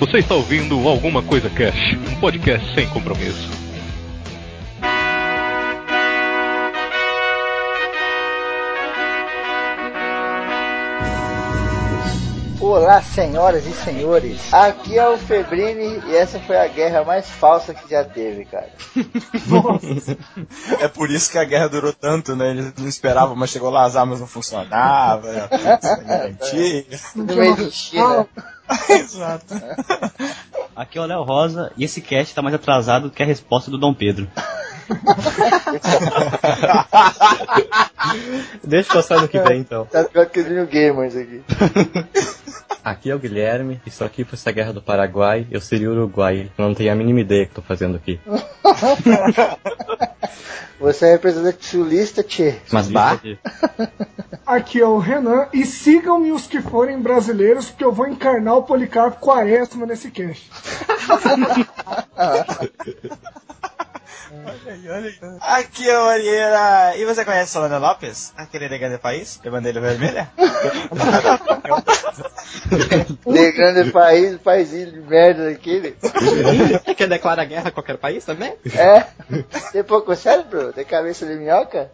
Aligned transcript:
Você 0.00 0.18
está 0.18 0.36
ouvindo 0.36 0.88
Alguma 0.88 1.24
Coisa 1.24 1.50
Cash, 1.50 1.96
um 2.08 2.20
podcast 2.20 2.72
sem 2.72 2.88
compromisso. 2.88 3.50
Olá, 12.60 13.02
senhoras 13.02 13.66
e 13.66 13.72
senhores. 13.72 14.54
Aqui 14.54 14.96
é 14.96 15.08
o 15.08 15.18
Febrini 15.18 16.00
e 16.06 16.14
essa 16.14 16.38
foi 16.38 16.56
a 16.56 16.68
guerra 16.68 17.02
mais 17.02 17.28
falsa 17.28 17.74
que 17.74 17.90
já 17.90 18.04
teve, 18.04 18.44
cara. 18.44 18.70
É 20.78 20.86
por 20.86 21.10
isso 21.10 21.30
que 21.32 21.38
a 21.38 21.44
guerra 21.44 21.68
durou 21.68 21.92
tanto, 21.92 22.36
né? 22.36 22.50
Eles 22.50 22.72
não 22.76 22.86
esperavam, 22.86 23.34
mas 23.34 23.50
chegou 23.50 23.68
lá, 23.68 23.84
as 23.84 23.96
armas 23.96 24.20
não 24.20 24.28
funcionavam, 24.28 25.28
mentira. 26.28 26.86
Meio 27.16 27.56
de 27.56 27.70
China. 27.72 28.28
Exato. 28.90 29.54
Aqui 30.74 30.98
é 30.98 31.00
o 31.00 31.06
Léo 31.06 31.22
Rosa 31.22 31.72
e 31.76 31.84
esse 31.84 32.00
cast 32.00 32.34
tá 32.34 32.42
mais 32.42 32.54
atrasado 32.54 33.08
do 33.08 33.14
que 33.14 33.22
a 33.22 33.26
resposta 33.26 33.70
do 33.70 33.78
Dom 33.78 33.94
Pedro. 33.94 34.30
Deixa 38.64 38.90
eu 38.90 38.94
passar 38.94 39.20
no 39.20 39.28
que 39.28 39.38
vem 39.40 39.60
então. 39.60 39.84
Tá 39.86 40.04
pior 40.04 40.26
que 40.26 40.40
o 40.40 40.66
Gamers 40.66 41.16
aqui. 41.16 41.42
Aqui 42.84 43.10
é 43.10 43.14
o 43.14 43.18
Guilherme, 43.18 43.80
estou 43.84 44.06
aqui 44.06 44.24
por 44.24 44.34
essa 44.34 44.50
guerra 44.50 44.72
do 44.72 44.80
Paraguai, 44.80 45.46
eu 45.50 45.60
seria 45.60 45.90
Uruguai. 45.90 46.50
Eu 46.56 46.64
não 46.64 46.74
tenho 46.74 46.90
a 46.90 46.94
mínima 46.94 47.20
ideia 47.20 47.44
que 47.44 47.50
estou 47.50 47.62
fazendo 47.62 47.96
aqui. 47.96 48.18
Você 50.80 51.06
é 51.06 51.12
representante 51.12 51.66
sulista, 51.66 52.22
Tchê. 52.22 52.54
Mas 52.72 52.88
bah, 52.88 53.20
Aqui 54.46 54.80
é 54.80 54.86
o 54.86 54.96
Renan 54.96 55.48
e 55.52 55.66
sigam-me 55.66 56.32
os 56.32 56.46
que 56.46 56.62
forem 56.62 56.98
brasileiros, 56.98 57.68
porque 57.68 57.84
eu 57.84 57.92
vou 57.92 58.08
encarnar 58.08 58.56
o 58.56 58.62
Policarpo 58.62 59.20
Quaresma 59.20 59.84
nesse 59.84 60.10
cast. 60.10 60.50
Aqui 65.40 65.88
é 65.88 65.98
o 65.98 66.02
Arieira. 66.02 66.96
E 66.96 67.04
você 67.04 67.24
conhece 67.24 67.52
Solana 67.52 67.78
Lopes? 67.78 68.32
Aquele 68.36 68.68
de 68.68 68.78
grande 68.78 68.98
país? 68.98 69.40
De 69.42 69.50
bandeira 69.50 69.80
vermelha? 69.80 70.30
De 73.26 73.52
grande 73.52 73.90
país, 73.90 74.36
paizinho 74.38 74.92
de 74.92 75.00
merda 75.00 75.50
daquele. 75.50 75.96
quer 76.96 77.08
declarar 77.08 77.44
guerra 77.44 77.68
a 77.68 77.72
qualquer 77.72 77.96
país 77.98 78.24
também? 78.24 78.54
É? 78.74 79.04
Tem 79.72 79.84
pouco 79.84 80.14
cérebro? 80.16 80.72
Tem 80.72 80.84
cabeça 80.84 81.26
de 81.26 81.34
minhoca? 81.36 81.90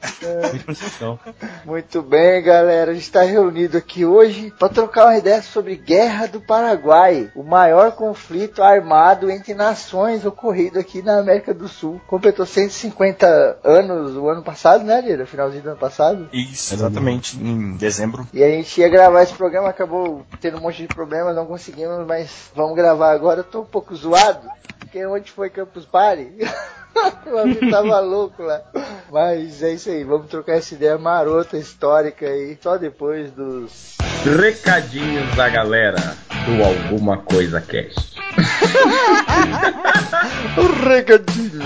Não. 1.00 1.18
Muito 1.64 2.02
bem, 2.02 2.42
galera. 2.42 2.90
A 2.90 2.94
gente 2.94 3.04
está 3.04 3.22
reunido 3.22 3.76
aqui 3.76 4.04
hoje 4.04 4.52
para 4.58 4.68
trocar 4.68 5.06
uma 5.06 5.18
ideia 5.18 5.42
sobre 5.42 5.76
Guerra 5.76 6.26
do 6.26 6.40
Paraguai, 6.40 7.30
o 7.34 7.42
maior 7.42 7.92
conflito 7.92 8.62
armado 8.62 9.30
entre 9.30 9.54
nações 9.54 10.24
ocorrido 10.24 10.78
aqui 10.78 11.02
na 11.02 11.18
América 11.18 11.52
do 11.52 11.68
Sul. 11.68 12.00
Completou 12.06 12.44
150 12.44 13.60
anos 13.64 14.14
o 14.16 14.28
ano 14.28 14.42
passado, 14.42 14.84
né, 14.84 15.00
Lira? 15.00 15.26
Finalzinho 15.26 15.62
do 15.62 15.70
ano 15.70 15.78
passado. 15.78 16.28
Isso, 16.32 16.74
exatamente, 16.74 17.36
em 17.36 17.76
dezembro. 17.76 18.26
E 18.32 18.42
a 18.42 18.48
gente 18.48 18.80
ia 18.80 18.88
gravar 18.88 19.22
esse 19.22 19.32
programa, 19.32 19.68
acabou 19.68 20.24
tendo 20.40 20.58
um 20.58 20.60
monte 20.60 20.82
de 20.82 20.88
problemas, 20.88 21.34
não 21.34 21.46
conseguimos, 21.46 22.06
mas 22.06 22.50
vamos 22.54 22.76
gravar 22.76 23.10
agora. 23.10 23.40
Eu 23.40 23.44
tô 23.44 23.62
um 23.62 23.66
pouco 23.66 23.94
zoado, 23.96 24.48
porque 24.78 25.04
onde 25.06 25.32
foi 25.32 25.48
Campus 25.48 25.86
Party? 25.86 26.28
o 27.26 27.38
amigo 27.38 27.70
tava 27.70 27.98
louco 28.00 28.42
lá. 28.42 28.62
Mas 29.10 29.62
é 29.62 29.72
isso 29.72 29.90
aí, 29.90 30.04
vamos 30.04 30.28
trocar 30.28 30.56
essa 30.56 30.74
ideia 30.74 30.98
marota, 30.98 31.56
histórica 31.56 32.26
aí, 32.26 32.58
só 32.60 32.76
depois 32.76 33.30
dos. 33.30 33.96
Recadinhos 34.24 35.34
da 35.36 35.48
galera 35.48 36.16
do 36.46 36.64
Alguma 36.64 37.18
Coisa 37.18 37.60
Cast. 37.60 38.13
Recadinhos. 40.84 41.64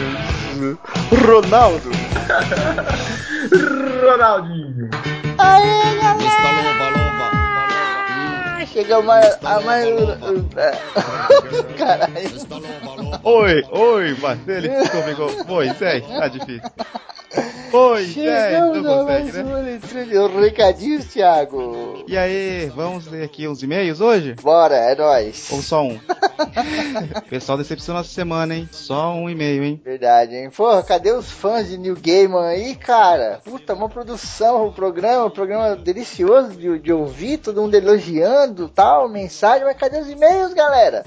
Ronaldo. 1.26 1.90
Ronaldinho. 4.02 4.90
Aê, 5.38 5.96
galera! 6.00 6.28
Chegamos 8.72 9.14
a, 9.14 9.38
a 9.56 9.60
mais. 9.60 9.86
Caralho. 11.78 12.30
Oi, 13.24 13.62
oi, 13.70 14.16
Marcelo, 14.20 14.68
comigo. 14.90 15.30
Moisés, 15.46 16.04
tá 16.06 16.28
difícil. 16.28 16.70
Moisés, 17.72 18.14
Chegamos 18.14 18.82
não 18.82 19.00
a 19.00 19.04
mais 19.04 19.26
consegue, 19.26 19.48
né? 19.48 19.60
leitura 19.60 20.04
de 20.06 20.40
recadinhos, 20.40 21.04
Thiago. 21.06 22.04
E 22.06 22.16
aí, 22.16 22.70
vamos 22.74 23.06
ler 23.06 23.24
aqui 23.24 23.46
uns 23.46 23.62
e-mails 23.62 24.00
hoje? 24.00 24.34
Bora, 24.42 24.74
é 24.76 24.94
nóis. 24.94 25.48
Ou 25.52 25.60
só 25.60 25.82
um? 25.82 25.98
pessoal 27.28 27.58
decepcionou 27.58 28.00
essa 28.00 28.10
semana, 28.10 28.54
hein? 28.54 28.68
Só 28.72 29.12
um 29.12 29.28
e-mail, 29.28 29.62
hein? 29.62 29.80
Verdade, 29.84 30.34
hein? 30.34 30.50
Porra, 30.50 30.82
cadê 30.82 31.12
os 31.12 31.30
fãs 31.30 31.68
de 31.68 31.76
New 31.76 31.96
Gaiman 32.00 32.46
aí, 32.46 32.74
cara? 32.74 33.40
Puta, 33.44 33.74
uma 33.74 33.88
produção, 33.88 34.66
o 34.66 34.72
programa, 34.72 35.26
um 35.26 35.30
programa 35.30 35.76
delicioso 35.76 36.50
de, 36.52 36.78
de 36.78 36.92
ouvir, 36.92 37.38
todo 37.38 37.60
mundo 37.60 37.74
elogiando, 37.74 38.68
tal, 38.68 39.08
mensagem, 39.08 39.64
mas 39.64 39.76
cadê 39.76 39.98
os 40.00 40.08
e-mails, 40.08 40.54
galera? 40.54 41.04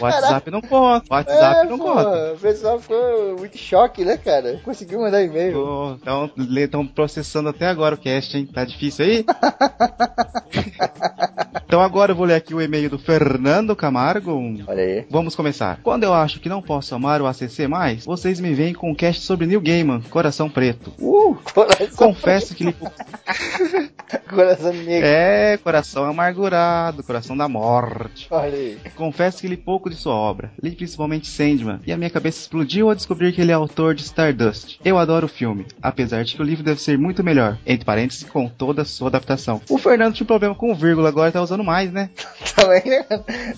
WhatsApp 0.00 0.50
não 0.50 0.60
conta. 0.60 1.06
O 1.08 1.14
WhatsApp 1.14 1.66
É, 1.66 1.70
não 1.70 1.78
conta. 1.78 2.32
O 2.34 2.38
pessoal 2.38 2.80
ficou 2.80 3.36
muito 3.38 3.56
choque, 3.56 4.04
né, 4.04 4.16
cara? 4.16 4.60
Conseguiu 4.64 5.00
mandar 5.06 5.22
e-mail. 5.22 5.98
Então, 6.00 6.30
estão 6.36 6.86
processando 6.86 7.48
até 7.48 7.66
agora 7.66 7.94
o 7.94 7.98
cast, 7.98 8.36
hein? 8.36 8.46
Tá 8.46 8.64
difícil 8.64 9.04
aí? 9.04 9.24
então 11.64 11.80
agora 11.80 12.12
eu 12.12 12.16
vou 12.16 12.26
ler 12.26 12.34
aqui 12.34 12.54
o 12.54 12.60
e-mail 12.60 12.90
do 12.90 12.98
Fernando 12.98 13.76
Camargo. 13.76 14.36
Olha 14.66 14.82
aí. 14.82 15.06
Vamos 15.08 15.34
começar. 15.34 15.80
Quando 15.82 16.04
eu 16.04 16.12
acho 16.12 16.40
que 16.40 16.48
não 16.48 16.60
posso 16.60 16.94
amar 16.94 17.22
o 17.22 17.26
ACC 17.26 17.66
mais, 17.68 18.04
vocês 18.04 18.40
me 18.40 18.52
veem 18.52 18.74
com 18.74 18.90
um 18.90 18.94
cast 18.94 19.22
sobre 19.22 19.46
Neil 19.46 19.60
Gaiman, 19.60 20.02
Coração 20.02 20.50
Preto. 20.50 20.92
Uh, 20.98 21.36
coração, 21.54 21.88
Confesso 21.96 22.54
que 22.54 22.64
lhe... 22.64 22.74
coração 24.28 24.72
negro. 24.72 25.06
É, 25.06 25.56
coração 25.58 26.04
amargurado, 26.04 27.02
coração 27.02 27.36
da 27.36 27.48
morte. 27.48 28.26
Olha 28.30 28.54
aí. 28.54 28.78
Confesso 28.94 29.40
que 29.40 29.48
li 29.48 29.56
pouco 29.56 29.88
de 29.88 29.96
sua 29.96 30.14
obra, 30.14 30.52
li 30.62 30.72
principalmente 30.72 31.28
Sandman, 31.28 31.80
e 31.86 31.92
a 31.92 31.96
minha 31.96 32.10
cabeça 32.10 32.40
explodiu 32.40 32.88
ao 32.88 32.94
descobrir 32.94 33.32
que 33.32 33.40
ele 33.40 33.52
é 33.52 33.54
autor 33.54 33.94
de 33.94 34.02
Stardust. 34.02 34.78
Eu 34.86 34.98
adoro 34.98 35.26
o 35.26 35.28
filme, 35.28 35.66
apesar 35.82 36.22
de 36.22 36.36
que 36.36 36.40
o 36.40 36.44
livro 36.44 36.62
deve 36.62 36.80
ser 36.80 36.96
muito 36.96 37.24
melhor, 37.24 37.58
entre 37.66 37.84
parênteses, 37.84 38.22
com 38.22 38.48
toda 38.48 38.82
a 38.82 38.84
sua 38.84 39.08
adaptação. 39.08 39.60
O 39.68 39.78
Fernando 39.78 40.14
tinha 40.14 40.22
um 40.22 40.28
problema 40.28 40.54
com 40.54 40.72
vírgula, 40.76 41.08
agora 41.08 41.32
tá 41.32 41.42
usando 41.42 41.64
mais, 41.64 41.90
né? 41.92 42.08
Também, 42.54 42.82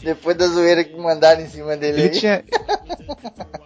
depois 0.03 0.35
da 0.39 0.47
zoeira 0.47 0.83
que 0.83 0.97
mandaram 0.97 1.43
em 1.43 1.47
cima 1.47 1.77
dele 1.77 2.01
Ele 2.01 2.09
aí. 2.09 2.19
tinha. 2.19 2.43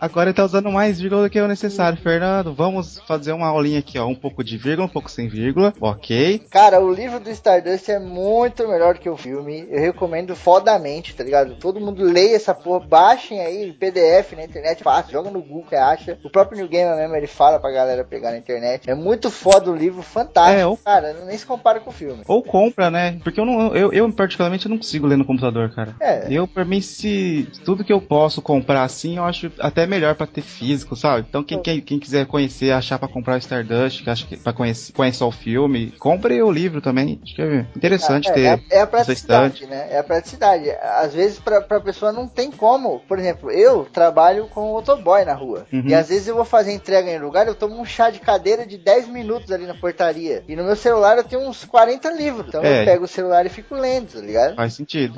Agora 0.00 0.30
ele 0.30 0.34
tá 0.34 0.44
usando 0.44 0.72
mais 0.72 1.00
vírgula 1.00 1.22
do 1.22 1.30
que 1.30 1.38
é 1.38 1.42
o 1.44 1.46
necessário. 1.46 1.96
Fernando, 1.96 2.52
vamos 2.52 2.98
fazer 3.06 3.30
uma 3.30 3.46
aulinha 3.46 3.78
aqui, 3.78 3.96
ó. 3.96 4.06
Um 4.08 4.14
pouco 4.16 4.42
de 4.42 4.56
vírgula, 4.56 4.86
um 4.88 4.90
pouco 4.90 5.08
sem 5.08 5.28
vírgula. 5.28 5.72
Ok. 5.80 6.44
Cara, 6.50 6.80
o 6.80 6.92
livro 6.92 7.20
do 7.20 7.30
Stardust 7.30 7.88
é 7.88 8.00
muito 8.00 8.66
melhor 8.66 8.98
que 8.98 9.08
o 9.08 9.16
filme. 9.16 9.68
Eu 9.70 9.78
recomendo 9.80 10.34
fodamente, 10.34 11.14
tá 11.14 11.22
ligado? 11.22 11.54
Todo 11.54 11.80
mundo 11.80 12.02
leia 12.02 12.34
essa 12.34 12.52
porra, 12.52 12.84
baixem 12.84 13.40
aí 13.40 13.72
PDF 13.72 14.32
na 14.32 14.42
internet, 14.42 14.82
fácil, 14.82 15.12
joga 15.12 15.30
no 15.30 15.40
Google 15.40 15.66
que 15.68 15.76
acha. 15.76 16.18
O 16.24 16.30
próprio 16.30 16.58
New 16.58 16.68
Gamer 16.68 16.96
mesmo, 16.96 17.14
ele 17.14 17.28
fala 17.28 17.51
pra 17.58 17.70
galera 17.70 18.04
pegar 18.04 18.30
na 18.30 18.38
internet. 18.38 18.88
É 18.90 18.94
muito 18.94 19.30
foda 19.30 19.70
o 19.70 19.76
livro, 19.76 20.02
fantástico. 20.02 20.60
É, 20.60 20.66
o- 20.66 20.76
Cara, 20.76 21.14
nem 21.26 21.36
se 21.36 21.46
compara 21.46 21.80
com 21.80 21.90
o 21.90 21.92
filme. 21.92 22.22
Ou 22.26 22.42
compra, 22.42 22.90
né? 22.90 23.18
Porque 23.22 23.40
eu 23.40 23.44
não. 23.44 23.74
Eu, 23.74 23.92
eu 23.92 24.10
particularmente, 24.12 24.68
não 24.68 24.76
consigo 24.76 25.06
ler 25.06 25.16
no 25.16 25.24
computador, 25.24 25.70
cara. 25.74 25.94
É. 26.00 26.26
Eu, 26.30 26.46
por 26.46 26.64
mim, 26.64 26.80
se 26.80 27.48
tudo 27.64 27.84
que 27.84 27.92
eu 27.92 28.00
posso 28.00 28.42
comprar 28.42 28.82
assim, 28.84 29.16
eu 29.16 29.24
acho 29.24 29.50
até 29.60 29.86
melhor 29.86 30.14
pra 30.14 30.26
ter 30.26 30.42
físico, 30.42 30.94
sabe? 30.96 31.26
Então, 31.28 31.42
quem, 31.42 31.60
quem, 31.60 31.80
quem 31.80 31.98
quiser 31.98 32.26
conhecer, 32.26 32.72
achar 32.72 32.98
pra 32.98 33.08
comprar 33.08 33.34
o 33.34 33.38
Stardust, 33.38 34.02
que 34.02 34.10
acha 34.10 34.26
que 34.26 34.36
pra 34.36 34.52
conhecer, 34.52 34.92
conhecer 34.92 35.24
o 35.24 35.30
filme, 35.30 35.92
compre 35.98 36.42
o 36.42 36.50
livro 36.50 36.80
também. 36.80 37.20
Acho 37.22 37.34
que 37.34 37.42
é 37.42 37.66
interessante 37.76 38.28
é, 38.28 38.32
ter. 38.32 38.44
é, 38.44 38.60
é 38.70 38.80
a 38.80 38.86
praticidade, 38.86 39.66
né? 39.66 39.88
É 39.90 39.98
a 39.98 40.04
praticidade. 40.04 40.70
Às 41.00 41.12
vezes 41.14 41.38
pra, 41.38 41.60
pra 41.60 41.80
pessoa 41.80 42.12
não 42.12 42.26
tem 42.26 42.50
como. 42.50 43.00
Por 43.08 43.18
exemplo, 43.18 43.50
eu 43.50 43.84
trabalho 43.92 44.46
com 44.48 44.72
motoboy 44.72 45.24
na 45.24 45.34
rua. 45.34 45.66
Uhum. 45.72 45.84
E 45.86 45.94
às 45.94 46.08
vezes 46.08 46.28
eu 46.28 46.34
vou 46.34 46.44
fazer 46.44 46.72
entrega 46.72 47.10
em 47.10 47.18
lugar, 47.18 47.41
eu 47.48 47.54
tomo 47.54 47.80
um 47.80 47.84
chá 47.84 48.10
de 48.10 48.18
cadeira 48.20 48.66
de 48.66 48.76
10 48.78 49.08
minutos 49.08 49.50
ali 49.50 49.66
na 49.66 49.74
portaria. 49.74 50.42
E 50.48 50.54
no 50.56 50.64
meu 50.64 50.76
celular 50.76 51.16
eu 51.18 51.24
tenho 51.24 51.42
uns 51.48 51.64
40 51.64 52.10
livros. 52.12 52.46
Então 52.48 52.62
É. 52.62 52.82
eu 52.82 52.84
pego 52.84 53.04
o 53.04 53.08
celular 53.08 53.44
e 53.46 53.48
fico 53.48 53.74
lendo, 53.74 54.12
tá 54.12 54.20
ligado? 54.20 54.56
Faz 54.56 54.74
sentido. 54.74 55.14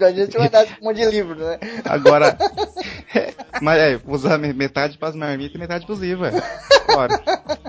Não 0.00 0.06
adianta 0.08 0.36
eu 0.36 0.42
mandar 0.42 0.66
um 0.80 0.84
monte 0.84 0.96
de 0.96 1.06
livro, 1.06 1.34
né? 1.36 1.58
Agora. 1.84 2.36
Mas 3.60 3.78
é, 3.78 4.00
usar 4.06 4.38
me- 4.38 4.52
metade 4.52 4.96
pras 4.96 5.14
marmitas 5.14 5.54
e 5.54 5.58
metade 5.58 5.84
pros 5.86 5.98
livros, 6.00 6.28
é. 6.34 6.42
Bora. 6.92 7.20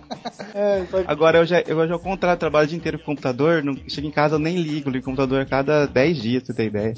É, 0.53 0.83
pode- 0.83 1.05
Agora 1.07 1.37
eu 1.37 1.45
já, 1.45 1.61
eu 1.61 1.87
já 1.87 1.93
ao 1.93 1.99
contrário, 1.99 2.37
trabalho 2.37 2.65
o 2.65 2.67
dia 2.67 2.77
inteiro 2.77 2.99
com 2.99 3.05
computador, 3.05 3.63
não, 3.63 3.73
chego 3.87 4.07
em 4.07 4.11
casa 4.11 4.35
eu 4.35 4.39
nem 4.39 4.57
ligo, 4.61 4.89
ligo 4.89 5.03
o 5.03 5.05
computador 5.05 5.41
a 5.41 5.45
cada 5.45 5.85
10 5.87 6.17
dias, 6.21 6.43
você 6.43 6.53
ter 6.53 6.65
ideia. 6.65 6.93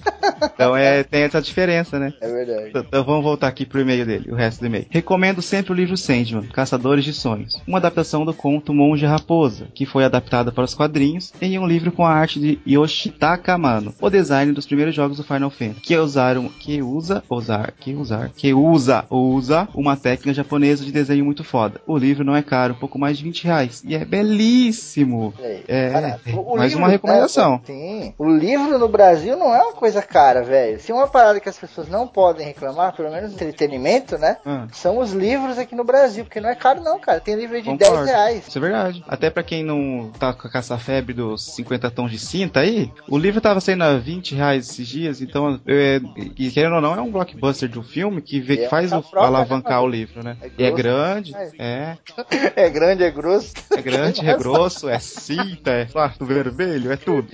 Então 0.55 0.75
é, 0.75 1.03
tem 1.03 1.21
essa 1.21 1.39
diferença, 1.39 1.99
né? 1.99 2.13
É 2.19 2.27
verdade. 2.27 2.71
Então 2.75 3.03
vamos 3.03 3.23
voltar 3.23 3.47
aqui 3.47 3.63
pro 3.63 3.79
e-mail 3.79 4.07
dele, 4.07 4.31
o 4.31 4.35
resto 4.35 4.59
do 4.61 4.65
e-mail. 4.65 4.87
Recomendo 4.89 5.39
sempre 5.41 5.71
o 5.71 5.75
livro 5.75 5.95
Sandman, 5.95 6.47
Caçadores 6.73 7.05
de 7.05 7.13
Sonhos, 7.13 7.61
uma 7.67 7.77
adaptação 7.77 8.25
do 8.25 8.33
conto 8.33 8.73
Monge 8.73 9.05
Raposa, 9.05 9.67
que 9.75 9.85
foi 9.85 10.03
adaptada 10.03 10.51
para 10.51 10.63
os 10.63 10.73
quadrinhos 10.73 11.31
em 11.39 11.59
um 11.59 11.67
livro 11.67 11.91
com 11.91 12.03
a 12.03 12.11
arte 12.11 12.39
de 12.39 12.57
Yoshitaka 12.67 13.53
Amano, 13.53 13.93
o 14.01 14.09
design 14.09 14.51
dos 14.53 14.65
primeiros 14.65 14.95
jogos 14.95 15.17
do 15.17 15.23
Final 15.23 15.51
Fantasy, 15.51 15.81
que 15.81 15.95
usaram, 15.95 16.49
que 16.49 16.81
usa, 16.81 17.23
usar, 17.29 17.73
que 17.73 17.93
usar, 17.93 18.29
que 18.29 18.55
usa, 18.55 19.05
usa 19.07 19.67
uma 19.75 19.95
técnica 19.95 20.33
japonesa 20.33 20.83
de 20.83 20.91
desenho 20.91 21.23
muito 21.23 21.43
foda. 21.43 21.79
O 21.85 21.95
livro 21.95 22.23
não 22.23 22.35
é 22.35 22.41
caro, 22.41 22.73
um 22.73 22.79
pouco 22.79 22.97
mais 22.97 23.19
de 23.19 23.23
20 23.23 23.43
reais, 23.43 23.83
e 23.85 23.93
é 23.93 24.03
belíssimo. 24.03 25.31
É, 25.67 25.91
cara, 25.91 26.19
o 26.33 26.57
mais 26.57 26.73
uma 26.73 26.87
recomendação. 26.87 27.51
né, 27.51 27.61
sim. 27.67 28.13
O 28.17 28.27
livro 28.27 28.79
no 28.79 28.87
Brasil 28.87 29.37
não 29.37 29.53
é 29.53 29.61
uma 29.61 29.73
coisa 29.73 30.01
cara, 30.01 30.41
velho. 30.41 30.79
Se 30.79 30.91
uma 30.91 31.07
parada 31.07 31.39
que 31.39 31.49
as 31.49 31.57
pessoas 31.57 31.87
não 31.87 32.07
podem 32.07 32.47
reclamar, 32.47 32.95
pelo 32.95 33.11
menos 33.11 33.31
entretenimento, 33.31 34.17
né? 34.17 34.37
Ah. 34.43 34.65
São 34.71 34.97
os 34.97 35.11
livros 35.11 35.59
aqui 35.59 35.75
no 35.75 35.83
Brasil, 35.83 36.23
porque 36.23 36.41
não 36.41 36.49
é 36.49 36.62
caro 36.63 36.81
não, 36.81 36.97
cara. 36.97 37.19
Tem 37.19 37.35
livro 37.35 37.61
de 37.61 37.69
Concordo. 37.69 38.05
10 38.05 38.07
reais. 38.07 38.47
Isso 38.47 38.57
é 38.57 38.61
verdade. 38.61 39.03
Até 39.05 39.29
pra 39.29 39.43
quem 39.43 39.63
não 39.63 40.09
tá 40.17 40.33
com 40.33 40.57
essa 40.57 40.77
febre 40.77 41.13
dos 41.13 41.43
50 41.55 41.91
tons 41.91 42.09
de 42.09 42.17
cinta 42.17 42.61
aí, 42.61 42.89
o 43.09 43.17
livro 43.17 43.41
tava 43.41 43.59
saindo 43.59 43.83
a 43.83 43.97
20 43.97 44.35
reais 44.35 44.69
esses 44.69 44.87
dias, 44.87 45.21
então, 45.21 45.59
é, 45.67 45.99
e 46.37 46.49
querendo 46.49 46.75
ou 46.75 46.81
não, 46.81 46.95
é 46.95 47.01
um 47.01 47.11
blockbuster 47.11 47.67
de 47.67 47.77
um 47.77 47.83
filme 47.83 48.21
que, 48.21 48.39
vê, 48.39 48.57
que 48.57 48.63
é 48.63 48.69
faz 48.69 48.93
o, 48.93 49.01
frota, 49.01 49.27
alavancar 49.27 49.81
né, 49.81 49.85
o 49.85 49.87
livro, 49.87 50.23
né? 50.23 50.37
É 50.41 50.49
e 50.57 50.63
é 50.63 50.71
grosso 50.71 50.83
grande, 50.83 51.33
é, 51.59 51.97
É 52.55 52.69
grande, 52.69 53.03
é 53.03 53.11
grosso. 53.11 53.53
é 53.75 53.81
grande, 53.81 54.25
é 54.27 54.35
grosso, 54.37 54.87
é 54.87 54.99
cinta, 54.99 55.71
é 55.71 55.85
quarto 55.85 56.25
vermelho, 56.25 56.91
é 56.91 56.95
tudo. 56.95 57.27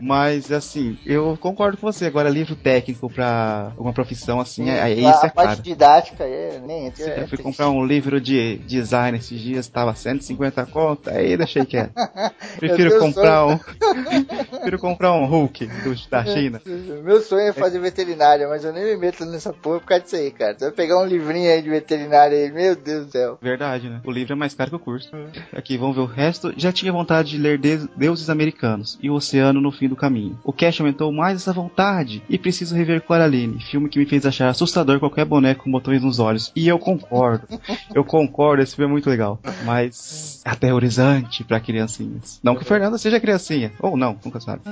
Mas, 0.00 0.50
assim, 0.50 0.98
eu 1.06 1.36
concordo 1.40 1.76
com 1.76 1.90
você. 1.92 2.06
Agora, 2.06 2.28
livro 2.28 2.56
técnico 2.56 3.08
pra 3.10 3.72
uma 3.76 3.92
profissão 3.92 4.40
assim, 4.40 4.68
é, 4.68 4.78
é, 4.78 4.82
a, 4.82 4.90
isso 4.90 5.24
é 5.24 5.28
a 5.28 5.30
parte 5.30 5.34
caro. 5.34 5.62
didática 5.62 6.24
é, 6.24 6.60
nem 6.64 6.86
é 6.86 6.88
Eu 6.88 6.92
fui 6.92 7.26
triste. 7.26 7.42
comprar 7.42 7.70
um 7.70 7.84
livro 7.84 8.20
de 8.20 8.60
design 8.64 9.18
esses 9.18 9.40
dias, 9.40 9.68
tava 9.68 9.94
150 9.94 10.66
conto, 10.66 11.10
aí 11.10 11.36
deixei 11.36 11.64
quieto. 11.64 11.92
Prefiro 12.58 12.98
comprar 12.98 13.46
um. 13.46 13.58
Prefiro 14.50 14.78
comprar 14.78 15.12
um 15.12 15.26
Hulk 15.26 15.66
do, 15.66 15.94
da 16.10 16.24
China. 16.24 16.60
Meu 17.02 17.20
sonho 17.20 17.48
é 17.48 17.52
fazer 17.52 17.78
veterinária, 17.78 18.48
mas 18.48 18.64
eu 18.64 18.72
nem 18.72 18.84
me 18.84 18.96
meto 18.96 19.24
nessa 19.24 19.52
porra 19.52 19.80
por 19.80 19.86
causa 19.86 20.04
disso 20.04 20.16
aí, 20.16 20.30
cara. 20.30 20.54
Você 20.58 20.64
vai 20.66 20.74
pegar 20.74 20.98
um 21.00 21.06
livrinho 21.06 21.50
aí 21.50 21.62
de 21.62 21.68
veterinária 21.70 22.36
aí, 22.36 22.50
meu 22.52 22.74
Deus 22.76 23.06
do 23.06 23.12
céu. 23.12 23.38
Verdade, 23.40 23.88
né? 23.88 24.00
O 24.04 24.10
livro 24.10 24.32
é 24.32 24.36
mais 24.36 24.54
caro 24.54 24.70
que 24.70 24.76
o 24.76 24.78
curso. 24.80 25.10
Aqui, 25.52 25.76
vamos 25.76 25.96
ver 25.96 26.02
o 26.02 26.06
resto. 26.06 26.52
Já 26.56 26.72
tinha 26.72 26.92
vontade 26.92 27.30
de 27.30 27.38
ler 27.38 27.58
Deus- 27.58 27.88
Deuses 27.96 28.30
Americanos 28.30 28.98
e 29.02 29.10
o 29.10 29.14
Oceano 29.14 29.60
no 29.60 29.72
Fim 29.72 29.88
do 29.88 29.96
Caminho. 29.96 30.38
O 30.44 30.52
Cash 30.52 30.80
aumentou 30.80 31.12
mais 31.12 31.36
essa 31.36 31.52
vontade 31.52 32.22
e 32.28 32.38
preciso 32.38 32.74
rever 32.74 33.02
Coraline, 33.02 33.60
filme 33.60 33.88
que 33.88 33.98
me 33.98 34.06
fez 34.06 34.24
achar 34.26 34.48
assustador 34.48 34.98
qualquer 34.98 35.24
boneco 35.24 35.64
com 35.64 35.70
botões 35.70 36.02
nos 36.02 36.18
olhos. 36.18 36.52
E 36.54 36.66
eu 36.68 36.78
concordo. 36.78 37.46
eu 37.94 38.04
concordo, 38.04 38.53
esse 38.62 38.76
filme 38.76 38.90
é 38.90 38.92
muito 38.92 39.08
legal. 39.10 39.38
Mas 39.64 40.40
aterrorizante 40.44 41.42
pra 41.44 41.58
criancinhas. 41.60 42.38
Não 42.42 42.54
que 42.54 42.62
o 42.62 42.66
Fernando 42.66 42.98
seja 42.98 43.18
criancinha. 43.20 43.72
Ou 43.80 43.96
não, 43.96 44.18
nunca 44.24 44.40
sabe. 44.40 44.62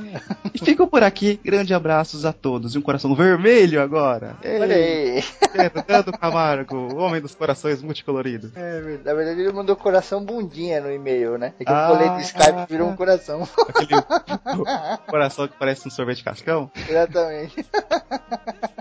E 0.55 0.58
fico 0.58 0.87
por 0.87 1.02
aqui. 1.02 1.40
Grande 1.43 1.73
abraços 1.75 2.25
a 2.25 2.32
todos. 2.32 2.75
E 2.75 2.79
um 2.79 2.82
coração 2.82 3.14
vermelho 3.14 3.81
agora. 3.82 4.37
Olha 4.44 4.76
aí. 4.76 5.23
Fernando 5.23 6.12
Camargo, 6.19 6.76
o 6.76 6.96
homem 6.99 7.20
dos 7.20 7.34
corações 7.34 7.82
multicoloridos. 7.82 8.50
É, 8.55 8.99
na 9.05 9.14
verdade 9.14 9.40
ele 9.40 9.52
mandou 9.52 9.75
coração 9.76 10.25
bundinha 10.25 10.81
no 10.81 10.90
e-mail, 10.93 11.38
né? 11.38 11.52
É 11.58 11.64
que 11.64 11.70
Ah. 11.73 11.90
o 11.90 11.96
colete 11.96 12.14
do 12.17 12.20
Skype 12.20 12.67
virou 12.69 12.88
um 12.88 12.96
coração. 12.96 13.49
Aquele 13.69 14.00
coração 15.08 15.49
que 15.49 15.55
parece 15.58 15.87
um 15.88 15.90
sorvete 15.90 16.23
cascão. 16.25 16.70
Exatamente. 16.88 17.64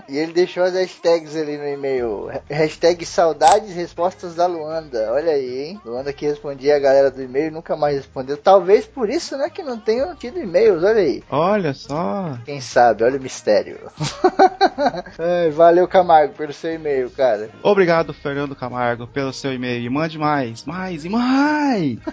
E 0.08 0.16
ele 0.18 0.32
deixou 0.32 0.62
as 0.62 0.74
hashtags 0.74 1.34
ali 1.36 1.56
no 1.56 1.66
e-mail. 1.66 2.28
Hashtag 2.50 3.04
saudades 3.06 3.74
respostas 3.74 4.34
da 4.34 4.46
Luanda. 4.92 5.12
Olha 5.12 5.32
aí, 5.32 5.64
hein? 5.64 5.80
Luanda 5.84 6.12
que 6.12 6.26
respondia 6.26 6.76
a 6.76 6.78
galera 6.78 7.10
do 7.10 7.22
e-mail 7.22 7.48
e 7.48 7.50
nunca 7.50 7.74
mais 7.74 7.96
respondeu. 7.96 8.36
Talvez 8.36 8.86
por 8.86 9.08
isso, 9.08 9.36
né, 9.36 9.48
que 9.48 9.62
não 9.62 9.78
tenham 9.78 10.14
tido 10.14 10.38
e-mails. 10.38 10.84
Olha 10.84 11.00
aí. 11.00 11.22
Olha 11.30 11.72
só. 11.72 12.38
Quem 12.44 12.60
sabe, 12.60 13.02
olha 13.02 13.18
o 13.18 13.22
mistério. 13.22 13.78
Ai, 15.18 15.50
valeu, 15.50 15.88
Camargo, 15.88 16.34
pelo 16.34 16.52
seu 16.52 16.74
e-mail, 16.74 17.10
cara. 17.10 17.48
Obrigado, 17.62 18.12
Fernando 18.12 18.54
Camargo, 18.54 19.06
pelo 19.06 19.32
seu 19.32 19.52
e-mail. 19.52 19.82
E 19.82 19.88
mande 19.88 20.18
mais, 20.18 20.64
mais 20.64 21.04
e 21.04 21.08
mais. 21.08 21.98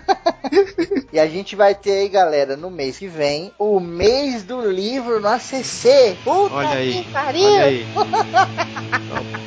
E 1.12 1.20
a 1.20 1.28
gente 1.28 1.56
vai 1.56 1.74
ter 1.74 1.92
aí, 1.92 2.10
galera, 2.10 2.56
no 2.56 2.70
mês 2.70 3.00
que 3.00 3.08
vem, 3.08 3.52
o 3.58 3.80
mês 3.80 4.44
do 4.44 4.62
livro 4.70 5.20
no 5.20 5.28
ACC. 5.28 6.16
Puta 6.24 6.54
Olha 6.54 6.70
aí. 6.70 7.04
que 7.04 7.12
pariu! 7.12 7.50
Olha 7.50 7.66
aí. 7.66 7.86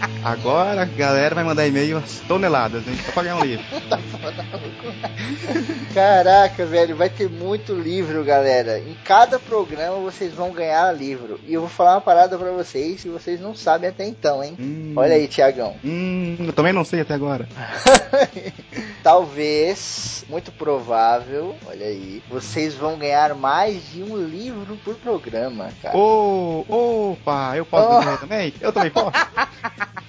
Agora 0.25 0.83
a 0.83 0.85
galera 0.85 1.35
vai 1.35 1.43
mandar 1.43 1.67
e-mail 1.67 1.99
às 1.99 2.21
toneladas, 2.21 2.87
hein? 2.87 2.95
Só 3.05 3.11
pra 3.13 3.23
ganhar 3.25 3.37
um 3.37 3.45
livro. 3.45 3.65
Caraca, 5.93 6.65
velho, 6.65 6.95
vai 6.97 7.11
ter 7.11 7.29
muito 7.29 7.75
livro, 7.75 8.23
galera. 8.25 8.79
Em 8.79 8.97
cada 9.05 9.39
programa 9.41 9.97
vocês 9.99 10.33
vão 10.33 10.53
ganhar 10.53 10.93
livro. 10.93 11.41
E 11.47 11.55
eu 11.55 11.61
vou 11.61 11.69
falar 11.69 11.95
uma 11.97 12.01
parada 12.01 12.39
pra 12.39 12.53
vocês 12.53 13.03
que 13.03 13.09
vocês 13.09 13.41
não 13.41 13.53
sabem 13.55 13.91
até 13.91 14.07
então, 14.07 14.43
hein? 14.45 14.57
Hum, 14.61 14.93
Olha 14.97 15.15
aí, 15.15 15.27
Tiagão. 15.27 15.75
Hum, 15.85 16.37
eu 16.41 16.53
também 16.53 16.73
não 16.73 16.85
sei 16.85 17.01
até 17.01 17.15
agora. 17.15 17.49
Talvez, 19.03 20.25
muito 20.29 20.53
provável, 20.53 21.57
olha 21.67 21.87
aí, 21.87 22.23
vocês 22.31 22.75
vão 22.75 22.97
ganhar 22.97 23.35
mais 23.35 23.83
de 23.91 24.01
um 24.03 24.17
livro 24.17 24.77
por 24.85 24.95
programa, 24.95 25.71
cara. 25.83 25.97
Ô, 25.97 26.65
opa, 27.13 27.55
eu 27.57 27.67
posso 27.67 27.89
Oh. 27.91 27.99
ganhar 27.99 28.19
também? 28.19 28.55
Eu 28.61 28.73
também 28.73 28.91
posso. 28.91 29.11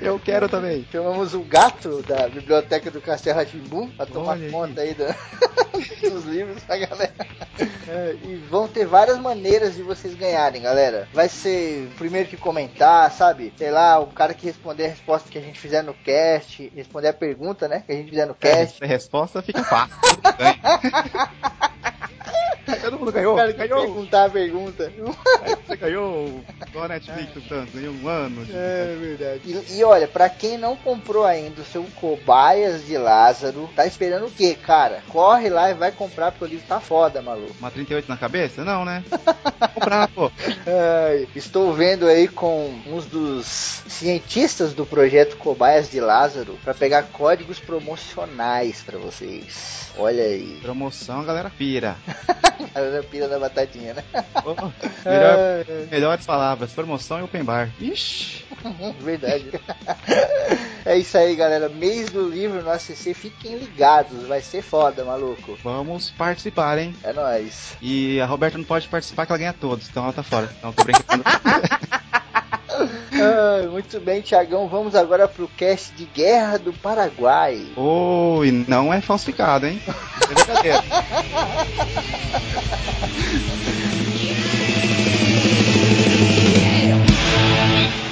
Eu 0.00 0.18
quero 0.18 0.48
também. 0.48 0.86
Chamamos 0.90 1.34
o 1.34 1.40
gato 1.42 2.02
da 2.02 2.28
biblioteca 2.28 2.90
do 2.90 3.00
Castelo 3.00 3.38
Ratimbum 3.38 3.88
pra 3.90 4.06
tomar 4.06 4.32
Olha 4.32 4.44
aí. 4.46 4.50
conta 4.50 4.80
aí 4.80 4.94
da- 4.94 5.14
dos 6.10 6.24
livros 6.24 6.62
pra 6.64 6.76
galera. 6.78 7.12
É, 7.90 8.14
e 8.22 8.36
vão 8.50 8.68
ter 8.68 8.86
várias 8.86 9.18
maneiras 9.18 9.74
de 9.74 9.82
vocês 9.82 10.14
ganharem, 10.14 10.60
galera. 10.60 11.08
Vai 11.12 11.26
ser 11.28 11.88
o 11.90 11.96
primeiro 11.96 12.28
que 12.28 12.36
comentar, 12.36 13.10
sabe? 13.10 13.50
Sei 13.56 13.70
lá, 13.70 13.98
o 13.98 14.06
cara 14.08 14.34
que 14.34 14.44
responder 14.46 14.84
a 14.84 14.88
resposta 14.90 15.28
que 15.30 15.38
a 15.38 15.40
gente 15.40 15.58
fizer 15.58 15.82
no 15.82 15.94
cast, 15.94 16.70
responder 16.76 17.08
a 17.08 17.12
pergunta, 17.14 17.66
né? 17.66 17.82
Que 17.86 17.92
a 17.92 17.94
gente 17.96 18.10
fizer 18.10 18.26
no 18.26 18.34
cast. 18.34 18.84
A 18.84 18.86
resposta 18.86 19.40
fica 19.42 19.64
fácil. 19.64 19.96
Todo 22.82 22.98
mundo 22.98 23.08
O 23.08 23.12
ganhou, 23.12 23.36
cara 23.36 23.52
que 23.52 23.58
ganhou. 23.58 23.80
perguntar 23.80 24.24
a 24.26 24.30
pergunta. 24.30 24.92
Você 25.66 25.76
ganhou 25.76 26.40
a 26.74 26.88
Netflix, 26.88 27.32
tanto, 27.48 27.72
ganhou 27.72 27.94
um 27.94 28.08
ano. 28.08 28.44
de- 28.44 28.52
É 28.54 28.96
verdade. 29.00 29.40
E, 29.44 29.78
e 29.78 29.84
olha, 29.84 30.06
pra 30.08 30.28
quem 30.28 30.56
não 30.58 30.76
comprou 30.76 31.24
ainda 31.24 31.60
o 31.60 31.64
seu 31.64 31.84
Cobaias 31.96 32.84
de 32.86 32.96
Lázaro, 32.98 33.68
tá 33.74 33.86
esperando 33.86 34.26
o 34.26 34.30
quê, 34.30 34.54
cara? 34.54 35.02
Corre 35.08 35.48
lá 35.48 35.70
e 35.70 35.74
vai 35.74 35.90
comprar 35.92 36.30
porque 36.32 36.44
o 36.44 36.48
livro 36.48 36.66
tá 36.66 36.80
foda, 36.80 37.20
maluco. 37.22 37.54
Uma 37.58 37.70
38 37.70 38.08
na 38.08 38.16
cabeça? 38.16 38.64
Não, 38.64 38.84
né? 38.84 39.02
Comprar, 39.74 40.08
pô. 40.08 40.30
Ai, 40.66 41.26
estou 41.34 41.72
vendo 41.72 42.06
aí 42.06 42.28
com 42.28 42.72
uns 42.86 43.06
dos 43.06 43.46
cientistas 43.88 44.72
do 44.74 44.84
projeto 44.86 45.36
Cobaias 45.36 45.90
de 45.90 46.00
Lázaro 46.00 46.58
pra 46.62 46.74
pegar 46.74 47.04
códigos 47.04 47.58
promocionais 47.58 48.82
pra 48.82 48.98
vocês. 48.98 49.88
Olha 49.96 50.22
aí. 50.22 50.58
Promoção, 50.62 51.24
galera 51.24 51.50
pira. 51.50 51.96
A 52.74 53.02
pira 53.02 53.28
da 53.28 53.38
batatinha, 53.38 53.94
né? 53.94 54.04
Pô, 54.42 54.54
melhor, 55.04 55.64
melhores 55.90 56.26
palavras, 56.26 56.72
promoção 56.72 57.20
e 57.20 57.22
open 57.22 57.44
bar. 57.44 57.70
Ixi. 57.80 58.44
Verdade. 59.00 59.50
É 60.84 60.96
isso 60.96 61.16
aí, 61.16 61.34
galera. 61.36 61.68
Mês 61.68 62.10
do 62.10 62.28
livro 62.28 62.62
no 62.62 62.70
ACC. 62.70 63.14
Fiquem 63.14 63.56
ligados. 63.56 64.26
Vai 64.26 64.40
ser 64.40 64.62
foda, 64.62 65.04
maluco. 65.04 65.56
Vamos 65.62 66.10
participar, 66.10 66.78
hein? 66.78 66.94
É 67.02 67.12
nóis. 67.12 67.76
E 67.80 68.20
a 68.20 68.26
Roberta 68.26 68.58
não 68.58 68.64
pode 68.64 68.88
participar 68.88 69.26
que 69.26 69.32
ela 69.32 69.38
ganha 69.38 69.52
todos, 69.52 69.88
então 69.88 70.04
ela 70.04 70.12
tá 70.12 70.22
fora. 70.22 70.48
Então 70.58 70.72
tô 70.72 70.84
brincando. 70.84 71.24
Ah, 73.20 73.66
muito 73.68 73.98
bem, 73.98 74.20
Tiagão. 74.20 74.68
Vamos 74.68 74.94
agora 74.94 75.26
pro 75.26 75.48
cast 75.48 75.92
de 75.94 76.04
Guerra 76.04 76.56
do 76.58 76.72
Paraguai. 76.72 77.66
Oh, 77.76 78.42
não 78.68 78.94
é 78.94 79.00
falsificado, 79.00 79.66
hein? 79.66 79.82
É 80.30 80.34
verdadeiro. 80.34 80.78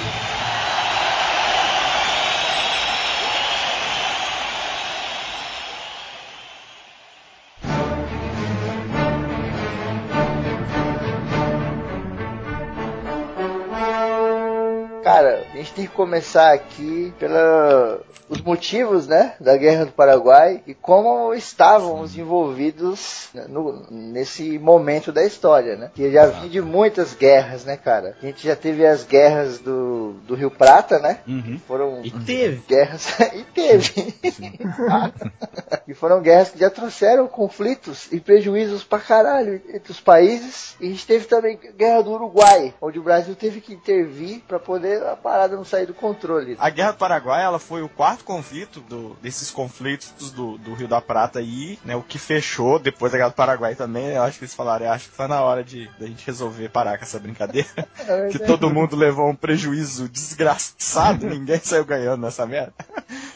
Cara, 15.17 15.46
a 15.57 15.63
gente 15.63 15.73
tem 15.73 15.85
que 15.87 15.91
começar 15.93 16.53
aqui 16.53 17.13
pela 17.19 17.99
os 18.29 18.41
motivos, 18.41 19.07
né, 19.07 19.35
da 19.39 19.55
Guerra 19.55 19.85
do 19.85 19.91
Paraguai 19.93 20.61
e 20.67 20.73
como 20.73 21.33
estávamos 21.33 22.17
envolvidos 22.17 23.29
no- 23.47 23.85
nesse 23.89 24.59
momento 24.59 25.13
da 25.13 25.23
história, 25.23 25.77
né? 25.77 25.91
Que 25.95 26.11
já 26.11 26.25
vinha 26.25 26.49
de 26.49 26.61
muitas 26.61 27.13
guerras, 27.13 27.63
né, 27.63 27.77
cara? 27.77 28.17
A 28.21 28.25
gente 28.25 28.45
já 28.45 28.53
teve 28.53 28.85
as 28.85 29.05
guerras 29.05 29.59
do, 29.59 30.15
do 30.27 30.35
Rio 30.35 30.51
Prata, 30.51 30.99
né? 30.99 31.19
Uhum. 31.25 31.57
Foram 31.65 32.01
E 32.03 32.11
teve. 32.11 32.61
guerras 32.67 33.07
e 33.33 33.43
teve. 33.45 34.13
e 35.87 35.93
foram 35.93 36.21
guerras 36.21 36.49
que 36.49 36.59
já 36.59 36.69
trouxeram 36.69 37.27
conflitos 37.29 38.11
e 38.11 38.19
prejuízos 38.19 38.83
pra 38.83 38.99
caralho 38.99 39.61
entre 39.69 39.89
os 39.91 40.01
países. 40.01 40.75
E 40.81 40.87
a 40.87 40.89
gente 40.89 41.07
teve 41.07 41.25
também 41.27 41.57
a 41.63 41.71
guerra 41.71 42.01
do 42.03 42.11
Uruguai, 42.11 42.73
onde 42.81 42.99
o 42.99 43.03
Brasil 43.03 43.35
teve 43.35 43.61
que 43.61 43.73
intervir 43.73 44.41
pra 44.45 44.59
poder 44.59 45.01
a 45.05 45.15
parada 45.15 45.46
não 45.55 45.63
sair 45.65 45.85
do 45.85 45.93
controle. 45.93 46.55
A 46.59 46.69
Guerra 46.69 46.91
do 46.91 46.97
Paraguai 46.97 47.43
ela 47.43 47.59
foi 47.59 47.81
o 47.81 47.89
quarto 47.89 48.23
conflito 48.23 48.79
do- 48.81 49.15
desses 49.21 49.49
conflitos 49.51 50.31
do, 50.31 50.57
do 50.57 50.73
Rio 50.73 50.87
da 50.87 50.99
Prata 51.01 51.39
aí, 51.39 51.79
né? 51.85 51.95
O 51.95 52.01
que 52.03 52.17
fechou 52.19 52.77
depois 52.79 53.11
da 53.11 53.17
Guerra 53.17 53.29
do 53.29 53.35
Paraguai 53.35 53.75
também. 53.75 54.07
Eu 54.07 54.23
acho 54.23 54.37
que 54.39 54.43
eles 54.45 54.53
falaram, 54.55 54.85
"Eu 54.85 54.91
acho 54.91 55.09
que 55.09 55.15
foi 55.15 55.27
na 55.27 55.41
hora 55.41 55.63
de 55.63 55.89
da 55.99 56.05
gente 56.07 56.25
resolver 56.25 56.69
parar 56.69 56.97
com 56.97 57.03
essa 57.03 57.19
brincadeira. 57.19 57.67
É 58.07 58.29
que 58.29 58.39
todo 58.39 58.69
mundo 58.69 58.95
levou 58.95 59.29
um 59.29 59.35
prejuízo 59.35 60.07
desgraçado, 60.07 61.25
ninguém 61.25 61.59
saiu 61.61 61.83
ganhando 61.85 62.21
nessa 62.21 62.45
merda. 62.45 62.73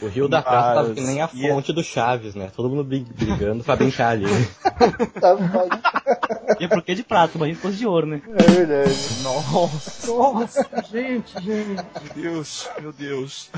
O 0.02 0.08
Rio 0.08 0.28
da 0.28 0.42
Prata 0.42 0.74
tava 0.74 0.94
que 0.94 1.00
nem 1.00 1.20
a 1.22 1.24
é- 1.24 1.48
fonte 1.48 1.72
do 1.72 1.82
Chaves, 1.82 2.34
né? 2.34 2.50
Todo 2.54 2.68
mundo 2.68 2.82
brig- 2.84 3.06
brigando 3.14 3.62
pra 3.64 3.76
brincar 3.76 4.08
ali. 4.10 4.26
Tá, 5.20 5.36
E 6.58 6.66
por 6.66 6.82
que 6.82 6.94
de 6.94 7.04
prata? 7.04 7.38
Mas 7.38 7.56
fosse 7.58 7.76
de 7.76 7.86
ouro, 7.86 8.06
né? 8.06 8.20
É 8.36 8.42
verdade. 8.50 8.94
Nossa, 9.22 10.06
Nossa, 10.12 10.68
gente, 10.90 11.32
gente. 11.40 11.84
meu 12.14 12.14
Deus, 12.14 12.68
meu 12.80 12.92
Deus. 12.92 13.48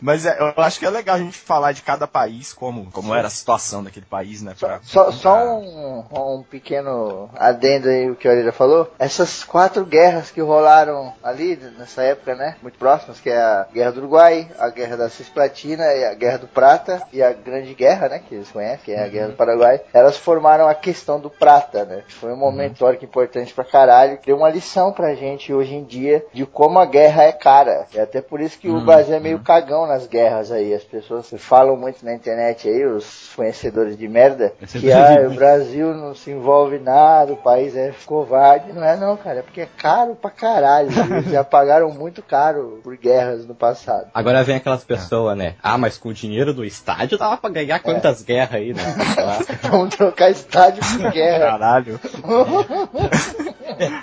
Mas 0.00 0.24
é, 0.24 0.38
eu 0.40 0.62
acho 0.62 0.78
que 0.78 0.86
é 0.86 0.90
legal 0.90 1.16
a 1.16 1.18
gente 1.18 1.36
falar 1.36 1.72
de 1.72 1.82
cada 1.82 2.06
país, 2.06 2.52
como, 2.52 2.88
como 2.92 3.12
era 3.14 3.26
a 3.26 3.30
situação 3.30 3.82
daquele 3.82 4.06
país, 4.06 4.40
né? 4.40 4.54
pra- 4.58 4.78
Só, 4.82 5.10
só 5.10 5.34
pra- 5.34 5.54
um, 5.54 6.04
um 6.38 6.42
pequeno 6.48 7.28
adendo 7.34 7.88
aí 7.88 8.08
o 8.10 8.14
que 8.14 8.28
a 8.28 8.30
Aurelia 8.30 8.52
falou. 8.52 8.92
Essas 9.00 9.42
quatro 9.42 9.84
guerras 9.84 10.30
que 10.30 10.40
rolaram 10.40 11.12
ali 11.24 11.56
nessa 11.76 12.02
época, 12.02 12.36
né? 12.36 12.56
Muito 12.62 12.78
próximas, 12.78 13.18
que 13.18 13.30
é 13.30 13.40
a 13.40 13.66
Guerra 13.72 13.90
do 13.92 13.98
Uruguai, 14.00 14.48
a 14.58 14.68
Guerra 14.70 14.96
da 14.96 15.08
Cisplatina 15.08 15.87
e 15.96 16.04
a 16.04 16.14
Guerra 16.14 16.38
do 16.38 16.48
Prata 16.48 17.02
e 17.12 17.22
a 17.22 17.32
Grande 17.32 17.74
Guerra, 17.74 18.08
né? 18.08 18.20
Que 18.26 18.34
eles 18.34 18.50
conhecem, 18.50 18.84
que 18.84 18.92
é 18.92 19.04
a 19.04 19.08
Guerra 19.08 19.28
do 19.28 19.36
Paraguai. 19.36 19.80
Elas 19.92 20.16
formaram 20.16 20.68
a 20.68 20.74
questão 20.74 21.20
do 21.20 21.30
Prata, 21.30 21.84
né? 21.84 22.02
Foi 22.08 22.32
um 22.32 22.36
momento 22.36 22.74
histórico 22.74 23.04
importante 23.04 23.54
pra 23.54 23.64
caralho. 23.64 24.18
Deu 24.24 24.36
uma 24.36 24.50
lição 24.50 24.92
pra 24.92 25.14
gente 25.14 25.52
hoje 25.52 25.74
em 25.74 25.84
dia 25.84 26.24
de 26.32 26.44
como 26.46 26.78
a 26.78 26.86
guerra 26.86 27.24
é 27.24 27.32
cara. 27.32 27.86
E 27.94 28.00
até 28.00 28.20
por 28.20 28.40
isso 28.40 28.58
que 28.58 28.68
o 28.68 28.84
Brasil 28.84 29.14
é 29.14 29.20
meio 29.20 29.40
cagão 29.40 29.86
nas 29.86 30.06
guerras 30.06 30.52
aí. 30.52 30.74
As 30.74 30.84
pessoas 30.84 31.30
falam 31.38 31.76
muito 31.76 32.04
na 32.04 32.14
internet 32.14 32.68
aí, 32.68 32.84
os 32.84 33.32
conhecedores 33.34 33.96
de 33.96 34.08
merda, 34.08 34.52
que 34.66 34.92
ah, 34.92 35.26
o. 35.28 35.38
Brasil 35.38 35.94
não 35.94 36.14
se 36.14 36.30
envolve 36.30 36.78
nada, 36.78 37.32
o 37.32 37.36
país 37.36 37.76
é 37.76 37.92
covarde. 38.04 38.72
Não 38.72 38.84
é 38.84 38.96
não, 38.96 39.16
cara, 39.16 39.40
é 39.40 39.42
porque 39.42 39.60
é 39.60 39.68
caro 39.78 40.14
pra 40.14 40.30
caralho. 40.30 40.88
Eles 41.16 41.30
já 41.30 41.44
pagaram 41.44 41.90
muito 41.90 42.22
caro 42.22 42.80
por 42.82 42.96
guerras 42.96 43.46
no 43.46 43.54
passado. 43.54 44.08
Agora 44.12 44.42
vem 44.42 44.56
aquelas 44.56 44.84
pessoas, 44.84 45.36
né? 45.36 45.54
Ah, 45.62 45.77
mas 45.78 45.96
com 45.98 46.08
o 46.10 46.14
dinheiro 46.14 46.52
do 46.52 46.64
estádio 46.64 47.18
dava 47.18 47.36
pra 47.36 47.50
ganhar 47.50 47.78
quantas 47.80 48.22
guerras 48.22 48.54
aí, 48.54 48.74
né? 48.74 48.82
Vamos 49.70 49.94
trocar 49.94 50.30
estádio 50.30 50.82
por 50.84 51.10
guerra. 51.12 51.46
Caralho. 51.46 52.00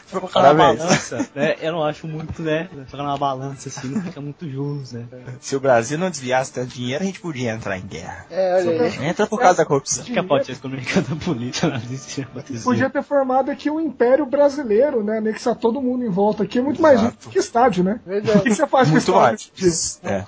For 0.06 0.22
colocar 0.22 0.42
na 0.42 0.54
balança, 0.54 1.28
né? 1.36 1.56
Eu 1.62 1.74
não 1.74 1.84
acho 1.84 2.08
muito, 2.08 2.42
né? 2.42 2.70
Colocar 2.90 3.04
na 3.04 3.18
balança 3.18 3.68
assim, 3.68 3.90
não 3.90 4.02
fica 4.02 4.22
muito 4.22 4.50
justo, 4.50 4.96
né? 4.96 5.06
Se 5.42 5.56
o 5.56 5.60
Brasil 5.60 5.98
não 5.98 6.10
desviasse 6.10 6.54
tanto 6.54 6.70
dinheiro, 6.74 7.04
a 7.04 7.06
gente 7.06 7.20
podia 7.20 7.52
entrar 7.52 7.78
em 7.78 7.86
guerra. 7.86 8.26
É, 8.30 8.56
olha 8.56 8.84
aí. 8.84 9.06
Entra 9.08 9.28
por 9.28 9.40
causa 9.40 9.58
da 9.58 9.66
corrupção. 9.66 10.04
Acho 10.04 10.14
que 10.14 10.20
a 10.20 10.24
pauta 10.24 10.52
econômica 10.52 11.02
da 11.02 11.16
polícia 11.16 11.68
não 11.68 11.76
existia. 11.78 12.28
Podia 12.64 12.90
ter 12.90 13.04
formado 13.04 13.52
aqui 13.52 13.70
um 13.70 13.80
império 13.80 14.26
brasileiro, 14.26 15.04
né? 15.04 15.18
Anexar 15.18 15.56
todo 15.56 15.82
mundo 15.82 16.06
em 16.06 16.10
volta 16.10 16.44
aqui. 16.44 16.60
É 16.60 16.62
muito 16.62 16.82
mais 16.82 17.00
Exato. 17.00 17.16
justo 17.16 17.30
que 17.32 17.40
estádio, 17.40 17.84
né? 17.84 18.00
Verdade. 18.06 18.38
O 18.38 18.42
que 18.44 18.56
você 18.56 18.68
faz 18.68 18.88
com 18.88 18.94
Muito 18.94 19.10
estádio? 19.10 19.50
mais. 19.60 20.00
É. 20.04 20.26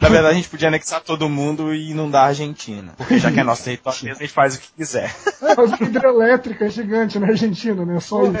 Na 0.00 0.08
verdade, 0.08 0.34
a 0.34 0.36
gente 0.36 0.48
podia 0.48 0.65
anexar 0.66 1.00
todo 1.02 1.28
mundo 1.28 1.74
e 1.74 1.90
inundar 1.90 2.24
a 2.24 2.28
Argentina. 2.28 2.92
Porque 2.96 3.18
já 3.18 3.30
que 3.32 3.40
é 3.40 3.44
nosso 3.44 3.64
território, 3.64 3.98
mesmo, 4.02 4.18
a 4.18 4.22
gente 4.22 4.32
faz 4.32 4.56
o 4.56 4.60
que 4.60 4.68
quiser. 4.76 5.08
Faz 5.10 5.72
uma 5.72 5.82
hidrelétrica 5.82 6.68
gigante 6.68 7.18
na 7.18 7.28
Argentina, 7.28 7.84
né? 7.84 7.98
Só 8.00 8.22
isso. 8.24 8.36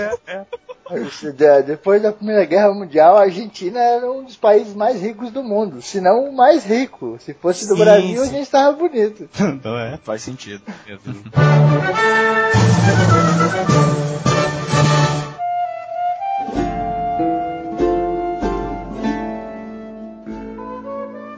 Isso, 1.08 1.32
de- 1.32 1.62
Depois 1.62 2.00
da 2.00 2.12
Primeira 2.12 2.44
Guerra 2.44 2.72
Mundial, 2.72 3.16
a 3.16 3.22
Argentina 3.22 3.80
era 3.80 4.08
um 4.08 4.22
dos 4.22 4.36
países 4.36 4.72
mais 4.74 5.00
ricos 5.02 5.32
do 5.32 5.42
mundo. 5.42 5.82
Se 5.82 6.00
não 6.00 6.28
o 6.28 6.36
mais 6.36 6.64
rico. 6.64 7.16
Se 7.20 7.34
fosse 7.34 7.66
do 7.66 7.74
Sim, 7.76 7.80
Brasil, 7.84 8.22
a 8.22 8.26
sim. 8.26 8.30
gente 8.32 8.50
tava 8.50 8.76
bonito. 8.76 9.28
Então 9.40 9.76
é. 9.76 9.98
Faz 10.04 10.22
sentido. 10.22 10.62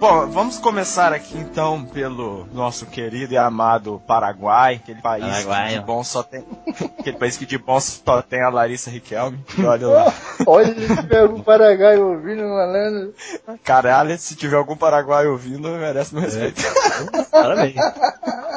Bom, 0.09 0.27
vamos 0.29 0.57
começar 0.57 1.13
aqui 1.13 1.37
então 1.37 1.85
pelo 1.85 2.49
nosso 2.51 2.87
querido 2.87 3.35
e 3.35 3.37
amado 3.37 4.01
Paraguai, 4.07 4.81
aquele 4.83 5.03
país 5.03 5.23
Paraguai, 5.23 5.69
que 5.69 5.75
de 5.75 5.81
bom 5.85 6.03
só 6.03 6.23
tem, 6.23 6.47
aquele 6.99 7.19
país 7.19 7.37
que 7.37 7.45
de 7.45 7.59
bom 7.59 7.79
só 7.79 8.23
tem 8.23 8.43
a 8.43 8.49
Larissa 8.49 8.91
Riquelme. 8.91 9.39
Olha 9.63 9.87
lá, 9.87 10.15
Olha 10.47 10.75
se 10.75 10.97
tiver 10.97 11.19
algum 11.19 11.43
Paraguai 11.43 11.99
ouvindo, 11.99 12.43
malandro. 12.43 13.15
caralho, 13.63 14.19
se 14.19 14.35
tiver 14.35 14.57
algum 14.57 14.77
Paraguai 14.77 15.27
ouvindo, 15.27 15.69
merece 15.69 16.15
meu 16.15 16.23
respeito. 16.23 16.63
Parabéns. 17.31 17.77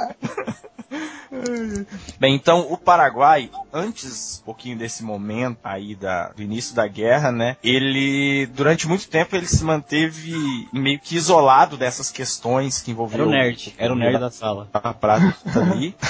Bem, 2.19 2.35
então 2.35 2.67
o 2.69 2.77
Paraguai, 2.77 3.49
antes 3.73 4.39
um 4.41 4.45
pouquinho 4.45 4.77
desse 4.77 5.03
momento 5.03 5.59
aí 5.63 5.95
da, 5.95 6.29
do 6.29 6.41
início 6.41 6.75
da 6.75 6.87
guerra, 6.87 7.31
né? 7.31 7.57
Ele, 7.63 8.47
durante 8.47 8.87
muito 8.87 9.07
tempo, 9.07 9.35
ele 9.35 9.47
se 9.47 9.63
manteve 9.63 10.67
meio 10.73 10.99
que 10.99 11.15
isolado 11.15 11.77
dessas 11.77 12.11
questões 12.11 12.81
que 12.81 12.91
envolviam 12.91 13.21
Era 13.21 13.27
o 13.27 13.31
nerd. 13.31 13.75
Era 13.77 13.93
o 13.93 13.95
nerd 13.95 14.19
da 14.19 14.31
sala. 14.31 14.69
a 14.73 14.93
prata 14.93 15.35
ali. 15.71 15.95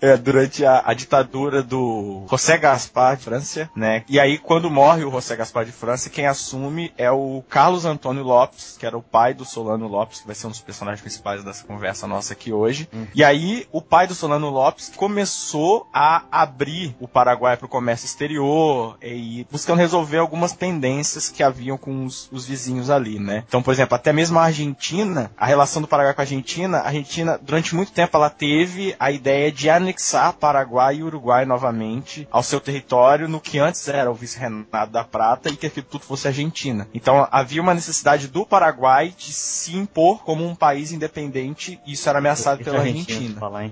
É, 0.00 0.16
durante 0.16 0.64
a, 0.64 0.82
a 0.84 0.94
ditadura 0.94 1.62
do 1.62 2.26
José 2.30 2.58
Gaspar 2.58 3.16
de 3.16 3.24
França, 3.24 3.70
né? 3.74 4.04
E 4.08 4.18
aí, 4.18 4.38
quando 4.38 4.70
morre 4.70 5.04
o 5.04 5.10
José 5.10 5.36
Gaspar 5.36 5.64
de 5.64 5.72
França, 5.72 6.10
quem 6.10 6.26
assume 6.26 6.92
é 6.96 7.10
o 7.10 7.42
Carlos 7.48 7.84
Antônio 7.84 8.22
Lopes, 8.22 8.76
que 8.78 8.86
era 8.86 8.96
o 8.96 9.02
pai 9.02 9.34
do 9.34 9.44
Solano 9.44 9.86
Lopes, 9.86 10.20
que 10.20 10.26
vai 10.26 10.34
ser 10.34 10.46
um 10.46 10.50
dos 10.50 10.60
personagens 10.60 11.00
principais 11.00 11.44
dessa 11.44 11.64
conversa 11.64 12.06
nossa 12.06 12.32
aqui 12.32 12.52
hoje. 12.52 12.88
E 13.14 13.22
aí, 13.22 13.66
o 13.72 13.80
pai 13.94 14.08
do 14.08 14.14
Solano 14.16 14.50
Lopes 14.50 14.90
começou 14.96 15.86
a 15.94 16.24
abrir 16.28 16.96
o 16.98 17.06
Paraguai 17.06 17.56
para 17.56 17.66
o 17.66 17.68
comércio 17.68 18.06
exterior 18.06 18.98
e 19.00 19.46
buscando 19.48 19.78
resolver 19.78 20.18
algumas 20.18 20.52
pendências 20.52 21.28
que 21.28 21.44
haviam 21.44 21.78
com 21.78 22.04
os, 22.04 22.28
os 22.32 22.44
vizinhos 22.44 22.90
ali, 22.90 23.20
né? 23.20 23.44
Então, 23.46 23.62
por 23.62 23.72
exemplo, 23.72 23.94
até 23.94 24.12
mesmo 24.12 24.36
a 24.36 24.46
Argentina, 24.46 25.30
a 25.36 25.46
relação 25.46 25.80
do 25.80 25.86
Paraguai 25.86 26.12
com 26.12 26.20
a 26.20 26.24
Argentina, 26.24 26.78
a 26.78 26.86
Argentina, 26.88 27.38
durante 27.40 27.72
muito 27.72 27.92
tempo, 27.92 28.16
ela 28.16 28.28
teve 28.28 28.96
a 28.98 29.12
ideia 29.12 29.52
de 29.52 29.70
anexar 29.70 30.32
Paraguai 30.32 30.96
e 30.96 31.04
Uruguai 31.04 31.44
novamente 31.44 32.26
ao 32.32 32.42
seu 32.42 32.58
território, 32.58 33.28
no 33.28 33.40
que 33.40 33.60
antes 33.60 33.86
era 33.86 34.10
o 34.10 34.14
vice-reinado 34.14 34.90
da 34.90 35.04
Prata, 35.04 35.50
e 35.50 35.56
que 35.56 35.68
aquilo 35.68 35.86
tudo 35.88 36.04
fosse 36.04 36.26
Argentina. 36.26 36.88
Então, 36.92 37.28
havia 37.30 37.62
uma 37.62 37.74
necessidade 37.74 38.26
do 38.26 38.44
Paraguai 38.44 39.14
de 39.16 39.32
se 39.32 39.76
impor 39.76 40.24
como 40.24 40.44
um 40.44 40.56
país 40.56 40.90
independente, 40.90 41.78
e 41.86 41.92
isso 41.92 42.08
era 42.08 42.18
ameaçado 42.18 42.64
pela 42.64 42.78
Argentina 42.78 43.04
Argentina. 43.14 43.38
Falar? 43.38 43.70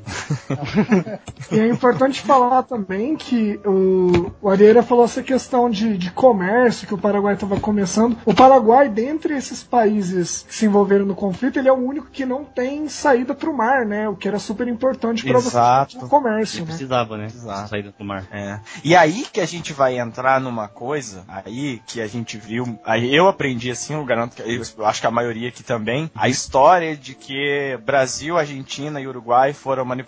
E 1.50 1.60
é 1.60 1.68
importante 1.68 2.20
falar 2.20 2.62
também 2.62 3.16
que 3.16 3.60
o, 3.64 4.32
o 4.40 4.48
Arieira 4.48 4.82
falou 4.82 5.04
essa 5.04 5.22
questão 5.22 5.68
de, 5.68 5.96
de 5.98 6.10
comércio 6.10 6.86
que 6.86 6.94
o 6.94 6.98
Paraguai 6.98 7.34
estava 7.34 7.58
começando. 7.60 8.16
O 8.24 8.34
Paraguai, 8.34 8.88
dentre 8.88 9.36
esses 9.36 9.62
países 9.62 10.44
que 10.48 10.54
se 10.54 10.66
envolveram 10.66 11.04
no 11.04 11.14
conflito, 11.14 11.58
ele 11.58 11.68
é 11.68 11.72
o 11.72 11.76
único 11.76 12.08
que 12.10 12.24
não 12.24 12.44
tem 12.44 12.88
saída 12.88 13.34
para 13.34 13.50
o 13.50 13.56
mar, 13.56 13.84
né? 13.84 14.08
O 14.08 14.16
que 14.16 14.28
era 14.28 14.38
super 14.38 14.68
importante 14.68 15.24
para 15.24 15.38
Exato. 15.38 16.04
o 16.04 16.08
comércio, 16.08 16.58
Ele 16.58 16.62
né? 16.62 16.66
precisava, 16.68 17.16
né? 17.16 17.26
Exato. 17.26 17.70
Saída 17.70 17.94
do 17.96 18.04
mar. 18.04 18.26
É. 18.32 18.60
E 18.84 18.94
aí 18.94 19.26
que 19.32 19.40
a 19.40 19.46
gente 19.46 19.72
vai 19.72 19.98
entrar 19.98 20.40
numa 20.40 20.68
coisa 20.68 21.24
aí 21.28 21.80
que 21.86 22.00
a 22.00 22.06
gente 22.06 22.36
viu, 22.36 22.78
aí 22.84 23.14
eu 23.14 23.28
aprendi 23.28 23.70
assim, 23.70 23.94
eu 23.94 24.04
garanto 24.04 24.36
que 24.36 24.42
eu 24.42 24.86
acho 24.86 25.00
que 25.00 25.06
a 25.06 25.10
maioria 25.10 25.48
aqui 25.48 25.62
também, 25.62 26.10
a 26.14 26.28
história 26.28 26.96
de 26.96 27.14
que 27.14 27.78
Brasil, 27.84 28.38
Argentina 28.38 29.00
e 29.00 29.06
Uruguai 29.06 29.52
foram 29.52 29.84
manipulados 29.84 30.01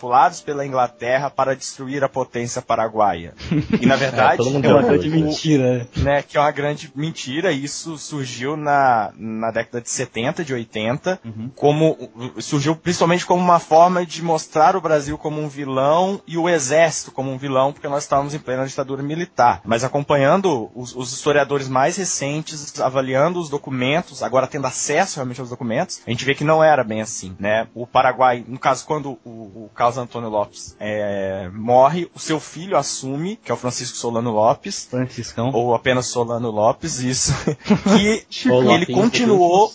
pela 0.45 0.67
Inglaterra 0.67 1.31
para 1.31 1.55
destruir 1.57 2.03
a 2.05 2.09
potência 2.09 2.61
paraguaia. 2.63 3.35
E 3.81 3.87
na 3.87 3.97
verdade, 3.97 4.37
todo 4.39 4.51
mundo 4.51 4.65
É 4.65 4.69
uma 4.71 4.79
Então, 4.81 4.91
grande 4.91 5.09
mentira. 5.11 5.89
né, 5.97 6.23
que 6.23 6.37
é 6.37 6.41
uma 6.41 6.51
grande 6.51 6.91
mentira, 6.95 7.53
isso 7.53 7.97
surgiu 7.99 8.57
na, 8.57 9.13
na 9.17 9.51
década 9.51 9.81
de 9.81 9.91
70, 9.91 10.45
de 10.45 10.53
80, 10.55 11.21
Uhum. 11.25 11.51
como 11.55 11.97
surgiu 12.39 12.77
principalmente 12.77 13.25
como 13.25 13.43
uma 13.43 13.59
forma 13.59 14.05
de 14.05 14.23
mostrar 14.23 14.77
o 14.77 14.81
Brasil 14.81 15.17
como 15.17 15.41
um 15.41 15.49
vilão 15.49 16.21
e 16.27 16.37
o 16.37 16.49
exército 16.49 17.11
como 17.13 17.31
um 17.31 17.39
vilão, 17.39 17.73
porque 17.73 17.89
nós 17.89 18.03
estávamos 18.05 18.35
em 18.35 18.39
plena 18.39 18.67
ditadura 18.67 19.03
militar. 19.03 19.61
Mas 19.65 19.85
acompanhando 19.85 20.71
os, 20.75 20.95
os 20.95 21.13
historiadores 21.13 21.69
mais 21.69 21.97
recentes, 21.97 22.81
avaliando 22.81 23.39
os 23.41 23.49
documentos, 23.49 24.23
agora 24.23 24.47
tendo 24.47 24.67
acesso 24.67 25.17
realmente 25.17 25.41
aos 25.41 25.51
documentos, 25.51 26.01
a 26.07 26.11
gente 26.11 26.25
vê 26.25 26.35
que 26.35 26.45
não 26.45 26.63
era 26.63 26.85
bem 26.85 27.01
assim, 27.01 27.35
né? 27.39 27.67
O 27.75 27.87
Paraguai, 27.87 28.45
no 28.47 28.59
caso, 28.59 28.85
quando 28.87 29.19
o, 29.25 29.31
o 29.65 29.71
Carlos 29.85 29.99
Antônio 29.99 30.31
Lopes 30.31 30.75
é, 30.81 31.51
morre, 31.53 32.09
o 32.15 32.19
seu 32.19 32.41
filho 32.41 32.75
assume, 32.75 33.37
que 33.37 33.51
é 33.51 33.55
o 33.55 33.57
Francisco 33.57 33.99
Solano 33.99 34.31
Lopes, 34.31 34.87
Franciscão. 34.91 35.51
ou 35.53 35.75
apenas 35.75 36.07
Solano 36.07 36.51
Lopes, 36.51 37.01
isso, 37.01 37.35
que 37.95 38.25
ele 38.49 38.87
continuou 38.87 39.71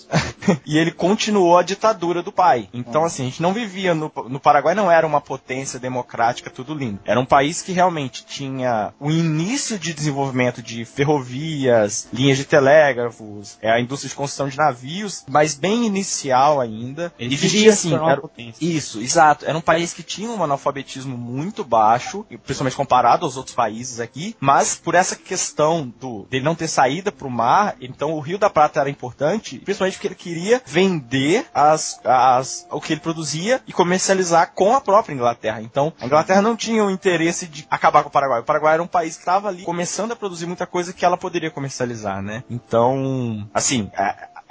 e 0.65 0.77
ele 0.77 0.91
continuou 0.91 1.57
a 1.57 1.63
ditadura 1.63 2.21
do 2.21 2.31
pai. 2.31 2.69
Então, 2.73 3.03
assim, 3.03 3.23
a 3.23 3.25
gente 3.25 3.41
não 3.41 3.53
vivia 3.53 3.93
no, 3.93 4.11
no 4.27 4.39
Paraguai, 4.39 4.75
não 4.75 4.91
era 4.91 5.05
uma 5.05 5.21
potência 5.21 5.79
democrática, 5.79 6.49
tudo 6.49 6.73
lindo. 6.73 6.99
Era 7.05 7.19
um 7.19 7.25
país 7.25 7.61
que 7.61 7.71
realmente 7.71 8.25
tinha 8.25 8.93
o 8.99 9.09
início 9.11 9.77
de 9.79 9.93
desenvolvimento 9.93 10.61
de 10.61 10.85
ferrovias, 10.85 12.07
linhas 12.13 12.37
de 12.37 12.45
telégrafos, 12.45 13.57
é, 13.61 13.71
a 13.71 13.79
indústria 13.79 14.09
de 14.09 14.15
construção 14.15 14.47
de 14.47 14.57
navios, 14.57 15.23
mas 15.27 15.53
bem 15.55 15.85
inicial 15.85 16.59
ainda. 16.59 17.13
Ele 17.19 17.33
Existia 17.35 17.71
assim, 17.71 17.93
era- 17.93 18.21
potência. 18.21 18.63
isso, 18.65 18.99
exato. 19.01 19.45
Era 19.45 19.57
um 19.57 19.61
país 19.61 19.93
que 19.93 20.03
tinha 20.03 20.29
um 20.29 20.43
analfabetismo 20.43 21.17
muito 21.17 21.63
baixo, 21.63 22.25
principalmente 22.43 22.75
comparado 22.75 23.25
aos 23.25 23.37
outros 23.37 23.55
países 23.55 23.99
aqui, 23.99 24.35
mas 24.39 24.75
por 24.75 24.95
essa 24.95 25.15
questão 25.15 25.91
do 25.99 26.25
dele 26.29 26.43
não 26.45 26.55
ter 26.55 26.67
saída 26.67 27.11
para 27.11 27.27
o 27.27 27.31
mar, 27.31 27.75
então 27.81 28.13
o 28.13 28.19
Rio 28.19 28.37
da 28.37 28.49
Prata 28.49 28.79
era 28.79 28.89
importante, 28.89 29.59
principalmente 29.59 29.93
porque 29.95 30.07
ele 30.07 30.15
queria 30.15 30.38
vender 30.65 31.45
as, 31.53 31.99
as, 32.03 32.67
o 32.71 32.79
que 32.79 32.93
ele 32.93 33.01
produzia 33.01 33.61
e 33.67 33.73
comercializar 33.73 34.51
com 34.53 34.75
a 34.75 34.81
própria 34.81 35.13
Inglaterra. 35.13 35.61
Então, 35.61 35.93
a 35.99 36.05
Inglaterra 36.05 36.41
não 36.41 36.55
tinha 36.55 36.83
o 36.83 36.89
interesse 36.89 37.47
de 37.47 37.67
acabar 37.69 38.03
com 38.03 38.09
o 38.09 38.11
Paraguai. 38.11 38.41
O 38.41 38.43
Paraguai 38.43 38.73
era 38.75 38.83
um 38.83 38.87
país 38.87 39.15
que 39.15 39.21
estava 39.21 39.49
ali 39.49 39.63
começando 39.63 40.11
a 40.11 40.15
produzir 40.15 40.45
muita 40.45 40.65
coisa 40.65 40.93
que 40.93 41.05
ela 41.05 41.17
poderia 41.17 41.51
comercializar, 41.51 42.21
né? 42.21 42.43
Então, 42.49 43.47
assim, 43.53 43.91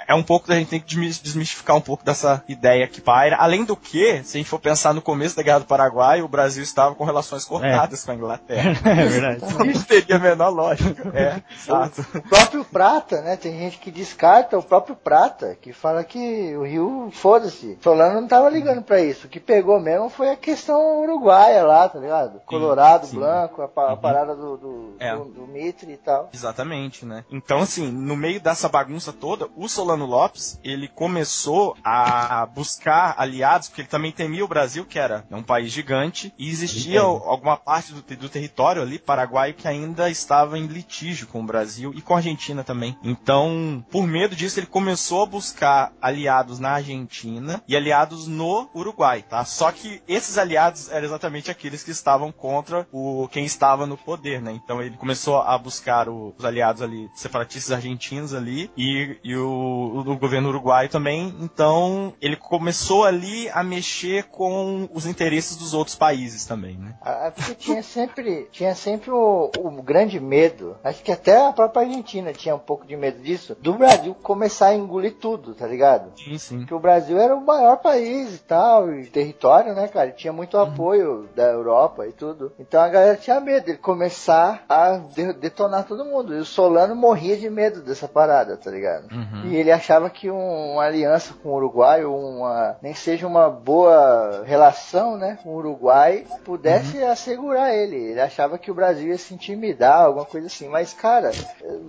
é 0.09 0.15
um 0.15 0.23
pouco 0.23 0.47
da 0.47 0.55
gente 0.55 0.69
tem 0.69 0.79
que 0.79 0.87
desmi- 0.87 1.09
desmistificar 1.21 1.75
um 1.75 1.81
pouco 1.81 2.03
dessa 2.03 2.43
ideia 2.47 2.87
que 2.87 2.99
paira. 2.99 3.35
Além 3.37 3.63
do 3.63 3.75
que, 3.77 4.23
se 4.23 4.37
a 4.37 4.39
gente 4.39 4.49
for 4.49 4.59
pensar 4.59 4.93
no 4.93 5.01
começo 5.01 5.35
da 5.35 5.43
Guerra 5.43 5.59
do 5.59 5.65
Paraguai, 5.65 6.21
o 6.21 6.27
Brasil 6.27 6.63
estava 6.63 6.95
com 6.95 7.03
relações 7.03 7.45
cortadas 7.45 8.03
com 8.03 8.11
a 8.11 8.15
Inglaterra. 8.15 8.71
É 8.89 9.05
verdade. 9.05 9.41
Então 9.45 9.65
não 9.65 9.83
teria 9.83 10.15
a 10.15 10.19
menor 10.19 10.49
lógica. 10.49 11.11
É, 11.13 11.41
exato. 11.53 12.01
O 12.15 12.21
próprio 12.21 12.65
Prata, 12.65 13.21
né? 13.21 13.35
Tem 13.37 13.57
gente 13.57 13.77
que 13.77 13.91
descarta 13.91 14.57
o 14.57 14.63
próprio 14.63 14.95
Prata, 14.95 15.55
que 15.61 15.71
fala 15.71 16.03
que 16.03 16.55
o 16.57 16.63
Rio, 16.65 17.09
foda-se. 17.11 17.77
Solano 17.81 18.19
não 18.21 18.27
tava 18.27 18.49
ligando 18.49 18.81
pra 18.81 18.99
isso. 19.01 19.27
O 19.27 19.29
que 19.29 19.39
pegou 19.39 19.79
mesmo 19.79 20.09
foi 20.09 20.29
a 20.31 20.35
questão 20.35 21.01
uruguaia 21.01 21.63
lá, 21.63 21.87
tá 21.87 21.99
ligado? 21.99 22.39
Colorado, 22.45 23.05
sim. 23.07 23.17
branco, 23.19 23.61
a, 23.61 23.67
pa- 23.67 23.91
a 23.93 23.97
parada 23.97 24.35
do, 24.35 24.57
do, 24.57 24.95
É. 24.99 25.15
do, 25.15 25.25
do 25.25 25.47
Mitre 25.47 25.91
e 25.93 25.97
tal. 25.97 26.29
Exatamente, 26.33 27.05
né? 27.05 27.23
Então, 27.31 27.59
assim, 27.59 27.91
no 27.91 28.15
meio 28.15 28.39
dessa 28.39 28.67
bagunça 28.67 29.13
toda, 29.13 29.47
o 29.55 29.67
Solano 29.67 29.98
Lopes, 30.05 30.59
ele 30.63 30.87
começou 30.87 31.75
a 31.83 32.45
buscar 32.45 33.15
aliados, 33.17 33.67
porque 33.67 33.81
ele 33.81 33.87
também 33.87 34.11
temia 34.11 34.43
o 34.43 34.47
Brasil, 34.47 34.85
que 34.85 34.99
era 34.99 35.25
um 35.31 35.43
país 35.43 35.71
gigante, 35.71 36.33
e 36.37 36.49
existia 36.49 36.99
Entendo. 37.01 37.23
alguma 37.25 37.57
parte 37.57 37.93
do, 37.93 38.01
do 38.01 38.29
território 38.29 38.81
ali, 38.81 38.97
paraguaio, 38.99 39.53
que 39.53 39.67
ainda 39.67 40.09
estava 40.09 40.57
em 40.57 40.65
litígio 40.67 41.27
com 41.27 41.41
o 41.41 41.45
Brasil 41.45 41.91
e 41.95 42.01
com 42.01 42.13
a 42.13 42.17
Argentina 42.17 42.63
também. 42.63 42.97
Então, 43.03 43.83
por 43.91 44.05
medo 44.07 44.35
disso, 44.35 44.59
ele 44.59 44.67
começou 44.67 45.23
a 45.23 45.25
buscar 45.25 45.91
aliados 46.01 46.59
na 46.59 46.71
Argentina 46.71 47.61
e 47.67 47.75
aliados 47.75 48.27
no 48.27 48.69
Uruguai, 48.73 49.23
tá? 49.27 49.43
Só 49.45 49.71
que 49.71 50.01
esses 50.07 50.37
aliados 50.37 50.89
eram 50.91 51.05
exatamente 51.05 51.51
aqueles 51.51 51.83
que 51.83 51.91
estavam 51.91 52.31
contra 52.31 52.87
o 52.91 53.27
quem 53.31 53.45
estava 53.45 53.85
no 53.85 53.97
poder, 53.97 54.41
né? 54.41 54.51
Então 54.63 54.81
ele 54.81 54.95
começou 54.97 55.37
a 55.41 55.57
buscar 55.57 56.07
o- 56.09 56.33
os 56.37 56.45
aliados 56.45 56.81
ali, 56.81 57.09
separatistas 57.15 57.71
argentinos 57.71 58.33
ali 58.33 58.71
e, 58.77 59.17
e 59.23 59.35
o, 59.35 59.88
o 59.97 60.17
governo 60.17 60.49
uruguaio 60.49 60.89
também. 60.89 61.33
Então 61.41 62.13
ele 62.21 62.35
começou 62.35 63.03
ali 63.03 63.49
a 63.49 63.63
mexer 63.63 64.23
com 64.25 64.87
os 64.93 65.05
interesses 65.05 65.55
dos 65.57 65.73
outros 65.73 65.95
países 65.95 66.45
também, 66.45 66.77
né? 66.77 66.95
Ah, 67.01 67.31
Porque 67.35 67.55
tinha 67.55 67.83
sempre, 67.83 68.47
tinha 68.51 68.75
sempre 68.75 69.11
o, 69.11 69.51
o 69.57 69.81
grande 69.81 70.19
medo, 70.19 70.75
acho 70.83 71.01
que 71.03 71.11
até 71.11 71.47
a 71.47 71.53
própria 71.53 71.83
Argentina 71.87 72.33
tinha 72.33 72.55
um 72.55 72.59
pouco 72.59 72.85
de 72.85 72.95
medo 72.95 73.21
disso, 73.21 73.55
do 73.61 73.73
Brasil 73.73 74.15
começar 74.21 74.67
a 74.67 74.75
engolir 74.75 75.15
tudo, 75.19 75.53
tá 75.53 75.65
ligado? 75.67 76.11
Sim, 76.17 76.37
sim. 76.37 76.57
Porque 76.59 76.73
o 76.73 76.79
Brasil 76.79 77.17
era 77.19 77.35
o 77.35 77.45
maior 77.45 77.77
país 77.77 78.35
e 78.35 78.39
tal, 78.39 78.91
e 78.93 79.05
território, 79.07 79.73
né, 79.73 79.87
cara? 79.87 80.09
E 80.09 80.13
Tinha 80.13 80.33
muito 80.33 80.57
apoio 80.57 81.27
da 81.35 81.43
Europa 81.43 82.05
e 82.07 82.11
tudo. 82.11 82.51
Então 82.59 82.81
a 82.81 82.87
galera 82.89 83.15
tinha 83.15 83.39
medo 83.39 83.65
de 83.67 83.77
começar 83.77 84.63
a 84.67 84.97
de- 84.97 85.33
detonar 85.33 85.85
todo 85.85 86.05
mundo. 86.05 86.35
E 86.35 86.39
o 86.39 86.45
Solano 86.45 86.95
morria 86.95 87.37
de 87.37 87.49
medo 87.49 87.81
dessa 87.81 88.07
parada, 88.07 88.57
tá 88.57 88.69
ligado? 88.71 89.11
Uhum. 89.11 89.45
E 89.45 89.55
ele 89.55 89.71
achava 89.79 90.09
que 90.09 90.29
um- 90.29 90.73
uma 90.73 90.83
aliança 90.83 91.33
com 91.41 91.49
o 91.49 91.55
Uruguai, 91.55 92.03
uma, 92.05 92.77
nem 92.81 92.93
seja 92.93 93.25
uma 93.25 93.49
boa 93.49 94.43
relação, 94.45 95.17
né, 95.17 95.37
com 95.43 95.49
o 95.49 95.55
Uruguai, 95.55 96.25
pudesse 96.43 97.03
assegurar 97.03 97.73
ele. 97.73 97.95
Ele 97.95 98.21
achava 98.21 98.57
que 98.57 98.69
o 98.69 98.73
Brasil 98.73 99.07
ia 99.07 99.17
se 99.17 99.33
intimidar, 99.33 100.01
alguma 100.03 100.25
coisa 100.25 100.47
assim. 100.47 100.67
Mas, 100.67 100.93
cara, 100.93 101.31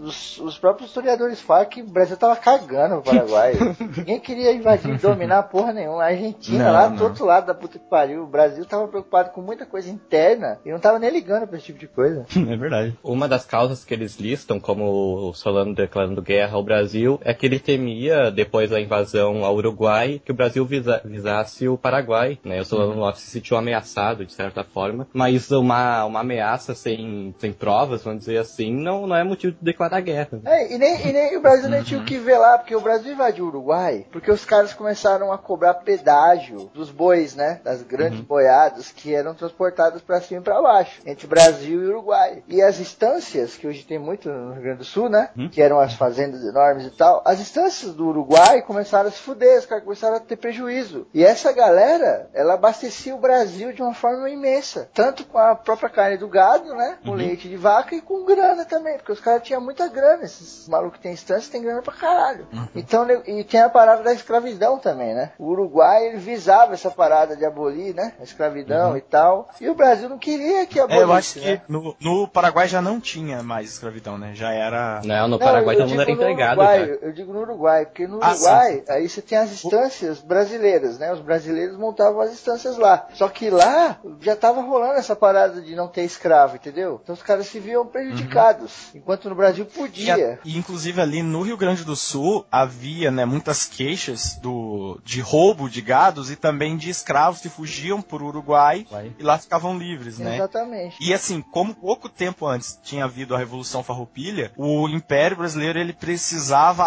os, 0.02 0.38
os 0.38 0.58
próprios 0.58 0.88
historiadores 0.90 1.40
falam 1.40 1.64
que 1.66 1.82
o 1.82 1.86
Brasil 1.86 2.16
tava 2.16 2.36
cagando 2.36 3.00
pro 3.02 3.12
Paraguai. 3.14 3.54
Ninguém 3.96 4.20
queria 4.20 4.52
invadir 4.52 4.98
dominar 4.98 5.42
porra 5.44 5.72
nenhuma. 5.72 6.02
A 6.02 6.06
Argentina, 6.06 6.64
Não, 6.64 6.72
lá 6.72 6.88
não. 6.88 6.96
do 6.96 7.04
outro 7.04 7.24
lado 7.24 7.46
da 7.46 7.54
puta 7.54 7.78
que 7.78 7.88
pariu, 7.88 8.22
o 8.22 8.26
Brasil 8.26 8.64
tava 8.64 8.86
preocupado 8.88 9.30
com 9.30 9.40
muita 9.40 9.66
coisa 9.66 9.90
interna 9.90 10.58
e 10.64 10.70
não 10.70 10.78
tava 10.78 10.98
nem 10.98 11.10
ligando 11.10 11.46
pra 11.46 11.56
esse 11.56 11.66
tipo 11.66 11.78
de 11.78 11.86
coisa. 11.88 12.24
É 12.50 12.56
verdade. 12.56 12.98
Uma 13.02 13.28
das 13.28 13.44
causas 13.44 13.84
que 13.84 13.94
eles 13.94 14.16
listam 14.18 14.58
como 14.58 14.84
o 15.28 15.34
Solano 15.34 15.74
declarando 15.74 16.20
guerra 16.22 16.56
ao 16.56 16.62
Brasil 16.64 17.18
é 17.22 17.32
que 17.32 17.46
ele 17.46 17.58
temia, 17.70 18.30
depois 18.30 18.68
da 18.70 18.80
invasão 18.80 19.44
ao 19.44 19.54
Uruguai, 19.54 20.20
que 20.24 20.32
o 20.32 20.34
Brasil 20.34 20.64
visa- 20.66 21.00
visasse 21.04 21.68
o 21.68 21.78
Paraguai. 21.78 22.38
Né? 22.44 22.60
O 22.60 22.64
Solano 22.64 22.98
Lopes 22.98 23.22
se 23.22 23.30
sentiu 23.30 23.56
ameaçado, 23.56 24.24
de 24.26 24.32
certa 24.32 24.64
forma, 24.64 25.06
mas 25.12 25.50
uma, 25.50 26.04
uma 26.04 26.20
ameaça 26.20 26.74
sem, 26.74 27.34
sem 27.38 27.52
provas, 27.52 28.02
vamos 28.02 28.20
dizer 28.20 28.38
assim, 28.38 28.74
não, 28.74 29.06
não 29.06 29.14
é 29.16 29.22
motivo 29.22 29.52
de 29.52 29.64
declarar 29.64 30.00
guerra. 30.00 30.40
É, 30.44 30.74
e 30.74 30.78
nem, 30.78 31.06
e 31.08 31.12
nem 31.12 31.36
o 31.36 31.40
Brasil 31.40 31.68
nem 31.68 31.82
tinha 31.82 32.00
o 32.00 32.04
que 32.04 32.18
ver 32.18 32.38
lá, 32.38 32.58
porque 32.58 32.74
o 32.74 32.80
Brasil 32.80 33.12
invadiu 33.12 33.44
o 33.44 33.48
Uruguai, 33.48 34.04
porque 34.10 34.30
os 34.30 34.44
caras 34.44 34.72
começaram 34.74 35.32
a 35.32 35.38
cobrar 35.38 35.74
pedágio 35.74 36.70
dos 36.74 36.90
bois, 36.90 37.34
né? 37.36 37.60
Das 37.62 37.82
grandes 37.82 38.20
boiadas 38.20 38.90
que 38.90 39.14
eram 39.14 39.34
transportadas 39.34 40.02
pra 40.02 40.20
cima 40.20 40.40
e 40.40 40.44
pra 40.44 40.60
baixo, 40.60 41.00
entre 41.06 41.26
Brasil 41.26 41.82
e 41.82 41.86
Uruguai. 41.86 42.42
E 42.48 42.60
as 42.62 42.80
instâncias, 42.80 43.56
que 43.56 43.66
hoje 43.68 43.84
tem 43.84 43.98
muito 43.98 44.28
no 44.28 44.52
Rio 44.54 44.62
Grande 44.62 44.78
do 44.78 44.84
Sul, 44.84 45.08
né? 45.08 45.30
Que 45.52 45.62
eram 45.62 45.78
as 45.78 45.94
fazendas 45.94 46.42
enormes 46.44 46.86
e 46.86 46.90
tal, 46.90 47.22
as 47.24 47.40
instâncias 47.40 47.59
do 47.94 48.08
Uruguai 48.08 48.62
começaram 48.62 49.08
a 49.08 49.12
se 49.12 49.18
fuder, 49.18 49.58
os 49.58 49.66
caras 49.66 49.84
começaram 49.84 50.16
a 50.16 50.20
ter 50.20 50.36
prejuízo. 50.36 51.06
E 51.12 51.24
essa 51.24 51.52
galera, 51.52 52.28
ela 52.32 52.54
abastecia 52.54 53.14
o 53.14 53.18
Brasil 53.18 53.72
de 53.72 53.82
uma 53.82 53.94
forma 53.94 54.28
imensa, 54.30 54.88
tanto 54.94 55.24
com 55.24 55.38
a 55.38 55.54
própria 55.54 55.88
carne 55.88 56.16
do 56.16 56.28
gado, 56.28 56.74
né? 56.74 56.98
Com 57.04 57.12
leite 57.14 57.48
de 57.48 57.56
vaca 57.56 57.94
e 57.94 58.00
com 58.00 58.24
grana 58.24 58.64
também, 58.64 58.96
porque 58.96 59.12
os 59.12 59.20
caras 59.20 59.42
tinham 59.42 59.60
muita 59.60 59.86
grana, 59.88 60.24
esses 60.24 60.66
malucos 60.68 60.96
que 60.96 61.02
tem 61.02 61.12
instância 61.12 61.50
tem 61.52 61.62
grana 61.62 61.82
pra 61.82 61.92
caralho. 61.92 62.46
Então, 62.74 63.04
né, 63.04 63.22
e 63.26 63.44
tem 63.44 63.60
a 63.60 63.68
parada 63.68 64.02
da 64.02 64.12
escravidão 64.12 64.78
também, 64.78 65.14
né? 65.14 65.32
O 65.38 65.46
Uruguai 65.50 66.06
ele 66.06 66.18
visava 66.18 66.74
essa 66.74 66.90
parada 66.90 67.36
de 67.36 67.44
abolir, 67.44 67.94
né? 67.94 68.12
A 68.18 68.22
escravidão 68.22 68.96
e 68.96 69.00
tal. 69.00 69.48
E 69.60 69.68
o 69.68 69.74
Brasil 69.74 70.08
não 70.08 70.18
queria 70.18 70.66
que 70.66 70.78
É, 70.78 70.82
abolisse, 70.82 71.02
eu 71.04 71.12
acho 71.12 71.34
que 71.34 71.40
né? 71.52 71.62
no, 71.68 71.96
no 72.00 72.28
Paraguai 72.28 72.68
já 72.68 72.80
não 72.80 73.00
tinha 73.00 73.42
mais 73.42 73.70
escravidão, 73.70 74.16
né? 74.18 74.32
Já 74.34 74.52
era. 74.52 75.00
Não, 75.04 75.22
no 75.28 75.28
Não, 75.30 75.38
Paraguai 75.38 75.74
eu 75.76 75.80
todo 75.80 75.90
mundo 75.90 76.02
era 76.02 76.10
empregado. 76.10 76.58
Uruguai. 76.58 76.98
Eu 77.02 77.12
digo 77.12 77.32
no 77.32 77.40
Uruguai, 77.50 77.86
porque 77.86 78.06
no 78.06 78.18
Ah, 78.22 78.30
Uruguai, 78.32 78.84
aí 78.88 79.08
você 79.08 79.20
tem 79.22 79.38
as 79.38 79.52
instâncias 79.52 80.20
brasileiras, 80.20 80.98
né? 80.98 81.12
Os 81.12 81.20
brasileiros 81.20 81.76
montavam 81.78 82.20
as 82.20 82.32
instâncias 82.32 82.76
lá. 82.76 83.06
Só 83.14 83.28
que 83.28 83.50
lá 83.50 83.98
já 84.20 84.34
tava 84.36 84.60
rolando 84.62 84.94
essa 84.94 85.14
parada 85.16 85.60
de 85.60 85.74
não 85.74 85.88
ter 85.88 86.02
escravo, 86.04 86.56
entendeu? 86.56 87.00
Então 87.02 87.14
os 87.14 87.22
caras 87.22 87.46
se 87.46 87.58
viam 87.60 87.84
prejudicados. 87.86 88.90
Enquanto 88.94 89.28
no 89.28 89.34
Brasil 89.34 89.64
E, 89.70 89.78
podia. 89.78 90.14
a- 90.34 90.38
e, 90.44 90.56
inclusive 90.56 91.00
ali 91.00 91.22
no 91.22 91.42
Rio 91.42 91.56
Grande 91.56 91.84
do 91.84 91.96
Sul 91.96 92.44
havia 92.50 93.10
né, 93.10 93.24
muitas 93.24 93.64
queixas 93.66 94.34
do, 94.40 95.00
de 95.04 95.20
roubo 95.20 95.68
de 95.68 95.80
gados 95.80 96.30
e 96.30 96.36
também 96.36 96.76
de 96.76 96.90
escravos 96.90 97.40
que 97.40 97.48
fugiam 97.48 98.00
por 98.02 98.22
Uruguai 98.22 98.86
Vai. 98.90 99.12
e 99.18 99.22
lá 99.22 99.38
ficavam 99.38 99.76
livres, 99.78 100.18
né? 100.18 100.36
Exatamente. 100.36 100.96
E 101.00 101.12
assim, 101.12 101.40
como 101.40 101.74
pouco 101.74 102.08
tempo 102.08 102.46
antes 102.46 102.78
tinha 102.82 103.04
havido 103.04 103.34
a 103.34 103.38
Revolução 103.38 103.82
Farroupilha, 103.82 104.52
o 104.56 104.88
Império 104.88 105.36
Brasileiro 105.36 105.78
ele 105.78 105.92
precisava 105.92 106.84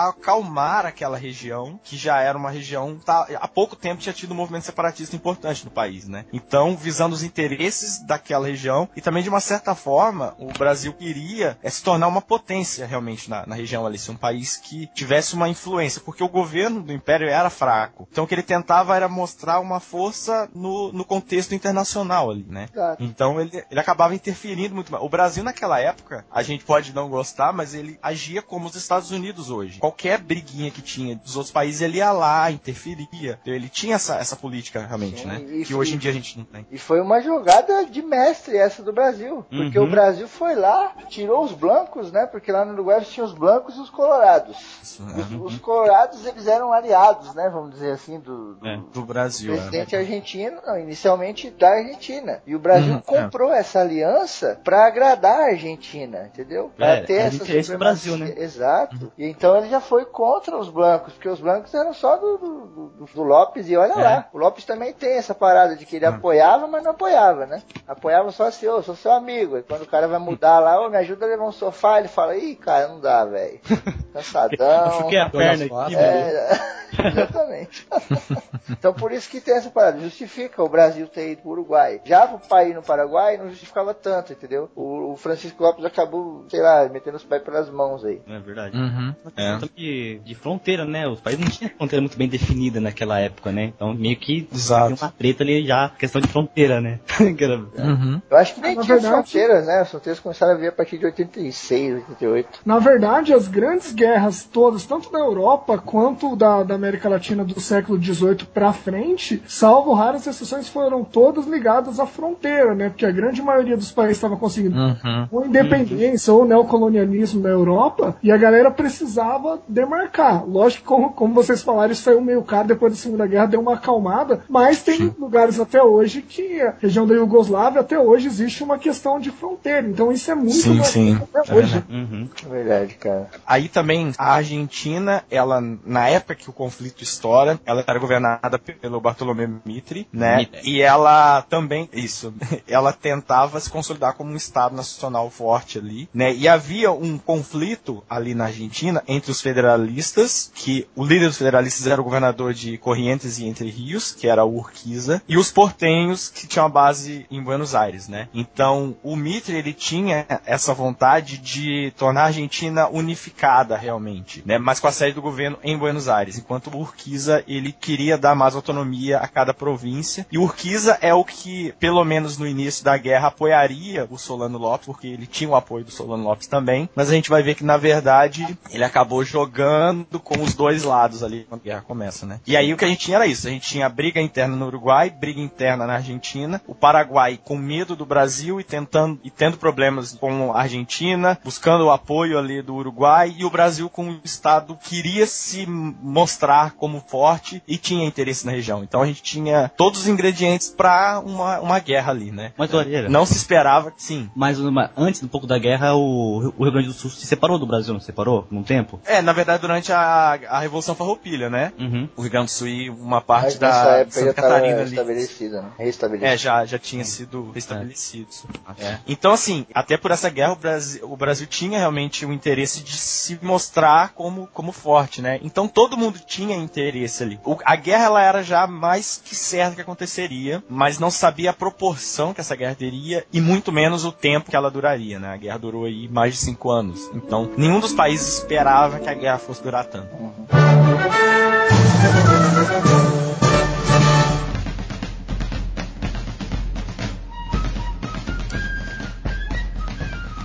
tomar 0.53 0.85
aquela 0.85 1.17
região, 1.17 1.79
que 1.83 1.97
já 1.97 2.21
era 2.21 2.37
uma 2.37 2.51
região, 2.51 2.99
tá, 3.03 3.27
há 3.41 3.47
pouco 3.47 3.75
tempo 3.75 4.01
tinha 4.01 4.13
tido 4.13 4.33
um 4.33 4.37
movimento 4.37 4.65
separatista 4.65 5.15
importante 5.15 5.65
no 5.65 5.71
país, 5.71 6.07
né? 6.07 6.25
Então, 6.31 6.77
visando 6.77 7.15
os 7.15 7.23
interesses 7.23 7.97
daquela 8.05 8.45
região 8.45 8.87
e 8.95 9.01
também 9.01 9.23
de 9.23 9.29
uma 9.29 9.39
certa 9.39 9.73
forma, 9.73 10.35
o 10.37 10.53
Brasil 10.53 10.93
queria 10.93 11.57
é, 11.63 11.69
se 11.71 11.81
tornar 11.81 12.07
uma 12.07 12.21
potência 12.21 12.85
realmente 12.85 13.31
na, 13.31 13.47
na 13.47 13.55
região 13.55 13.83
ali, 13.83 13.97
ser 13.97 14.11
um 14.11 14.15
país 14.15 14.55
que 14.57 14.85
tivesse 14.93 15.33
uma 15.33 15.49
influência, 15.49 15.99
porque 16.01 16.23
o 16.23 16.29
governo 16.29 16.83
do 16.83 16.93
Império 16.93 17.27
era 17.27 17.49
fraco. 17.49 18.07
Então, 18.11 18.23
o 18.23 18.27
que 18.27 18.35
ele 18.35 18.43
tentava 18.43 18.95
era 18.95 19.09
mostrar 19.09 19.59
uma 19.59 19.79
força 19.79 20.47
no, 20.53 20.93
no 20.93 21.03
contexto 21.03 21.55
internacional 21.55 22.29
ali, 22.29 22.45
né? 22.47 22.67
Exato. 22.71 23.03
Então, 23.03 23.41
ele, 23.41 23.63
ele 23.71 23.79
acabava 23.79 24.13
interferindo 24.13 24.75
muito 24.75 24.91
mais. 24.91 25.03
O 25.03 25.09
Brasil, 25.09 25.43
naquela 25.43 25.79
época, 25.79 26.23
a 26.31 26.43
gente 26.43 26.63
pode 26.63 26.93
não 26.93 27.09
gostar, 27.09 27.51
mas 27.51 27.73
ele 27.73 27.97
agia 28.03 28.43
como 28.43 28.67
os 28.67 28.75
Estados 28.75 29.09
Unidos 29.09 29.49
hoje. 29.49 29.79
Qualquer 29.79 30.19
briguinha 30.43 30.69
que 30.71 30.81
tinha 30.81 31.15
dos 31.15 31.35
outros 31.35 31.51
países, 31.51 31.81
ele 31.81 31.97
ia 31.97 32.11
lá, 32.11 32.51
interferia. 32.51 33.39
Então, 33.41 33.53
ele 33.53 33.69
tinha 33.69 33.95
essa, 33.95 34.15
essa 34.17 34.35
política 34.35 34.85
realmente, 34.85 35.21
Sim, 35.21 35.27
né? 35.27 35.63
Que 35.65 35.73
hoje 35.73 35.95
em 35.95 35.97
dia 35.97 36.11
a 36.11 36.13
gente 36.13 36.37
não 36.37 36.45
tem. 36.45 36.67
E 36.69 36.77
foi 36.77 36.99
uma 37.01 37.21
jogada 37.21 37.85
de 37.85 38.01
mestre 38.01 38.57
essa 38.57 38.83
do 38.83 38.91
Brasil. 38.91 39.45
Porque 39.49 39.79
Uhum. 39.79 39.85
o 39.85 39.89
Brasil 39.89 40.27
foi 40.27 40.55
lá, 40.55 40.93
tirou 41.07 41.43
os 41.43 41.51
blancos, 41.53 42.11
né? 42.11 42.25
Porque 42.25 42.51
lá 42.51 42.65
no 42.65 42.73
Uruguai 42.73 43.01
tinha 43.01 43.25
os 43.25 43.33
blancos 43.33 43.75
e 43.77 43.79
os 43.79 43.89
colorados. 43.89 44.57
Isso, 44.81 45.03
Os, 45.03 45.53
os 45.53 45.59
colorados, 45.59 46.25
eles 46.25 46.47
eram 46.47 46.71
aliados, 46.73 47.33
né? 47.33 47.49
Vamos 47.49 47.71
dizer 47.73 47.91
assim, 47.91 48.19
do, 48.19 48.55
do 48.55 48.67
É. 48.67 48.79
Do 48.93 49.01
Brasil. 49.03 49.53
presidente 49.53 49.95
é. 49.95 49.99
argentino, 49.99 50.57
não, 50.65 50.77
inicialmente 50.79 51.49
da 51.51 51.69
Argentina. 51.69 52.41
E 52.45 52.55
o 52.55 52.59
Brasil 52.59 52.93
Uhum, 52.95 53.01
comprou 53.01 53.51
essa 53.53 53.79
aliança 53.79 54.59
para 54.63 54.85
agradar 54.85 55.39
a 55.39 55.45
Argentina, 55.45 56.29
entendeu? 56.33 56.71
Pra 56.75 56.87
É, 56.87 57.01
ter 57.01 57.13
essa 57.13 57.29
do 57.37 57.45
supremacia. 57.45 57.77
Brasil, 57.77 58.17
né? 58.17 58.33
Exato. 58.37 59.11
E 59.17 59.25
então 59.25 59.57
ele 59.57 59.69
já 59.69 59.79
foi 59.79 60.05
contra 60.33 60.57
os 60.57 60.69
blancos, 60.69 61.13
porque 61.13 61.29
os 61.29 61.39
blancos 61.39 61.73
eram 61.73 61.93
só 61.93 62.17
do, 62.17 62.37
do, 62.37 62.65
do- 62.87 63.05
do 63.05 63.23
Lopes 63.23 63.69
e 63.69 63.77
olha 63.77 63.93
É. 63.93 64.03
lá. 64.03 64.27
O 64.33 64.37
Lopes 64.37 64.65
também 64.65 64.91
tem 64.93 65.17
essa 65.17 65.35
parada 65.35 65.75
de 65.75 65.85
que 65.85 65.95
ele 65.97 66.05
apoiava, 66.05 66.65
mas 66.67 66.83
não 66.83 66.91
apoiava, 66.91 67.45
né? 67.45 67.61
Apoiava 67.87 68.31
só 68.31 68.45
assim, 68.47 68.67
ô, 68.67 68.81
sou 68.81 68.95
seu 68.95 69.11
amigo. 69.11 69.57
E 69.57 69.63
quando 69.63 69.83
o 69.83 69.87
cara 69.87 70.07
vai 70.07 70.19
mudar 70.19 70.59
lá, 70.59 70.81
ô, 70.81 70.89
me 70.89 70.97
ajuda 70.97 71.25
a 71.25 71.29
levar 71.29 71.45
um 71.45 71.51
sofá, 71.51 71.99
ele 71.99 72.07
fala, 72.07 72.35
ih, 72.35 72.55
cara, 72.55 72.87
não 72.87 72.99
dá, 72.99 73.23
velho. 73.25 73.59
Cansadão. 74.13 74.85
Machuquei 74.85 75.19
a 75.19 75.27
Dona 75.27 75.43
perna 75.57 75.83
aqui. 75.83 75.95
É, 75.95 76.49
exatamente. 76.99 77.87
então 78.69 78.93
por 78.93 79.11
isso 79.11 79.29
que 79.29 79.41
tem 79.41 79.55
essa 79.55 79.69
parada. 79.69 79.99
Justifica 79.99 80.63
o 80.63 80.69
Brasil 80.69 81.07
ter 81.07 81.31
ido 81.31 81.41
pro 81.41 81.51
Uruguai. 81.51 82.01
Já 82.05 82.25
o 82.25 82.39
pai 82.39 82.73
no 82.73 82.81
Paraguai 82.81 83.37
não 83.37 83.49
justificava 83.49 83.93
tanto, 83.93 84.33
entendeu? 84.33 84.69
O, 84.75 85.13
o 85.13 85.17
Francisco 85.17 85.61
Lopes 85.63 85.83
acabou, 85.85 86.45
sei 86.49 86.61
lá, 86.61 86.87
metendo 86.89 87.17
os 87.17 87.23
pés 87.23 87.41
pelas 87.43 87.69
mãos 87.69 88.03
aí. 88.05 88.21
É 88.27 88.39
verdade. 88.39 88.77
Uhum. 88.77 89.13
É. 89.35 89.51
Questão 89.51 89.69
de, 89.75 90.21
de 90.23 90.35
fronteira, 90.35 90.85
né? 90.85 91.07
Os 91.07 91.19
países 91.21 91.43
não 91.43 91.51
tinham 91.51 91.71
fronteira 91.77 92.01
muito 92.01 92.17
bem 92.17 92.27
definida 92.27 92.79
naquela 92.79 93.19
época, 93.19 93.51
né? 93.51 93.71
Então 93.75 93.93
meio 93.93 94.17
que 94.17 94.47
Exato. 94.53 94.95
tinha 94.95 95.05
uma 95.07 95.11
treta 95.13 95.43
ali 95.43 95.65
já, 95.65 95.89
questão 95.89 96.21
de 96.21 96.27
fronteira, 96.27 96.79
né? 96.81 96.99
Uhum. 97.23 98.21
Eu 98.29 98.37
acho 98.37 98.55
que 98.55 98.61
nem 98.61 98.75
Na 98.75 98.81
tinha 98.83 98.95
verdade- 98.97 99.13
fronteiras, 99.29 99.65
né? 99.67 99.79
As 99.79 99.89
fronteiras 99.89 100.19
começaram 100.19 100.53
a 100.53 100.57
vir 100.57 100.67
a 100.67 100.71
partir 100.71 100.97
de 100.97 101.05
86, 101.05 101.95
88. 102.09 102.59
Na 102.65 102.79
verdade, 102.79 103.33
as 103.33 103.47
grandes 103.47 103.91
guerras 103.93 104.43
todas, 104.43 104.85
tanto 104.85 105.11
da 105.11 105.19
Europa 105.19 105.77
quanto 105.77 106.35
da, 106.35 106.63
da 106.63 106.77
América 106.83 107.07
Latina 107.07 107.45
do 107.45 107.59
século 107.61 108.01
XVIII 108.01 108.45
pra 108.53 108.73
frente, 108.73 109.41
salvo 109.47 109.93
raras 109.93 110.27
exceções, 110.27 110.67
foram 110.67 111.03
todas 111.03 111.45
ligadas 111.45 111.97
à 111.99 112.05
fronteira, 112.05 112.75
né? 112.75 112.89
Porque 112.89 113.05
a 113.05 113.11
grande 113.11 113.41
maioria 113.41 113.77
dos 113.77 113.89
países 113.91 114.17
estava 114.17 114.35
conseguindo 114.35 114.73
Uhum. 114.77 115.27
ou 115.31 115.45
independência 115.45 116.33
ou 116.33 116.43
neocolonialismo 116.45 117.41
na 117.41 117.49
Europa 117.49 118.17
e 118.21 118.31
a 118.31 118.37
galera 118.37 118.69
precisava 118.69 119.61
demarcar. 119.67 120.45
Lógico 120.45 120.81
que, 120.83 120.87
como, 120.87 121.11
como 121.13 121.33
vocês 121.33 121.61
falaram, 121.61 121.93
isso 121.93 122.01
saiu 122.03 122.19
meio 122.19 122.43
caro 122.43 122.67
depois 122.67 122.91
da 122.93 122.99
Segunda 122.99 123.25
Guerra, 123.25 123.45
deu 123.45 123.61
uma 123.61 123.75
acalmada, 123.75 124.41
mas 124.49 124.81
tem 124.83 125.13
lugares 125.17 125.59
até 125.59 125.81
hoje 125.81 126.21
que 126.21 126.61
a 126.61 126.73
região 126.79 127.07
da 127.07 127.13
Iugoslávia 127.13 127.79
até 127.81 127.97
hoje 127.97 128.27
existe 128.27 128.61
uma 128.63 128.77
questão 128.77 129.19
de 129.19 129.31
fronteira. 129.31 129.87
Então 129.87 130.11
isso 130.11 130.29
é 130.29 130.35
muito 130.35 130.51
Sim, 130.53 130.75
mais 130.75 130.87
sim. 130.87 131.15
até 131.15 131.39
É 131.51 131.55
hoje. 131.55 131.71
verdade. 131.71 131.85
Uhum. 131.89 132.29
Verdade, 132.49 132.93
cara. 132.95 133.27
Aí 133.47 133.69
também 133.69 134.11
a 134.17 134.33
Argentina, 134.33 135.23
ela 135.31 135.61
na 135.85 136.09
época 136.09 136.35
que 136.35 136.49
o 136.49 136.53
conflito 136.53 136.72
estoura, 137.01 137.59
ela 137.65 137.83
era 137.85 137.99
governada 137.99 138.57
pelo 138.59 138.99
Bartolomé 138.99 139.49
Mitre, 139.65 140.07
né? 140.11 140.37
Mitre. 140.37 140.61
E 140.63 140.81
ela 140.81 141.41
também, 141.43 141.89
isso, 141.93 142.33
ela 142.67 142.93
tentava 142.93 143.59
se 143.59 143.69
consolidar 143.69 144.13
como 144.13 144.31
um 144.31 144.35
estado 144.35 144.75
nacional 144.75 145.29
forte 145.29 145.77
ali, 145.77 146.09
né? 146.13 146.33
E 146.33 146.47
havia 146.47 146.91
um 146.91 147.17
conflito 147.17 148.03
ali 148.09 148.33
na 148.33 148.45
Argentina 148.45 149.03
entre 149.07 149.31
os 149.31 149.41
federalistas, 149.41 150.51
que 150.53 150.87
o 150.95 151.05
líder 151.05 151.27
dos 151.27 151.37
federalistas 151.37 151.87
era 151.87 152.01
o 152.01 152.03
governador 152.03 152.53
de 152.53 152.77
Corrientes 152.77 153.39
e 153.39 153.45
Entre 153.45 153.69
Rios, 153.69 154.11
que 154.11 154.27
era 154.27 154.43
o 154.43 154.57
Urquiza, 154.57 155.21
e 155.27 155.37
os 155.37 155.51
portenhos 155.51 156.29
que 156.29 156.47
tinham 156.47 156.65
a 156.65 156.69
base 156.69 157.25
em 157.29 157.41
Buenos 157.41 157.75
Aires, 157.75 158.07
né? 158.07 158.27
Então, 158.33 158.95
o 159.03 159.15
Mitre 159.15 159.55
ele 159.55 159.73
tinha 159.73 160.25
essa 160.45 160.73
vontade 160.73 161.37
de 161.37 161.91
tornar 161.97 162.23
a 162.23 162.25
Argentina 162.25 162.87
unificada 162.87 163.77
realmente, 163.77 164.43
né? 164.45 164.57
Mas 164.57 164.79
com 164.79 164.87
a 164.87 164.91
sede 164.91 165.13
do 165.13 165.21
governo 165.21 165.57
em 165.63 165.77
Buenos 165.77 166.07
Aires, 166.07 166.37
enquanto 166.37 166.62
o 166.71 166.77
Urquiza 166.77 167.43
ele 167.47 167.71
queria 167.71 168.17
dar 168.17 168.35
mais 168.35 168.55
autonomia 168.55 169.17
a 169.17 169.27
cada 169.27 169.53
província. 169.53 170.25
E 170.31 170.37
o 170.37 170.43
Urquiza 170.43 170.97
é 171.01 171.13
o 171.13 171.23
que, 171.23 171.73
pelo 171.79 172.03
menos 172.03 172.37
no 172.37 172.47
início 172.47 172.83
da 172.83 172.97
guerra, 172.97 173.27
apoiaria 173.27 174.07
o 174.09 174.17
Solano 174.17 174.57
Lopes, 174.57 174.85
porque 174.85 175.07
ele 175.07 175.25
tinha 175.25 175.49
o 175.49 175.55
apoio 175.55 175.85
do 175.85 175.91
Solano 175.91 176.23
Lopes 176.23 176.47
também. 176.47 176.89
Mas 176.95 177.09
a 177.09 177.13
gente 177.13 177.29
vai 177.29 177.43
ver 177.43 177.55
que 177.55 177.63
na 177.63 177.77
verdade 177.77 178.57
ele 178.71 178.83
acabou 178.83 179.23
jogando 179.23 180.19
com 180.19 180.41
os 180.41 180.53
dois 180.53 180.83
lados 180.83 181.23
ali 181.23 181.45
quando 181.47 181.61
a 181.61 181.63
guerra 181.63 181.81
começa, 181.81 182.25
né? 182.25 182.39
E 182.45 182.55
aí 182.55 182.73
o 182.73 182.77
que 182.77 182.85
a 182.85 182.87
gente 182.87 183.05
tinha 183.05 183.17
era 183.17 183.27
isso, 183.27 183.47
a 183.47 183.51
gente 183.51 183.67
tinha 183.67 183.89
briga 183.89 184.21
interna 184.21 184.55
no 184.55 184.67
Uruguai, 184.67 185.09
briga 185.09 185.41
interna 185.41 185.85
na 185.85 185.95
Argentina, 185.95 186.61
o 186.67 186.75
Paraguai 186.75 187.39
com 187.43 187.57
medo 187.57 187.95
do 187.95 188.05
Brasil 188.05 188.59
e 188.59 188.63
tentando 188.63 189.19
e 189.23 189.29
tendo 189.29 189.57
problemas 189.57 190.13
com 190.13 190.53
a 190.53 190.61
Argentina, 190.61 191.39
buscando 191.43 191.85
o 191.85 191.91
apoio 191.91 192.37
ali 192.37 192.61
do 192.61 192.75
Uruguai 192.75 193.35
e 193.37 193.45
o 193.45 193.49
Brasil 193.49 193.89
com 193.89 194.09
o 194.09 194.19
estado 194.23 194.77
queria 194.83 195.25
se 195.25 195.65
mostrar 195.65 196.52
como 196.77 197.03
forte 197.07 197.61
e 197.67 197.77
tinha 197.77 198.05
interesse 198.05 198.45
na 198.45 198.51
região. 198.51 198.83
Então 198.83 199.01
a 199.01 199.05
gente 199.05 199.21
tinha 199.21 199.69
todos 199.75 200.01
os 200.01 200.07
ingredientes 200.07 200.69
para 200.69 201.19
uma, 201.25 201.59
uma 201.59 201.79
guerra 201.79 202.11
ali, 202.11 202.31
né? 202.31 202.53
Mas, 202.57 202.73
Orelha, 202.73 203.09
Não 203.09 203.25
se 203.25 203.35
esperava, 203.35 203.93
sim. 203.97 204.29
mas 204.35 204.59
uma- 204.59 204.91
antes 204.97 205.21
um 205.23 205.27
pouco 205.27 205.45
da 205.47 205.57
guerra, 205.57 205.93
o, 205.95 206.53
o 206.57 206.63
Rio 206.63 206.71
Grande 206.71 206.87
do 206.87 206.93
Sul 206.93 207.09
se 207.09 207.25
separou 207.25 207.57
do 207.59 207.65
Brasil, 207.65 207.93
não 207.93 207.99
se 207.99 208.05
separou? 208.07 208.47
Num 208.49 208.63
tempo? 208.63 208.99
É, 209.05 209.21
na 209.21 209.33
verdade, 209.33 209.61
durante 209.61 209.91
a, 209.91 210.39
a 210.49 210.59
Revolução 210.59 210.95
Farroupilha, 210.95 211.49
né? 211.49 211.71
Uhum. 211.79 212.07
O 212.15 212.21
Rio 212.21 212.31
Grande 212.31 212.47
do 212.47 212.51
Sul 212.51 212.67
e 212.67 212.89
uma 212.89 213.21
parte 213.21 213.45
Mas 213.45 213.59
da 213.59 213.67
época 213.97 214.19
já 214.19 214.25
Santa 214.27 214.29
estava 214.31 214.47
Catarina 214.55 214.81
ali. 214.81 214.89
estabelecida, 214.91 215.61
né? 215.61 215.69
É, 215.79 215.83
Restabelecida. 215.85 216.37
já, 216.37 216.65
já 216.65 216.79
tinha 216.79 217.03
sido 217.05 217.51
restabelecido. 217.51 218.27
isso. 218.29 218.47
É. 218.77 218.97
Então, 219.07 219.31
assim, 219.31 219.65
até 219.73 219.97
por 219.97 220.11
essa 220.11 220.29
guerra, 220.29 220.53
o 220.53 220.55
Brasil, 220.55 221.11
o 221.11 221.15
Brasil 221.17 221.47
tinha 221.47 221.79
realmente 221.79 222.25
o 222.25 222.33
interesse 222.33 222.81
de 222.83 222.93
se 222.97 223.39
mostrar 223.41 224.13
como, 224.13 224.47
como 224.53 224.71
forte, 224.71 225.21
né? 225.21 225.39
Então, 225.43 225.67
todo 225.67 225.97
mundo 225.97 226.19
tinha 226.25 226.42
interesse 226.51 227.23
ali. 227.23 227.39
O- 227.45 227.57
a 227.63 227.75
guerra, 227.75 228.05
ela 228.05 228.21
era 228.21 228.43
já 228.43 228.67
mais 228.67 229.21
que 229.23 229.35
certa 229.35 229.75
que 229.75 229.81
aconteceria, 229.81 230.63
mas 230.69 230.99
não 230.99 231.09
sabia 231.11 231.51
a 231.51 231.53
proporção 231.53 232.33
que 232.33 232.41
essa 232.41 232.55
guerra 232.55 232.75
teria 232.75 233.25
e 233.31 233.39
muito 233.39 233.71
menos 233.71 234.03
o 234.05 234.11
tempo 234.11 234.49
que 234.49 234.55
ela 234.55 234.69
duraria, 234.71 235.19
né? 235.19 235.29
A 235.33 235.37
guerra 235.37 235.57
durou 235.59 235.85
aí 235.85 236.07
mais 236.07 236.33
de 236.33 236.39
cinco 236.39 236.69
anos. 236.69 237.09
Então, 237.13 237.49
nenhum 237.57 237.79
dos 237.79 237.93
países 237.93 238.39
esperava 238.39 238.99
que 238.99 239.09
a 239.09 239.13
guerra 239.13 239.37
fosse 239.37 239.63
durar 239.63 239.85
tanto. 239.85 240.09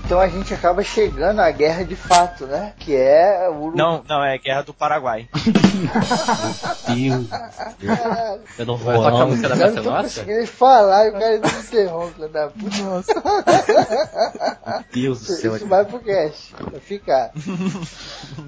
Então 0.09 0.21
a 0.21 0.27
gente 0.29 0.55
acaba 0.55 0.83
chegando 0.83 1.39
à 1.41 1.51
guerra 1.51 1.85
de 1.85 1.95
fato, 1.95 2.47
né? 2.47 2.73
Que 2.79 2.97
é 2.97 3.47
o 3.51 3.57
Uruguai. 3.65 3.77
Não, 3.77 4.03
não, 4.09 4.25
é 4.25 4.37
a 4.37 4.39
guerra 4.39 4.63
do 4.63 4.73
Paraguai. 4.73 5.29
Deus. 6.89 7.27
Caralho. 7.29 8.41
Eu 8.59 8.65
não 8.65 8.77
Vai 8.79 8.97
tocar 8.97 9.09
a 9.09 9.11
vou. 9.11 9.27
música 9.29 9.49
da 9.51 9.55
Eu 9.55 9.59
Praça 9.73 9.83
Nossa? 9.91 10.03
conseguindo 10.21 10.47
falar 10.47 11.05
e 11.05 11.11
o 11.11 11.13
cara 11.13 11.39
não 11.39 11.61
interrompe, 11.61 12.29
da 12.29 12.49
puta. 12.49 13.13
Meu 14.73 14.83
Deus 14.95 15.21
do 15.21 15.27
céu. 15.27 15.57
Isso 15.57 15.67
vai 15.67 15.85
pro 15.85 15.99
cast, 16.01 16.55
vai 16.59 16.81
ficar. 16.81 17.31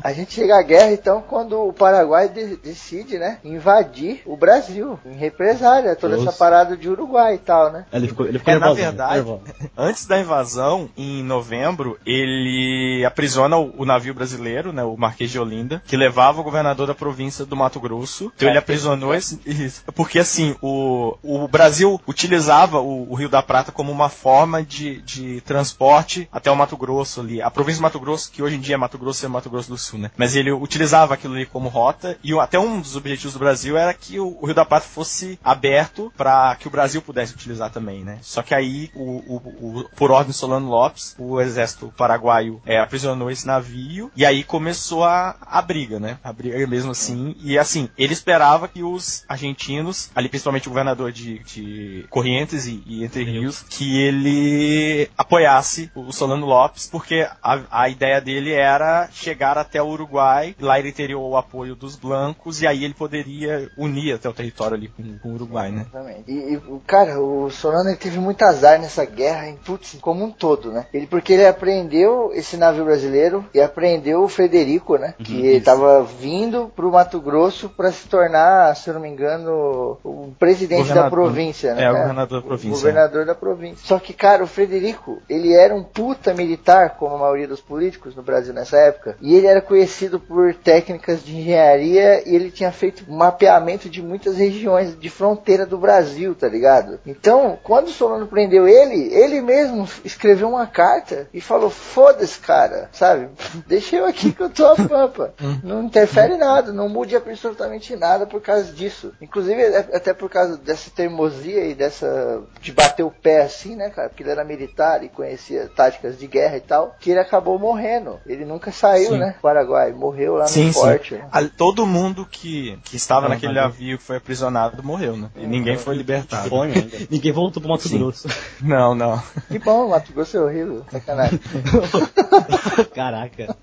A 0.03 0.13
gente 0.15 0.33
chega 0.33 0.59
à 0.59 0.63
guerra, 0.63 0.93
então, 0.93 1.21
quando 1.29 1.61
o 1.61 1.75
Paraguai 1.75 2.31
de- 2.31 2.57
decide, 2.57 3.19
né, 3.19 3.37
invadir 3.45 4.23
o 4.25 4.35
Brasil, 4.35 4.99
em 5.05 5.13
represália, 5.15 5.95
toda 5.95 6.17
Deus. 6.17 6.27
essa 6.27 6.37
parada 6.39 6.75
de 6.75 6.89
Uruguai 6.89 7.35
e 7.35 7.39
tal, 7.39 7.71
né? 7.71 7.85
Ele 7.93 8.09
ficou, 8.09 8.25
ele 8.27 8.39
ficou 8.39 8.55
É, 8.55 8.59
na 8.59 8.67
nervoso, 8.67 8.81
verdade, 8.83 9.15
nervoso. 9.17 9.43
antes 9.77 10.07
da 10.07 10.19
invasão, 10.19 10.89
em, 10.97 11.23
nove- 11.23 11.50
novembro, 11.51 11.99
ele 12.07 13.05
aprisiona 13.05 13.57
o, 13.57 13.75
o 13.79 13.85
navio 13.85 14.15
brasileiro, 14.15 14.73
né, 14.73 14.85
o 14.85 14.97
Marquês 14.97 15.31
de 15.31 15.39
Olinda, 15.39 15.83
que 15.85 15.97
levava 15.97 16.41
o 16.41 16.45
governador 16.45 16.87
da 16.87 16.95
província 16.95 17.45
do 17.45 17.57
Mato 17.57 17.81
Grosso. 17.81 18.33
Então 18.37 18.49
ele 18.49 18.59
aprisionou 18.59 19.13
esse, 19.13 19.41
isso, 19.45 19.83
porque 19.93 20.21
assim, 20.21 20.55
o, 20.63 21.17
o 21.23 21.49
Brasil 21.49 22.01
utilizava 22.07 22.79
o, 22.79 23.11
o 23.11 23.15
Rio 23.15 23.29
da 23.29 23.43
Prata 23.43 23.73
como 23.73 23.91
uma 23.91 24.09
forma 24.09 24.63
de, 24.63 25.03
de 25.03 25.41
transporte 25.41 26.29
até 26.31 26.51
o 26.51 26.57
Mato 26.57 26.77
Grosso 26.77 27.21
ali. 27.21 27.43
A 27.43 27.51
província 27.51 27.81
do 27.81 27.83
Mato 27.83 27.99
Grosso, 27.99 28.31
que 28.31 28.43
hoje 28.43 28.57
em 28.57 28.61
dia 28.61 28.77
é 28.77 28.79
Mato 28.79 28.99
Grosso 28.99 29.25
e 29.25 29.29
Mato 29.29 29.51
Grosso 29.51 29.71
do 29.71 29.79
Sul, 29.79 29.99
né? 29.99 30.11
Mas 30.17 30.37
ele 30.37 30.53
utilizava 30.53 31.15
aquilo 31.15 31.35
ali 31.35 31.47
como 31.47 31.69
rota 31.69 32.17
e 32.23 32.33
até 32.39 32.59
um 32.59 32.81
dos 32.81 32.95
objetivos 32.95 33.33
do 33.33 33.41
Brasil 33.41 33.77
era 33.77 33.93
que 33.93 34.21
o, 34.21 34.39
o 34.41 34.47
Rio 34.47 34.55
da 34.55 34.65
Prata 34.65 34.87
fosse 34.87 35.39
aberto 35.43 36.13
para 36.17 36.55
que 36.57 36.69
o 36.69 36.71
Brasil 36.71 37.03
pudesse 37.03 37.35
utilizar 37.35 37.71
também, 37.71 38.05
né? 38.05 38.19
Só 38.23 38.41
que 38.43 38.55
aí, 38.55 38.91
o, 38.95 39.85
por 39.97 40.11
ordem 40.11 40.31
de 40.31 40.37
Solano 40.37 40.69
Lopes, 40.69 41.17
o 41.19 41.40
exército 41.41 41.93
paraguaio 41.97 42.61
é, 42.67 42.79
aprisionou 42.79 43.31
esse 43.31 43.47
navio 43.47 44.11
e 44.17 44.25
aí 44.25 44.45
começou 44.45 45.05
a, 45.05 45.37
a 45.41 45.63
briga, 45.63 45.99
né? 45.99 46.19
A 46.23 46.33
briga 46.33 46.67
mesmo 46.67 46.91
assim. 46.91 47.35
E 47.43 47.59
assim, 47.59 47.89
ele 47.97 48.13
esperava 48.13 48.69
que 48.69 48.83
os 48.83 49.25
argentinos, 49.29 50.11
ali 50.15 50.29
principalmente 50.29 50.69
o 50.69 50.71
governador 50.71 51.13
de, 51.13 51.39
de 51.41 52.07
Corrientes 52.11 52.67
e, 52.67 52.83
e 52.87 53.05
Entre 53.05 53.25
Rios, 53.25 53.65
que 53.69 54.01
ele 54.01 55.09
apoiasse 55.17 55.91
o 55.95 56.13
Solano 56.13 56.47
Lopes, 56.47 56.87
porque 56.87 57.27
a, 57.43 57.61
a 57.71 57.89
ideia 57.89 58.21
dele 58.21 58.53
era 58.53 59.09
chegar 59.13 59.59
até 59.59 59.83
o 59.83 59.89
Uruguai, 59.89 60.55
lá 60.61 60.79
ele 60.79 60.93
teria 60.93 61.19
o 61.19 61.37
apoio 61.37 61.75
dos 61.75 61.97
blancos, 61.97 62.63
e 62.63 62.67
aí 62.67 62.85
ele 62.85 62.95
poderia 62.95 63.71
unir 63.77 64.15
até 64.15 64.29
o 64.29 64.33
território 64.33 64.77
ali 64.77 64.89
com, 64.89 65.19
com 65.19 65.31
o 65.31 65.35
Uruguai, 65.35 65.71
né? 65.71 65.87
Exatamente. 65.89 66.31
E, 66.31 66.55
e, 66.55 66.57
o 66.57 66.81
cara, 66.87 67.21
o 67.21 67.51
Solano 67.51 67.91
ele 67.91 67.97
teve 67.97 68.19
muito 68.19 68.43
azar 68.43 68.81
nessa 68.81 69.05
guerra, 69.05 69.49
em 69.49 69.57
putz, 69.57 69.99
como 70.01 70.25
um 70.25 70.31
todo, 70.31 70.73
né? 70.73 70.87
Ele, 70.93 71.07
porque 71.07 71.30
ele 71.33 71.47
apreendeu 71.47 72.31
esse 72.35 72.57
navio 72.57 72.85
brasileiro 72.85 73.45
e 73.55 73.61
apreendeu 73.61 74.23
o 74.23 74.29
Frederico, 74.29 74.97
né? 74.97 75.15
que 75.19 75.35
isso. 75.35 75.59
estava 75.59 76.03
vindo 76.03 76.71
pro 76.75 76.91
Mato 76.91 77.21
Grosso 77.21 77.69
para 77.69 77.93
se 77.93 78.09
tornar, 78.09 78.75
se 78.77 78.89
eu 78.89 78.95
não 78.95 79.01
me 79.01 79.09
engano, 79.09 79.99
o 80.05 80.33
presidente 80.39 80.89
da 80.89 81.05
Governador. 81.05 81.11
província, 81.11 81.75
né? 81.75 81.85
É, 81.85 81.91
o 81.91 81.95
governador 81.95 82.41
da 82.41 82.47
província, 82.47 82.71
O 82.71 82.75
governador 82.75 83.27
da 83.27 83.35
província. 83.35 83.87
Só 83.87 83.99
que, 83.99 84.13
cara, 84.13 84.43
o 84.43 84.47
Frederico, 84.47 85.23
ele 85.29 85.53
era 85.53 85.75
um 85.75 85.83
puta 85.83 86.35
militar, 86.35 86.97
como 86.97 87.15
a 87.15 87.19
maioria 87.19 87.49
dos 87.49 87.61
políticos 87.61 88.15
no 88.15 88.23
Brasil 88.23 88.53
nessa 88.53 88.77
época, 88.79 89.17
e 89.21 89.35
ele 89.35 89.47
era 89.47 89.61
conhecido 89.61 90.19
por 90.19 90.55
técnicas 90.55 91.25
de 91.25 91.37
engenharia 91.37 92.29
e 92.29 92.35
ele 92.35 92.51
tinha 92.51 92.73
feito 92.73 93.11
mapeamento 93.11 93.89
de 93.89 94.03
muitas 94.03 94.37
regiões 94.37 94.99
de 94.99 95.11
fronteira 95.11 95.67
do 95.67 95.79
Brasil, 95.79 96.35
tá 96.35 96.49
ligado? 96.49 96.99
Então, 97.07 97.59
quando 97.63 97.89
o 97.89 97.93
Solano 97.93 98.27
prendeu 98.27 98.67
ele, 98.67 99.13
ele 99.13 99.41
mesmo 99.41 99.87
escreveu 100.05 100.49
uma 100.49 100.67
carta 100.67 101.20
e 101.33 101.41
falou: 101.41 101.71
foda-se, 101.71 102.39
cara, 102.39 102.89
sabe? 102.93 103.29
Deixa 103.67 103.97
eu 103.97 104.07
aqui 104.07 104.33
que 104.33 104.43
eu 104.43 104.51
tô 104.51 104.67
a 104.67 104.77
pampa. 104.77 105.35
Não 105.63 105.83
interfere 105.83 106.37
nada, 106.37 106.73
não 106.73 106.89
mude 106.89 107.15
absolutamente 107.17 107.95
nada 107.97 108.27
por 108.27 108.41
causa 108.41 108.73
disso. 108.73 109.13
Inclusive, 109.21 109.61
é- 109.61 109.79
até 109.95 110.13
por 110.15 110.29
causa 110.31 110.57
dessa 110.57 110.91
teimosia 110.91 111.67
e 111.67 111.75
dessa. 111.75 112.43
de 112.61 112.73
bater 112.73 113.03
o 113.03 113.11
pé 113.11 113.43
assim, 113.43 113.77
né, 113.77 113.91
cara? 113.91 114.09
Porque 114.09 114.23
ele 114.23 114.31
era 114.31 114.45
militar 114.45 115.03
e 115.05 115.09
conhecia 115.09 115.69
táticas 115.75 116.19
de 116.19 116.27
guerra 116.27 116.57
e 116.57 116.61
tal, 116.61 116.97
que 117.01 117.11
ele 117.11 117.21
acabou 117.21 117.59
morrendo. 117.59 118.19
Ele 118.27 118.45
nunca 118.45 118.71
saiu, 118.73 119.11
Sim. 119.11 119.19
né? 119.19 119.35
do 119.37 119.41
Paraguai, 119.41 119.93
morreu 119.93 120.35
lá 120.37 120.47
Sim, 120.47 120.67
no 120.69 120.73
sim. 120.73 120.81
forte. 120.81 121.15
né? 121.15 121.29
A- 121.33 121.45
todo 121.45 121.87
mundo 121.87 122.27
que, 122.31 122.79
que 122.85 122.97
estava 122.97 123.29
naquele 123.29 123.55
navio 123.55 123.99
que 123.99 124.05
foi 124.05 124.17
aprisionado 124.17 124.83
morreu, 124.83 125.17
né? 125.17 125.29
E 125.37 125.47
ninguém 125.47 125.77
foi 125.77 125.95
libertado. 125.97 126.51
Ninguém 127.11 127.33
voltou 127.33 127.61
pro 127.61 127.71
Mato 127.71 127.89
Sim. 127.89 127.99
Grosso. 127.99 128.29
Não, 128.61 128.95
não. 128.95 129.21
Que 129.49 129.59
bom, 129.59 129.89
Mato 129.89 130.13
Grosso 130.13 130.37
é 130.37 130.41
horrível, 130.41 130.85
sacanagem. 131.11 131.41
Caraca. 132.95 133.57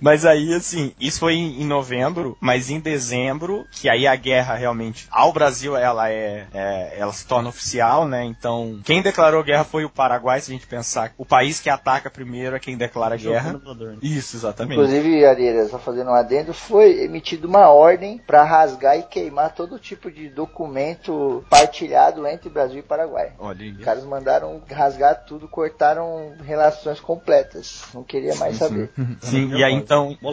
Mas 0.00 0.24
aí, 0.24 0.52
assim, 0.52 0.92
isso 1.00 1.20
foi 1.20 1.34
em, 1.34 1.62
em 1.62 1.64
novembro, 1.64 2.36
mas 2.40 2.70
em 2.70 2.78
dezembro, 2.80 3.64
que 3.70 3.88
aí 3.88 4.06
a 4.06 4.14
guerra 4.14 4.54
realmente 4.54 5.06
ao 5.10 5.32
Brasil 5.32 5.76
ela 5.76 6.10
é, 6.10 6.46
é- 6.52 6.96
ela 6.98 7.12
se 7.12 7.26
torna 7.26 7.48
oficial, 7.48 8.06
né? 8.06 8.24
Então, 8.24 8.80
quem 8.84 9.02
declarou 9.02 9.42
guerra 9.42 9.64
foi 9.64 9.84
o 9.84 9.90
Paraguai, 9.90 10.40
se 10.40 10.50
a 10.50 10.54
gente 10.54 10.66
pensar. 10.66 11.12
O 11.16 11.24
país 11.24 11.60
que 11.60 11.70
ataca 11.70 12.10
primeiro 12.10 12.56
é 12.56 12.60
quem 12.60 12.76
declara 12.76 13.16
guerra. 13.16 13.52
Né? 13.54 13.96
Isso, 14.02 14.36
exatamente. 14.36 14.78
Inclusive, 14.78 15.24
Areira, 15.24 15.66
só 15.68 15.78
fazendo 15.78 16.10
um 16.10 16.14
adendo, 16.14 16.52
foi 16.52 17.04
emitida 17.04 17.46
uma 17.46 17.70
ordem 17.70 18.18
para 18.18 18.42
rasgar 18.44 18.98
e 18.98 19.02
queimar 19.02 19.54
todo 19.54 19.78
tipo 19.78 20.10
de 20.10 20.28
documento 20.28 21.44
partilhado 21.48 22.26
entre 22.26 22.48
Brasil 22.50 22.80
e 22.80 22.82
Paraguai. 22.82 23.32
Olha. 23.38 23.72
Os 23.72 23.84
caras 23.84 24.04
mandaram 24.04 24.60
rasgar 24.70 25.24
tudo, 25.24 25.48
cortaram 25.48 26.15
relações 26.44 27.00
completas. 27.00 27.82
Não 27.94 28.02
queria 28.02 28.34
mais 28.36 28.56
saber. 28.56 28.90
Sim, 29.20 29.54
e 29.54 29.64
aí 29.64 29.74
então. 29.74 30.16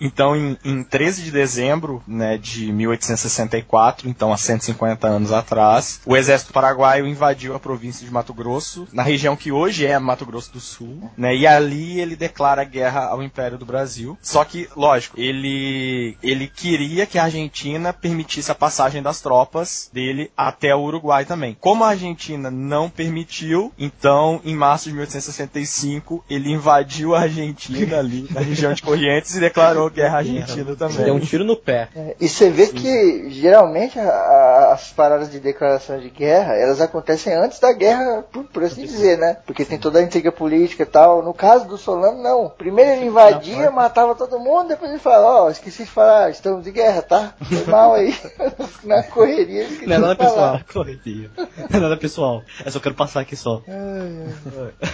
Então, 0.00 0.36
em, 0.36 0.56
em 0.64 0.82
13 0.82 1.22
de 1.22 1.30
dezembro 1.30 2.02
né, 2.06 2.36
de 2.36 2.72
1864, 2.72 4.08
então 4.08 4.32
há 4.32 4.36
150 4.36 5.06
anos 5.06 5.32
atrás, 5.32 6.00
o 6.04 6.16
exército 6.16 6.52
paraguaio 6.52 7.06
invadiu 7.06 7.54
a 7.54 7.60
província 7.60 8.06
de 8.06 8.12
Mato 8.12 8.32
Grosso, 8.32 8.86
na 8.92 9.02
região 9.02 9.36
que 9.36 9.50
hoje 9.50 9.86
é 9.86 9.98
Mato 9.98 10.26
Grosso 10.26 10.52
do 10.52 10.60
Sul, 10.60 11.10
né, 11.16 11.34
e 11.34 11.46
ali 11.46 12.00
ele 12.00 12.16
declara 12.16 12.64
guerra 12.64 13.06
ao 13.06 13.22
Império 13.22 13.58
do 13.58 13.66
Brasil. 13.66 14.18
Só 14.20 14.44
que, 14.44 14.68
lógico, 14.76 15.18
ele, 15.18 16.16
ele 16.22 16.46
queria 16.46 17.06
que 17.06 17.18
a 17.18 17.24
Argentina 17.24 17.92
permitisse 17.92 18.50
a 18.50 18.54
passagem 18.54 19.02
das 19.02 19.20
tropas 19.20 19.90
dele 19.92 20.30
até 20.36 20.74
o 20.74 20.80
Uruguai 20.80 21.24
também. 21.24 21.56
Como 21.60 21.84
a 21.84 21.88
Argentina 21.88 22.50
não 22.50 22.88
permitiu, 22.88 23.72
então, 23.78 24.40
em 24.44 24.54
março 24.54 24.88
de 24.88 24.95
1865, 24.96 26.24
ele 26.28 26.52
invadiu 26.52 27.14
a 27.14 27.20
Argentina 27.20 27.98
ali, 27.98 28.26
na 28.30 28.40
região 28.40 28.72
de 28.72 28.82
Corrientes, 28.82 29.34
e 29.34 29.40
declarou 29.40 29.90
guerra 29.90 30.16
à 30.16 30.18
Argentina 30.18 30.74
também. 30.76 31.04
Deu 31.04 31.14
um 31.14 31.20
tiro 31.20 31.44
no 31.44 31.56
pé. 31.56 31.88
É, 31.94 32.16
E 32.20 32.28
você 32.28 32.50
vê 32.50 32.66
que 32.68 33.30
geralmente 33.30 33.98
a- 33.98 34.02
a- 34.08 34.72
as 34.74 34.90
paradas 34.92 35.30
de 35.30 35.38
declaração 35.40 35.98
de 35.98 36.10
guerra, 36.10 36.54
elas 36.54 36.80
acontecem 36.80 37.32
antes 37.34 37.58
da 37.58 37.72
guerra, 37.72 38.24
por, 38.32 38.44
por 38.44 38.64
assim 38.64 38.82
dizer, 38.82 39.18
né? 39.18 39.36
Porque 39.46 39.64
tem 39.64 39.78
toda 39.78 39.98
a 39.98 40.02
intriga 40.02 40.32
política 40.32 40.82
e 40.82 40.86
tal. 40.86 41.22
No 41.22 41.34
caso 41.34 41.66
do 41.66 41.76
Solano, 41.78 42.22
não. 42.22 42.48
Primeiro 42.48 42.90
ele 42.92 43.06
invadia, 43.06 43.70
matava 43.70 44.14
todo 44.14 44.38
mundo, 44.38 44.68
depois 44.68 44.90
ele 44.90 45.00
fala, 45.00 45.44
ó, 45.44 45.50
esqueci 45.50 45.84
de 45.84 45.90
falar, 45.90 46.30
estamos 46.30 46.64
de 46.64 46.70
guerra, 46.70 47.02
tá? 47.02 47.34
Foi 47.42 47.64
mal 47.64 47.94
aí. 47.94 48.14
Na 48.84 49.02
correria, 49.02 49.62
esqueci 49.64 49.86
Não 49.86 49.96
é 49.96 49.98
nada 49.98 50.16
pessoal. 50.16 50.60
Corretinho. 50.72 51.30
Não 51.36 51.78
é 51.78 51.80
nada 51.80 51.96
pessoal. 51.96 52.42
Eu 52.64 52.70
só 52.72 52.80
quero 52.80 52.94
passar 52.94 53.20
aqui 53.20 53.36
só. 53.36 53.62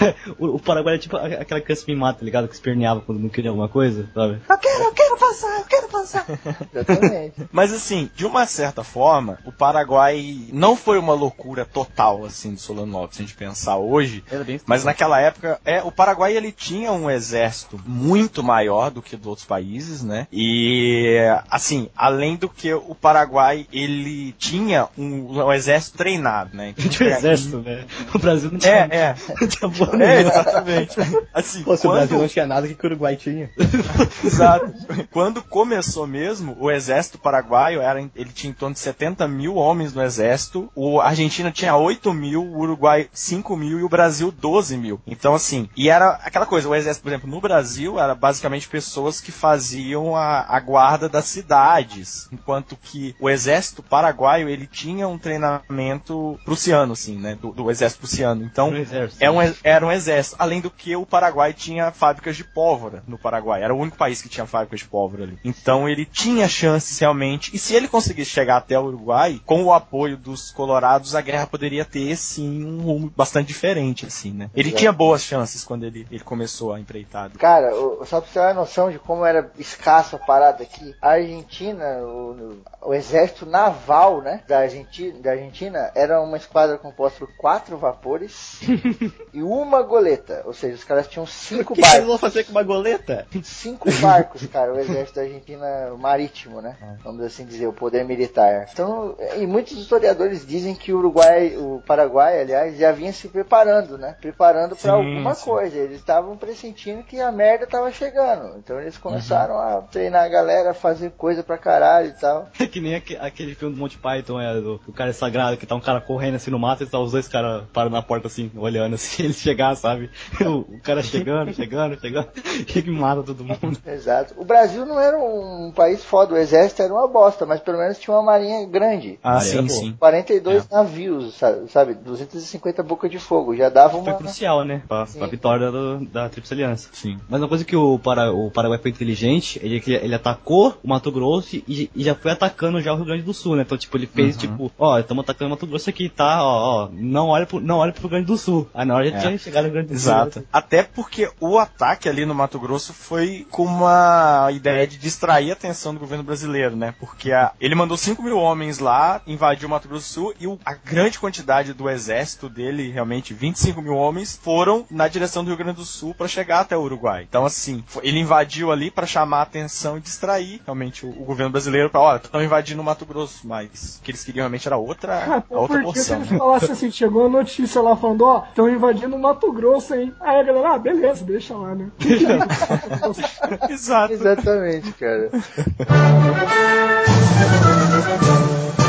o, 0.38 0.56
o 0.56 0.58
Paraguai 0.60 0.96
é 0.96 0.98
tipo 0.98 1.16
aquela 1.16 1.60
criança 1.60 1.84
mimada, 1.86 2.18
tá 2.18 2.24
ligado? 2.24 2.48
Que 2.48 2.54
esperneava 2.54 3.00
quando 3.00 3.20
não 3.20 3.28
queria 3.28 3.50
alguma 3.50 3.68
coisa, 3.68 4.08
sabe? 4.14 4.40
Eu 4.48 4.58
quero, 4.58 4.84
eu 4.84 4.92
quero 4.92 5.16
passar, 5.16 5.58
eu 5.58 5.64
quero 5.64 5.88
passar. 5.88 6.26
Exatamente. 6.74 7.34
Mas 7.50 7.72
assim, 7.72 8.10
de 8.14 8.26
uma 8.26 8.46
certa 8.46 8.84
forma, 8.84 9.38
o 9.44 9.52
Paraguai 9.52 10.46
não 10.52 10.76
foi 10.76 10.98
uma 10.98 11.14
loucura 11.14 11.64
total, 11.64 12.24
assim, 12.24 12.54
do 12.54 12.60
Solano 12.60 12.92
Lopes, 12.92 13.16
se 13.16 13.22
a 13.22 13.26
gente 13.26 13.36
pensar 13.36 13.76
hoje. 13.76 14.24
Era 14.30 14.44
bem 14.44 14.60
Mas 14.66 14.84
naquela 14.84 15.20
época, 15.20 15.60
é, 15.64 15.82
o 15.82 15.90
Paraguai 15.92 16.36
ele 16.36 16.52
tinha 16.52 16.92
um 16.92 17.10
exército 17.10 17.80
muito 17.86 18.42
maior 18.42 18.90
do 18.90 19.02
que 19.02 19.16
dos 19.16 19.26
outros 19.26 19.46
países, 19.46 20.02
né? 20.02 20.26
E 20.32 21.18
assim, 21.50 21.88
além 21.96 22.36
do 22.36 22.48
que 22.48 22.72
o 22.72 22.94
Paraguai 22.94 23.66
ele 23.72 24.32
tinha 24.38 24.88
um, 24.96 25.40
um 25.42 25.52
exército 25.52 25.98
treinado, 25.98 26.56
né? 26.56 26.74
Então, 26.76 26.88
Tinha 26.92 27.08
um 27.08 27.12
exército, 27.12 27.58
né? 27.58 27.84
O 28.14 28.18
Brasil 28.18 28.50
não 28.50 28.58
tinha. 28.58 28.88
É, 28.90 28.96
é. 28.96 29.16
Não 29.40 29.48
tinha 29.48 29.68
É, 30.00 30.20
exatamente. 30.20 30.96
Assim, 31.32 31.62
Pô, 31.62 31.76
se 31.76 31.86
o 31.86 31.90
quando- 31.90 31.98
Brasil 31.98 32.18
não 32.18 32.28
tinha 32.28 32.46
nada, 32.46 32.66
o 32.66 32.74
que 32.74 32.84
o 32.86 32.88
Uruguai 32.88 33.16
tinha? 33.16 33.50
Exato. 34.24 34.72
Quando 35.10 35.42
começou 35.42 36.06
mesmo, 36.06 36.56
o 36.60 36.70
exército 36.70 37.18
paraguaio 37.18 37.80
era, 37.80 38.00
ele 38.00 38.30
tinha 38.32 38.50
em 38.50 38.54
torno 38.54 38.74
de 38.74 38.80
70 38.80 39.26
mil 39.28 39.56
homens 39.56 39.92
no 39.94 40.02
exército, 40.02 40.70
o 40.74 41.00
a 41.00 41.08
Argentina 41.08 41.50
tinha 41.50 41.76
8 41.76 42.12
mil, 42.12 42.42
o 42.42 42.58
Uruguai 42.60 43.08
5 43.12 43.56
mil 43.56 43.78
e 43.80 43.82
o 43.84 43.88
Brasil 43.88 44.30
12 44.32 44.76
mil. 44.76 45.00
Então, 45.06 45.34
assim, 45.34 45.68
e 45.76 45.88
era 45.88 46.10
aquela 46.24 46.46
coisa, 46.46 46.68
o 46.68 46.74
exército, 46.74 47.02
por 47.02 47.10
exemplo, 47.10 47.28
no 47.30 47.40
Brasil 47.40 47.98
era 47.98 48.14
basicamente 48.14 48.68
pessoas 48.68 49.20
que 49.20 49.32
faziam 49.32 50.16
a, 50.16 50.44
a 50.48 50.60
guarda 50.60 51.08
das 51.08 51.24
cidades, 51.26 52.28
enquanto 52.32 52.76
que 52.76 53.14
o 53.20 53.28
exército 53.28 53.82
paraguaio, 53.82 54.48
ele 54.48 54.66
tinha 54.66 55.06
um 55.08 55.18
treinamento 55.18 56.38
prussiano, 56.44 56.92
assim, 56.92 57.16
né, 57.18 57.36
do, 57.40 57.52
do 57.52 57.70
exército 57.70 58.00
prussiano. 58.00 58.44
Então, 58.44 58.74
exército. 58.76 59.22
é 59.22 59.30
um, 59.30 59.40
ex- 59.42 59.56
era 59.72 59.86
um 59.86 59.90
exército. 59.92 60.36
Além 60.38 60.60
do 60.60 60.70
que 60.70 60.94
o 60.96 61.06
Paraguai 61.06 61.52
tinha 61.52 61.90
fábricas 61.90 62.36
de 62.36 62.44
pólvora 62.44 63.02
no 63.06 63.18
Paraguai. 63.18 63.62
Era 63.62 63.74
o 63.74 63.78
único 63.78 63.96
país 63.96 64.20
que 64.22 64.28
tinha 64.28 64.46
fábricas 64.46 64.80
de 64.80 64.86
pólvora 64.86 65.24
ali. 65.24 65.38
Então 65.44 65.88
ele 65.88 66.04
tinha 66.04 66.48
chances 66.48 66.98
realmente, 66.98 67.54
e 67.54 67.58
se 67.58 67.74
ele 67.74 67.88
conseguisse 67.88 68.30
chegar 68.30 68.56
até 68.56 68.78
o 68.78 68.84
Uruguai, 68.84 69.40
com 69.44 69.64
o 69.64 69.72
apoio 69.72 70.16
dos 70.16 70.50
colorados, 70.50 71.14
a 71.14 71.20
guerra 71.20 71.46
poderia 71.46 71.84
ter 71.84 72.16
sim 72.16 72.64
um 72.64 72.80
rumo 72.82 73.12
bastante 73.16 73.48
diferente, 73.48 74.06
assim, 74.06 74.32
né? 74.32 74.50
Ele 74.54 74.72
tinha 74.72 74.92
boas 74.92 75.22
chances 75.22 75.64
quando 75.64 75.84
ele, 75.84 76.06
ele 76.10 76.22
começou 76.24 76.72
a 76.72 76.80
empreitada. 76.80 77.38
Cara, 77.38 77.74
o- 77.74 78.04
só 78.04 78.20
pra 78.20 78.28
você 78.28 78.34
ter 78.34 78.40
uma 78.40 78.54
noção 78.54 78.90
de 78.90 78.98
como 78.98 79.24
era 79.24 79.50
escasso 79.58 80.16
a 80.16 80.18
parada 80.18 80.62
aqui, 80.62 80.94
a 81.00 81.10
Argentina, 81.12 81.84
o, 82.02 82.62
o 82.82 82.94
exército 82.94 83.46
naval, 83.46 84.20
né, 84.22 84.42
da 84.46 84.60
Argentina, 84.60 85.18
da 85.20 85.30
Argentina 85.32 85.90
era 85.94 86.20
uma 86.20 86.36
esquadra 86.36 86.76
composta 86.78 87.18
por 87.18 87.34
quatro 87.36 87.76
vapores 87.78 88.60
e 89.32 89.42
uma 89.62 89.82
goleta, 89.82 90.42
ou 90.44 90.52
seja, 90.52 90.74
os 90.74 90.84
caras 90.84 91.06
tinham 91.06 91.24
O 91.24 91.26
cinco 91.26 91.74
que, 91.74 91.80
que 91.80 91.86
eles 91.86 91.90
barcos. 91.90 92.08
vão 92.08 92.18
fazer 92.18 92.44
com 92.44 92.50
uma 92.52 92.62
goleta? 92.62 93.26
Cinco 93.42 93.90
barcos, 94.00 94.46
cara, 94.46 94.72
o 94.74 94.78
exército 94.78 95.16
da 95.16 95.22
Argentina 95.22 95.66
marítimo, 95.98 96.60
né? 96.60 96.76
Vamos 97.04 97.22
assim 97.24 97.44
dizer, 97.44 97.66
o 97.66 97.72
poder 97.72 98.04
militar. 98.04 98.66
Então, 98.72 99.16
e 99.36 99.46
muitos 99.46 99.76
historiadores 99.78 100.46
dizem 100.46 100.74
que 100.74 100.92
o 100.92 100.98
Uruguai, 100.98 101.56
o 101.56 101.82
Paraguai, 101.86 102.40
aliás, 102.40 102.76
já 102.78 102.92
vinha 102.92 103.12
se 103.12 103.28
preparando, 103.28 103.96
né? 103.98 104.16
Preparando 104.20 104.76
para 104.76 104.92
alguma 104.92 105.34
sim. 105.34 105.44
coisa. 105.44 105.76
Eles 105.76 105.98
estavam 105.98 106.36
pressentindo 106.36 107.02
que 107.02 107.20
a 107.20 107.30
merda 107.32 107.66
tava 107.66 107.90
chegando. 107.90 108.56
Então 108.58 108.80
eles 108.80 108.96
começaram 108.98 109.56
a 109.58 109.82
treinar 109.82 110.24
a 110.24 110.28
galera, 110.28 110.70
a 110.70 110.74
fazer 110.74 111.10
coisa 111.12 111.42
pra 111.42 111.58
caralho 111.58 112.08
e 112.08 112.20
tal. 112.20 112.48
É 112.58 112.66
que 112.66 112.80
nem 112.80 112.94
aque- 112.94 113.16
aquele 113.16 113.54
filme 113.54 113.74
do 113.74 113.80
Monty 113.80 113.98
Python, 113.98 114.40
é, 114.40 114.54
do, 114.54 114.78
do 114.78 114.92
cara 114.92 115.12
sagrado, 115.12 115.56
que 115.56 115.66
tá 115.66 115.74
um 115.74 115.80
cara 115.80 116.00
correndo 116.00 116.36
assim 116.36 116.50
no 116.50 116.58
mato 116.58 116.82
e 116.82 116.86
tá 116.86 116.98
os 116.98 117.12
dois 117.12 117.28
caras 117.28 117.64
param 117.72 117.90
na 117.90 118.02
porta 118.02 118.26
assim, 118.26 118.50
olhando 118.56 118.94
assim, 118.94 119.24
eles 119.24 119.42
chegar, 119.52 119.74
sabe? 119.76 120.10
O, 120.42 120.60
o 120.76 120.80
cara 120.82 121.02
chegando, 121.02 121.52
chegando, 121.54 122.00
chegando, 122.00 122.28
e 122.60 122.64
que 122.82 122.90
mata 122.90 123.22
todo 123.22 123.44
mundo. 123.44 123.78
Exato. 123.86 124.34
O 124.36 124.44
Brasil 124.44 124.84
não 124.84 124.98
era 124.98 125.16
um 125.18 125.70
país 125.74 126.02
foda, 126.04 126.34
o 126.34 126.36
exército 126.36 126.82
era 126.82 126.92
uma 126.92 127.06
bosta, 127.06 127.46
mas 127.46 127.60
pelo 127.60 127.78
menos 127.78 127.98
tinha 127.98 128.14
uma 128.16 128.22
marinha 128.22 128.66
grande. 128.66 129.18
Ah, 129.22 129.34
era 129.34 129.62
sim, 129.62 129.68
sim. 129.68 129.96
42 129.98 130.68
navios, 130.68 131.34
sa- 131.34 131.66
sabe? 131.68 131.94
250 131.94 132.82
bocas 132.82 133.10
de 133.10 133.18
fogo. 133.18 133.54
Já 133.54 133.68
dava 133.68 133.90
Foi 133.90 134.00
uma. 134.00 134.14
crucial, 134.14 134.64
né? 134.64 134.82
Pra, 134.88 135.06
pra 135.06 135.26
vitória 135.26 135.70
do- 135.70 136.04
da 136.06 136.28
Tríplice 136.28 136.54
Aliança. 136.54 136.88
Sim. 136.92 137.18
Mas 137.28 137.40
uma 137.40 137.48
coisa 137.48 137.64
que 137.64 137.76
o, 137.76 137.98
Para, 137.98 138.32
o 138.32 138.50
Paraguai 138.50 138.78
foi 138.78 138.90
inteligente, 138.90 139.60
ele, 139.62 139.80
que 139.80 139.92
ele 139.92 140.14
atacou 140.14 140.74
o 140.82 140.88
Mato 140.88 141.12
Grosso 141.12 141.56
e, 141.56 141.90
e 141.94 142.02
já 142.04 142.14
foi 142.14 142.32
atacando 142.32 142.80
já 142.80 142.92
o 142.92 142.96
Rio 142.96 143.04
Grande 143.04 143.22
do 143.22 143.34
Sul, 143.34 143.56
né? 143.56 143.62
Então, 143.62 143.78
tipo, 143.78 143.96
ele 143.96 144.06
fez, 144.06 144.36
tipo, 144.36 144.72
ó, 144.78 144.98
estamos 144.98 145.22
atacando 145.22 145.48
o 145.48 145.50
Mato 145.50 145.66
Grosso 145.66 145.88
aqui, 145.88 146.08
tá? 146.08 146.42
Ó, 146.42 146.84
ó, 146.84 146.88
não 146.92 147.28
olha 147.28 147.46
pro, 147.46 147.60
não 147.60 147.78
olha 147.78 147.92
pro 147.92 148.02
Rio 148.02 148.10
Grande 148.10 148.26
do 148.26 148.36
Sul. 148.36 148.66
Aí 148.74 148.84
na 148.86 148.94
hora 148.94 149.08
já 149.10 149.16
É. 149.16 149.20
tinha 149.20 149.38
chegado 149.42 149.64
no 149.64 149.68
Rio 149.68 149.74
Grande 149.74 149.88
do 149.88 149.94
Exato. 149.94 150.32
Sul. 150.34 150.44
Até 150.52 150.82
porque 150.82 151.30
o 151.40 151.58
ataque 151.58 152.08
ali 152.08 152.24
no 152.24 152.34
Mato 152.34 152.58
Grosso 152.58 152.92
foi 152.92 153.46
com 153.50 153.64
uma 153.64 154.48
ideia 154.52 154.86
de 154.86 154.96
distrair 154.98 155.50
a 155.50 155.52
atenção 155.54 155.92
do 155.94 156.00
governo 156.00 156.24
brasileiro, 156.24 156.76
né? 156.76 156.94
Porque 156.98 157.32
a- 157.32 157.52
ele 157.60 157.74
mandou 157.74 157.96
5 157.96 158.22
mil 158.22 158.38
homens 158.38 158.78
lá, 158.78 159.20
invadiu 159.26 159.66
o 159.68 159.70
Mato 159.70 159.88
Grosso 159.88 160.02
do 160.08 160.12
Sul 160.12 160.34
e 160.40 160.46
o- 160.46 160.58
a 160.64 160.74
grande 160.74 161.18
quantidade 161.18 161.72
do 161.72 161.88
exército 161.88 162.48
dele, 162.48 162.90
realmente 162.90 163.34
25 163.34 163.80
mil 163.82 163.94
homens, 163.94 164.38
foram 164.42 164.84
na 164.90 165.08
direção 165.08 165.42
do 165.44 165.48
Rio 165.48 165.56
Grande 165.56 165.76
do 165.76 165.84
Sul 165.84 166.14
para 166.14 166.28
chegar 166.28 166.60
até 166.60 166.76
o 166.76 166.80
Uruguai. 166.82 167.26
Então, 167.28 167.44
assim, 167.44 167.82
fo- 167.86 168.00
ele 168.02 168.18
invadiu 168.18 168.70
ali 168.72 168.90
para 168.90 169.06
chamar 169.06 169.38
a 169.38 169.42
atenção 169.42 169.96
e 169.96 170.00
distrair 170.00 170.60
realmente 170.64 171.04
o, 171.06 171.10
o 171.10 171.24
governo 171.24 171.52
brasileiro 171.52 171.90
para, 171.90 172.00
olha, 172.00 172.16
estão 172.16 172.42
invadindo 172.42 172.80
o 172.80 172.84
Mato 172.84 173.04
Grosso, 173.06 173.46
mas 173.46 173.98
o 174.00 174.02
que 174.02 174.10
eles 174.10 174.24
queriam 174.24 174.42
realmente 174.42 174.66
era 174.66 174.76
outra, 174.76 175.36
Até 175.36 175.54
a 175.54 175.58
outra 175.58 175.82
porque 175.82 175.98
se 176.00 176.08
porção. 176.08 176.16
eles 176.16 176.30
né? 176.30 176.38
falassem 176.38 176.70
assim, 176.72 176.90
chegou 176.90 177.26
a 177.26 177.28
notícia 177.28 177.80
lá 177.80 177.96
falando, 177.96 178.22
ó, 178.24 178.44
estão 178.48 178.68
invadindo 178.68 179.14
o 179.16 179.18
Mato 179.18 179.31
Grosso, 179.52 179.94
hein? 179.94 180.12
Aí 180.20 180.40
a 180.40 180.42
galera, 180.42 180.74
ah, 180.74 180.78
beleza, 180.78 181.24
deixa 181.24 181.56
lá, 181.56 181.74
né? 181.74 181.88
Exato. 183.70 184.12
Exatamente, 184.12 184.92
cara. 184.92 185.30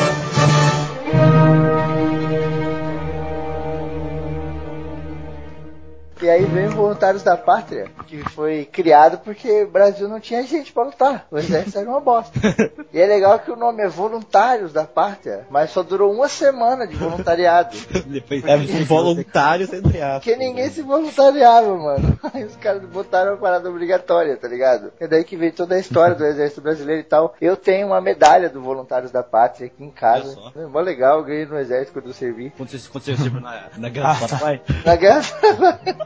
E 6.24 6.30
aí 6.30 6.46
vem 6.46 6.68
o 6.68 6.72
Voluntários 6.72 7.22
da 7.22 7.36
Pátria, 7.36 7.90
que 8.08 8.18
foi 8.30 8.64
criado 8.64 9.18
porque 9.18 9.64
o 9.64 9.70
Brasil 9.70 10.08
não 10.08 10.22
tinha 10.22 10.42
gente 10.44 10.72
pra 10.72 10.84
lutar. 10.84 11.28
O 11.30 11.38
exército 11.38 11.78
era 11.80 11.90
uma 11.90 12.00
bosta. 12.00 12.40
E 12.94 13.00
é 13.00 13.08
legal 13.08 13.40
que 13.40 13.50
o 13.50 13.56
nome 13.56 13.82
é 13.82 13.88
Voluntários 13.88 14.72
da 14.72 14.84
Pátria, 14.84 15.48
mas 15.50 15.72
só 15.72 15.82
durou 15.82 16.14
uma 16.14 16.28
semana 16.28 16.86
de 16.86 16.96
voluntariado. 16.96 17.76
Depois, 18.06 18.46
É 18.46 18.56
voluntário 18.84 19.64
entre 19.66 20.00
aspas. 20.00 20.24
Porque 20.24 20.36
ninguém 20.36 20.70
se 20.70 20.84
voluntariava, 20.84 21.76
mano. 21.76 22.20
Aí 22.32 22.44
os 22.44 22.56
caras 22.56 22.84
botaram 22.84 23.32
uma 23.32 23.38
parada 23.38 23.68
obrigatória, 23.68 24.38
tá 24.38 24.48
ligado? 24.48 24.94
É 25.00 25.08
daí 25.08 25.24
que 25.24 25.36
veio 25.36 25.52
toda 25.52 25.74
a 25.74 25.80
história 25.80 26.16
do 26.16 26.24
Exército 26.24 26.62
Brasileiro 26.62 27.02
e 27.02 27.06
tal. 27.06 27.34
Eu 27.42 27.58
tenho 27.58 27.88
uma 27.88 28.00
medalha 28.00 28.48
do 28.48 28.62
Voluntários 28.62 29.12
da 29.12 29.24
Pátria 29.24 29.66
aqui 29.66 29.84
em 29.84 29.90
casa. 29.90 30.38
É 30.56 30.66
mó 30.68 30.80
legal, 30.80 31.18
eu 31.18 31.26
ganhei 31.26 31.48
no 31.48 31.58
Exército 31.58 31.94
quando 31.94 32.10
eu 32.10 32.14
servi. 32.14 32.54
Quando 32.56 32.70
você, 32.70 32.90
quando 32.90 33.04
você 33.04 33.12
esteve 33.14 33.40
na, 33.40 33.70
na 33.76 33.90
Guerra 33.90 34.14
do 34.14 34.20
Paraguai, 34.20 34.62
Na 34.86 34.96
guerra. 34.96 35.24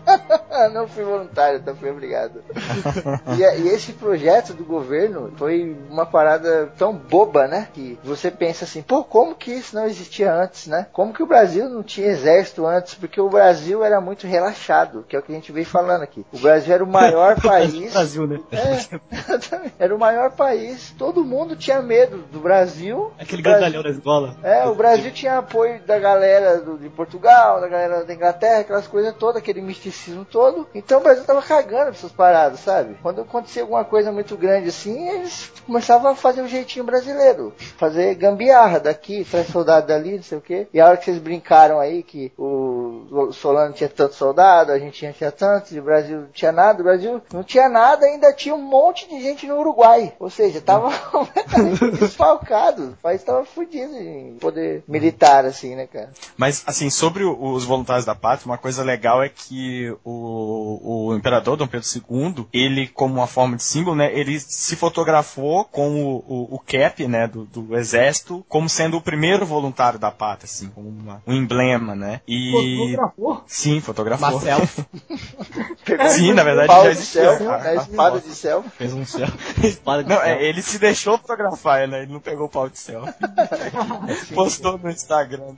Não 0.73 0.87
fui 0.87 1.03
voluntário, 1.03 1.59
então 1.59 1.75
fui 1.75 1.89
obrigado. 1.89 2.41
E, 3.37 3.61
e 3.61 3.67
esse 3.69 3.93
projeto 3.93 4.53
do 4.53 4.63
governo 4.63 5.31
foi 5.37 5.75
uma 5.89 6.05
parada 6.05 6.71
tão 6.77 6.93
boba, 6.93 7.47
né? 7.47 7.67
Que 7.73 7.97
você 8.03 8.31
pensa 8.31 8.63
assim, 8.65 8.81
pô, 8.81 9.03
como 9.03 9.35
que 9.35 9.51
isso 9.51 9.75
não 9.75 9.85
existia 9.85 10.33
antes, 10.33 10.67
né? 10.67 10.87
Como 10.91 11.13
que 11.13 11.21
o 11.21 11.27
Brasil 11.27 11.69
não 11.69 11.83
tinha 11.83 12.07
exército 12.07 12.65
antes? 12.65 12.95
Porque 12.95 13.19
o 13.21 13.29
Brasil 13.29 13.83
era 13.83 13.99
muito 14.01 14.25
relaxado, 14.25 15.05
que 15.07 15.15
é 15.15 15.19
o 15.19 15.21
que 15.21 15.31
a 15.31 15.35
gente 15.35 15.51
veio 15.51 15.65
falando 15.65 16.01
aqui. 16.03 16.25
O 16.31 16.37
Brasil 16.39 16.73
era 16.73 16.83
o 16.83 16.87
maior 16.87 17.39
país. 17.41 17.93
Brasil, 17.93 18.25
né? 18.27 18.39
É, 18.51 19.71
era 19.79 19.95
o 19.95 19.99
maior 19.99 20.31
país. 20.31 20.93
Todo 20.97 21.23
mundo 21.23 21.55
tinha 21.55 21.81
medo 21.81 22.17
do 22.31 22.39
Brasil. 22.39 23.11
Aquele 23.19 23.41
O 23.41 23.43
Brasil- 23.43 23.59
grandalhão 23.61 23.83
da 23.83 23.89
escola. 23.89 24.35
é, 24.43 24.65
o 24.65 24.75
Brasil 24.75 25.11
tinha 25.11 25.37
apoio 25.37 25.81
da 25.83 25.99
galera 25.99 26.57
do- 26.61 26.77
de 26.77 26.89
Portugal, 26.89 27.61
da 27.61 27.67
galera 27.67 28.03
da 28.03 28.13
Inglaterra, 28.13 28.59
aquelas 28.61 28.87
coisas 28.87 29.13
todas, 29.15 29.37
aquele 29.37 29.61
misticismo 29.61 29.96
todo. 30.29 30.67
Então 30.73 30.99
o 30.99 31.03
Brasil 31.03 31.23
tava 31.23 31.41
cagando 31.41 31.85
pra 31.85 31.91
essas 31.91 32.11
paradas, 32.11 32.59
sabe? 32.59 32.97
Quando 33.01 33.21
acontecia 33.21 33.61
alguma 33.61 33.83
coisa 33.83 34.11
muito 34.11 34.35
grande 34.37 34.69
assim, 34.69 35.09
eles 35.09 35.51
começavam 35.65 36.11
a 36.11 36.15
fazer 36.15 36.41
o 36.41 36.47
jeitinho 36.47 36.85
brasileiro. 36.85 37.53
Fazer 37.77 38.15
gambiarra 38.15 38.79
daqui, 38.79 39.25
traz 39.29 39.47
soldado 39.47 39.87
dali, 39.87 40.15
não 40.15 40.23
sei 40.23 40.37
o 40.37 40.41
quê. 40.41 40.67
E 40.73 40.79
a 40.79 40.87
hora 40.87 40.97
que 40.97 41.05
vocês 41.05 41.17
brincaram 41.17 41.79
aí 41.79 42.03
que 42.03 42.31
o 42.37 43.31
Solano 43.31 43.73
tinha 43.73 43.89
tanto 43.89 44.15
soldado, 44.15 44.71
a 44.71 44.75
Argentina 44.75 45.13
tinha 45.13 45.31
tanto, 45.31 45.73
e 45.73 45.79
o 45.79 45.83
Brasil 45.83 46.21
não 46.21 46.27
tinha 46.27 46.51
nada, 46.51 46.81
o 46.81 46.83
Brasil 46.83 47.21
não 47.31 47.43
tinha 47.43 47.69
nada, 47.69 48.05
ainda 48.05 48.33
tinha 48.33 48.55
um 48.55 48.61
monte 48.61 49.07
de 49.07 49.21
gente 49.21 49.47
no 49.47 49.59
Uruguai. 49.59 50.13
Ou 50.19 50.29
seja, 50.29 50.61
tava 50.61 50.91
completamente 51.09 51.91
desfalcado. 51.97 52.91
O 52.91 53.01
país 53.01 53.23
tava 53.23 53.45
fudido 53.45 53.95
em 53.95 54.37
poder 54.39 54.83
militar, 54.87 55.45
assim, 55.45 55.75
né, 55.75 55.87
cara? 55.87 56.11
Mas, 56.35 56.63
assim, 56.65 56.89
sobre 56.89 57.23
os 57.23 57.63
voluntários 57.63 58.05
da 58.05 58.15
pátria, 58.15 58.47
uma 58.47 58.57
coisa 58.57 58.83
legal 58.83 59.21
é 59.23 59.29
que 59.29 59.86
o, 60.03 61.07
o 61.09 61.15
imperador 61.15 61.55
Dom 61.57 61.67
Pedro 61.67 61.87
II, 62.09 62.47
ele, 62.53 62.87
como 62.87 63.15
uma 63.15 63.27
forma 63.27 63.55
de 63.57 63.63
símbolo, 63.63 63.95
né, 63.95 64.11
ele 64.17 64.39
se 64.39 64.75
fotografou 64.75 65.65
com 65.65 66.03
o, 66.03 66.17
o, 66.27 66.55
o 66.55 66.59
cap, 66.59 67.05
né, 67.07 67.27
do, 67.27 67.45
do 67.45 67.75
exército, 67.77 68.45
como 68.47 68.67
sendo 68.69 68.97
o 68.97 69.01
primeiro 69.01 69.45
voluntário 69.45 69.99
da 69.99 70.11
pátria, 70.11 70.45
assim, 70.45 70.69
como 70.69 70.89
uma- 70.89 71.21
um 71.27 71.33
emblema, 71.33 71.95
né? 71.95 72.21
E... 72.27 72.51
Fotografou? 72.95 73.43
Sim, 73.47 73.79
fotografou. 73.81 74.31
Marcel. 74.31 74.59
Sim, 76.09 76.33
na 76.33 76.43
verdade, 76.43 76.67
já 76.73 76.89
existia. 76.91 77.21
selfie, 77.23 77.45
A- 77.47 77.57
né, 77.59 77.69
a 77.69 77.75
espada 77.75 78.19
de 78.19 78.35
selfie. 78.35 78.69
Fez 78.71 78.93
um 78.93 79.05
céu. 79.05 79.27
Espada 79.63 80.03
de 80.03 80.09
Não, 80.09 80.17
céu. 80.17 80.25
é, 80.25 80.43
ele 80.43 80.61
se 80.61 80.77
deixou 80.79 81.17
fotografar, 81.17 81.87
né? 81.87 82.03
Ele 82.03 82.11
não 82.13 82.19
pegou 82.19 82.45
o 82.47 82.49
pau 82.49 82.69
de 82.69 82.77
selfie. 82.77 83.13
Postou 84.33 84.77
no 84.77 84.89
Instagram. 84.89 85.55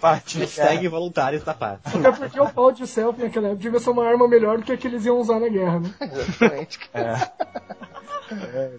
Partiu. 0.00 0.40
Hashtag 0.40 0.88
voluntários 0.88 1.42
da 1.44 1.54
paz. 1.54 1.78
Até 1.84 2.10
porque 2.12 2.40
o 2.40 2.48
pau 2.48 2.72
de 2.72 2.86
selfie 2.86 3.22
naquela 3.24 3.48
época 3.48 3.57
devia 3.58 3.80
ser 3.80 3.90
uma 3.90 4.06
arma 4.06 4.26
melhor 4.28 4.58
do 4.58 4.64
que 4.64 4.72
a 4.72 4.76
que 4.76 4.86
eles 4.86 5.04
iam 5.04 5.18
usar 5.18 5.38
na 5.40 5.48
guerra, 5.48 5.80
né? 5.80 5.90
Exatamente. 6.00 6.78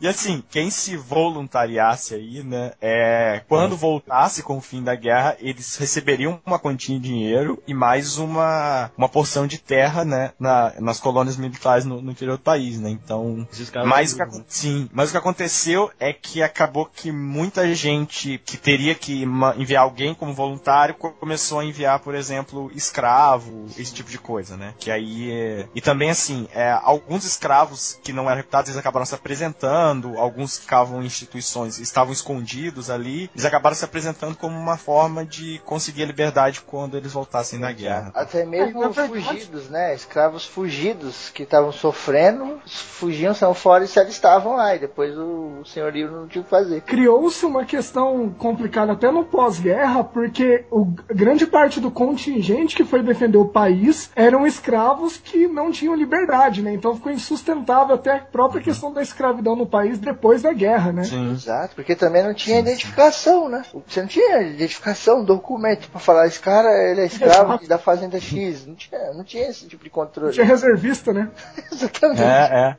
E 0.02 0.08
assim, 0.08 0.44
quem 0.50 0.70
se 0.70 0.96
voluntariasse 0.98 2.14
aí, 2.16 2.44
né, 2.44 2.72
é, 2.82 3.42
quando 3.48 3.76
voltasse 3.76 4.44
com 4.44 4.58
o 4.58 4.62
fim 4.62 4.84
da 4.84 4.96
guerra, 4.96 5.36
eles 5.40 5.76
receberiam 5.78 6.40
uma 6.46 6.60
quantia 6.60 7.00
de 7.00 7.08
dinheiro 7.10 7.62
e 7.68 7.74
mais 7.74 8.18
uma, 8.18 8.92
uma 8.98 9.10
porção 9.10 9.48
de 9.48 9.58
terra, 9.58 10.04
né, 10.06 10.32
na- 10.40 10.74
nas 10.80 11.00
colônias 11.00 11.38
militares 11.38 11.86
no, 11.86 12.02
no 12.02 12.12
interior 12.12 12.38
do 12.38 12.44
país, 12.44 12.80
né, 12.80 12.90
então... 12.90 13.48
Mas 13.90 14.14
o, 14.14 14.16
que, 14.16 14.22
acon- 14.22 14.44
sim, 14.48 14.90
mas 14.94 15.10
o 15.10 15.12
que 15.12 15.18
aconteceu 15.18 15.92
é 16.00 16.14
que 16.14 16.42
acabou 16.44 16.86
que 16.86 17.12
muita 17.12 17.74
gente 17.74 18.38
que 18.46 18.58
teria 18.58 18.94
que 18.96 19.24
enviar 19.58 19.84
alguém 19.84 20.14
como 20.14 20.34
voluntário 20.34 20.96
co- 20.96 21.12
começou 21.12 21.60
a 21.60 21.66
enviar, 21.66 22.00
por 22.00 22.14
exemplo, 22.16 22.72
escravo, 22.76 23.66
esse 23.78 23.94
tipo 23.94 24.10
de 24.10 24.18
coisa, 24.18 24.56
né? 24.58 24.74
Que 24.80 24.92
aí 24.92 25.32
é... 25.32 25.68
E 25.74 25.82
também, 25.82 26.10
assim, 26.10 26.48
é, 26.54 26.72
alguns 26.84 27.26
escravos 27.26 28.00
que 28.04 28.14
não 28.14 28.26
eram 28.26 28.38
reputados, 28.38 28.70
eles 28.70 28.80
acabaram 28.80 29.06
se 29.06 29.16
apresentando 29.16 29.39
apresentando, 29.40 30.18
alguns 30.18 30.60
ficavam 30.60 31.02
em 31.02 31.06
instituições, 31.06 31.80
estavam 31.80 32.12
escondidos 32.12 32.90
ali, 32.90 33.30
eles 33.34 33.46
acabaram 33.46 33.76
se 33.76 33.86
apresentando 33.86 34.36
como 34.36 34.58
uma 34.58 34.78
forma 34.78 35.26
de 35.26 35.62
conseguir 35.66 36.04
a 36.04 36.06
liberdade 36.06 36.62
quando 36.62 36.98
eles 36.98 37.14
voltassem 37.14 37.60
da 37.60 37.72
guerra. 37.72 38.12
Até 38.14 38.46
mesmo 38.46 38.84
É, 38.84 38.94
fugidos, 38.94 39.70
né? 39.70 39.96
Escravos 39.96 40.46
fugidos 40.46 41.30
que 41.30 41.44
estavam 41.44 41.72
sofrendo, 41.72 42.60
fugiam, 42.68 43.34
saiam 43.34 43.54
fora 43.54 43.84
e 43.84 43.88
se 43.88 44.00
alistavam 44.00 44.56
lá. 44.56 44.76
E 44.76 44.80
depois 44.80 45.18
o, 45.18 45.60
o 45.62 45.66
senhorio 45.66 46.12
não 46.12 46.28
tinha 46.28 46.42
o 46.42 46.44
que 46.44 46.50
fazer. 46.50 46.82
Criou-se 46.82 47.46
uma 47.46 47.66
questão 47.66 48.30
complicada 48.38 48.94
até 48.94 49.12
no 49.12 49.24
pós-guerra, 49.24 50.04
porque 50.04 50.66
o, 50.70 50.86
grande 51.08 51.46
parte 51.48 51.80
do 51.80 51.92
contingente 51.92 52.76
que 52.76 52.84
foi 52.84 53.02
defender 53.02 53.38
o 53.38 53.48
país 53.48 54.12
eram 54.16 54.46
escravos 54.46 55.18
que 55.18 55.48
não 55.48 55.72
tinham 55.72 55.96
liberdade, 55.96 56.62
né? 56.62 56.74
Então 56.74 56.96
ficou 56.96 57.12
insustentável 57.12 57.96
até 57.96 58.12
a 58.12 58.20
própria 58.20 58.62
questão 58.62 58.92
da 58.92 59.02
escravidão 59.02 59.29
no 59.34 59.66
país 59.66 59.98
depois 60.00 60.42
da 60.42 60.54
guerra, 60.54 60.92
né? 60.92 61.04
Sim. 61.04 61.32
Exato, 61.32 61.76
porque 61.76 61.96
também 61.96 62.24
não 62.24 62.34
tinha 62.34 62.60
identificação, 62.60 63.50
né? 63.50 63.64
Você 63.88 64.02
não 64.02 64.08
tinha 64.08 64.42
identificação, 64.42 65.24
documento 65.24 65.90
pra 65.90 66.00
falar, 66.00 66.28
esse 66.28 66.40
cara 66.40 66.70
ele 66.90 67.02
é 67.02 67.06
escravo 67.06 67.54
Exato. 67.54 67.68
da 67.68 67.78
fazenda 67.78 68.20
X. 68.20 68.66
Não 68.66 68.76
tinha, 68.76 69.14
não 69.14 69.24
tinha 69.24 69.48
esse 69.50 69.68
tipo 69.68 69.84
de 69.84 69.90
controle. 69.90 70.34
Tinha 70.34 70.46
reservista, 70.46 71.14
né? 71.14 71.30
Exatamente. 71.72 72.22
É, 72.22 72.76
é. 72.76 72.78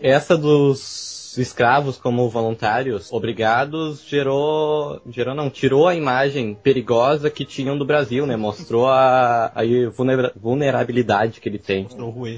Essa 0.14 0.36
dos 0.36 1.13
escravos 1.38 1.96
como 1.96 2.28
voluntários 2.28 3.12
obrigados 3.12 4.02
gerou, 4.06 5.00
gerou 5.08 5.34
não, 5.34 5.50
tirou 5.50 5.88
a 5.88 5.94
imagem 5.94 6.54
perigosa 6.54 7.30
que 7.30 7.44
tinham 7.44 7.76
do 7.76 7.84
Brasil, 7.84 8.26
né? 8.26 8.36
Mostrou 8.36 8.86
a, 8.88 9.46
a 9.54 9.62
vulnera- 9.94 10.32
vulnerabilidade 10.36 11.40
que 11.40 11.48
ele 11.48 11.58
tem. 11.58 11.86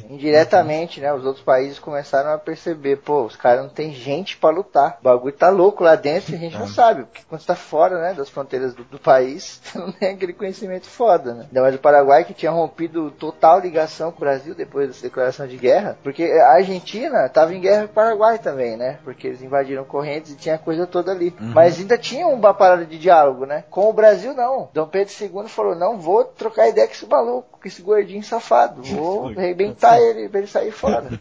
Indiretamente, 0.09 1.01
né? 1.01 1.13
Os 1.13 1.25
outros 1.25 1.45
países 1.45 1.79
começaram 1.79 2.31
a 2.31 2.39
perceber, 2.39 2.97
pô, 2.97 3.25
os 3.25 3.37
caras 3.37 3.63
não 3.63 3.71
tem 3.71 3.93
gente 3.93 4.37
pra 4.37 4.51
lutar. 4.51 4.99
O 5.01 5.05
bagulho 5.05 5.33
tá 5.35 5.49
louco 5.49 5.83
lá 5.85 5.95
dentro 5.95 6.33
e 6.33 6.37
a 6.37 6.39
gente 6.39 6.59
não 6.59 6.67
sabe. 6.69 7.05
Porque 7.05 7.23
quando 7.29 7.41
você 7.41 7.47
tá 7.47 7.55
fora, 7.55 8.01
né, 8.01 8.15
das 8.15 8.29
fronteiras 8.29 8.75
do, 8.75 8.85
do 8.85 8.99
país, 8.99 9.61
você 9.65 9.79
não 9.79 9.93
tem 9.93 10.11
aquele 10.11 10.33
conhecimento 10.33 10.87
foda, 10.87 11.35
né? 11.35 11.45
Ainda 11.49 11.63
mais 11.63 11.75
o 11.75 11.79
Paraguai 11.79 12.25
que 12.25 12.35
tinha 12.35 12.51
rompido 12.51 13.11
total 13.11 13.61
ligação 13.61 14.11
com 14.11 14.19
o 14.19 14.21
Brasil 14.21 14.55
depois 14.55 14.89
dessa 14.89 15.03
declaração 15.03 15.47
de 15.47 15.57
guerra. 15.57 15.97
Porque 16.03 16.25
a 16.25 16.53
Argentina 16.55 17.29
tava 17.29 17.55
em 17.55 17.61
guerra 17.61 17.85
com 17.85 17.93
o 17.93 17.95
Paraguai 17.95 18.39
também, 18.39 18.77
né? 18.77 18.86
Porque 19.05 19.27
eles 19.27 19.43
invadiram 19.43 19.85
correntes 19.85 20.33
e 20.33 20.37
tinha 20.37 20.55
a 20.57 20.59
coisa 20.59 20.87
toda 20.87 21.13
ali. 21.13 21.35
Mas 21.39 21.79
ainda 21.79 21.97
tinha 21.99 22.27
uma 22.27 22.53
parada 22.55 22.85
de 22.85 22.99
diálogo, 22.99 23.47
né? 23.47 23.65
Com 23.71 23.89
o 23.89 23.93
Brasil, 23.93 24.35
não. 24.35 24.69
Dom 24.73 24.87
Pedro 24.87 25.13
II 25.21 25.49
falou, 25.49 25.75
não 25.75 25.99
vou 25.99 26.25
trocar 26.25 26.69
ideia 26.69 26.87
com 26.87 26.93
esse 26.93 27.07
maluco, 27.07 27.59
com 27.61 27.69
esse 27.69 27.83
gordinho 27.83 28.23
safado. 28.23 28.83
Vou 28.97 29.29
arrebentar 29.29 29.99
ele 30.01 30.29
pra 30.29 30.39
ele 30.41 30.47
sair 30.49 30.71
fora. 30.73 31.09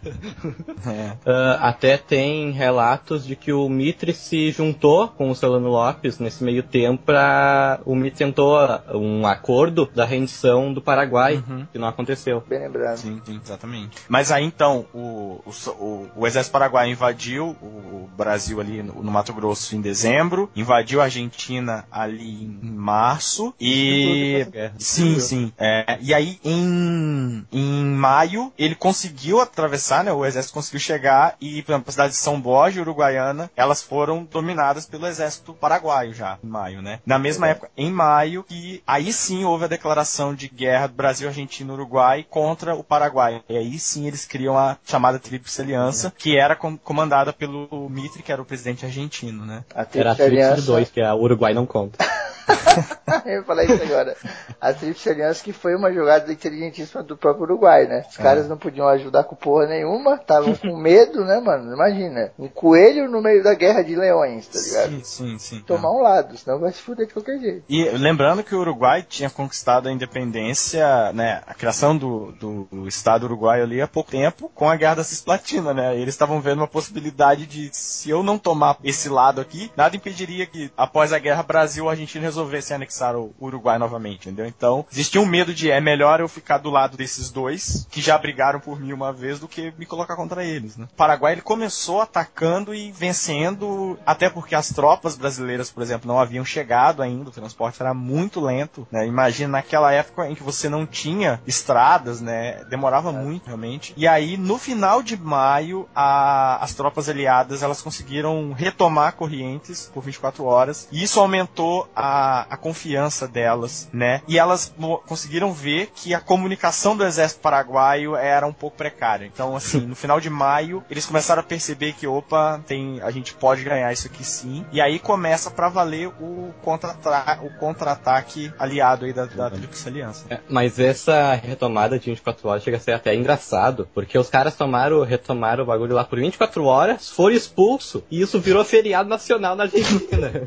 Ah, 1.25 1.69
até 1.69 1.97
tem 1.97 2.51
relatos 2.51 3.25
de 3.25 3.35
que 3.35 3.51
o 3.51 3.67
Mitre 3.67 4.13
se 4.13 4.51
juntou 4.51 5.07
com 5.07 5.29
o 5.29 5.35
Solano 5.35 5.69
Lopes 5.69 6.19
nesse 6.19 6.43
meio 6.43 6.61
tempo 6.61 7.03
para 7.03 7.79
o 7.85 7.95
Mitre 7.95 8.19
tentou 8.19 8.55
um 8.93 9.25
acordo 9.25 9.89
da 9.93 10.05
rendição 10.05 10.71
do 10.73 10.81
Paraguai, 10.81 11.43
que 11.71 11.79
não 11.79 11.87
aconteceu. 11.87 12.43
Bem 12.47 12.59
lembrado. 12.59 12.97
Sim, 12.97 13.21
sim, 13.25 13.39
exatamente. 13.43 13.97
Mas 14.07 14.31
aí 14.31 14.43
então, 14.45 14.85
o, 14.93 15.41
o, 15.45 15.51
o- 15.79 16.07
o 16.15 16.27
exército 16.27 16.53
paraguaio 16.53 16.91
invadiu 16.91 17.54
o 17.61 18.09
Brasil 18.15 18.59
ali 18.59 18.81
no, 18.81 19.03
no 19.03 19.11
Mato 19.11 19.33
Grosso 19.33 19.75
em 19.75 19.81
dezembro, 19.81 20.49
invadiu 20.55 21.01
a 21.01 21.05
Argentina 21.05 21.85
ali 21.91 22.45
em 22.45 22.71
março 22.71 23.53
e. 23.59 24.45
Sim, 24.77 25.19
sim. 25.19 25.53
É, 25.57 25.97
e 26.01 26.13
aí 26.13 26.39
em, 26.43 27.45
em 27.51 27.85
maio 27.85 28.51
ele 28.57 28.75
conseguiu 28.75 29.39
atravessar, 29.41 30.03
né? 30.03 30.11
O 30.11 30.25
exército 30.25 30.53
conseguiu 30.53 30.79
chegar 30.79 31.35
e, 31.41 31.61
por 31.63 31.71
exemplo, 31.73 31.89
a 31.89 31.91
cidade 31.91 32.13
de 32.13 32.19
São 32.19 32.39
Borja, 32.39 32.81
Uruguaiana, 32.81 33.49
elas 33.55 33.81
foram 33.81 34.23
dominadas 34.23 34.85
pelo 34.85 35.07
exército 35.07 35.53
paraguaio 35.53 36.13
já, 36.13 36.37
em 36.43 36.47
maio, 36.47 36.81
né? 36.81 36.99
Na 37.05 37.19
mesma 37.19 37.47
época, 37.47 37.69
em 37.77 37.91
maio, 37.91 38.43
que 38.43 38.81
aí 38.85 39.11
sim 39.11 39.43
houve 39.43 39.65
a 39.65 39.69
declaração 39.69 40.33
de 40.33 40.47
guerra 40.47 40.87
do 40.87 40.93
Brasil, 40.93 41.27
Argentina 41.27 41.71
e 41.71 41.73
Uruguai 41.73 42.25
contra 42.29 42.75
o 42.75 42.83
Paraguai. 42.83 43.41
E 43.49 43.57
aí 43.57 43.77
sim 43.79 44.07
eles 44.07 44.25
criam 44.25 44.57
a 44.57 44.77
chamada 44.85 45.19
Tríplice 45.19 45.61
Aliança, 45.61 46.13
que 46.17 46.37
era 46.37 46.55
com- 46.55 46.77
comandada 46.77 47.33
pelo 47.33 47.44
Mitre, 47.89 48.23
que 48.23 48.31
era 48.31 48.41
o 48.41 48.45
presidente 48.45 48.85
argentino, 48.85 49.45
né? 49.45 49.63
A 49.73 49.81
Era 49.93 50.11
a 50.11 50.15
Tríplice 50.15 50.15
Tríplice 50.15 50.17
de 50.17 50.23
Aliança. 50.23 50.61
dois, 50.65 50.89
que 50.89 51.01
a 51.01 51.15
Uruguai 51.15 51.53
não 51.53 51.65
conta. 51.65 51.97
Eu 53.25 53.43
falar 53.43 53.63
isso 53.63 53.81
agora. 53.81 54.15
A 54.59 54.73
Tríplice 54.73 55.09
Aliança 55.09 55.43
que 55.43 55.53
foi 55.53 55.75
uma 55.75 55.91
jogada 55.91 56.31
inteligentíssima 56.31 57.03
do 57.03 57.17
próprio 57.17 57.43
Uruguai, 57.43 57.85
né? 57.85 58.05
Os 58.09 58.17
caras 58.17 58.47
não 58.47 58.57
podiam 58.57 58.87
ajudar 58.87 59.23
com 59.23 59.35
porra 59.35 59.67
nenhuma, 59.67 60.15
estavam 60.15 60.55
com 60.55 60.75
medo, 60.75 61.23
né, 61.23 61.39
mano? 61.39 61.73
Imagina, 61.73 62.31
um 62.37 62.47
coelho 62.47 63.09
no 63.09 63.21
meio 63.21 63.43
da 63.43 63.53
guerra 63.53 63.83
de 63.83 63.95
leões, 63.95 64.47
tá 64.47 64.59
ligado? 64.59 64.89
Sim, 64.91 65.03
sim, 65.03 65.39
sim. 65.39 65.59
Tomar 65.61 65.91
um 65.91 66.01
lado, 66.01 66.37
senão 66.37 66.59
vai 66.59 66.71
se 66.71 66.81
fuder 66.81 67.07
de 67.07 67.13
qualquer 67.13 67.39
jeito. 67.39 67.63
E 67.69 67.89
lembrando 67.89 68.43
que 68.43 68.55
o 68.55 68.59
Uruguai 68.59 69.03
tinha 69.07 69.29
conquistado 69.29 69.87
a 69.87 69.91
independência, 69.91 71.11
né, 71.13 71.41
a 71.47 71.53
criação 71.53 71.97
do, 71.97 72.31
do, 72.33 72.67
do 72.71 72.87
Estado 72.87 73.25
uruguaio 73.25 73.63
ali 73.63 73.81
há 73.81 73.87
pouco 73.87 74.11
tempo 74.11 74.49
com 74.53 74.69
a 74.69 74.75
Guerra 74.75 74.95
da 74.95 75.03
Cisplatina, 75.03 75.73
né? 75.73 75.95
Eles 75.95 76.13
estavam 76.13 76.39
vendo 76.41 76.59
uma 76.59 76.67
possibilidade 76.67 77.45
de, 77.45 77.69
se 77.73 78.09
eu 78.09 78.23
não 78.23 78.37
tomar 78.37 78.77
esse 78.83 79.09
lado 79.09 79.41
aqui, 79.41 79.71
nada 79.75 79.95
impediria 79.95 80.45
que 80.45 80.71
após 80.77 81.13
a 81.13 81.19
guerra 81.19 81.43
Brasil 81.43 81.89
e 82.35 82.39
Argentina 82.39 82.45
resolvessem 82.45 82.75
anexar 82.75 83.15
o 83.15 83.33
Uruguai 83.39 83.77
novamente, 83.77 84.27
entendeu? 84.27 84.45
Então, 84.45 84.85
existia 84.91 85.21
um 85.21 85.25
medo 85.25 85.53
de 85.53 85.71
é 85.71 85.79
melhor 85.79 86.19
eu 86.19 86.27
ficar 86.27 86.57
do 86.57 86.69
lado 86.69 86.97
desses 86.97 87.29
dois, 87.31 87.87
que 87.89 88.01
já 88.01 88.17
brigaram 88.17 88.59
por 88.59 88.79
mim 88.79 88.93
uma 88.93 89.11
vez, 89.13 89.39
do 89.39 89.47
que 89.47 89.73
me 89.77 89.85
colocar 89.85 90.15
contra 90.15 90.43
eles, 90.43 90.77
né? 90.77 90.87
O 90.91 90.95
Paraguai 90.95 91.33
ele 91.33 91.41
começou 91.41 92.01
atacando 92.01 92.73
e 92.73 92.91
vencendo, 92.91 93.97
até 94.05 94.29
porque 94.29 94.55
as 94.55 94.69
tropas 94.69 95.15
brasileiras, 95.15 95.69
por 95.71 95.81
exemplo, 95.83 96.07
não 96.07 96.19
haviam 96.19 96.45
chegado 96.45 97.01
ainda, 97.01 97.29
o 97.29 97.33
transporte 97.33 97.81
era 97.81 97.93
muito 97.93 98.39
lento, 98.39 98.87
né? 98.91 99.05
Imagina 99.07 99.49
naquela 99.53 99.91
época 99.91 100.29
em 100.29 100.35
que 100.35 100.43
você 100.43 100.69
não 100.69 100.85
tinha 100.85 101.41
estradas, 101.47 102.21
né? 102.21 102.63
Demorava 102.69 103.11
muito 103.11 103.47
realmente. 103.47 103.93
E 103.97 104.07
aí, 104.07 104.37
no 104.37 104.57
final 104.57 105.01
de 105.01 105.17
maio, 105.17 105.87
a- 105.95 106.57
as 106.61 106.73
tropas 106.73 107.09
aliadas 107.09 107.63
elas 107.63 107.81
conseguiram 107.81 108.53
retomar 108.53 109.13
Corrientes 109.15 109.89
por 109.93 110.03
24 110.03 110.43
horas, 110.45 110.87
e 110.91 111.03
isso 111.03 111.19
aumentou 111.19 111.87
a, 111.95 112.05
a 112.49 112.57
confiança 112.57 113.27
delas, 113.27 113.89
né? 113.93 114.21
E 114.27 114.37
elas 114.39 114.73
conseguiram 115.05 115.51
ver 115.53 115.91
que 115.95 116.13
a 116.13 116.19
comunicação 116.19 116.95
do 116.95 117.03
exército 117.05 117.41
paraguaio 117.41 118.15
era 118.15 118.45
um 118.47 118.53
pouco 118.53 118.77
precária. 118.77 119.25
Então, 119.25 119.55
assim, 119.55 119.81
no 119.81 119.95
final 119.95 120.19
de 120.19 120.29
maio, 120.29 120.83
eles 120.89 121.05
começaram 121.05 121.41
a 121.41 121.43
perceber 121.43 121.93
que, 121.93 122.07
opa, 122.07 122.61
tem, 122.67 123.01
a 123.01 123.11
gente 123.11 123.33
pode 123.33 123.63
ganhar 123.63 123.91
isso 123.91 124.07
aqui 124.07 124.23
sim. 124.23 124.65
E 124.71 124.79
aí 124.81 124.99
começa 124.99 125.49
pra 125.51 125.69
valer 125.69 126.07
o 126.19 126.53
contra-ata- 126.63 127.39
o 127.43 127.49
contra-ataque 127.59 128.51
aliado 128.57 129.05
aí 129.05 129.13
da, 129.13 129.25
da 129.25 129.49
Tríplice 129.49 129.87
Aliança. 129.87 130.25
É, 130.29 130.39
Mas 130.49 130.79
essa 130.79 131.33
retomada 131.33 131.97
de 131.99 132.05
24 132.09 132.47
horas 132.47 132.63
chega 132.63 132.77
a 132.77 132.79
ser 132.79 132.93
até 132.93 133.13
engraçado, 133.15 133.87
porque 133.93 134.17
os 134.17 134.29
caras 134.29 134.55
tomaram, 134.55 135.03
retomaram 135.03 135.63
o 135.63 135.67
bagulho 135.67 135.93
lá 135.95 136.03
por 136.03 136.19
24 136.19 136.63
horas, 136.65 137.09
foram 137.09 137.35
expulsos, 137.35 138.01
e 138.09 138.21
isso 138.21 138.39
virou 138.39 138.63
feriado 138.65 139.09
nacional 139.09 139.55
na 139.55 139.63
Argentina. 139.63 140.31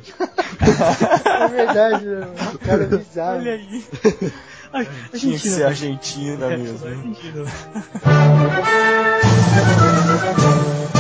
É 1.59 1.68
verdade, 1.75 2.07
mano. 2.07 2.35
O 2.55 2.59
cara 2.59 2.83
é 2.85 2.87
bizarro. 2.87 3.39
Olha 3.39 3.53
aí. 3.53 3.85
Ai, 4.71 4.89
Tinha 5.16 5.39
que 5.39 5.49
ser 5.49 5.64
Argentina. 5.64 6.47
Argentina 6.47 6.71
mesmo. 6.71 6.87
Argentina. 6.87 7.45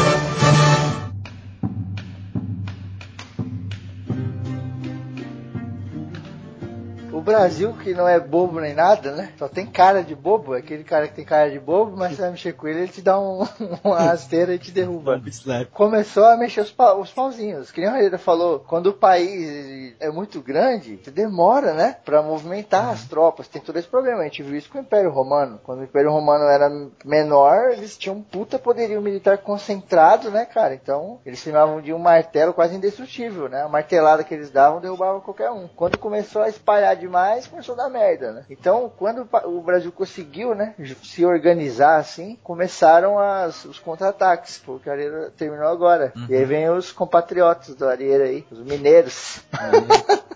Brasil, 7.28 7.74
que 7.82 7.94
não 7.94 8.08
é 8.08 8.18
bobo 8.18 8.60
nem 8.60 8.74
nada, 8.74 9.12
né? 9.12 9.32
Só 9.38 9.48
tem 9.48 9.66
cara 9.66 10.02
de 10.02 10.14
bobo. 10.14 10.54
É 10.54 10.58
aquele 10.58 10.84
cara 10.84 11.06
que 11.06 11.14
tem 11.14 11.24
cara 11.24 11.50
de 11.50 11.58
bobo, 11.58 11.96
mas 11.96 12.14
você 12.14 12.22
vai 12.22 12.30
mexer 12.30 12.52
com 12.54 12.66
ele, 12.66 12.80
ele 12.80 12.88
te 12.88 13.02
dá 13.02 13.18
um, 13.18 13.46
uma 13.84 13.98
rasteira 14.00 14.54
e 14.54 14.58
te 14.58 14.70
derruba. 14.70 15.20
Começou 15.72 16.24
a 16.24 16.36
mexer 16.36 16.60
os, 16.60 16.74
os 16.98 17.10
pauzinhos. 17.12 17.70
Que 17.70 17.80
nem 17.80 17.90
o 17.90 17.92
Raíra 17.92 18.18
falou, 18.18 18.60
quando 18.60 18.88
o 18.88 18.94
país 18.94 19.94
é 20.00 20.10
muito 20.10 20.40
grande, 20.40 20.98
você 21.02 21.10
demora, 21.10 21.74
né? 21.74 21.96
Pra 22.04 22.22
movimentar 22.22 22.90
as 22.90 23.04
tropas. 23.04 23.48
Tem 23.48 23.60
todo 23.60 23.78
esse 23.78 23.88
problema. 23.88 24.20
A 24.20 24.24
gente 24.24 24.42
viu 24.42 24.56
isso 24.56 24.70
com 24.70 24.78
o 24.78 24.80
Império 24.80 25.10
Romano. 25.10 25.60
Quando 25.62 25.80
o 25.80 25.84
Império 25.84 26.10
Romano 26.10 26.44
era 26.44 26.70
menor, 27.04 27.70
eles 27.72 27.96
tinham 27.96 28.16
um 28.16 28.22
puta 28.22 28.58
poderio 28.58 29.02
militar 29.02 29.38
concentrado, 29.38 30.30
né, 30.30 30.44
cara? 30.44 30.74
Então, 30.74 31.20
eles 31.24 31.38
chamavam 31.38 31.80
de 31.80 31.92
um 31.92 31.98
martelo 31.98 32.54
quase 32.54 32.74
indestrutível, 32.74 33.48
né? 33.48 33.62
A 33.62 33.68
martelada 33.68 34.24
que 34.24 34.34
eles 34.34 34.50
davam 34.50 34.80
derrubava 34.80 35.20
qualquer 35.20 35.50
um. 35.50 35.68
Quando 35.68 35.98
começou 35.98 36.42
a 36.42 36.48
espalhar 36.48 36.96
demais, 36.96 37.17
começou 37.50 37.74
a 37.74 37.78
dar 37.78 37.88
merda, 37.88 38.32
né? 38.32 38.44
Então, 38.50 38.90
quando 38.96 39.28
o 39.44 39.60
Brasil 39.60 39.90
conseguiu, 39.92 40.54
né, 40.54 40.74
se 41.02 41.24
organizar 41.24 41.96
assim, 41.98 42.38
começaram 42.42 43.18
as, 43.18 43.64
os 43.64 43.78
contra-ataques, 43.78 44.58
foi 44.58 44.76
o 44.76 44.78
que 44.78 44.88
a 44.90 44.92
Arieira 44.92 45.32
terminou 45.36 45.68
agora. 45.68 46.12
E 46.28 46.34
aí 46.34 46.44
vem 46.44 46.68
os 46.70 46.92
compatriotas 46.92 47.74
do 47.74 47.86
Arieira 47.88 48.24
aí, 48.24 48.44
os 48.50 48.60
mineiros. 48.60 49.40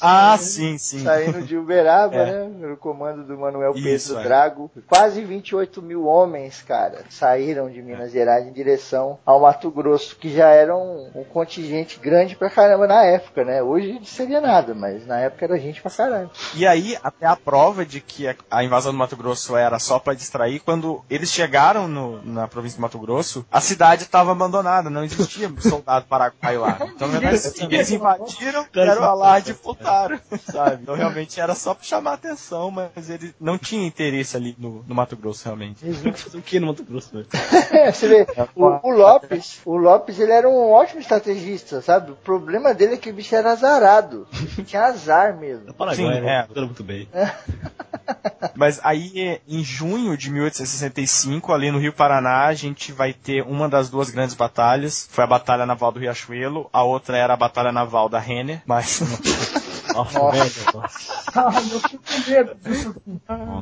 Ah, 0.00 0.36
sim, 0.38 0.78
sim. 0.78 1.00
Saindo 1.04 1.42
de 1.42 1.56
Uberaba, 1.56 2.14
É. 2.16 2.24
né? 2.46 2.68
No 2.68 2.76
comando 2.76 3.22
do 3.24 3.36
Manuel 3.38 3.72
Isso, 3.76 4.08
Pedro 4.08 4.20
é. 4.20 4.24
Drago. 4.24 4.70
Quase 4.88 5.22
28 5.22 5.82
mil 5.82 6.06
homens, 6.06 6.62
cara, 6.62 6.98
saíram 7.10 7.68
de 7.70 7.82
Minas 7.82 8.12
Gerais 8.12 8.46
em 8.46 8.52
direção 8.52 9.18
ao 9.24 9.40
Mato 9.40 9.70
Grosso, 9.70 10.16
que 10.16 10.30
já 10.34 10.48
era 10.48 10.76
um, 10.76 11.10
um 11.14 11.24
contingente 11.24 11.98
grande 12.00 12.34
pra 12.36 12.50
caramba 12.50 12.86
na 12.86 13.04
época, 13.04 13.44
né? 13.44 13.62
Hoje 13.62 13.92
não 13.92 14.04
seria 14.04 14.40
nada, 14.40 14.74
mas 14.74 15.06
na 15.06 15.20
época 15.20 15.44
era 15.44 15.57
gente 15.58 15.80
pra 15.82 15.90
caralho. 15.90 16.30
E 16.54 16.66
aí, 16.66 16.96
até 17.02 17.26
a 17.26 17.36
prova 17.36 17.84
de 17.84 18.00
que 18.00 18.26
a- 18.50 18.64
invasão 18.64 18.92
do 18.92 18.98
Mato 18.98 19.16
Grosso 19.16 19.56
era 19.56 19.78
só 19.78 19.98
pra 19.98 20.14
distrair, 20.14 20.60
quando 20.60 21.04
eles 21.08 21.30
chegaram 21.30 21.86
no- 21.88 22.22
na 22.24 22.46
província 22.48 22.78
do 22.78 22.82
Mato 22.82 22.98
Grosso, 22.98 23.44
a 23.50 23.60
cidade 23.60 24.02
estava 24.04 24.32
abandonada, 24.32 24.90
não 24.90 25.04
existia 25.04 25.50
soldado 25.60 26.06
paraguaio 26.06 26.60
lá. 26.60 26.78
Então, 26.82 27.08
na 27.08 27.18
verdade, 27.18 27.52
eles 27.70 27.90
invadiram, 27.90 28.66
deram 28.72 29.04
alarde 29.04 29.50
e 29.50 29.54
voltaram, 29.54 30.18
sabe? 30.50 30.82
Então, 30.82 30.94
realmente, 30.94 31.40
era 31.40 31.54
só 31.54 31.74
pra 31.74 31.84
chamar 31.84 32.10
a 32.12 32.14
atenção, 32.14 32.70
mas 32.70 33.08
ele 33.10 33.34
não 33.40 33.56
tinha 33.58 33.86
interesse 33.86 34.36
ali 34.36 34.54
no, 34.58 34.84
no 34.86 34.94
Mato 34.94 35.16
Grosso, 35.16 35.44
realmente. 35.44 35.84
Eles 35.84 35.98
vão 36.02 36.12
fazer 36.12 36.38
o 36.38 36.42
que 36.42 36.60
no 36.60 36.66
Mato 36.68 36.84
Grosso, 36.84 37.10
velho? 37.12 37.26
Você 37.92 38.08
vê, 38.08 38.26
o, 38.54 38.88
o 38.88 38.90
Lopes, 38.90 39.60
o 39.64 39.76
Lopes 39.76 40.18
ele 40.18 40.32
era 40.32 40.48
um 40.48 40.70
ótimo 40.70 41.00
estrategista, 41.00 41.80
sabe? 41.82 42.12
O 42.12 42.16
problema 42.16 42.74
dele 42.74 42.94
é 42.94 42.96
que 42.96 43.10
o 43.10 43.14
bicho 43.14 43.34
era 43.34 43.52
azarado. 43.52 44.26
Tinha 44.66 44.82
azar 44.84 45.36
mesmo. 45.36 45.47
Paraguai, 45.76 46.14
Sim, 46.14 46.20
né? 46.20 46.46
é. 46.54 46.60
Muito 46.60 46.82
bem. 46.82 47.08
Mas 48.54 48.80
aí, 48.82 49.40
em 49.46 49.62
junho 49.62 50.16
de 50.16 50.30
1865, 50.30 51.52
ali 51.52 51.70
no 51.70 51.78
Rio 51.78 51.92
Paraná, 51.92 52.46
a 52.46 52.54
gente 52.54 52.92
vai 52.92 53.12
ter 53.12 53.42
uma 53.42 53.68
das 53.68 53.88
duas 53.88 54.10
grandes 54.10 54.34
batalhas. 54.34 55.08
Foi 55.10 55.24
a 55.24 55.26
Batalha 55.26 55.66
Naval 55.66 55.92
do 55.92 56.00
Riachuelo, 56.00 56.68
a 56.72 56.82
outra 56.82 57.16
era 57.16 57.34
a 57.34 57.36
Batalha 57.36 57.72
Naval 57.72 58.08
da 58.08 58.18
Renner, 58.18 58.62
mas 58.66 59.00
Nossa, 59.98 60.30
velho. 60.30 60.52
nossa. 60.74 61.18
Ai, 61.34 61.64
eu 61.72 61.80
fico 61.80 62.04
com 62.04 62.30
medo 62.30 62.54
disso. 62.54 62.94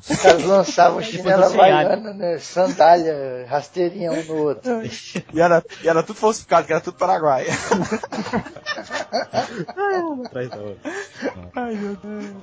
Os 0.08 0.20
caras 0.20 0.44
lançavam 0.44 1.02
chinela 1.02 1.46
havaiana, 1.46 2.12
né? 2.12 2.38
Sandália, 2.38 3.46
rasteirinha 3.48 4.12
um 4.12 4.22
no 4.24 4.36
outro. 4.36 4.82
e 5.32 5.40
era, 5.40 5.64
e 5.82 5.88
era 5.88 6.02
tudo 6.02 6.16
falsificado, 6.16 6.66
que 6.66 6.72
era 6.72 6.82
tudo 6.82 6.98
Paraguai. 6.98 7.46
Atrás 10.26 10.50
da 10.50 10.58
outra. 10.58 10.90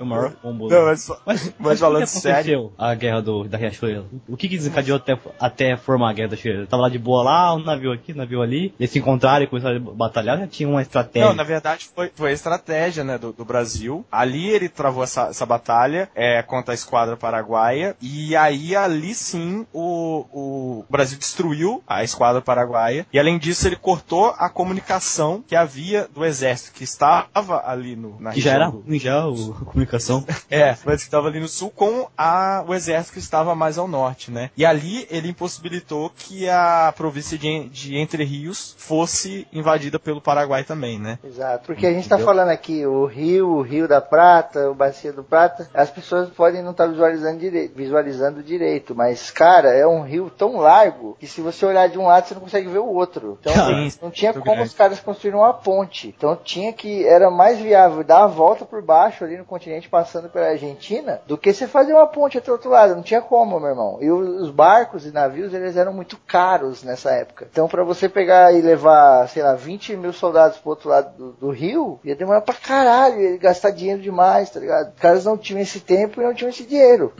O 0.00 0.04
maior 0.04 0.32
combo. 0.32 0.68
Não, 0.68 0.84
mas, 0.84 1.08
Mas, 1.24 1.52
mas 1.58 1.80
falando 1.80 2.02
aconteceu 2.04 2.72
a 2.76 2.94
guerra 2.94 3.20
do, 3.22 3.44
da 3.44 3.56
Riachuelo? 3.56 4.08
O 4.28 4.36
que, 4.36 4.48
que 4.48 4.56
desencadeou 4.56 4.96
até, 4.96 5.18
até 5.38 5.76
formar 5.76 6.10
a 6.10 6.12
guerra 6.12 6.30
da 6.30 6.36
Riachuelo? 6.36 6.66
Tava 6.66 6.82
lá 6.82 6.88
de 6.88 6.98
boa 6.98 7.22
lá, 7.22 7.54
um 7.54 7.62
navio 7.62 7.92
aqui, 7.92 8.12
um 8.12 8.16
navio 8.16 8.42
ali. 8.42 8.74
Eles 8.78 8.90
se 8.90 8.98
encontraram 8.98 9.44
e 9.44 9.46
começaram 9.46 9.76
a 9.76 9.80
batalhar, 9.80 10.38
já 10.38 10.46
tinha 10.46 10.68
uma 10.68 10.82
estratégia. 10.82 11.28
Não, 11.28 11.34
na 11.34 11.44
verdade 11.44 11.88
foi, 11.94 12.10
foi 12.14 12.30
a 12.30 12.32
estratégia 12.32 13.04
né, 13.04 13.18
do, 13.18 13.32
do 13.32 13.44
Brasil. 13.44 13.83
Ali 14.10 14.48
ele 14.50 14.68
travou 14.68 15.02
essa, 15.04 15.28
essa 15.28 15.44
batalha 15.46 16.08
é, 16.14 16.42
contra 16.42 16.72
a 16.72 16.74
esquadra 16.74 17.16
paraguaia. 17.16 17.96
E 18.00 18.34
aí 18.36 18.74
ali 18.76 19.14
sim 19.14 19.66
o, 19.72 20.24
o 20.32 20.84
Brasil 20.88 21.18
destruiu 21.18 21.82
a 21.86 22.02
esquadra 22.04 22.40
paraguaia. 22.40 23.06
E 23.12 23.18
além 23.18 23.38
disso 23.38 23.66
ele 23.66 23.76
cortou 23.76 24.34
a 24.38 24.48
comunicação 24.48 25.42
que 25.46 25.56
havia 25.56 26.08
do 26.14 26.24
exército 26.24 26.72
que 26.72 26.84
estava 26.84 27.62
ali 27.66 27.96
no, 27.96 28.20
na 28.20 28.32
que 28.32 28.40
já 28.40 28.52
era 28.52 28.70
do- 28.70 28.80
ruim 28.80 28.98
já 28.98 29.26
o, 29.26 29.56
a 29.60 29.64
comunicação. 29.64 30.24
é, 30.50 30.76
mas 30.84 31.02
que 31.02 31.08
estava 31.08 31.28
ali 31.28 31.40
no 31.40 31.48
sul 31.48 31.70
com 31.70 32.08
a, 32.16 32.64
o 32.66 32.74
exército 32.74 33.14
que 33.14 33.18
estava 33.18 33.54
mais 33.54 33.78
ao 33.78 33.88
norte, 33.88 34.30
né? 34.30 34.50
E 34.56 34.64
ali 34.64 35.06
ele 35.10 35.28
impossibilitou 35.28 36.10
que 36.14 36.48
a 36.48 36.92
província 36.96 37.36
de, 37.38 37.68
de 37.68 37.96
Entre 37.96 38.24
Rios 38.24 38.74
fosse 38.78 39.46
invadida 39.52 39.98
pelo 39.98 40.20
Paraguai 40.20 40.64
também, 40.64 40.98
né? 40.98 41.18
Exato. 41.24 41.66
Porque 41.66 41.86
a 41.86 41.92
gente 41.92 42.08
tá 42.08 42.16
Entendeu? 42.16 42.26
falando 42.34 42.48
aqui 42.50 42.86
o 42.86 43.06
Rio, 43.06 43.48
o 43.48 43.62
Rio 43.62 43.73
da 43.82 44.00
Prata, 44.00 44.70
o 44.70 44.74
Bacia 44.74 45.12
do 45.12 45.24
Prata, 45.24 45.68
as 45.74 45.90
pessoas 45.90 46.28
podem 46.30 46.62
não 46.62 46.70
estar 46.70 46.86
visualizando, 46.86 47.38
direito, 47.38 47.74
visualizando 47.74 48.42
direito, 48.42 48.94
mas, 48.94 49.30
cara, 49.30 49.70
é 49.70 49.86
um 49.86 50.02
rio 50.02 50.30
tão 50.30 50.56
largo 50.56 51.16
que 51.18 51.26
se 51.26 51.40
você 51.40 51.66
olhar 51.66 51.88
de 51.88 51.98
um 51.98 52.06
lado 52.06 52.26
você 52.26 52.34
não 52.34 52.40
consegue 52.40 52.68
ver 52.68 52.78
o 52.78 52.88
outro. 52.88 53.38
Então 53.40 53.52
Sim, 53.52 53.98
não 54.00 54.10
tinha 54.10 54.32
como 54.32 54.44
grande. 54.44 54.62
os 54.62 54.74
caras 54.74 55.00
construírem 55.00 55.38
uma 55.38 55.52
ponte. 55.52 56.14
Então 56.16 56.36
tinha 56.36 56.72
que, 56.72 57.06
era 57.06 57.30
mais 57.30 57.58
viável 57.58 58.04
dar 58.04 58.24
a 58.24 58.26
volta 58.26 58.64
por 58.64 58.82
baixo 58.82 59.24
ali 59.24 59.36
no 59.36 59.44
continente 59.44 59.88
passando 59.88 60.28
pela 60.28 60.48
Argentina 60.48 61.20
do 61.26 61.36
que 61.36 61.52
você 61.52 61.66
fazer 61.66 61.92
uma 61.92 62.06
ponte 62.06 62.38
até 62.38 62.50
o 62.50 62.54
outro 62.54 62.70
lado. 62.70 62.94
Não 62.94 63.02
tinha 63.02 63.20
como, 63.20 63.58
meu 63.58 63.70
irmão. 63.70 63.98
E 64.00 64.10
os 64.10 64.50
barcos 64.50 65.06
e 65.06 65.12
navios, 65.12 65.52
eles 65.52 65.76
eram 65.76 65.92
muito 65.92 66.16
caros 66.26 66.82
nessa 66.82 67.10
época. 67.10 67.48
Então 67.50 67.68
pra 67.68 67.84
você 67.84 68.08
pegar 68.08 68.52
e 68.52 68.60
levar, 68.60 69.28
sei 69.28 69.42
lá, 69.42 69.54
20 69.54 69.96
mil 69.96 70.12
soldados 70.12 70.58
pro 70.58 70.70
outro 70.70 70.88
lado 70.88 71.16
do, 71.16 71.32
do 71.32 71.50
rio, 71.50 71.98
ia 72.04 72.16
demorar 72.16 72.40
pra 72.40 72.54
caralho, 72.54 73.20
ia 73.20 73.38
gastar 73.54 73.70
dinheiro 73.70 74.02
demais, 74.02 74.50
tá 74.50 74.58
ligado? 74.60 74.88
Os 74.94 75.00
caras 75.00 75.24
não 75.24 75.38
tinham 75.38 75.60
esse 75.60 75.80
tempo 75.80 76.20
e 76.20 76.24
não 76.24 76.34
tinham 76.34 76.50
esse 76.50 76.64
dinheiro. 76.64 77.12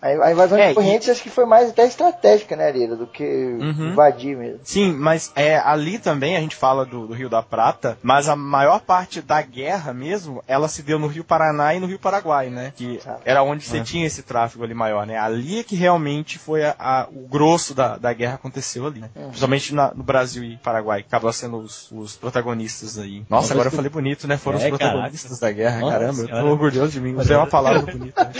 A, 0.00 0.06
a 0.08 0.32
invasão 0.32 0.56
É, 0.58 0.68
de 0.68 0.74
correntes 0.74 1.08
acho 1.08 1.22
que 1.22 1.28
foi 1.30 1.44
mais 1.44 1.68
até 1.70 1.84
estratégica, 1.86 2.54
né, 2.56 2.66
Arira, 2.66 2.96
do 2.96 3.06
que 3.06 3.24
Uhum. 3.24 3.90
invadir 3.90 4.36
mesmo. 4.36 4.60
Sim, 4.62 4.92
mas 4.92 5.32
é, 5.34 5.58
ali 5.58 5.98
também 5.98 6.36
a 6.36 6.40
gente 6.40 6.54
fala 6.56 6.86
do, 6.86 7.06
do 7.08 7.14
Rio 7.14 7.28
da 7.28 7.42
Prata, 7.42 7.98
mas 8.02 8.28
a 8.28 8.36
maior 8.36 8.80
parte 8.80 9.20
da 9.20 9.42
guerra 9.42 9.92
mesmo, 9.92 10.42
ela 10.46 10.68
se 10.68 10.82
deu 10.82 10.98
no 10.98 11.06
Rio 11.06 11.24
Paraná 11.24 11.74
e 11.74 11.80
no 11.80 11.86
Rio 11.86 11.98
Paraguai, 11.98 12.48
né? 12.50 12.72
Que 12.76 13.00
Ah. 13.06 13.16
era 13.24 13.42
onde 13.42 13.64
você 13.64 13.80
tinha 13.82 14.06
esse 14.06 14.22
tráfego 14.22 14.62
ali 14.64 14.74
maior, 14.74 15.06
né? 15.06 15.18
Ali 15.18 15.60
é 15.60 15.64
que 15.64 15.74
realmente 15.76 16.38
foi 16.38 16.64
a- 16.64 16.74
a- 16.78 17.08
o 17.12 17.26
grosso 17.26 17.74
da, 17.74 17.96
da 17.96 18.12
guerra 18.12 18.34
aconteceu 18.34 18.86
ali, 18.86 19.00
né? 19.00 19.10
Principalmente 19.14 19.74
na- 19.74 19.92
no 19.94 20.02
Brasil 20.04 20.44
e 20.44 20.56
Paraguai, 20.58 21.02
que 21.02 21.08
acabam 21.08 21.32
sendo 21.32 21.58
os, 21.58 21.90
os 21.90 22.16
protagonistas 22.16 22.98
aí. 22.98 23.18
Nossa, 23.28 23.40
Nossa, 23.42 23.52
agora 23.54 23.68
eu 23.68 23.72
falei 23.72 23.90
bonito, 23.90 24.26
né? 24.28 24.36
Foram 24.36 24.58
É, 24.58 24.62
os 24.62 24.68
protagonistas 24.68 25.38
da 25.38 25.50
guerra, 25.50 25.79
Nossa 25.80 25.92
caramba, 25.92 26.20
eu 26.20 26.26
senhora. 26.26 26.42
tô 26.44 26.50
orgulhoso 26.50 26.92
de 26.92 27.00
mim. 27.00 27.14
Usei 27.16 27.36
uma 27.36 27.46
palavra 27.46 27.80
bonita. 27.92 28.24
né? 28.24 28.32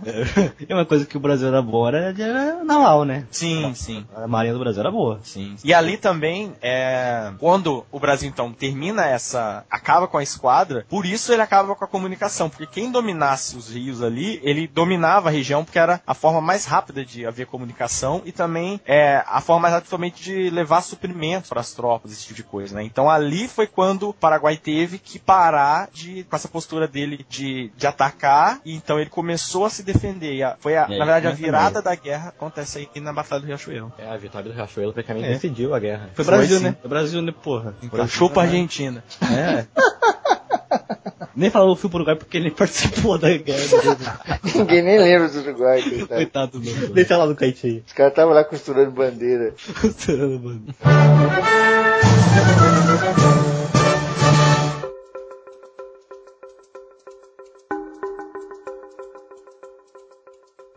E 0.68 0.72
uma 0.72 0.86
coisa 0.86 1.04
que 1.04 1.16
o 1.16 1.20
Brasil 1.20 1.48
era 1.48 1.60
bom 1.60 1.86
era, 1.86 2.14
era 2.18 2.64
naval, 2.64 3.04
né? 3.04 3.26
Sim, 3.30 3.74
sim. 3.74 4.06
A 4.16 4.26
marinha 4.26 4.54
do 4.54 4.58
Brasil 4.60 4.80
era 4.80 4.90
boa. 4.90 5.20
Sim. 5.22 5.56
E 5.62 5.74
ali 5.74 5.96
também, 5.96 6.54
é, 6.62 7.32
quando 7.38 7.84
o 7.92 8.00
Brasil 8.00 8.28
então 8.28 8.52
termina 8.52 9.04
essa, 9.06 9.64
acaba 9.70 10.06
com 10.08 10.16
a 10.16 10.22
esquadra, 10.22 10.86
por 10.88 11.04
isso 11.04 11.32
ele 11.32 11.42
acaba 11.42 11.74
com 11.74 11.84
a 11.84 11.88
comunicação, 11.88 12.48
porque 12.48 12.66
quem 12.66 12.90
dominasse 12.90 13.56
os 13.56 13.68
rios 13.74 14.02
ali, 14.02 14.40
ele 14.42 14.66
dominava 14.66 15.28
a 15.28 15.32
região 15.32 15.64
porque 15.64 15.78
era 15.78 16.00
a 16.06 16.14
forma 16.14 16.40
mais 16.40 16.64
rápida 16.64 17.04
de 17.04 17.26
haver 17.26 17.46
comunicação 17.46 18.22
e 18.24 18.32
também 18.32 18.80
é, 18.86 19.22
a 19.26 19.40
forma 19.40 19.62
mais 19.62 19.74
rápida 19.74 19.90
também 19.90 20.12
de 20.14 20.48
levar 20.50 20.80
suprimentos 20.82 21.50
para 21.50 21.60
as 21.60 21.72
tropas, 21.72 22.12
esse 22.12 22.22
tipo 22.22 22.34
de 22.36 22.42
coisa, 22.42 22.74
né? 22.74 22.82
Então 22.82 23.10
ali 23.10 23.48
foi 23.48 23.66
quando 23.66 24.08
o 24.08 24.14
Paraguai 24.14 24.56
teve 24.56 24.98
que 24.98 25.18
parar 25.18 25.88
de, 25.92 26.24
com 26.24 26.36
essa 26.40 26.48
postura 26.48 26.88
dele 26.88 27.24
de, 27.28 27.70
de 27.76 27.86
atacar, 27.86 28.60
e 28.64 28.74
então 28.74 28.98
ele 28.98 29.10
começou 29.10 29.64
a 29.64 29.70
se 29.70 29.82
defender. 29.82 30.34
E 30.34 30.42
a- 30.42 30.56
foi, 30.58 30.76
a, 30.76 30.86
E 30.88 30.92
aí 30.94 30.98
na 30.98 31.04
verdade, 31.04 31.26
a 31.26 31.30
virada 31.30 31.80
da 31.82 31.94
guerra 31.94 32.28
acontece 32.30 32.88
aí 32.94 33.00
na 33.00 33.12
Batalha 33.12 33.40
do 33.42 33.46
Riachuelo. 33.46 33.92
É, 33.98 34.08
a 34.08 34.16
vitória 34.16 34.50
do 34.50 34.54
Riachuelo 34.54 34.92
praticamente 34.92 35.28
É. 35.28 35.32
decidiu 35.32 35.74
a 35.74 35.78
guerra. 35.78 36.10
Foi 36.14 36.24
Foi, 36.24 36.34
Brasil, 36.34 36.58
sim. 36.58 36.64
né? 36.64 36.76
Foi 36.80 36.88
Brasil, 36.90 37.22
né, 37.22 37.32
porra? 37.42 37.74
Então, 37.78 37.90
Brasil, 37.90 38.12
chupa 38.14 38.40
a 38.40 38.44
né? 38.44 38.50
Argentina. 38.50 39.04
É. 39.32 39.66
Nem 41.36 41.48
falou 41.48 41.76
fui 41.76 41.88
pro 41.88 41.98
Uruguai 41.98 42.16
porque 42.16 42.36
ele 42.36 42.50
participou 42.50 43.16
da 43.16 43.28
guerra. 43.36 43.60
Ninguém 44.54 44.82
nem 44.82 44.98
lembra 44.98 45.28
do 45.28 45.38
Uruguai, 45.40 45.80
coitado. 45.80 46.08
Coitado 46.08 46.58
do 46.58 46.60
meu. 46.60 46.88
Deixa 46.92 47.16
lá 47.16 47.24
no 47.24 47.36
kite 47.36 47.66
aí. 47.66 47.82
Os 47.86 47.92
caras 47.92 48.12
estavam 48.12 48.34
lá 48.34 48.44
costurando 48.44 48.90
bandeira. 48.90 49.54
Costurando, 49.80 50.40
mano. 50.40 50.64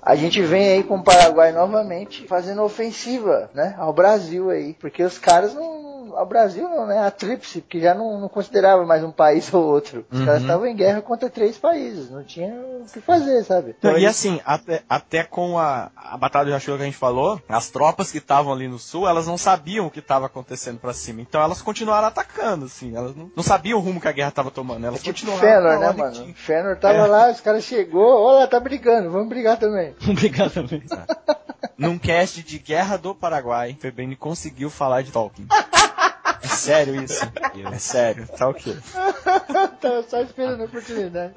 A 0.06 0.16
gente 0.16 0.41
vem 0.41 0.68
aí 0.68 0.84
com 0.84 0.97
o 0.97 1.04
Paraguai 1.04 1.54
novamente 1.54 2.28
fazendo 2.28 2.62
ofensiva, 2.62 3.49
né, 3.54 3.74
ao 3.78 3.93
Brasil 3.93 4.49
aí, 4.49 4.74
porque 4.74 5.01
os 5.01 5.18
caras 5.18 5.54
não, 5.54 5.72
ao 6.18 6.26
Brasil 6.26 6.68
não, 6.70 6.86
né, 6.86 6.99
a 6.99 7.11
tríplice, 7.11 7.61
porque 7.61 7.80
já 7.80 7.93
não, 7.93 8.20
não 8.20 8.30
considerava 8.30 8.86
mais 8.86 9.03
um 9.03 9.11
país 9.11 9.53
ou 9.53 9.64
outro. 9.64 10.05
Os 10.11 10.24
caras 10.24 10.41
estavam 10.41 10.66
em 10.66 10.76
guerra 10.76 11.01
contra 11.01 11.30
três 11.30 11.57
países, 11.57 12.09
não 12.09 12.24
tinha 12.24 12.53
o 12.53 12.86
que 12.91 12.99
fazer, 13.01 13.43
sabe? 13.43 13.76
Não, 13.82 13.97
e 13.97 14.05
assim, 14.05 14.39
até, 14.45 14.84
até 14.89 15.24
com 15.24 15.57
a, 15.57 15.91
a 15.95 16.18
Batalha 16.18 16.45
do 16.45 16.49
Riachuelo 16.49 16.78
que 16.78 16.84
a 16.84 16.88
gente 16.88 16.97
falou, 16.97 17.41
as 17.47 17.70
tropas 17.70 18.11
que 18.11 18.18
estavam 18.18 18.53
ali 18.53 18.68
no 18.68 18.80
sul, 18.80 19.07
elas 19.07 19.28
não 19.28 19.38
sabiam 19.38 19.86
o 19.88 19.91
que 19.91 19.99
estava 19.99 20.26
acontecendo 20.26 20.80
pra 20.80 20.93
cima. 20.93 21.22
Então 21.22 21.41
elas 21.41 21.61
continuaram 21.61 22.07
atacando, 22.07 22.66
assim. 22.66 22.95
Elas 22.95 23.16
não, 23.16 23.32
não 23.36 23.43
sabiam 23.43 23.78
o 23.80 23.82
rumo 23.82 23.99
que 24.01 24.07
a 24.07 24.11
guerra 24.11 24.30
estava 24.30 24.51
tomando. 24.51 24.86
Elas 24.86 25.01
Tipo 25.01 25.20
continuaram. 25.20 25.41
Fënor, 25.41 25.78
pra 25.78 25.80
né, 25.80 25.97
mano? 25.97 26.11
que 26.11 26.22
tinha. 26.22 26.36
Fënor 26.36 26.78
tava 26.78 26.97
É. 26.97 27.07
lá, 27.07 27.32
os 27.32 27.41
caras 27.41 27.64
chegou, 27.64 28.24
olha, 28.24 28.47
tá 28.47 28.59
brigando, 28.59 29.09
vamos 29.11 29.30
brigar 29.30 29.57
também. 29.57 29.95
Obrigado 30.07 30.51
também. 30.51 30.84
Num 31.78 31.97
cast 31.97 32.43
de 32.43 32.59
Guerra 32.59 32.97
do 32.97 33.16
Paraguai, 33.16 33.76
Febrini 33.80 34.16
conseguiu 34.16 34.70
falar 34.70 35.01
de 35.01 35.11
Tolkien. 35.11 35.47
É 36.44 36.48
sério 36.48 37.02
isso? 37.02 37.24
É 37.72 37.80
sério, 37.80 38.28
tá 38.28 38.50
ok. 38.50 38.76
Tava 39.80 40.04
só 40.04 40.22
esperando 40.22 40.62
a 40.62 40.66
oportunidade. 40.66 41.34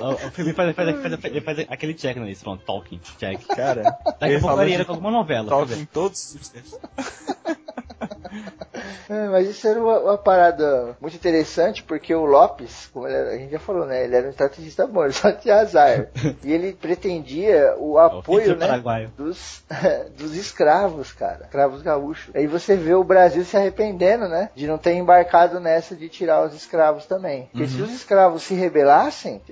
O 0.00 0.26
o 0.26 0.30
filme 0.30 0.52
faz, 0.52 0.74
faz, 0.74 1.00
faz, 1.00 1.20
faz, 1.20 1.44
faz 1.44 1.58
aquele 1.68 1.94
check 1.94 2.16
no 2.16 2.36
pronto, 2.36 2.64
Talking, 2.64 3.00
check. 3.18 3.44
Cara, 3.48 3.82
Daqui 4.04 4.24
a 4.24 4.28
ele 4.28 4.40
pouco 4.40 4.62
né? 4.62 4.84
com 4.84 4.92
alguma 4.92 5.10
novela. 5.10 5.48
Tolkien 5.48 5.80
em 5.80 5.86
todos 5.86 6.36
os 6.36 6.52
É, 9.08 9.28
mas 9.28 9.48
isso 9.48 9.66
era 9.66 9.80
uma, 9.80 9.98
uma 10.00 10.18
parada 10.18 10.96
muito 11.00 11.16
interessante, 11.16 11.82
porque 11.82 12.14
o 12.14 12.24
Lopes, 12.24 12.88
como 12.92 13.06
ele 13.06 13.16
a 13.16 13.38
gente 13.38 13.52
já 13.52 13.58
falou, 13.58 13.86
né? 13.86 14.04
Ele 14.04 14.16
era 14.16 14.26
um 14.26 14.30
estrategista 14.30 14.86
bom, 14.86 15.02
ele 15.04 15.12
só 15.12 15.32
tinha 15.32 15.56
azar. 15.56 16.08
e 16.42 16.52
ele 16.52 16.72
pretendia 16.72 17.74
o 17.78 17.98
apoio, 17.98 18.40
Hitler 18.40 18.58
né? 18.58 18.66
paraguaio. 18.66 19.12
Dos, 19.16 19.62
dos 20.16 20.34
escravos, 20.36 21.12
cara. 21.12 21.44
Escravos 21.44 21.82
gaúchos. 21.82 22.34
Aí 22.34 22.46
você 22.46 22.76
vê 22.76 22.94
o 22.94 23.04
Brasil 23.04 23.44
se 23.44 23.56
arrependendo, 23.56 24.28
né? 24.28 24.50
De 24.54 24.66
não 24.66 24.78
ter 24.78 24.94
embarcado 24.94 25.60
nessa 25.60 25.94
de 25.94 26.08
tirar 26.08 26.44
os 26.46 26.54
escravos 26.54 27.06
também. 27.06 27.48
Porque 27.50 27.66
se 27.68 27.80
os 27.80 27.92
escravos 27.92 28.42
se 28.42 28.54
rebelassem, 28.54 29.42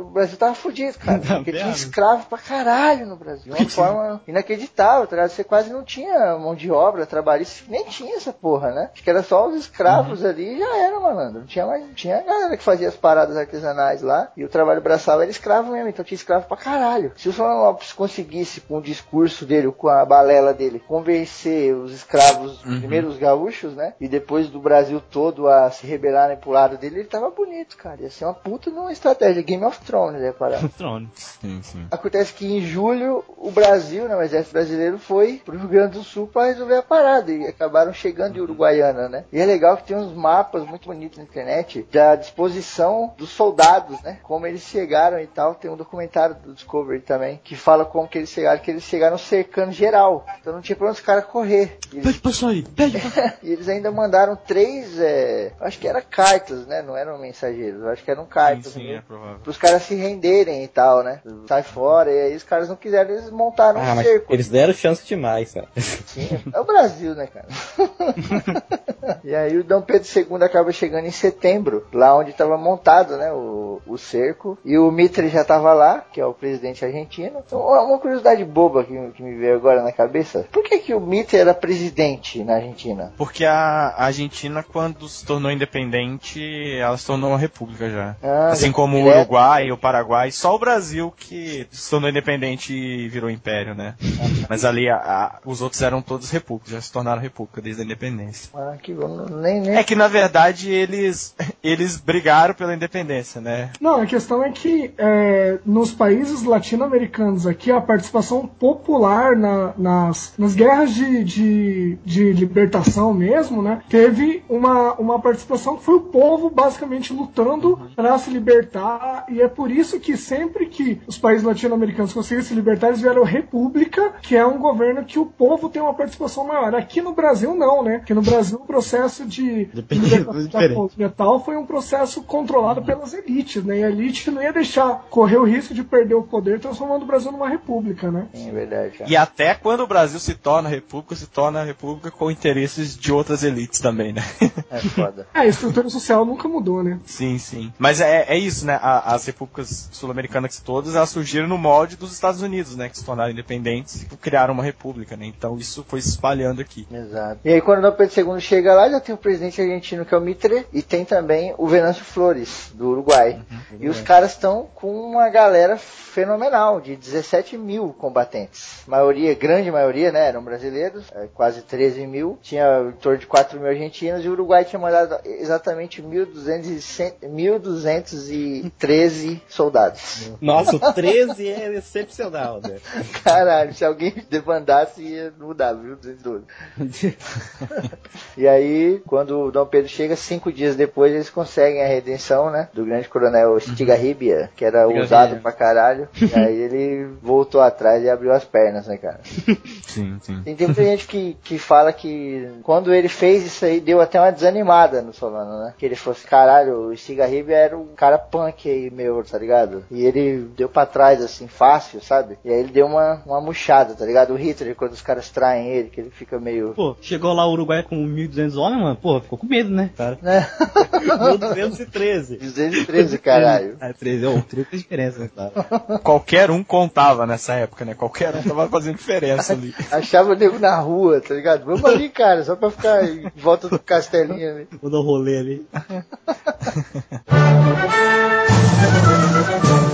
o 0.00 0.04
Brasil 0.04 0.36
tava 0.36 0.54
fudido, 0.54 0.98
cara. 0.98 1.18
Porque 1.18 1.52
tinha 1.52 1.70
escravo 1.70 2.26
pra 2.26 2.38
caralho 2.38 3.06
no 3.06 3.16
Brasil. 3.16 3.52
De 3.54 3.62
uma 3.62 3.68
forma 3.68 4.20
inacreditável, 4.26 5.06
tá? 5.06 5.28
Você 5.28 5.44
quase 5.44 5.72
não 5.72 5.84
tinha 5.84 6.36
mão 6.38 6.54
de 6.54 6.70
obra 6.70 7.06
trabalhista, 7.06 7.64
nem 7.68 7.84
tinha 7.84 8.16
essa 8.16 8.32
porra, 8.32 8.72
né? 8.72 8.81
Acho 8.92 9.02
que 9.02 9.10
era 9.10 9.22
só 9.22 9.48
os 9.48 9.56
escravos 9.56 10.24
ali 10.24 10.54
e 10.54 10.58
já 10.58 10.76
era, 10.76 11.00
malandro. 11.00 11.40
Não 11.40 11.46
tinha 11.46 11.66
mais, 11.66 11.82
não 11.82 11.94
tinha 11.94 12.18
a 12.18 12.22
galera 12.22 12.56
que 12.56 12.62
fazia 12.62 12.88
as 12.88 12.96
paradas 12.96 13.36
artesanais 13.36 14.02
lá. 14.02 14.30
E 14.36 14.44
o 14.44 14.48
trabalho 14.48 14.80
braçal 14.80 15.20
era 15.20 15.30
escravo 15.30 15.72
mesmo, 15.72 15.88
então 15.88 16.04
tinha 16.04 16.16
escravo 16.16 16.46
pra 16.46 16.56
caralho. 16.56 17.12
Se 17.16 17.28
o 17.28 17.32
Solano 17.32 17.62
Lopes 17.62 17.92
conseguisse, 17.92 18.60
com 18.60 18.78
o 18.78 18.82
discurso 18.82 19.44
dele, 19.44 19.70
com 19.72 19.88
a 19.88 20.04
balela 20.04 20.52
dele, 20.52 20.80
convencer 20.80 21.74
os 21.74 21.92
escravos, 21.92 22.58
primeiro 22.62 23.08
os 23.08 23.18
gaúchos, 23.18 23.74
né? 23.74 23.94
E 24.00 24.08
depois 24.08 24.48
do 24.48 24.60
Brasil 24.60 25.00
todo 25.10 25.48
a 25.48 25.70
se 25.70 25.86
rebelarem 25.86 26.36
pro 26.36 26.50
lado 26.50 26.76
dele, 26.76 27.00
ele 27.00 27.08
tava 27.08 27.30
bonito, 27.30 27.76
cara. 27.76 28.02
Ia 28.02 28.10
ser 28.10 28.24
uma 28.24 28.34
puta 28.34 28.70
numa 28.70 28.92
estratégia. 28.92 29.42
Game 29.42 29.64
of 29.64 29.80
Thrones, 29.80 30.20
né, 30.20 30.32
parada. 30.32 30.68
Trono. 30.76 31.10
Sim, 31.14 31.60
sim. 31.62 31.86
Acontece 31.90 32.32
que 32.32 32.46
em 32.46 32.60
julho 32.60 33.24
o 33.36 33.50
Brasil, 33.50 34.08
né, 34.08 34.16
o 34.16 34.22
exército 34.22 34.52
brasileiro 34.52 34.98
foi 34.98 35.40
pro 35.44 35.56
Rio 35.56 35.68
Grande 35.68 35.98
do 35.98 36.04
Sul 36.04 36.26
para 36.26 36.46
resolver 36.46 36.76
a 36.76 36.82
parada 36.82 37.32
e 37.32 37.46
acabaram 37.46 37.92
chegando 37.92 38.36
em 38.36 38.40
Né? 38.80 39.24
E 39.32 39.40
é 39.40 39.44
legal 39.44 39.76
que 39.76 39.84
tem 39.84 39.96
uns 39.96 40.12
mapas 40.14 40.64
muito 40.66 40.86
bonitos 40.88 41.18
na 41.18 41.24
internet 41.24 41.86
da 41.92 42.16
disposição 42.16 43.12
dos 43.16 43.30
soldados, 43.30 44.00
né? 44.02 44.18
Como 44.22 44.46
eles 44.46 44.62
chegaram 44.62 45.20
e 45.20 45.26
tal. 45.26 45.54
Tem 45.54 45.70
um 45.70 45.76
documentário 45.76 46.34
do 46.36 46.54
Discovery 46.54 47.00
também 47.00 47.40
que 47.42 47.54
fala 47.56 47.84
como 47.84 48.08
que 48.08 48.18
eles 48.18 48.30
chegaram, 48.30 48.60
que 48.60 48.70
eles 48.70 48.82
chegaram 48.84 49.18
cercando 49.18 49.72
geral. 49.72 50.24
Então 50.40 50.52
não 50.52 50.60
tinha 50.60 50.76
pra 50.76 50.86
onde 50.88 50.96
os 50.98 51.04
caras 51.04 51.24
correr. 51.24 51.78
E 51.92 51.96
eles 51.96 52.06
Pede 52.06 52.20
pra 52.20 52.32
sair, 52.32 52.62
pede 52.68 52.98
pra 52.98 53.34
e 53.42 53.52
eles 53.52 53.68
ainda 53.68 53.90
mandaram 53.90 54.36
três, 54.36 54.98
é, 54.98 55.52
acho 55.60 55.78
que 55.78 55.86
era 55.88 56.00
cartas, 56.00 56.66
né? 56.66 56.82
Não 56.82 56.96
eram 56.96 57.18
mensageiros, 57.18 57.84
acho 57.86 58.02
que 58.02 58.10
eram 58.10 58.24
cartas. 58.24 58.72
Sim, 58.72 58.80
sim, 58.80 58.88
né? 58.88 58.94
é 58.96 59.00
provável. 59.00 59.38
Pros 59.42 59.56
caras 59.58 59.82
se 59.82 59.94
renderem 59.94 60.62
e 60.64 60.68
tal, 60.68 61.02
né? 61.02 61.20
Sai 61.46 61.62
fora, 61.62 62.10
e 62.10 62.20
aí 62.20 62.36
os 62.36 62.42
caras 62.42 62.68
não 62.68 62.76
quiseram, 62.76 63.10
eles 63.10 63.30
montaram 63.30 63.80
Ah, 63.80 63.92
um 63.92 63.94
mas 63.96 64.06
cerco. 64.06 64.32
eles 64.32 64.48
deram 64.48 64.72
chance 64.72 65.04
demais, 65.04 65.52
cara. 65.52 65.68
Sim, 65.76 66.28
é 66.52 66.60
o 66.60 66.64
Brasil, 66.64 67.14
né, 67.14 67.26
cara? 67.26 67.46
e 69.24 69.34
aí 69.34 69.56
o 69.58 69.64
Dom 69.64 69.82
Pedro 69.82 70.06
II 70.14 70.42
acaba 70.44 70.72
chegando 70.72 71.06
em 71.06 71.10
setembro, 71.10 71.86
lá 71.92 72.16
onde 72.16 72.30
estava 72.30 72.56
montado, 72.56 73.16
né, 73.16 73.32
o, 73.32 73.80
o 73.86 73.98
cerco. 73.98 74.58
E 74.64 74.76
o 74.78 74.90
Mitre 74.90 75.28
já 75.28 75.42
estava 75.42 75.72
lá, 75.72 76.04
que 76.12 76.20
é 76.20 76.26
o 76.26 76.34
presidente 76.34 76.84
argentino. 76.84 77.42
Então, 77.46 77.60
uma 77.60 77.98
curiosidade 77.98 78.44
boba 78.44 78.84
que, 78.84 78.94
que 79.12 79.22
me 79.22 79.34
veio 79.36 79.56
agora 79.56 79.82
na 79.82 79.92
cabeça. 79.92 80.46
Por 80.52 80.62
que, 80.62 80.78
que 80.78 80.94
o 80.94 81.00
Mitre 81.00 81.36
era 81.38 81.54
presidente 81.54 82.42
na 82.44 82.54
Argentina? 82.56 83.12
Porque 83.16 83.44
a 83.44 83.94
Argentina, 83.96 84.62
quando 84.62 85.08
se 85.08 85.24
tornou 85.24 85.50
independente, 85.50 86.40
ela 86.78 86.96
se 86.96 87.06
tornou 87.06 87.30
uma 87.30 87.38
república 87.38 87.88
já. 87.90 88.16
Ah, 88.22 88.48
assim 88.50 88.72
como 88.72 88.96
o 88.96 89.02
direto. 89.02 89.18
Uruguai 89.20 89.66
e 89.66 89.72
o 89.72 89.76
Paraguai, 89.78 90.30
só 90.30 90.54
o 90.54 90.58
Brasil 90.58 91.12
que 91.16 91.66
se 91.70 91.90
tornou 91.90 92.08
independente 92.10 92.72
e 92.74 93.08
virou 93.08 93.30
império, 93.30 93.74
né? 93.74 93.94
Mas 94.48 94.64
ali 94.64 94.88
a- 94.88 94.96
a- 94.96 95.38
os 95.44 95.60
outros 95.62 95.82
eram 95.82 96.00
todos 96.02 96.30
repúblicas, 96.30 96.72
já 96.72 96.80
se 96.80 96.92
tornaram 96.92 97.20
república 97.20 97.60
desde 97.60 97.82
a 97.82 97.84
independência. 97.84 98.50
Ah, 98.54 98.76
que 98.80 98.92
bom. 98.92 99.26
Nem, 99.30 99.60
nem... 99.60 99.76
É 99.76 99.82
que 99.82 99.94
na 99.94 100.08
verdade 100.08 100.70
eles 100.70 101.34
eles 101.62 101.96
brigaram 101.96 102.52
pela 102.54 102.74
independência, 102.74 103.40
né? 103.40 103.70
Não, 103.80 104.00
a 104.02 104.06
questão 104.06 104.42
é 104.42 104.50
que 104.50 104.92
é, 104.98 105.58
nos 105.64 105.92
países 105.92 106.42
latino-americanos 106.42 107.46
aqui, 107.46 107.70
a 107.70 107.80
participação 107.80 108.46
popular 108.46 109.36
na- 109.36 109.72
nas, 109.78 110.34
nas 110.36 110.54
guerras 110.54 110.92
de, 110.92 111.24
de, 111.24 111.98
de 112.04 112.32
libertação 112.32 113.14
mesmo, 113.14 113.62
né? 113.62 113.80
Teve 113.88 114.42
uma, 114.48 114.92
uma 114.94 115.18
participação 115.20 115.76
que 115.76 115.84
foi 115.84 115.94
o 115.94 116.00
povo 116.00 116.50
basicamente 116.50 117.12
lutando 117.12 117.80
para 117.96 118.18
se 118.18 118.28
libertar, 118.30 119.24
e 119.28 119.40
é 119.40 119.48
por 119.48 119.70
isso 119.70 119.98
que 120.00 120.16
sempre 120.16 120.66
que 120.66 121.00
os 121.06 121.16
países 121.16 121.44
latino-americanos 121.44 122.12
conseguiram 122.12 122.46
se 122.46 122.54
libertar, 122.54 122.88
eles 122.88 123.00
vieram 123.00 123.22
república, 123.24 124.12
que 124.20 124.36
é 124.36 124.44
um 124.44 124.58
governo 124.58 125.04
que 125.04 125.18
o 125.18 125.26
povo 125.26 125.68
tem 125.68 125.80
uma 125.80 125.94
participação 125.94 126.46
maior. 126.46 126.74
Aqui 126.74 127.00
no 127.00 127.12
Brasil, 127.12 127.54
não, 127.54 127.82
né? 127.82 127.96
Aqui 127.96 128.12
no 128.12 128.20
Brasil, 128.22 128.41
o 128.52 128.58
processo 128.60 129.26
de 129.26 129.66
Depende- 129.66 130.04
libertação 130.04 130.32
da 130.42 130.46
diferente. 130.46 130.74
colônia 130.74 131.10
tal 131.14 131.44
foi 131.44 131.56
um 131.56 131.66
processo 131.66 132.22
controlado 132.22 132.82
pelas 132.82 133.12
elites, 133.12 133.62
né? 133.64 133.80
E 133.80 133.84
a 133.84 133.90
elite 133.90 134.30
não 134.30 134.42
ia 134.42 134.52
deixar 134.52 135.06
correr 135.10 135.36
o 135.36 135.44
risco 135.44 135.74
de 135.74 135.84
perder 135.84 136.14
o 136.14 136.22
poder, 136.22 136.58
transformando 136.60 137.02
o 137.02 137.06
Brasil 137.06 137.30
numa 137.30 137.48
república, 137.48 138.10
né? 138.10 138.26
Sim, 138.32 138.48
é 138.48 138.52
verdade. 138.52 138.98
cara. 138.98 139.10
E 139.10 139.16
até 139.16 139.54
quando 139.54 139.80
o 139.80 139.86
Brasil 139.86 140.18
se 140.18 140.34
torna 140.34 140.68
república, 140.68 141.14
se 141.14 141.26
torna 141.26 141.62
república 141.62 142.10
com 142.10 142.30
interesses 142.30 142.96
de 142.96 143.12
outras 143.12 143.42
elites 143.42 143.78
também, 143.80 144.12
né? 144.12 144.22
É 144.70 144.80
foda. 144.80 145.26
É, 145.34 145.40
a 145.40 145.46
estrutura 145.46 145.88
social 145.90 146.24
nunca 146.24 146.48
mudou, 146.48 146.82
né? 146.82 146.98
Sim, 147.04 147.36
sim. 147.38 147.72
Mas 147.78 148.00
é, 148.00 148.24
é 148.28 148.38
isso, 148.38 148.64
né? 148.64 148.78
A- 148.80 149.14
as 149.14 149.26
repúblicas 149.26 149.88
sul-americanas 149.92 150.60
todas, 150.60 150.94
elas 150.94 151.10
surgiram 151.10 151.46
no 151.48 151.58
molde 151.58 151.96
dos 151.96 152.12
Estados 152.12 152.40
Unidos, 152.42 152.76
né? 152.76 152.88
Que 152.88 152.96
se 152.98 153.04
tornaram 153.04 153.30
independentes 153.30 154.02
e 154.02 154.06
criaram 154.16 154.54
uma 154.54 154.62
república, 154.62 155.16
né? 155.16 155.26
Então 155.26 155.56
isso 155.58 155.84
foi 155.86 156.00
se 156.00 156.08
espalhando 156.10 156.60
aqui. 156.60 156.86
Exato. 156.90 157.40
E 157.44 157.50
aí 157.50 157.60
quando 157.60 157.78
o 157.80 157.82
Dom 157.82 157.92
Pedro 157.96 158.20
II 158.31 158.31
chega 158.40 158.74
lá, 158.74 158.88
já 158.88 159.00
tem 159.00 159.14
o 159.14 159.18
presidente 159.18 159.60
argentino 159.60 160.04
que 160.04 160.14
é 160.14 160.18
o 160.18 160.20
Mitre 160.20 160.66
e 160.72 160.82
tem 160.82 161.04
também 161.04 161.54
o 161.58 161.66
Venâncio 161.66 162.04
Flores, 162.04 162.70
do 162.74 162.90
Uruguai. 162.90 163.40
E 163.78 163.88
os 163.88 164.00
caras 164.00 164.32
estão 164.32 164.68
com 164.74 164.92
uma 164.92 165.28
galera 165.28 165.76
fenomenal, 165.78 166.80
de 166.80 166.94
17 166.94 167.56
mil 167.56 167.94
combatentes. 167.98 168.82
Maioria, 168.86 169.34
grande 169.34 169.70
maioria, 169.70 170.12
né, 170.12 170.28
eram 170.28 170.42
brasileiros, 170.42 171.06
é, 171.14 171.26
quase 171.32 171.62
13 171.62 172.06
mil. 172.06 172.38
Tinha 172.42 172.88
em 172.88 172.92
torno 172.92 173.18
de 173.18 173.26
4 173.26 173.58
mil 173.58 173.68
argentinos 173.68 174.24
e 174.24 174.28
o 174.28 174.32
Uruguai 174.32 174.64
tinha 174.64 174.78
mandado 174.78 175.18
exatamente 175.24 176.02
1.200 176.02 177.22
e 177.22 177.26
1.213 177.26 179.40
soldados. 179.48 180.30
Nossa, 180.40 180.76
o 180.76 180.92
13 180.92 181.48
é 181.48 181.74
excepcional, 181.74 182.60
né? 182.60 182.78
Caralho, 183.24 183.74
se 183.74 183.84
alguém 183.84 184.14
debandasse 184.28 185.02
ia 185.02 185.32
mudar, 185.38 185.72
viu? 185.72 185.96
212. 185.96 186.44
e 188.36 188.46
aí, 188.48 189.02
quando 189.06 189.38
o 189.40 189.50
Dom 189.50 189.66
Pedro 189.66 189.88
chega, 189.88 190.16
cinco 190.16 190.52
dias 190.52 190.76
depois, 190.76 191.12
eles 191.12 191.30
conseguem 191.30 191.82
a 191.82 191.86
redenção, 191.86 192.50
né? 192.50 192.68
Do 192.72 192.84
grande 192.84 193.08
coronel 193.08 193.58
Stigarribia, 193.60 194.50
que 194.56 194.64
era 194.64 194.80
Stigarribia. 194.80 195.04
usado 195.04 195.36
pra 195.40 195.52
caralho. 195.52 196.08
E 196.20 196.34
aí 196.38 196.56
ele 196.56 197.08
voltou 197.22 197.60
atrás 197.60 198.02
e 198.02 198.10
abriu 198.10 198.32
as 198.32 198.44
pernas, 198.44 198.86
né, 198.86 198.96
cara? 198.96 199.20
Sim, 199.86 200.16
sim. 200.22 200.40
Tem, 200.42 200.56
tem 200.56 200.66
muita 200.66 200.82
gente 200.82 201.06
que, 201.06 201.36
que 201.42 201.58
fala 201.58 201.92
que 201.92 202.48
quando 202.62 202.94
ele 202.94 203.08
fez 203.08 203.44
isso 203.44 203.64
aí, 203.64 203.78
deu 203.78 204.00
até 204.00 204.18
uma 204.18 204.32
desanimada 204.32 205.02
no 205.02 205.12
Solano, 205.12 205.64
né? 205.64 205.74
Que 205.76 205.84
ele 205.84 205.96
fosse, 205.96 206.26
caralho, 206.26 206.88
o 206.88 206.96
Stigarribia 206.96 207.56
era 207.56 207.76
um 207.76 207.88
cara 207.94 208.16
punk 208.16 208.70
aí, 208.70 208.90
meu, 208.90 209.22
tá 209.22 209.38
ligado? 209.38 209.84
E 209.90 210.04
ele 210.04 210.48
deu 210.56 210.68
pra 210.68 210.86
trás, 210.86 211.22
assim, 211.22 211.46
fácil, 211.46 212.00
sabe? 212.00 212.38
E 212.44 212.50
aí 212.50 212.60
ele 212.60 212.72
deu 212.72 212.86
uma, 212.86 213.22
uma 213.26 213.40
murchada, 213.40 213.94
tá 213.94 214.06
ligado? 214.06 214.32
O 214.32 214.36
Hitler, 214.36 214.74
quando 214.74 214.92
os 214.92 215.02
caras 215.02 215.28
traem 215.28 215.68
ele, 215.68 215.90
que 215.90 216.00
ele 216.00 216.10
fica 216.10 216.38
meio... 216.38 216.72
Pô, 216.74 216.96
chegou 217.02 217.32
lá 217.34 217.46
o 217.46 217.52
Uruguai 217.52 217.82
com 217.82 218.01
1.200 218.06 218.56
homens, 218.56 218.82
mano. 218.82 218.96
Pô, 218.96 219.20
ficou 219.20 219.38
com 219.38 219.46
medo, 219.46 219.70
né, 219.70 219.90
cara? 219.96 220.18
Né? 220.20 220.46
1.213. 220.92 222.38
213, 222.38 223.18
caralho. 223.18 223.76
É, 223.82 223.92
13, 223.92 224.26
ô, 224.26 224.40
30 224.40 224.76
diferença, 224.76 225.18
né, 225.18 225.30
cara? 225.34 225.98
Qualquer 225.98 226.50
um 226.50 226.62
contava 226.62 227.26
nessa 227.26 227.54
época, 227.54 227.84
né? 227.84 227.94
Qualquer 227.94 228.34
um 228.36 228.42
tava 228.42 228.68
fazendo 228.68 228.96
diferença 228.96 229.52
ali. 229.52 229.74
Achava 229.90 230.32
o 230.32 230.34
nego 230.34 230.58
na 230.58 230.78
rua, 230.78 231.20
tá 231.20 231.34
ligado? 231.34 231.64
Vamos 231.64 231.84
ali, 231.84 232.08
cara, 232.08 232.44
só 232.44 232.54
pra 232.54 232.70
ficar 232.70 233.04
em 233.04 233.30
volta 233.36 233.68
do 233.68 233.78
castelinho 233.78 234.50
ali. 234.50 234.68
Vou 234.80 234.90
dar 234.90 235.00
um 235.00 235.02
rolê 235.02 235.38
ali. 235.38 235.66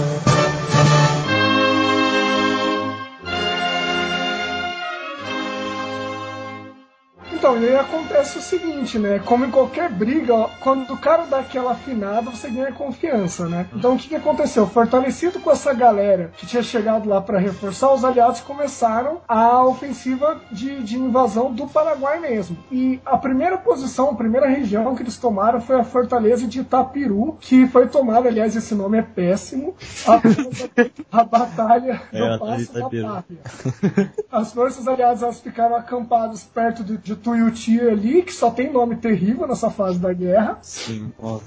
Então, 7.39 7.57
e 7.63 7.69
aí 7.69 7.77
acontece 7.77 8.37
o 8.37 8.43
seguinte, 8.43 8.99
né? 8.99 9.21
Como 9.21 9.45
em 9.45 9.51
qualquer 9.51 9.89
briga, 9.89 10.35
ó, 10.35 10.51
quando 10.61 10.93
o 10.93 10.99
cara 10.99 11.25
dá 11.25 11.39
aquela 11.39 11.71
afinada, 11.71 12.33
você 12.33 12.51
ganha 12.51 12.73
confiança, 12.73 13.47
né? 13.49 13.69
Então 13.73 13.95
o 13.95 13.97
que, 13.97 14.09
que 14.09 14.17
aconteceu? 14.17 14.67
Fortalecido 14.67 15.39
com 15.39 15.49
essa 15.49 15.73
galera 15.73 16.33
que 16.37 16.47
tinha 16.47 16.65
chegado 16.65 17.09
lá 17.09 17.21
para 17.21 17.39
reforçar, 17.39 17.93
os 17.95 18.05
aliados 18.05 18.41
começaram 18.41 19.21
a 19.29 19.63
ofensiva 19.65 20.41
de, 20.51 20.83
de 20.83 20.99
invasão 20.99 21.53
do 21.53 21.69
Paraguai 21.69 22.19
mesmo. 22.19 22.59
E 22.73 23.01
a 23.07 23.17
primeira 23.17 23.57
posição, 23.57 24.11
a 24.11 24.15
primeira 24.17 24.49
região 24.49 24.97
que 24.97 25.03
eles 25.05 25.17
tomaram 25.17 25.61
foi 25.61 25.77
a 25.77 25.85
fortaleza 25.85 26.45
de 26.45 26.61
Itapiru, 26.61 27.37
que 27.41 27.69
foi 27.69 27.87
tomada, 27.87 28.29
aliás, 28.29 28.57
esse 28.57 28.75
nome 28.75 28.99
é 28.99 29.03
péssimo, 29.03 29.77
a, 30.09 30.21
a 31.21 31.25
batalha 31.25 32.03
É, 32.13 32.19
do 32.19 32.35
a 32.35 32.39
Passo 32.39 32.73
da. 32.73 32.81
Pátria. 32.81 33.39
As 34.33 34.53
forças 34.53 34.89
aliadas 34.89 35.23
elas 35.23 35.39
ficaram 35.41 35.77
acampadas 35.77 36.43
perto 36.43 36.83
de, 36.83 36.97
de 36.97 37.15
Tuiuti 37.29 37.79
ali, 37.81 38.23
que 38.23 38.33
só 38.33 38.51
tem 38.51 38.73
nome 38.73 38.97
terrível 38.97 39.47
nessa 39.47 39.69
fase 39.69 39.99
da 39.99 40.13
guerra. 40.15 40.59
Sim, 40.63 41.13
ó. 41.19 41.41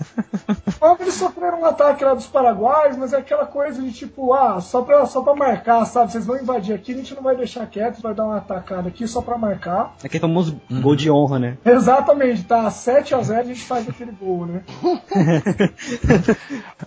Quando 0.79 1.01
eles 1.01 1.15
sofreram 1.15 1.61
um 1.61 1.65
ataque 1.65 2.05
lá 2.05 2.13
dos 2.13 2.27
paraguaios, 2.27 2.97
mas 2.97 3.13
é 3.13 3.17
aquela 3.17 3.47
coisa 3.47 3.81
de 3.81 3.91
tipo, 3.91 4.31
ah, 4.31 4.61
só 4.61 4.83
pra, 4.83 5.05
só 5.07 5.23
pra 5.23 5.35
marcar, 5.35 5.83
sabe? 5.85 6.11
Vocês 6.11 6.25
vão 6.25 6.37
invadir 6.37 6.75
aqui, 6.75 6.93
a 6.93 6.97
gente 6.97 7.15
não 7.15 7.23
vai 7.23 7.35
deixar 7.35 7.65
quieto, 7.65 8.01
vai 8.01 8.13
dar 8.13 8.25
uma 8.25 8.37
atacada 8.37 8.89
aqui 8.89 9.07
só 9.07 9.21
pra 9.21 9.37
marcar. 9.39 9.95
Aquele 10.03 10.21
famoso 10.21 10.61
gol 10.69 10.95
de 10.95 11.09
honra, 11.09 11.39
né? 11.39 11.57
Exatamente, 11.65 12.43
tá 12.43 12.69
7 12.69 13.15
a 13.15 13.21
0 13.23 13.39
a 13.39 13.43
gente 13.43 13.63
faz 13.63 13.89
aquele 13.89 14.11
gol, 14.11 14.45
né? 14.45 14.61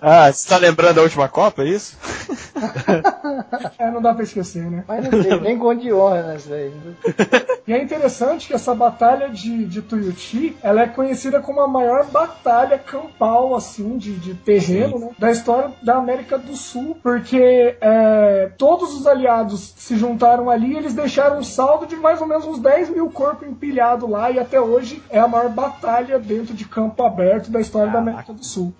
Ah, 0.01 0.31
você 0.31 0.49
tá 0.49 0.57
lembrando 0.59 0.97
da 0.97 1.03
última 1.03 1.29
Copa, 1.29 1.63
é 1.63 1.69
isso? 1.69 1.97
É, 3.79 3.91
não 3.91 4.03
dá 4.03 4.13
pra 4.13 4.23
esquecer, 4.23 4.71
né? 4.71 4.85
Mas 4.87 5.09
não 5.09 5.23
tem 5.23 5.41
nem 5.41 5.59
gol 5.59 5.75
de 5.75 5.93
honra 5.93 6.23
nessa 6.23 6.55
aí. 6.55 6.73
E 7.67 7.73
é 7.73 7.83
interessante 7.83 8.47
que 8.47 8.55
essa 8.55 8.75
batalha 8.85 9.31
de, 9.31 9.65
de 9.65 9.81
Tuiuti, 9.81 10.57
ela 10.63 10.83
é 10.83 10.87
conhecida 10.87 11.41
como 11.41 11.61
a 11.61 11.69
maior 11.69 12.07
batalha 12.07 12.79
campal, 12.79 13.55
assim, 13.55 13.97
de, 13.97 14.15
de 14.17 14.35
terreno, 14.35 14.99
né, 14.99 15.11
da 15.19 15.31
história 15.31 15.73
da 15.83 15.97
América 15.97 16.37
do 16.39 16.55
Sul, 16.57 16.97
porque 17.03 17.77
é, 17.81 18.51
todos 18.59 18.95
os 18.95 19.07
aliados 19.07 19.75
se 19.77 19.97
juntaram 19.97 20.51
ali 20.51 20.73
e 20.73 20.77
eles 20.77 20.95
deixaram 20.95 21.39
um 21.39 21.43
saldo 21.43 21.87
de 21.87 21.97
mais 21.97 22.21
ou 22.21 22.27
menos 22.27 22.45
uns 22.45 22.59
10 22.59 22.91
mil 22.91 23.09
corpos 23.11 23.49
empilhados 23.49 24.09
lá, 24.09 24.31
e 24.31 24.39
até 24.39 24.61
hoje 24.61 25.03
é 25.09 25.19
a 25.19 25.29
maior 25.29 25.49
batalha 25.49 26.19
dentro 26.19 26.55
de 26.55 26.65
campo 26.65 27.03
aberto 27.03 27.51
da 27.51 27.61
história 27.61 27.91
da 27.91 27.99
América 27.99 28.33
do 28.33 28.45
Sul. 28.45 28.75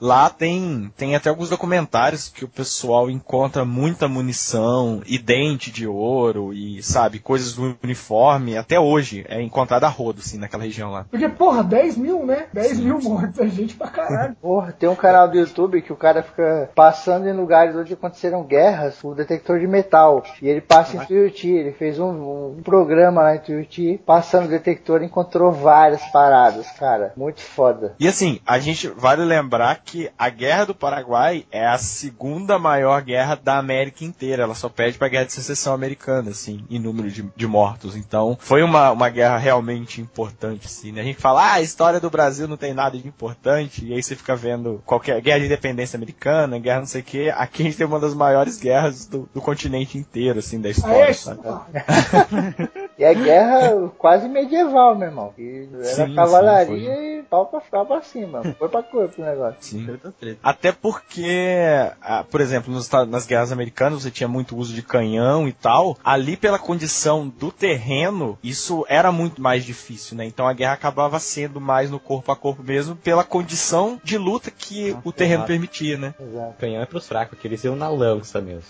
Lá 0.00 0.28
tem, 0.28 0.92
tem 0.96 1.16
até 1.16 1.30
alguns 1.30 1.48
documentários 1.48 2.28
que 2.28 2.44
o 2.44 2.48
pessoal 2.48 3.10
encontra 3.10 3.64
muita 3.64 4.08
munição 4.08 5.02
e 5.06 5.18
dente 5.18 5.70
de 5.70 5.86
ouro 5.86 6.52
e, 6.52 6.82
sabe, 6.82 7.18
coisas 7.18 7.54
do 7.54 7.76
uniforme. 7.82 8.56
Até 8.56 8.78
hoje 8.78 9.24
é 9.30 9.40
encontrada 9.40 9.86
a 9.86 9.88
rodo, 9.88 10.20
assim, 10.20 10.38
naquela 10.38 10.64
região 10.64 10.90
lá. 10.90 11.06
Porque, 11.08 11.28
porra, 11.28 11.62
10 11.62 11.96
mil, 11.96 12.26
né? 12.26 12.46
10 12.52 12.80
mil 12.80 13.00
mortos, 13.00 13.38
é 13.38 13.48
gente 13.48 13.74
pra 13.74 13.88
caralho. 13.88 14.36
Porra, 14.42 14.72
tem 14.72 14.88
um 14.88 14.96
canal 14.96 15.28
do 15.28 15.38
YouTube 15.38 15.82
que 15.82 15.92
o 15.92 15.96
cara 15.96 16.22
fica 16.22 16.70
passando 16.74 17.28
em 17.28 17.32
lugares 17.32 17.76
onde 17.76 17.92
aconteceram 17.92 18.42
guerras 18.42 19.00
com 19.00 19.08
o 19.08 19.14
detector 19.14 19.60
de 19.60 19.66
metal. 19.66 20.24
E 20.42 20.48
ele 20.48 20.60
passa 20.60 20.96
em 20.96 21.06
Tuiuti. 21.06 21.48
Ele 21.48 21.72
fez 21.72 21.98
um, 21.98 22.56
um 22.58 22.62
programa 22.62 23.22
lá 23.22 23.36
em 23.36 23.38
Tuiuti, 23.38 24.00
passando 24.04 24.46
o 24.46 24.50
detector 24.50 25.02
e 25.02 25.06
encontrou 25.06 25.52
várias 25.52 26.02
paradas, 26.10 26.68
cara. 26.72 27.12
Muito 27.16 27.40
foda. 27.40 27.94
E 28.00 28.08
assim, 28.08 28.40
a 28.46 28.58
gente 28.58 28.88
vale 28.88 29.24
lembrar 29.24 29.80
que 29.84 30.10
a 30.18 30.28
Guerra 30.28 30.66
do 30.66 30.74
Paraguai 30.74 31.44
é 31.52 31.66
a 31.66 31.78
segunda 31.78 32.58
maior 32.58 33.02
guerra 33.02 33.36
da 33.36 33.58
América 33.58 34.04
inteira. 34.04 34.42
Ela 34.42 34.54
só 34.54 34.68
perde 34.68 34.98
pra 34.98 35.08
Guerra 35.08 35.26
de 35.26 35.32
Secessão 35.32 35.72
Americana, 35.72 36.30
assim, 36.30 36.64
em 36.68 36.78
número 36.78 37.10
de, 37.10 37.22
de 37.36 37.46
mortos. 37.46 37.94
Então, 37.94 38.36
foi 38.40 38.62
uma, 38.62 38.90
uma 38.90 39.08
guerra 39.08 39.19
realmente 39.28 40.00
importante, 40.00 40.66
assim, 40.66 40.92
né? 40.92 41.00
A 41.00 41.04
gente 41.04 41.20
fala, 41.20 41.42
ah, 41.42 41.52
a 41.54 41.60
história 41.60 42.00
do 42.00 42.10
Brasil 42.10 42.46
não 42.46 42.56
tem 42.56 42.74
nada 42.74 42.98
de 42.98 43.06
importante, 43.06 43.84
e 43.84 43.92
aí 43.92 44.02
você 44.02 44.16
fica 44.16 44.34
vendo 44.36 44.82
qualquer 44.84 45.20
guerra 45.20 45.40
de 45.40 45.46
independência 45.46 45.96
americana, 45.96 46.58
guerra 46.58 46.80
não 46.80 46.86
sei 46.86 47.00
o 47.00 47.04
quê. 47.04 47.32
Aqui 47.34 47.62
a 47.62 47.66
gente 47.66 47.76
tem 47.76 47.86
uma 47.86 48.00
das 48.00 48.14
maiores 48.14 48.58
guerras 48.58 49.06
do, 49.06 49.28
do 49.32 49.40
continente 49.40 49.98
inteiro, 49.98 50.38
assim, 50.38 50.60
da 50.60 50.68
história, 50.68 51.06
Aí, 51.06 51.14
sabe? 51.14 51.40
E 53.00 53.02
é 53.04 53.14
guerra 53.14 53.90
quase 53.96 54.28
medieval, 54.28 54.94
meu 54.94 55.08
irmão. 55.08 55.32
Que 55.34 55.66
era 55.72 56.06
Sim, 56.06 56.14
cavalaria 56.14 56.94
sim, 56.96 57.18
e 57.20 57.22
pau 57.22 57.46
pra, 57.46 57.58
pau 57.62 57.86
pra 57.86 58.02
cima. 58.02 58.42
Foi 58.58 58.68
pra 58.68 58.82
corpo 58.82 59.22
o 59.22 59.24
negócio. 59.24 59.56
Sim. 59.60 59.98
Até 60.42 60.70
porque, 60.70 61.64
ah, 62.02 62.22
por 62.30 62.42
exemplo, 62.42 62.70
nos 62.70 62.82
Estados- 62.84 63.10
nas 63.10 63.24
guerras 63.24 63.52
americanas 63.52 64.02
você 64.02 64.10
tinha 64.10 64.28
muito 64.28 64.54
uso 64.54 64.74
de 64.74 64.82
canhão 64.82 65.48
e 65.48 65.52
tal. 65.52 65.96
Ali, 66.04 66.36
pela 66.36 66.58
condição 66.58 67.26
do 67.26 67.50
terreno, 67.50 68.38
isso 68.42 68.84
era 68.86 69.10
muito 69.10 69.40
mais 69.40 69.64
difícil, 69.64 70.14
né? 70.14 70.26
Então 70.26 70.46
a 70.46 70.52
guerra 70.52 70.74
acabava 70.74 71.18
sendo 71.18 71.58
mais 71.58 71.90
no 71.90 71.98
corpo 71.98 72.30
a 72.30 72.36
corpo 72.36 72.62
mesmo, 72.62 72.94
pela 72.96 73.24
condição 73.24 73.98
de 74.04 74.18
luta 74.18 74.50
que 74.50 74.94
o 75.02 75.10
terreno 75.10 75.44
claro. 75.44 75.48
permitia, 75.48 75.96
né? 75.96 76.14
Exato. 76.20 76.54
Canhão 76.58 76.82
é 76.82 76.84
pros 76.86 77.08
fracos, 77.08 77.38
que 77.38 77.48
eles 77.48 77.64
iam 77.64 77.76
na 77.76 77.88
lança 77.88 78.42
mesmo. 78.42 78.62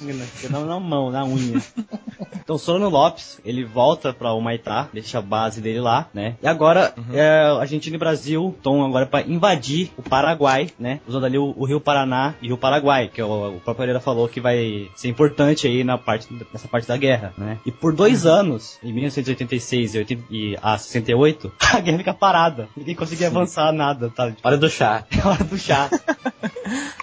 Não 0.49 0.65
na 0.65 0.79
mão, 0.79 1.11
na 1.11 1.25
unha. 1.25 1.61
Então 2.43 2.59
Solano 2.59 2.89
Lopes, 2.89 3.39
ele 3.45 3.65
volta 3.65 4.13
pra 4.21 4.35
Humaitá, 4.35 4.89
deixa 4.93 5.19
a 5.19 5.23
base 5.23 5.63
dele 5.63 5.81
lá, 5.81 6.07
né? 6.13 6.37
E 6.43 6.47
agora, 6.47 6.93
é, 7.11 7.47
a 7.47 7.61
Argentina 7.61 7.97
e 7.97 7.99
Brasil 7.99 8.55
estão 8.55 8.85
agora 8.85 9.07
pra 9.07 9.23
invadir 9.23 9.91
o 9.97 10.03
Paraguai, 10.03 10.69
né? 10.79 11.01
Usando 11.09 11.25
ali 11.25 11.39
o, 11.39 11.55
o 11.57 11.65
Rio 11.65 11.81
Paraná 11.81 12.35
e 12.43 12.53
o 12.53 12.59
Paraguai, 12.59 13.09
que 13.13 13.21
é 13.21 13.25
o, 13.25 13.57
o 13.57 13.61
próprio 13.61 13.77
Pereira 13.77 14.01
falou 14.01 14.29
que 14.29 14.43
vai 14.43 14.91
ser 14.95 15.09
importante 15.09 15.67
aí 15.67 15.83
na 15.83 15.97
parte, 15.97 16.29
nessa 16.53 16.69
parte 16.69 16.87
da 16.87 16.99
guerra, 16.99 17.33
né? 17.39 17.59
E 17.65 17.73
por 17.73 17.95
dois 17.95 18.27
anos, 18.27 18.79
em 18.83 18.93
1986 18.93 19.95
e, 19.95 19.99
80 19.99 20.25
e 20.31 20.59
a 20.63 20.77
68, 20.77 21.51
a 21.73 21.81
guerra 21.81 21.99
fica 21.99 22.15
parada. 22.15 22.69
Ninguém 22.77 22.95
conseguia 22.95 23.29
avançar 23.29 23.73
nada, 23.73 24.11
tá? 24.11 24.31
Hora 24.45 24.59
do 24.59 24.69
chá. 24.69 25.05
É 25.11 25.27
hora 25.27 25.45
do 25.45 25.57
chá. 25.57 25.89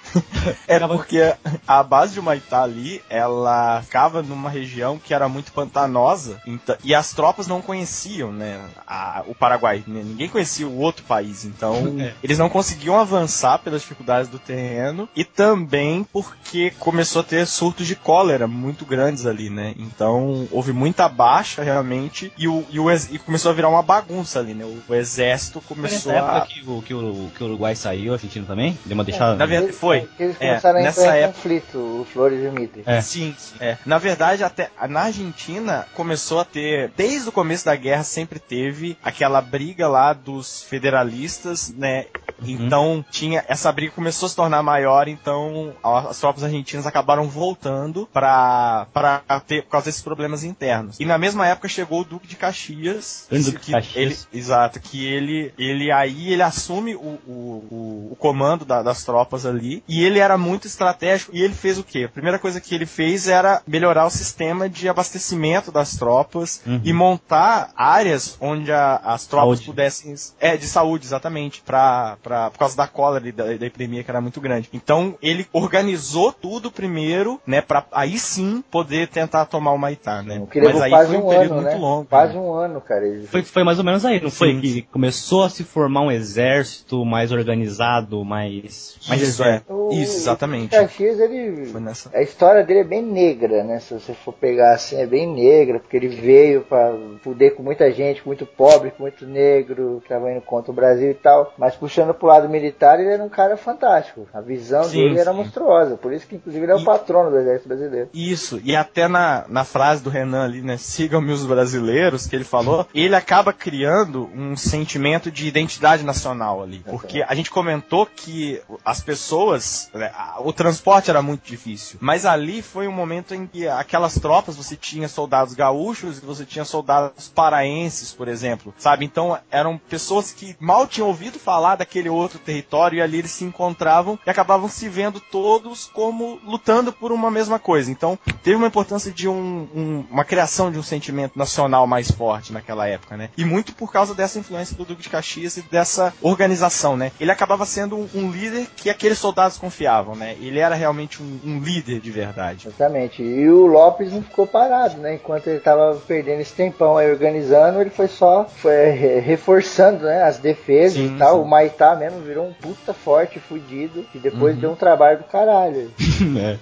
É 0.67 0.79
porque 0.79 1.33
a 1.67 1.83
base 1.83 2.13
de 2.13 2.19
Humaitá 2.19 2.63
ali, 2.63 3.01
ela 3.09 3.81
ficava 3.81 4.21
numa 4.21 4.49
região 4.49 4.97
que 4.97 5.13
era 5.13 5.27
muito 5.27 5.51
pantanosa 5.51 6.41
então- 6.47 6.77
e 6.83 6.95
as 6.97 7.13
tropas 7.13 7.47
não 7.47 7.61
conheciam, 7.61 8.31
né, 8.31 8.59
a- 8.85 9.23
o 9.27 9.33
Paraguai. 9.35 9.83
né, 9.87 10.01
Ninguém 10.03 10.27
conhecia 10.29 10.67
o 10.67 10.77
outro 10.79 11.03
país, 11.05 11.45
então 11.45 11.75
É. 11.99 12.13
eles 12.23 12.37
não 12.37 12.49
conseguiam 12.49 12.99
avançar 12.99 13.59
pelas 13.59 13.81
dificuldades 13.81 14.29
do 14.29 14.39
terreno 14.39 15.07
e 15.15 15.23
também 15.23 16.03
porque 16.11 16.71
começou 16.79 17.21
a 17.21 17.23
ter 17.23 17.45
surtos 17.47 17.87
de 17.87 17.95
cólera 17.95 18.47
muito 18.47 18.85
grandes 18.85 19.25
ali, 19.25 19.49
né? 19.49 19.73
Então 19.77 20.47
houve 20.51 20.73
muita 20.73 21.07
baixa 21.07 21.63
realmente 21.63 22.31
e, 22.37 22.47
o, 22.47 22.65
e, 22.69 22.79
o 22.79 22.91
e 22.91 23.19
começou 23.19 23.51
a 23.51 23.53
virar 23.53 23.69
uma 23.69 23.81
bagunça 23.83 24.39
ali, 24.39 24.53
né? 24.53 24.65
O, 24.65 24.81
o 24.91 24.95
exército 24.95 25.61
Foi 25.61 25.75
começou 25.75 26.11
nessa 26.11 26.25
época 26.25 26.37
a 26.37 26.45
que 26.47 26.69
o, 26.69 26.81
que, 26.81 26.93
o, 26.93 27.31
que 27.35 27.43
o 27.43 27.47
Uruguai 27.47 27.75
saiu, 27.75 28.11
a 28.13 28.15
Argentina 28.15 28.45
também? 28.45 28.77
Deu 28.85 28.95
uma 28.95 29.03
deixada. 29.03 29.35
na 29.35 29.45
verdade 29.45 29.73
foi. 29.73 30.07
Eles 30.19 30.35
É, 30.39 30.47
começaram 30.49 30.79
a 30.79 30.83
nessa 30.83 31.01
entrar 31.01 31.17
em 31.17 31.21
época- 31.21 31.35
conflito, 31.37 31.77
o 31.77 32.07
Flores 32.11 32.43
e 32.43 32.47
o 32.47 32.51
Mitre. 32.51 32.83
É. 32.85 33.01
Sim, 33.01 33.35
sim. 33.37 33.55
É. 33.59 33.77
Na 33.85 33.97
verdade, 33.97 34.43
até 34.43 34.69
na 34.89 35.01
Argentina 35.01 35.85
começou 35.93 36.39
a 36.39 36.45
ter, 36.45 36.86
desde 36.95 37.29
o 37.29 37.31
começo 37.31 37.65
da 37.65 37.75
guerra, 37.75 38.03
sempre 38.03 38.39
teve 38.39 38.97
aquela 39.03 39.41
briga 39.41 39.87
lá 39.87 40.13
dos 40.13 40.63
federalistas, 40.63 41.69
né? 41.75 42.05
Então 42.43 43.03
tinha 43.09 43.43
essa 43.47 43.71
briga 43.71 43.91
começou 43.93 44.27
a 44.27 44.29
se 44.29 44.35
tornar 44.35 44.61
maior, 44.61 45.07
então 45.07 45.73
as 45.83 46.19
tropas 46.19 46.43
argentinas 46.43 46.85
acabaram 46.85 47.27
voltando 47.27 48.07
para 48.13 48.85
para 48.93 49.21
ter 49.47 49.63
por 49.63 49.71
causa 49.71 49.85
desses 49.85 50.01
problemas 50.03 50.43
internos. 50.43 50.99
E 50.99 51.05
na 51.05 51.17
mesma 51.17 51.47
época 51.47 51.67
chegou 51.67 52.01
o 52.01 52.03
Duque 52.03 52.27
de 52.27 52.35
Caxias, 52.35 53.25
Grande 53.29 53.51
Duque 53.51 53.65
que 53.65 53.71
Caxias. 53.71 53.95
ele, 53.95 54.17
exato, 54.39 54.79
que 54.79 55.05
ele 55.05 55.51
ele 55.57 55.91
aí 55.91 56.31
ele 56.31 56.43
assume 56.43 56.95
o, 56.95 56.99
o, 56.99 57.67
o, 57.71 58.07
o 58.11 58.15
comando 58.19 58.63
da- 58.65 58.83
das 58.83 59.03
tropas 59.03 59.45
ali 59.45 59.83
e 59.87 60.03
ele 60.03 60.19
era 60.19 60.37
muito 60.37 60.67
estratégico 60.67 61.31
e 61.35 61.41
ele 61.41 61.53
fez 61.55 61.79
o 61.79 61.83
quê? 61.83 62.03
A 62.03 62.09
primeira 62.09 62.37
coisa 62.37 62.61
que 62.61 62.75
ele 62.75 62.85
fez 62.85 63.27
era 63.27 63.61
melhorar 63.65 64.05
o 64.05 64.11
sistema 64.11 64.69
de 64.69 64.87
abastecimento 64.87 65.71
das 65.71 65.95
tropas 65.95 66.61
Uhum. 66.67 66.76
E 66.83 66.93
montar 66.93 67.71
áreas 67.75 68.37
onde 68.41 68.71
a- 68.71 69.01
as 69.03 69.25
tropas 69.27 69.59
Saúde. 69.59 69.65
pudessem 69.65 70.15
é 70.39 70.57
de 70.57 70.65
saúde 70.65 71.05
exatamente 71.05 71.61
para 71.61 72.17
para 72.23 72.49
por 72.51 72.59
causa 72.59 72.75
da 72.77 72.87
cólera 72.87 73.27
e 73.27 73.31
da, 73.31 73.43
da 73.45 73.65
epidemia 73.65 74.03
que 74.03 74.09
era 74.11 74.21
muito 74.21 74.39
grande. 74.41 74.69
Então 74.73 75.15
ele 75.21 75.47
organizou 75.53 76.31
tudo 76.31 76.71
primeiro, 76.71 77.39
né, 77.45 77.61
para 77.61 77.85
aí 77.91 78.17
sim 78.17 78.63
poder 78.71 79.07
tentar 79.07 79.45
tomar 79.45 79.71
o 79.71 79.77
Maitá, 79.77 80.21
né? 80.21 80.45
Que 80.51 80.59
levou 80.59 80.81
aí 80.81 80.91
foi 80.91 81.17
um 81.17 81.25
um 81.25 81.29
período 81.29 81.53
ano, 81.53 81.61
muito 81.61 81.73
né? 81.73 81.75
longo. 81.77 82.05
Quase 82.05 82.33
né? 82.33 82.39
um 82.39 82.53
ano, 82.53 82.81
cara. 82.81 83.03
Foi, 83.29 83.43
foi 83.43 83.63
mais 83.63 83.77
ou 83.79 83.85
menos 83.85 84.03
aí, 84.05 84.21
não 84.21 84.31
foi? 84.31 84.53
Sim, 84.53 84.61
Que 84.61 84.69
sim. 84.69 84.81
começou 84.91 85.43
a 85.43 85.49
se 85.49 85.63
formar 85.63 86.01
um 86.01 86.11
exército 86.11 87.03
mais 87.05 87.31
organizado, 87.31 88.23
mais. 88.23 88.95
mais 89.07 89.21
Isso, 89.21 89.43
é. 89.43 89.61
O- 89.67 89.91
Isso, 89.91 90.17
exatamente. 90.17 90.75
O 90.75 90.79
Caxias, 90.79 91.19
ele. 91.19 91.65
Foi 91.67 91.81
nessa. 91.81 92.09
A 92.13 92.21
história 92.21 92.63
dele 92.63 92.79
é 92.81 92.83
bem 92.83 93.01
negra, 93.01 93.63
né? 93.63 93.79
Se 93.79 93.93
você 93.93 94.13
for 94.13 94.33
pegar 94.33 94.73
assim, 94.73 94.97
é 94.97 95.05
bem 95.05 95.27
negra, 95.27 95.79
porque 95.79 95.95
ele 95.97 96.07
veio 96.09 96.61
pra 96.67 96.93
fuder 97.23 97.55
com 97.55 97.63
muita 97.63 97.91
gente, 97.91 98.21
com 98.21 98.29
muito 98.29 98.45
pobre, 98.45 98.91
com 98.91 99.03
muito 99.03 99.25
negro, 99.25 99.99
que 100.03 100.09
tava 100.09 100.31
indo 100.31 100.41
contra 100.41 100.71
o 100.71 100.75
Brasil 100.75 101.09
e 101.11 101.13
tal. 101.13 101.53
Mas 101.57 101.75
puxando 101.75 102.13
pro 102.13 102.27
lado 102.27 102.49
militar, 102.49 102.99
ele 102.99 103.09
era 103.09 103.23
um 103.23 103.29
cara 103.29 103.57
fantástico. 103.57 104.27
A 104.33 104.41
visão 104.41 104.83
Sim, 104.83 105.03
dele 105.03 105.19
era 105.19 105.31
sim. 105.31 105.37
monstruosa. 105.37 105.97
Por 105.97 106.13
isso 106.13 106.27
que, 106.27 106.35
inclusive, 106.35 106.63
ele 106.65 106.71
é 106.71 106.75
o 106.75 106.79
E- 106.79 106.85
patrono 106.85 107.29
do 107.31 107.37
exército 107.37 107.67
brasileiro. 107.67 108.09
Isso, 108.13 108.59
e 108.63 108.75
até 108.75 109.07
na, 109.07 109.45
na 109.47 109.63
frase 109.63 110.03
do 110.03 110.09
Renan 110.09 110.43
ali, 110.45 110.61
né? 110.61 110.77
Sigam-me 110.77 111.31
os 111.31 111.45
brasileiros, 111.45 112.27
que 112.27 112.35
ele 112.35 112.43
falou, 112.43 112.85
ele 112.93 113.15
acaba 113.15 113.53
criando 113.53 114.29
um 114.35 114.55
sentimento 114.55 115.31
de 115.31 115.47
identidade 115.47 116.03
nacional 116.03 116.61
ali. 116.61 116.79
Porque 116.79 117.23
a 117.27 117.33
gente 117.33 117.49
comentou 117.49 118.05
que 118.05 118.61
as 118.83 119.01
pessoas 119.01 119.89
né, 119.93 120.11
o 120.39 120.51
transporte 120.53 121.09
era 121.09 121.21
muito 121.21 121.43
difícil. 121.43 121.97
Mas 122.01 122.25
ali 122.25 122.61
foi 122.61 122.87
um 122.87 122.91
momento 122.91 123.33
em 123.33 123.45
que 123.47 123.67
aquelas 123.67 124.15
tropas, 124.19 124.55
você 124.55 124.75
tinha 124.75 125.07
soldados 125.07 125.53
gaúchos 125.53 126.19
você 126.19 126.45
tinha 126.45 126.56
soldados 126.65 127.27
paraenses, 127.29 128.11
por 128.11 128.27
exemplo, 128.27 128.73
sabe? 128.77 129.05
Então 129.05 129.37
eram 129.51 129.77
pessoas 129.77 130.31
que 130.31 130.55
mal 130.59 130.87
tinham 130.87 131.07
ouvido 131.07 131.39
falar 131.39 131.75
daquele 131.75 132.09
outro 132.09 132.39
território 132.39 132.97
e 132.97 133.01
ali 133.01 133.19
eles 133.19 133.31
se 133.31 133.43
encontravam 133.43 134.17
e 134.25 134.29
acabavam 134.29 134.69
se 134.69 134.87
vendo 134.89 135.19
todos 135.19 135.89
como 135.93 136.39
lutando 136.45 136.91
por 136.91 137.11
uma 137.11 137.29
mesma 137.31 137.59
coisa. 137.59 137.91
Então 137.91 138.17
teve 138.43 138.55
uma 138.55 138.67
importância 138.67 139.11
de 139.11 139.27
um- 139.27 139.67
um- 139.75 140.05
uma 140.09 140.23
criação 140.23 140.71
de 140.71 140.79
um 140.79 140.83
sentimento 140.83 141.37
nacional 141.37 141.85
mais 141.87 142.09
forte 142.11 142.53
naquela 142.53 142.87
época, 142.87 143.17
né? 143.17 143.29
E 143.37 143.43
muito 143.45 143.73
por 143.73 143.91
causa 143.91 144.13
dessa 144.13 144.39
influência 144.39 144.75
do 144.75 144.85
Duque 144.85 145.01
de 145.03 145.09
Caxias 145.09 145.57
e 145.57 145.61
dessa 145.61 146.13
organização, 146.21 146.95
né? 146.95 147.11
Ele 147.19 147.31
acabava 147.31 147.65
sendo 147.65 147.97
um, 147.97 148.07
um 148.13 148.31
líder 148.31 148.67
que 148.75 148.89
aqueles 148.89 149.17
soldados 149.17 149.57
confiavam, 149.57 150.15
né? 150.15 150.35
Ele 150.39 150.59
era 150.59 150.75
realmente 150.75 151.21
um, 151.21 151.39
um 151.43 151.59
líder 151.59 151.99
de 151.99 152.11
verdade. 152.11 152.67
Exatamente. 152.67 153.21
E 153.21 153.49
o 153.49 153.65
Lopes 153.67 154.11
não 154.11 154.21
ficou 154.21 154.45
parado, 154.47 154.97
né? 154.97 155.15
Enquanto 155.15 155.47
ele 155.47 155.59
tava 155.59 155.95
perdendo 156.07 156.41
esse 156.47 156.55
tempão 156.55 156.97
aí 156.97 157.11
organizando, 157.11 157.81
ele 157.81 157.89
foi 157.89 158.07
só 158.07 158.45
foi 158.45 158.89
re- 158.91 159.19
reforçando, 159.19 160.05
né? 160.05 160.23
As 160.23 160.37
defesas 160.37 160.93
Sim, 160.97 161.15
e 161.15 161.19
tal. 161.19 161.35
sim. 161.37 161.41
O 161.41 161.45
Maitá 161.45 161.95
mesmo 161.95 162.21
virou 162.21 162.47
um 162.47 162.53
puta 162.53 162.93
forte, 162.93 163.39
fudido, 163.39 164.05
que 164.11 164.17
depois 164.19 164.55
Uhum. 164.55 164.61
deu 164.61 164.71
um 164.71 164.75
trabalho 164.75 165.19
do 165.19 165.23
caralho. 165.25 165.91
É. 166.37 166.57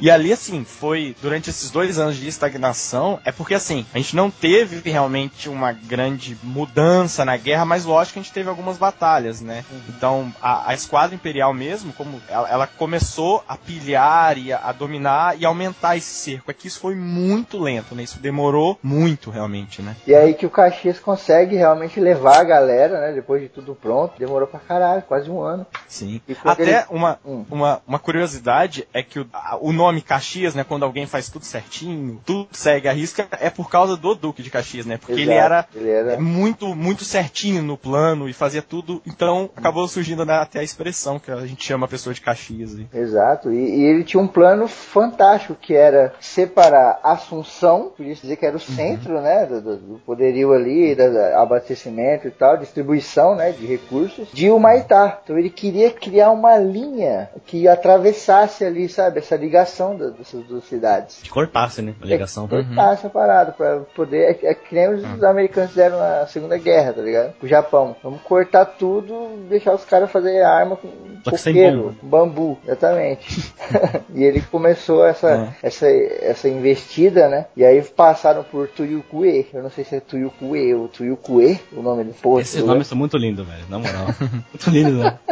E 0.00 0.10
ali, 0.10 0.32
assim, 0.32 0.64
foi 0.64 1.14
durante 1.20 1.50
esses 1.50 1.70
dois 1.70 1.98
anos 1.98 2.16
de 2.16 2.26
estagnação, 2.28 3.20
é 3.26 3.30
porque, 3.32 3.52
assim, 3.54 3.84
a 3.92 3.98
gente 3.98 4.16
não 4.16 4.30
teve 4.30 4.80
realmente 4.90 5.48
uma 5.50 5.70
grande 5.72 6.36
mudança 6.42 7.22
na 7.24 7.36
guerra, 7.36 7.64
mas 7.66 7.84
lógico 7.84 8.14
que 8.14 8.18
a 8.20 8.22
gente 8.22 8.32
teve 8.32 8.48
algumas 8.48 8.78
batalhas, 8.78 9.42
né? 9.42 9.64
Então, 9.88 10.32
a, 10.40 10.70
a 10.70 10.74
Esquadra 10.74 11.14
Imperial 11.14 11.52
mesmo, 11.52 11.92
como 11.92 12.20
ela, 12.28 12.48
ela 12.48 12.66
começou 12.66 13.44
a 13.46 13.56
pilhar 13.56 14.38
e 14.38 14.50
a, 14.52 14.58
a 14.64 14.72
dominar 14.72 15.38
e 15.38 15.44
aumentar 15.44 15.96
esse 15.96 16.08
cerco. 16.08 16.50
É 16.50 16.54
que 16.54 16.66
isso 16.68 16.80
foi 16.80 16.94
muito 16.94 17.58
lento, 17.58 17.94
né? 17.94 18.02
Isso 18.02 18.18
demorou 18.18 18.78
muito, 18.82 19.15
realmente, 19.30 19.82
né? 19.82 19.96
E 20.06 20.14
aí 20.14 20.34
que 20.34 20.46
o 20.46 20.50
Caxias 20.50 20.98
consegue 20.98 21.56
realmente 21.56 21.98
levar 22.00 22.38
a 22.40 22.44
galera, 22.44 23.00
né? 23.00 23.12
Depois 23.12 23.40
de 23.42 23.48
tudo 23.48 23.74
pronto. 23.74 24.18
Demorou 24.18 24.46
pra 24.48 24.60
caralho, 24.60 25.02
quase 25.02 25.30
um 25.30 25.40
ano. 25.40 25.66
Sim. 25.88 26.20
Até 26.44 26.62
ele- 26.62 26.84
uma, 26.90 27.18
Hum. 27.24 27.44
uma, 27.50 27.80
uma 27.86 27.98
curiosidade 27.98 28.86
é 28.92 29.02
que 29.02 29.20
o, 29.20 29.26
o 29.60 29.72
nome 29.72 30.00
Caxias, 30.02 30.54
né, 30.54 30.64
quando 30.64 30.84
alguém 30.84 31.06
faz 31.06 31.28
tudo 31.28 31.44
certinho, 31.44 32.20
tudo 32.24 32.48
segue 32.52 32.88
a 32.88 32.92
risca, 32.92 33.26
é 33.40 33.50
por 33.50 33.68
causa 33.70 33.96
do 33.96 34.14
Duque 34.14 34.42
de 34.42 34.50
Caxias, 34.50 34.86
né? 34.86 34.96
Porque 34.98 35.12
ele 35.12 35.32
era 35.32 35.66
ele 35.74 35.90
era- 35.90 36.18
muito, 36.20 36.74
muito 36.74 37.04
certinho 37.04 37.62
no 37.62 37.76
plano 37.76 38.28
e 38.28 38.32
fazia 38.32 38.62
tudo. 38.62 39.00
Então 39.06 39.50
acabou 39.56 39.86
surgindo 39.88 40.24
né, 40.24 40.34
até 40.34 40.60
a 40.60 40.62
expressão 40.62 41.18
que 41.18 41.30
a 41.30 41.46
gente 41.46 41.64
chama 41.64 41.86
a 41.86 41.88
pessoa 41.88 42.12
de 42.14 42.20
Caxias. 42.20 42.74
aí. 42.76 42.86
Exato, 42.92 43.52
e, 43.52 43.56
e 43.80 43.84
ele 43.84 44.04
tinha 44.04 44.20
um 44.22 44.26
plano 44.28 44.66
fantástico 44.68 45.54
que 45.54 45.74
era 45.74 46.12
separar 46.20 47.00
Assunção, 47.02 47.92
isso 47.98 48.22
dizer 48.22 48.36
que 48.36 48.46
era 48.46 48.56
o 48.56 48.60
centro, 48.60 49.05
né, 49.14 49.46
do, 49.46 49.60
do- 49.60 49.76
do 49.76 49.98
poderio 50.00 50.52
ali, 50.52 50.94
da, 50.94 51.08
da- 51.08 51.42
abastecimento 51.42 52.26
e 52.28 52.30
tal, 52.30 52.56
distribuição, 52.56 53.34
né, 53.34 53.52
de 53.52 53.66
recursos, 53.66 54.28
de 54.32 54.50
Humaitá. 54.50 55.20
Então 55.22 55.38
ele 55.38 55.50
queria 55.50 55.90
criar 55.90 56.30
uma 56.30 56.56
linha 56.58 57.30
que 57.46 57.66
atravessasse 57.68 58.64
ali, 58.64 58.88
sabe, 58.88 59.18
essa 59.18 59.36
ligação 59.36 59.96
dessas 59.96 60.42
duas 60.44 60.64
cidades. 60.64 61.20
Que 61.22 61.30
cortasse, 61.30 61.82
né? 61.82 61.94
A 62.02 62.06
ligação. 62.06 62.46
Cortar 62.48 62.92
essa 62.94 63.08
parada 63.08 63.52
pra 63.52 63.80
poder. 63.94 64.38
É, 64.42 64.50
é 64.50 64.54
que 64.54 64.74
nem 64.74 64.88
os 64.88 65.22
americanos 65.24 65.70
fizeram 65.70 65.98
na 65.98 66.26
Segunda 66.26 66.56
Guerra, 66.58 66.92
tá 66.92 67.02
ligado? 67.02 67.34
O 67.42 67.46
Japão. 67.46 67.96
Vamos 68.02 68.20
cortar 68.22 68.64
tudo, 68.64 69.28
deixar 69.48 69.74
os 69.74 69.84
caras 69.84 70.10
fazer 70.10 70.42
arma 70.42 70.76
com 70.76 70.88
coqueiro, 71.24 71.96
bambu, 72.02 72.58
exatamente. 72.64 73.52
e 74.14 74.24
ele 74.24 74.40
começou 74.42 75.04
essa, 75.06 75.52
essa, 75.62 75.86
essa 75.88 76.48
investida, 76.48 77.28
né? 77.28 77.46
E 77.56 77.64
aí 77.64 77.82
passaram 77.82 78.42
por 78.44 78.68
Tuyucuê. 79.00 79.46
Eu 79.52 79.62
não 79.62 79.70
sei 79.70 79.84
se 79.84 79.96
é 79.96 80.00
Tuyucuê 80.00 80.74
ou 80.74 80.88
Tuyucuê, 80.88 81.58
o 81.72 81.82
nome 81.82 82.04
do 82.04 82.14
posto. 82.14 82.40
Esses 82.42 82.62
nomes 82.64 82.86
são 82.86 82.96
muito 82.96 83.16
lindos, 83.16 83.46
velho. 83.46 83.64
Na 83.68 83.78
moral. 83.78 84.06
muito 84.52 84.70
lindos, 84.70 84.94
né? 84.94 85.18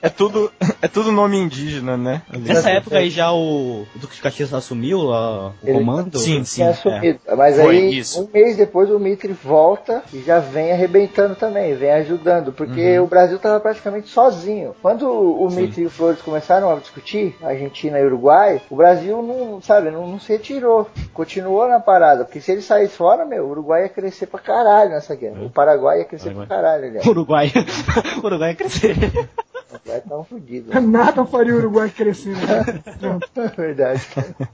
É 0.00 0.08
tudo, 0.08 0.50
é 0.80 0.88
tudo 0.88 1.12
nome 1.12 1.36
indígena, 1.36 1.94
né? 1.96 2.22
Nessa 2.32 2.70
época 2.70 2.96
aí 2.96 3.10
já 3.10 3.32
o, 3.32 3.82
o 3.82 3.98
Duque 3.98 4.14
de 4.14 4.22
Caxias 4.22 4.54
assumiu 4.54 5.12
a- 5.12 5.48
o 5.48 5.52
Ele- 5.62 5.78
comando? 5.78 6.18
Sim, 6.18 6.42
sim. 6.44 6.54
tinha 6.56 6.68
é. 6.68 6.70
assumido. 6.70 7.18
Mas 7.36 7.56
Foi, 7.56 7.76
aí, 7.76 7.98
isso. 7.98 8.22
um 8.22 8.28
mês 8.32 8.56
depois, 8.56 8.88
o 8.88 8.98
Mitre 8.98 9.32
volta 9.32 10.02
e 10.12 10.20
já 10.22 10.38
vem 10.38 10.72
arrebentando 10.72 11.34
também, 11.34 11.74
vem 11.74 11.90
ajudando, 11.90 12.50
porque 12.52 12.98
Uhum. 12.98 13.04
o 13.04 13.08
Brasil 13.08 13.38
tava 13.38 13.60
praticamente 13.60 14.08
sozinho. 14.08 14.74
Quando 14.80 15.10
o 15.10 15.50
Mitre 15.50 15.82
e 15.82 15.86
o 15.86 15.90
Flores 15.90 16.22
começaram 16.22 16.70
a 16.70 16.76
discutir, 16.76 17.36
Argentina 17.42 17.98
e 17.98 18.06
Uruguai, 18.06 18.62
o 18.70 18.76
Brasil 18.76 19.20
não, 19.22 19.60
sabe, 19.60 19.90
não, 19.90 20.06
não 20.06 20.20
se 20.20 20.32
retirou, 20.32 20.88
continuou 21.12 21.68
na 21.68 21.80
parada, 21.80 22.24
porque 22.24 22.40
se 22.40 22.52
ele 22.52 22.62
saísse 22.88 22.96
fora, 22.96 23.24
meu, 23.24 23.44
o 23.44 23.50
Uruguai 23.50 23.82
ia 23.82 23.88
crescer 23.88 24.26
pra 24.26 24.40
caralho 24.40 24.90
nessa 24.90 25.14
guerra. 25.14 25.42
O 25.44 25.50
Paraguai 25.50 25.98
ia 25.98 26.04
crescer 26.04 26.30
Paraguai. 26.30 26.46
pra 26.46 26.56
caralho, 26.56 26.84
aliás. 26.86 27.06
Uruguai. 27.06 27.52
Uruguai 28.24 28.50
ia 28.50 28.56
crescer. 28.56 28.96
O 28.96 29.74
Uruguai 29.74 30.02
tava 30.08 30.24
fudido. 30.24 30.80
Nada 30.80 31.26
faria 31.26 31.54
o 31.54 31.58
Uruguai 31.58 31.90
crescer. 31.90 32.34
Né? 32.34 32.80
É 33.36 33.48
verdade. 33.48 34.02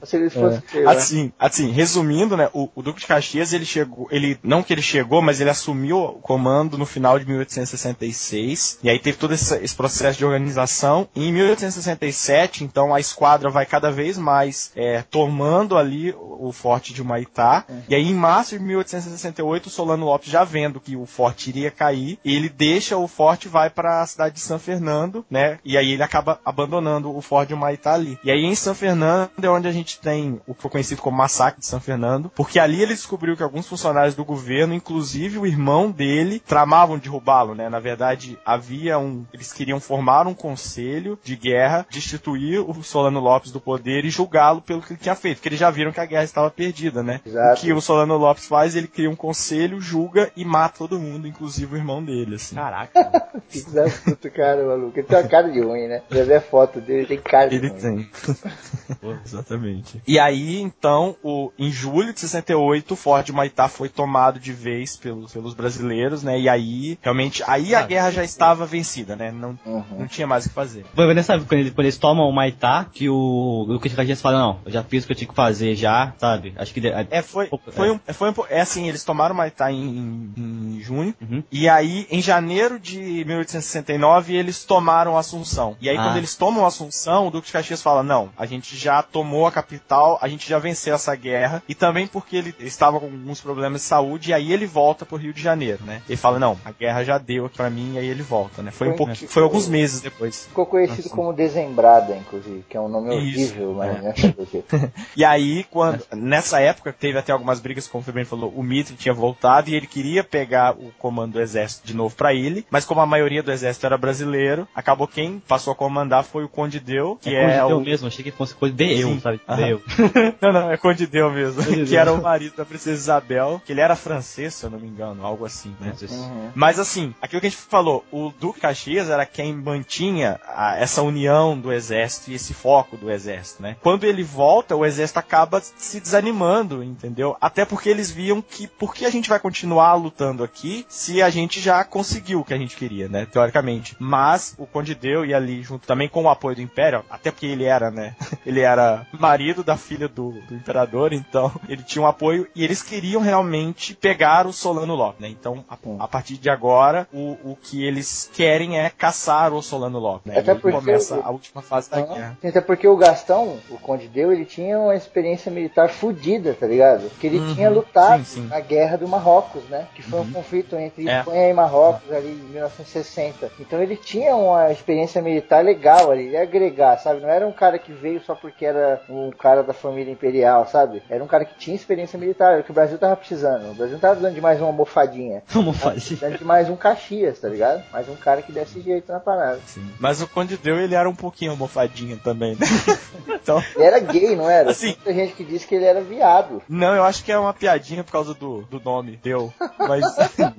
Se 0.03 0.17
eles 0.17 0.33
fossem 0.33 0.61
ter 0.61 0.83
lá. 0.83 0.91
Assim, 0.91 1.31
assim, 1.39 1.71
resumindo, 1.71 2.37
né, 2.37 2.49
o, 2.53 2.69
o 2.75 2.81
Duque 2.81 2.99
de 2.99 3.07
Caxias, 3.07 3.53
ele 3.53 3.65
chegou, 3.65 4.07
ele, 4.11 4.37
não 4.43 4.61
que 4.61 4.73
ele 4.73 4.81
chegou, 4.81 5.21
mas 5.21 5.41
ele 5.41 5.49
assumiu 5.49 5.97
o 5.97 6.13
comando 6.19 6.77
no 6.77 6.85
final 6.85 7.17
de 7.17 7.25
1866, 7.25 8.79
e 8.83 8.89
aí 8.89 8.99
teve 8.99 9.17
todo 9.17 9.33
esse, 9.33 9.55
esse 9.57 9.75
processo 9.75 10.17
de 10.17 10.25
organização. 10.25 11.07
E 11.15 11.27
em 11.27 11.33
1867, 11.33 12.63
então, 12.63 12.93
a 12.93 12.99
esquadra 12.99 13.49
vai 13.49 13.65
cada 13.65 13.91
vez 13.91 14.17
mais 14.17 14.71
é, 14.75 15.03
tomando 15.09 15.77
ali 15.77 16.11
o, 16.11 16.47
o 16.47 16.51
forte 16.51 16.93
de 16.93 17.01
Humaitá, 17.01 17.65
e 17.89 17.95
aí 17.95 18.09
em 18.09 18.13
março 18.25 18.57
de 18.57 18.63
1868, 18.63 19.67
o 19.67 19.69
Solano 19.69 20.05
Lopes, 20.05 20.31
já 20.31 20.43
vendo 20.43 20.79
que 20.79 20.95
o 20.95 21.05
forte 21.05 21.49
iria 21.49 21.69
cair, 21.69 22.17
ele 22.25 22.49
deixa 22.49 22.97
o 22.97 23.07
forte 23.07 23.45
e 23.45 23.49
vai 23.49 23.69
para 23.69 24.01
a 24.01 24.07
cidade 24.07 24.35
de 24.35 24.41
São 24.41 24.57
Fernando, 24.57 25.23
né, 25.29 25.59
e 25.63 25.77
aí 25.77 25.91
ele 25.91 26.01
acaba 26.01 26.39
abandonando 26.43 27.15
o 27.15 27.21
forte 27.21 27.49
de 27.49 27.53
Humaitá 27.53 27.93
ali. 27.93 28.17
E 28.23 28.31
aí 28.31 28.43
em 28.43 28.55
São 28.55 28.73
Fernando 28.73 29.29
é 29.41 29.49
onde 29.49 29.67
a 29.67 29.71
gente 29.71 29.99
tem 29.99 30.41
o 30.47 30.55
que 30.55 30.61
foi 30.63 30.71
conhecido 30.71 31.01
como 31.01 31.17
Massacre 31.17 31.59
de 31.59 31.67
São 31.67 31.79
Fernando, 31.79 32.31
porque 32.35 32.59
ali 32.59 32.81
ele 32.81 32.95
descobriu 32.95 33.37
que 33.37 33.43
alguns 33.43 33.67
funcionários 33.67 34.15
do 34.15 34.25
governo, 34.25 34.73
inclusive 34.73 35.37
o 35.37 35.45
irmão 35.45 35.91
dele, 35.91 36.39
tramavam 36.39 36.97
derrubá-lo, 36.97 37.53
né? 37.53 37.69
Na 37.69 37.79
verdade, 37.79 38.39
havia 38.45 38.97
um. 38.97 39.25
Eles 39.33 39.53
queriam 39.53 39.79
formar 39.79 40.27
um 40.27 40.33
conselho 40.33 41.19
de 41.23 41.35
guerra, 41.35 41.85
destituir 41.89 42.59
o 42.59 42.83
Solano 42.83 43.19
Lopes 43.19 43.51
do 43.51 43.59
poder 43.59 44.05
e 44.05 44.09
julgá-lo 44.09 44.61
pelo 44.61 44.81
que 44.81 44.93
ele 44.93 44.99
tinha 44.99 45.15
feito, 45.15 45.37
porque 45.37 45.49
eles 45.49 45.59
já 45.59 45.69
viram 45.69 45.91
que 45.91 45.99
a 45.99 46.05
guerra 46.05 46.23
estava 46.23 46.49
perdida, 46.49 47.03
né? 47.03 47.21
Exato. 47.25 47.59
O 47.59 47.61
que 47.61 47.73
o 47.73 47.81
Solano 47.81 48.14
Lopes 48.17 48.47
faz, 48.47 48.75
ele 48.75 48.87
cria 48.87 49.09
um 49.09 49.15
conselho, 49.15 49.79
julga 49.81 50.31
e 50.35 50.43
mata 50.45 50.77
todo 50.79 50.99
mundo, 50.99 51.27
inclusive 51.27 51.73
o 51.75 51.77
irmão 51.77 52.03
dele, 52.03 52.35
assim. 52.35 52.55
Caraca. 52.55 53.31
Filho 53.49 53.71
da 53.71 53.83
puta, 53.89 54.29
cara, 54.29 54.65
maluco. 54.65 54.97
Ele 54.99 55.07
tem 55.07 55.17
uma 55.19 55.27
cara 55.27 55.51
de 55.51 55.59
ruim, 55.61 55.87
né? 55.87 56.01
Já 56.11 56.23
vê 56.23 56.35
a 56.35 56.41
foto 56.41 56.79
dele, 56.81 56.99
ele 56.99 57.07
tem 57.07 57.17
cara 57.19 57.49
de 57.49 57.55
Ele 57.55 57.67
ruim. 57.69 57.79
tem. 57.79 58.09
Exatamente. 59.25 60.01
E 60.07 60.19
aí, 60.19 60.59
então, 60.61 61.15
o, 61.23 61.51
em 61.57 61.71
julho 61.71 62.13
de 62.13 62.19
68, 62.19 62.91
o 62.93 62.95
Forte 62.95 63.27
de 63.27 63.33
Maitá 63.33 63.67
foi 63.67 63.89
tomado 63.89 64.39
de 64.39 64.51
vez 64.53 64.95
pelos, 64.97 65.33
pelos 65.33 65.53
brasileiros, 65.53 66.23
né? 66.23 66.39
E 66.39 66.49
aí, 66.49 66.97
realmente, 67.01 67.43
aí 67.47 67.73
a 67.75 67.81
guerra 67.83 68.11
já 68.11 68.23
estava 68.23 68.65
vencida, 68.65 69.15
né? 69.15 69.31
Não, 69.31 69.57
Uhum. 69.65 69.83
não 69.99 70.07
tinha 70.07 70.27
mais 70.27 70.45
o 70.45 70.49
que 70.49 70.55
fazer. 70.55 70.85
Foi 70.93 71.13
nessa 71.13 71.33
época, 71.33 71.49
quando 71.49 71.59
eles, 71.61 71.73
quando 71.73 71.85
eles 71.85 71.97
tomam 71.97 72.27
o 72.27 72.31
Maitá, 72.33 72.85
que 72.91 73.09
o, 73.09 73.65
de 73.81 73.89
Caxias 73.95 74.21
fala, 74.21 74.39
não, 74.39 74.59
eu 74.65 74.71
já 74.71 74.83
fiz 74.83 75.03
o 75.03 75.07
que 75.07 75.13
eu 75.13 75.17
tinha 75.17 75.27
que 75.27 75.33
fazer 75.35 75.75
já, 75.75 76.13
sabe? 76.17 76.53
Acho 76.57 76.73
que... 76.73 76.81
de- 76.81 76.87
É, 77.09 77.21
foi, 77.21 77.49
foi, 77.71 77.91
um, 77.91 77.99
foi 78.13 78.29
um, 78.29 78.33
é 78.49 78.61
assim, 78.61 78.87
eles 78.87 79.03
tomaram 79.03 79.33
Maitá 79.35 79.71
em, 79.71 80.33
em, 80.37 80.75
em 80.77 80.81
junho, 80.81 81.13
Uhum. 81.21 81.43
e 81.51 81.67
aí, 81.69 82.07
em 82.09 82.21
janeiro 82.21 82.79
de 82.79 83.23
1869, 83.25 84.35
eles 84.35 84.63
tomaram 84.63 85.17
Assunção. 85.17 85.75
E 85.81 85.89
aí, 85.89 85.97
Ah. 85.97 86.03
quando 86.03 86.17
eles 86.17 86.35
tomam 86.35 86.65
Assunção, 86.65 87.27
o 87.27 87.31
Duque 87.31 87.47
de 87.47 87.53
Caxias 87.53 87.81
fala, 87.81 88.03
não, 88.03 88.29
a 88.37 88.45
gente 88.45 88.75
já 88.75 89.01
tomou 89.01 89.45
a 89.47 89.51
capital, 89.51 90.17
a 90.21 90.27
gente 90.27 90.47
já 90.47 90.59
venceu 90.59 90.95
essa 90.95 91.15
guerra, 91.15 91.63
e 91.67 91.75
também 91.75 92.07
porque 92.07 92.35
ele 92.37 92.55
estava 92.59 92.99
com 92.99 93.05
alguns 93.05 93.41
problemas 93.41 93.81
de 93.81 93.87
saúde, 93.87 94.29
e 94.31 94.33
aí 94.33 94.51
ele 94.51 94.65
volta 94.65 95.05
pro 95.05 95.17
Rio 95.17 95.33
de 95.33 95.41
Janeiro, 95.41 95.83
né? 95.83 96.01
Ele 96.07 96.17
fala, 96.17 96.39
não, 96.39 96.57
a 96.65 96.71
guerra 96.71 97.03
já 97.03 97.17
deu 97.17 97.45
aqui 97.45 97.57
pra 97.57 97.69
mim, 97.69 97.93
e 97.95 97.97
aí 97.99 98.07
ele 98.07 98.23
volta, 98.23 98.61
né? 98.61 98.71
Foi 98.71 98.87
um 98.87 98.91
Foi- 98.91 98.97
pouquinho, 99.05 99.29
foi 99.29 99.43
alguns 99.43 99.67
meses 99.67 100.01
depois. 100.01 100.45
Ficou 100.47 100.65
conhecido 100.65 101.09
como 101.09 101.33
Dezembrada, 101.33 102.15
inclusive, 102.15 102.63
que 102.69 102.77
é 102.77 102.79
um 102.81 102.87
nome 102.89 103.15
Isso, 103.15 103.39
horrível, 103.53 103.73
mas 103.73 103.97
é. 103.97 104.01
né? 104.01 104.13
E 105.15 105.23
aí, 105.23 105.63
quando 105.71 106.03
nessa 106.13 106.59
época, 106.59 106.93
teve 106.93 107.17
até 107.17 107.31
algumas 107.31 107.59
brigas, 107.59 107.87
como 107.95 108.01
o 108.01 108.05
Febrini 108.05 108.25
falou, 108.27 108.51
o 108.53 108.61
Mitre 108.61 108.93
tinha 108.95 109.13
voltado 109.13 109.69
e 109.69 109.75
ele 109.75 109.87
queria 109.87 110.21
pegar 110.21 110.73
o 110.73 110.91
comando 110.99 111.33
do 111.33 111.41
exército 111.41 111.87
de 111.87 111.95
novo 111.95 112.13
pra 112.13 112.33
ele, 112.33 112.65
mas 112.69 112.83
como 112.83 112.99
a 112.99 113.05
maioria 113.05 113.41
do 113.41 113.51
exército 113.53 113.85
era 113.85 113.97
brasileiro, 113.97 114.67
acabou 114.75 115.07
quem 115.07 115.39
passou 115.47 115.71
a 115.71 115.75
comandar 115.75 116.23
foi 116.25 116.43
o 116.43 116.49
Conde 116.49 116.79
Deu, 116.79 117.17
que 117.21 117.33
é, 117.33 117.41
é, 117.43 117.59
Conde 117.59 117.67
Deu 117.69 117.77
o... 117.77 117.81
mesmo, 117.81 118.07
achei 118.07 118.23
que 118.23 118.31
fosse 118.31 118.53
coisa 118.53 118.75
de 118.75 118.99
eu, 118.99 119.07
Sim. 119.09 119.19
sabe? 119.21 119.39
Aham. 119.47 119.55
De 119.63 119.69
eu. 119.69 119.81
Não, 120.41 120.51
não, 120.51 120.71
é 120.71 120.77
Conde 120.77 121.07
Deu 121.07 121.31
mesmo. 121.31 121.63
Conde 121.63 121.77
que 121.77 121.85
Deu. 121.91 121.99
era 121.99 122.11
o 122.13 122.21
marido 122.21 122.55
da 122.57 122.65
princesa 122.65 122.99
Isabel, 122.99 123.61
que 123.65 123.71
ele 123.71 123.79
era 123.81 123.95
francês, 123.95 124.53
se 124.55 124.65
eu 124.65 124.69
não 124.69 124.79
me 124.79 124.87
engano, 124.87 125.25
algo 125.25 125.45
assim, 125.45 125.73
né? 125.79 125.93
Uhum. 126.09 126.49
Mas 126.53 126.79
assim, 126.79 127.13
aquilo 127.21 127.39
que 127.39 127.47
a 127.47 127.49
gente 127.49 127.61
falou, 127.61 128.03
o 128.11 128.31
Duque 128.39 128.59
Caxias 128.59 129.09
era 129.09 129.25
quem 129.25 129.53
mantinha 129.53 130.39
a- 130.47 130.75
essa 130.77 131.01
união 131.01 131.57
do 131.57 131.71
exército 131.71 132.31
e 132.31 132.35
esse 132.35 132.53
foco 132.53 132.97
do 132.97 133.09
exército, 133.09 133.61
né? 133.63 133.77
Quando 133.81 134.03
ele 134.03 134.23
volta, 134.23 134.75
o 134.75 134.85
exército 134.85 135.19
acaba 135.19 135.61
se 135.61 135.99
desanimando, 136.01 136.83
entendeu? 136.83 137.35
Até 137.39 137.65
porque 137.65 137.84
eles 137.89 138.09
viam 138.11 138.41
que 138.41 138.67
por 138.67 138.93
que 138.93 139.05
a 139.05 139.09
gente 139.09 139.29
vai 139.29 139.39
continuar 139.39 139.93
lutando 139.95 140.43
aqui 140.43 140.85
se 140.89 141.21
a 141.21 141.29
gente 141.29 141.59
já 141.59 141.83
conseguiu 141.83 142.39
o 142.39 142.45
que 142.45 142.53
a 142.53 142.57
gente 142.57 142.75
queria, 142.75 143.07
né? 143.07 143.25
Teoricamente. 143.25 143.95
Mas 143.99 144.55
o 144.57 144.65
Conde 144.65 144.95
Deu 144.95 145.25
ia 145.25 145.37
ali 145.37 145.61
junto 145.63 145.87
também 145.87 146.07
com 146.09 146.23
o 146.23 146.29
apoio 146.29 146.55
do 146.55 146.61
Império, 146.61 147.03
até 147.09 147.31
porque 147.31 147.45
ele 147.45 147.63
era, 147.65 147.89
né? 147.91 148.15
Ele 148.45 148.61
era 148.61 149.07
marido 149.19 149.63
da 149.63 149.75
filha 149.75 150.07
do, 150.07 150.31
do 150.47 150.53
imperador, 150.53 151.11
então 151.13 151.51
ele 151.67 151.81
tinha 151.81 152.01
um 152.01 152.05
apoio 152.07 152.47
e 152.55 152.63
eles 152.63 152.83
queriam 152.83 153.19
realmente 153.21 153.95
pegar 153.95 154.45
o 154.45 154.53
Solano 154.53 154.93
Lopes, 154.93 155.19
né? 155.19 155.27
Então, 155.29 155.65
a, 155.67 155.75
a 156.03 156.07
partir 156.07 156.37
de 156.37 156.47
agora, 156.49 157.07
o, 157.11 157.31
o 157.43 157.57
que 157.59 157.83
eles 157.83 158.29
querem 158.33 158.79
é 158.79 158.89
caçar 158.89 159.51
o 159.51 159.61
Solano 159.63 159.97
Lopes, 159.97 160.31
né? 160.31 160.39
Até 160.39 160.51
E 160.51 160.55
porque 160.55 160.77
começa 160.77 161.17
o- 161.17 161.25
a 161.25 161.29
última 161.31 161.61
fase 161.63 161.89
da 161.89 162.01
guerra. 162.01 162.37
Até 162.43 162.61
porque 162.61 162.87
o 162.87 162.95
Gastão, 162.95 163.57
o 163.69 163.77
Conde 163.79 164.07
Deu, 164.07 164.31
ele 164.31 164.45
tinha 164.45 164.77
uma 164.79 164.95
experiência 164.95 165.51
militar 165.51 165.89
fodida, 165.89 166.53
tá 166.53 166.67
ligado? 166.67 167.09
Que 167.19 167.25
ele 167.27 167.39
Uhum. 167.39 167.53
tinha 167.55 167.69
lutado 167.75 168.23
Sim, 168.25 168.41
sim. 168.41 168.47
na 168.47 168.59
guerra 168.59 168.97
do 168.97 169.07
Marrocos, 169.07 169.63
né? 169.69 169.87
Que 169.95 170.01
foi 170.01 170.19
um 170.21 170.31
conflito 170.31 170.75
entre 170.75 171.07
É. 171.09 171.19
Espanha 171.19 171.49
e 171.49 171.53
Marrocos 171.53 172.11
ali 172.11 172.29
em 172.31 172.51
1960. 172.51 173.51
Então 173.59 173.81
ele 173.81 173.95
tinha 173.95 174.35
uma 174.35 174.71
experiência 174.71 175.21
militar 175.21 175.63
legal 175.63 176.11
ali, 176.11 176.27
ele 176.27 176.37
agregar, 176.37 176.97
sabe? 176.97 177.21
Não 177.21 177.29
era 177.29 177.47
um 177.47 177.51
cara 177.51 177.77
que 177.79 177.91
veio 177.91 178.21
só 178.23 178.35
porque 178.35 178.65
era 178.65 179.01
um 179.09 179.31
cara 179.31 179.63
da 179.63 179.73
família 179.73 180.11
imperial, 180.11 180.67
sabe? 180.67 181.01
Era 181.09 181.23
um 181.23 181.27
cara 181.27 181.45
que 181.45 181.57
tinha 181.57 181.75
experiência 181.75 182.17
militar, 182.19 182.53
era 182.53 182.61
o 182.61 182.63
que 182.63 182.71
o 182.71 182.73
Brasil 182.73 182.97
tava 182.97 183.15
precisando. 183.15 183.71
O 183.71 183.75
Brasil 183.75 183.93
não 183.93 183.99
tava 183.99 184.13
precisando 184.15 184.35
de 184.35 184.41
mais 184.41 184.61
uma 184.61 184.71
mofadinha. 184.71 185.43
Vamos 185.47 185.75
Tava 185.79 185.93
fazer. 185.95 186.05
precisando 186.15 186.37
de 186.37 186.45
mais 186.45 186.69
um 186.69 186.75
Caxias, 186.75 187.39
tá 187.39 187.47
ligado? 187.49 187.83
Mais 187.91 188.07
um 188.09 188.15
cara 188.15 188.41
que 188.41 188.51
desse 188.51 188.81
jeito 188.81 189.11
na 189.11 189.19
parada. 189.19 189.59
Mas 189.99 190.21
o 190.21 190.27
Conde 190.27 190.57
Deu, 190.57 190.77
ele 190.79 190.95
era 190.95 191.09
um 191.09 191.15
pouquinho 191.15 191.53
homofadinho 191.53 192.17
também, 192.17 192.55
né? 192.55 192.65
então, 193.41 193.63
Ele 193.75 193.83
era 193.85 193.99
gay, 193.99 194.35
não 194.35 194.49
era? 194.49 194.71
Assim. 194.71 194.93
Tem 194.93 195.13
muita 195.13 195.13
gente 195.13 195.33
que 195.35 195.43
disse 195.43 195.67
que 195.67 195.75
ele 195.75 195.85
era 195.85 196.01
viado. 196.01 196.61
não, 196.69 196.95
eu 196.95 197.03
acho 197.03 197.23
que 197.23 197.31
é 197.31 197.37
uma 197.37 197.53
piadinha 197.65 198.03
por 198.03 198.11
causa 198.11 198.33
do, 198.35 198.61
do 198.69 198.79
nome, 198.79 199.19
Deu. 199.23 199.51
Mas 199.79 200.03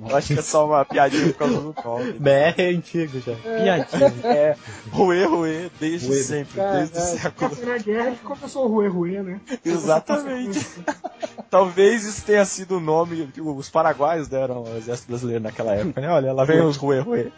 eu 0.09 0.11
acho 0.17 0.33
que 0.33 0.39
é 0.39 0.41
só 0.41 0.65
uma 0.67 0.83
piadinha 0.83 1.27
por 1.27 1.37
causa 1.39 1.55
do 1.55 1.75
nome. 1.85 2.13
BR 2.13 2.53
é 2.57 2.69
antigo 2.69 3.19
já. 3.21 3.33
Piadinha. 3.35 4.13
É, 4.25 4.55
ruê, 4.91 5.23
ruê, 5.25 5.69
desde 5.79 6.07
Ruê. 6.07 6.17
sempre, 6.21 6.59
desde 6.61 6.97
o 6.97 7.01
Caralho. 7.01 7.17
século. 7.19 7.65
Na 7.65 7.77
guerra 7.77 8.11
que 8.11 8.17
começou 8.23 8.65
o 8.65 8.67
Rue 8.67 8.87
Rue, 8.89 9.19
né? 9.23 9.39
Exatamente. 9.63 10.65
Talvez 11.49 12.03
isso 12.03 12.25
tenha 12.25 12.43
sido 12.43 12.75
o 12.77 12.81
nome 12.81 13.27
que 13.33 13.39
os 13.39 13.69
paraguaios 13.69 14.27
deram 14.27 14.57
ao 14.57 14.75
exército 14.77 15.07
brasileiro 15.07 15.41
naquela 15.43 15.73
época, 15.75 16.01
né? 16.01 16.09
Olha, 16.09 16.33
lá 16.33 16.43
vem 16.43 16.61
os 16.61 16.75
ruê, 16.75 16.99
ruê. 16.99 17.31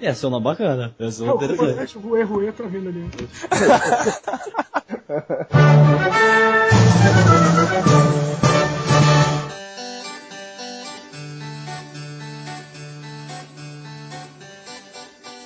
É, 0.00 0.12
seu 0.12 0.28
nome 0.28 0.44
bacana. 0.44 0.94
É 0.98 1.04
É, 1.04 1.06
o 1.06 1.34
interessante. 1.36 1.96
Rue 1.98 2.22
Rue 2.22 2.52
tá 2.52 2.64
vindo 2.64 2.88
ali. 2.90 3.10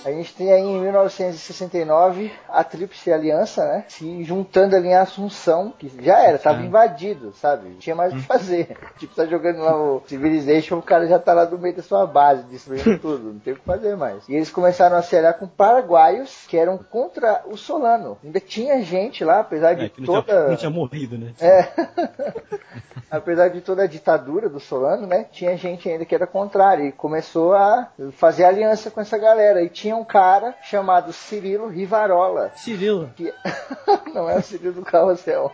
A 0.04 0.10
gente 0.10 0.34
tem 0.34 0.50
aí 0.50 0.62
em 0.62 0.80
1969 0.80 2.32
a 2.48 2.64
Tríplice 2.64 3.12
Aliança, 3.12 3.64
né? 3.66 3.84
Se 3.88 4.24
juntando 4.24 4.74
ali 4.74 4.88
em 4.88 4.94
Assunção, 4.94 5.74
que 5.78 5.92
já 6.02 6.18
era, 6.24 6.38
tava 6.38 6.62
invadido, 6.62 7.32
sabe? 7.34 7.68
Não 7.68 7.76
tinha 7.76 7.94
mais 7.94 8.12
o 8.12 8.16
que 8.16 8.22
fazer. 8.22 8.76
Tipo, 8.98 9.14
tá 9.14 9.26
jogando 9.26 9.60
lá 9.60 9.76
o 9.76 10.02
Civilization, 10.06 10.78
o 10.78 10.82
cara 10.82 11.06
já 11.06 11.18
tá 11.18 11.32
lá 11.34 11.44
no 11.44 11.58
meio 11.58 11.76
da 11.76 11.82
sua 11.82 12.06
base, 12.06 12.42
destruindo 12.44 12.96
tudo. 13.00 13.32
Não 13.32 13.38
tem 13.40 13.52
o 13.52 13.56
que 13.56 13.64
fazer 13.64 13.94
mais. 13.96 14.26
E 14.28 14.34
eles 14.34 14.50
começaram 14.50 14.96
a 14.96 15.02
se 15.02 15.16
aliar 15.16 15.34
com 15.34 15.46
paraguaios 15.46 16.46
que 16.48 16.56
eram 16.56 16.78
contra 16.78 17.42
o 17.46 17.56
Solano. 17.56 18.16
Ainda 18.24 18.40
tinha 18.40 18.82
gente 18.82 19.22
lá, 19.24 19.40
apesar 19.40 19.74
de 19.74 19.86
É, 19.86 19.90
não, 19.98 20.06
toda. 20.06 20.22
tinha, 20.22 20.48
não 20.48 20.56
tinha 20.56 20.70
morrido, 20.70 21.18
né? 21.18 21.32
É. 21.40 21.68
Apesar 23.10 23.48
de 23.48 23.60
toda 23.60 23.82
a 23.82 23.86
ditadura 23.88 24.48
do 24.48 24.60
Solano, 24.60 25.04
né? 25.04 25.26
Tinha 25.32 25.56
gente 25.56 25.88
ainda 25.88 26.04
que 26.04 26.14
era 26.14 26.28
contrária 26.28 26.84
e 26.84 26.92
começou 26.92 27.52
a 27.54 27.88
fazer 28.12 28.44
aliança 28.44 28.88
com 28.88 29.00
essa 29.00 29.18
galera. 29.18 29.60
E 29.62 29.68
tinha 29.68 29.89
um 29.94 30.04
cara 30.04 30.54
chamado 30.62 31.12
Cirilo 31.12 31.68
Rivarola. 31.68 32.52
Cirilo. 32.56 33.10
Que... 33.16 33.32
Não 34.14 34.28
é 34.28 34.36
o 34.36 34.42
Cirilo 34.42 34.74
do 34.74 34.82
Carrossel. 34.82 35.52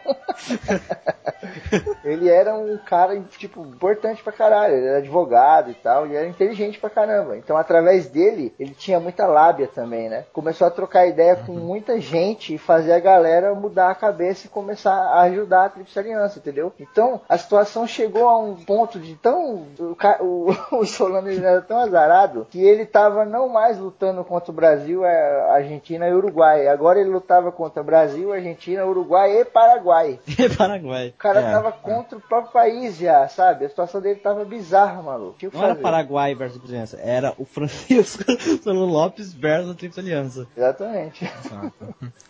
ele 2.05 2.29
era 2.29 2.55
um 2.55 2.77
cara, 2.79 3.19
tipo, 3.39 3.63
importante 3.63 4.23
pra 4.23 4.33
caralho. 4.33 4.75
Ele 4.75 4.87
era 4.87 4.99
advogado 4.99 5.71
e 5.71 5.75
tal, 5.75 6.07
e 6.07 6.17
era 6.17 6.27
inteligente 6.27 6.79
pra 6.79 6.91
caramba. 6.91 7.37
Então, 7.37 7.57
através 7.57 8.09
dele, 8.09 8.55
ele 8.59 8.75
tinha 8.75 9.01
muita 9.01 9.27
lábia 9.27 9.69
também, 9.69 10.09
né? 10.09 10.25
Começou 10.33 10.67
a 10.67 10.71
trocar 10.71 11.07
ideia 11.07 11.37
com 11.37 11.53
muita 11.53 12.01
gente 12.01 12.55
e 12.55 12.59
fazer 12.59 12.93
a 12.93 13.01
galera 13.01 13.55
mudar 13.55 13.91
a 13.91 13.95
cabeça 13.95 14.47
e 14.47 14.51
começar 14.51 14.95
a 14.95 15.23
ajudar 15.23 15.67
a 15.67 15.69
Tríplice 15.69 15.99
Aliança, 15.99 16.39
entendeu? 16.39 16.73
Então, 16.79 17.21
a 17.29 17.37
situação 17.39 17.87
chegou 17.87 18.29
a 18.29 18.39
um 18.39 18.57
ponto 18.57 18.99
de 18.99 19.15
tão. 19.17 19.67
O, 19.79 19.97
o, 20.21 20.57
o 20.81 20.87
Solano 20.87 21.29
era 21.31 21.63
tão 21.63 21.79
azarado 21.79 22.47
que 22.51 22.63
ele 22.63 22.87
tava 22.87 23.25
não 23.25 23.49
mais 23.49 23.79
lutando 23.79 24.25
contra 24.27 24.51
o 24.51 24.55
Brasil, 24.55 25.05
a 25.05 25.55
Argentina 25.55 26.07
e 26.09 26.13
Uruguai. 26.13 26.69
Agora 26.69 27.01
ele 27.01 27.09
lutava 27.11 27.51
contra 27.53 27.83
Brasil, 27.83 28.33
Argentina, 28.33 28.85
Uruguai 28.85 29.41
e 29.41 29.45
Paraguai. 29.45 30.19
Paraguai. 30.59 31.09
O 31.09 31.19
cara 31.19 31.41
É. 31.41 31.51
tava 31.53 31.73
contra 31.73 32.19
o 32.19 32.21
próprio 32.21 32.53
país 32.53 32.97
já, 32.97 33.27
sabe? 33.29 33.65
A 33.65 33.69
situação 33.69 34.01
dele 34.01 34.21
tava 34.21 34.45
bizarra, 34.45 35.01
maluco. 35.03 35.37
Não 35.43 35.61
era 35.63 35.69
fazer. 35.71 35.83
Paraguai 35.83 36.35
versus 36.35 36.61
Aliança, 36.65 36.99
era 37.03 37.33
o 37.39 37.45
Francisco 37.45 38.25
Solano 38.63 38.87
Lopes 38.87 39.33
versus 39.33 39.71
a 39.71 39.75
Tríplice 39.75 40.01
Aliança. 40.01 40.47
Exatamente. 40.57 41.31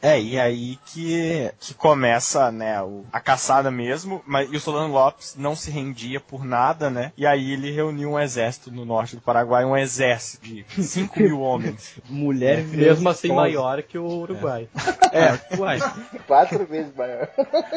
É, 0.02 0.20
e 0.20 0.38
aí 0.38 0.78
que, 0.86 1.50
que 1.58 1.74
começa, 1.74 2.50
né, 2.52 2.80
o- 2.82 3.04
a 3.12 3.20
caçada 3.20 3.70
mesmo, 3.70 4.22
mas 4.26 4.50
e 4.52 4.56
o 4.56 4.60
Solano 4.60 4.92
Lopes 4.92 5.34
não 5.36 5.56
se 5.56 5.70
rendia 5.70 6.20
por 6.20 6.44
nada, 6.44 6.90
né? 6.90 7.12
E 7.16 7.26
aí 7.26 7.52
ele 7.52 7.70
reuniu 7.70 8.10
um 8.12 8.18
exército 8.20 8.70
no 8.70 8.84
norte 8.84 9.16
do 9.16 9.22
Paraguai, 9.22 9.64
um 9.64 9.76
exército 9.76 10.44
de 10.46 10.64
5 10.82 11.18
mil 11.20 11.40
homens. 11.40 11.85
Mulher 12.08 12.62
Mesmo 12.64 13.08
assim 13.08 13.28
esposa. 13.28 13.40
maior 13.42 13.82
que 13.82 13.98
o 13.98 14.06
Uruguai. 14.06 14.68
É, 15.12 15.38
Uai. 15.58 15.78
Quatro 16.26 16.64
vezes 16.66 16.94
maior. 16.94 17.28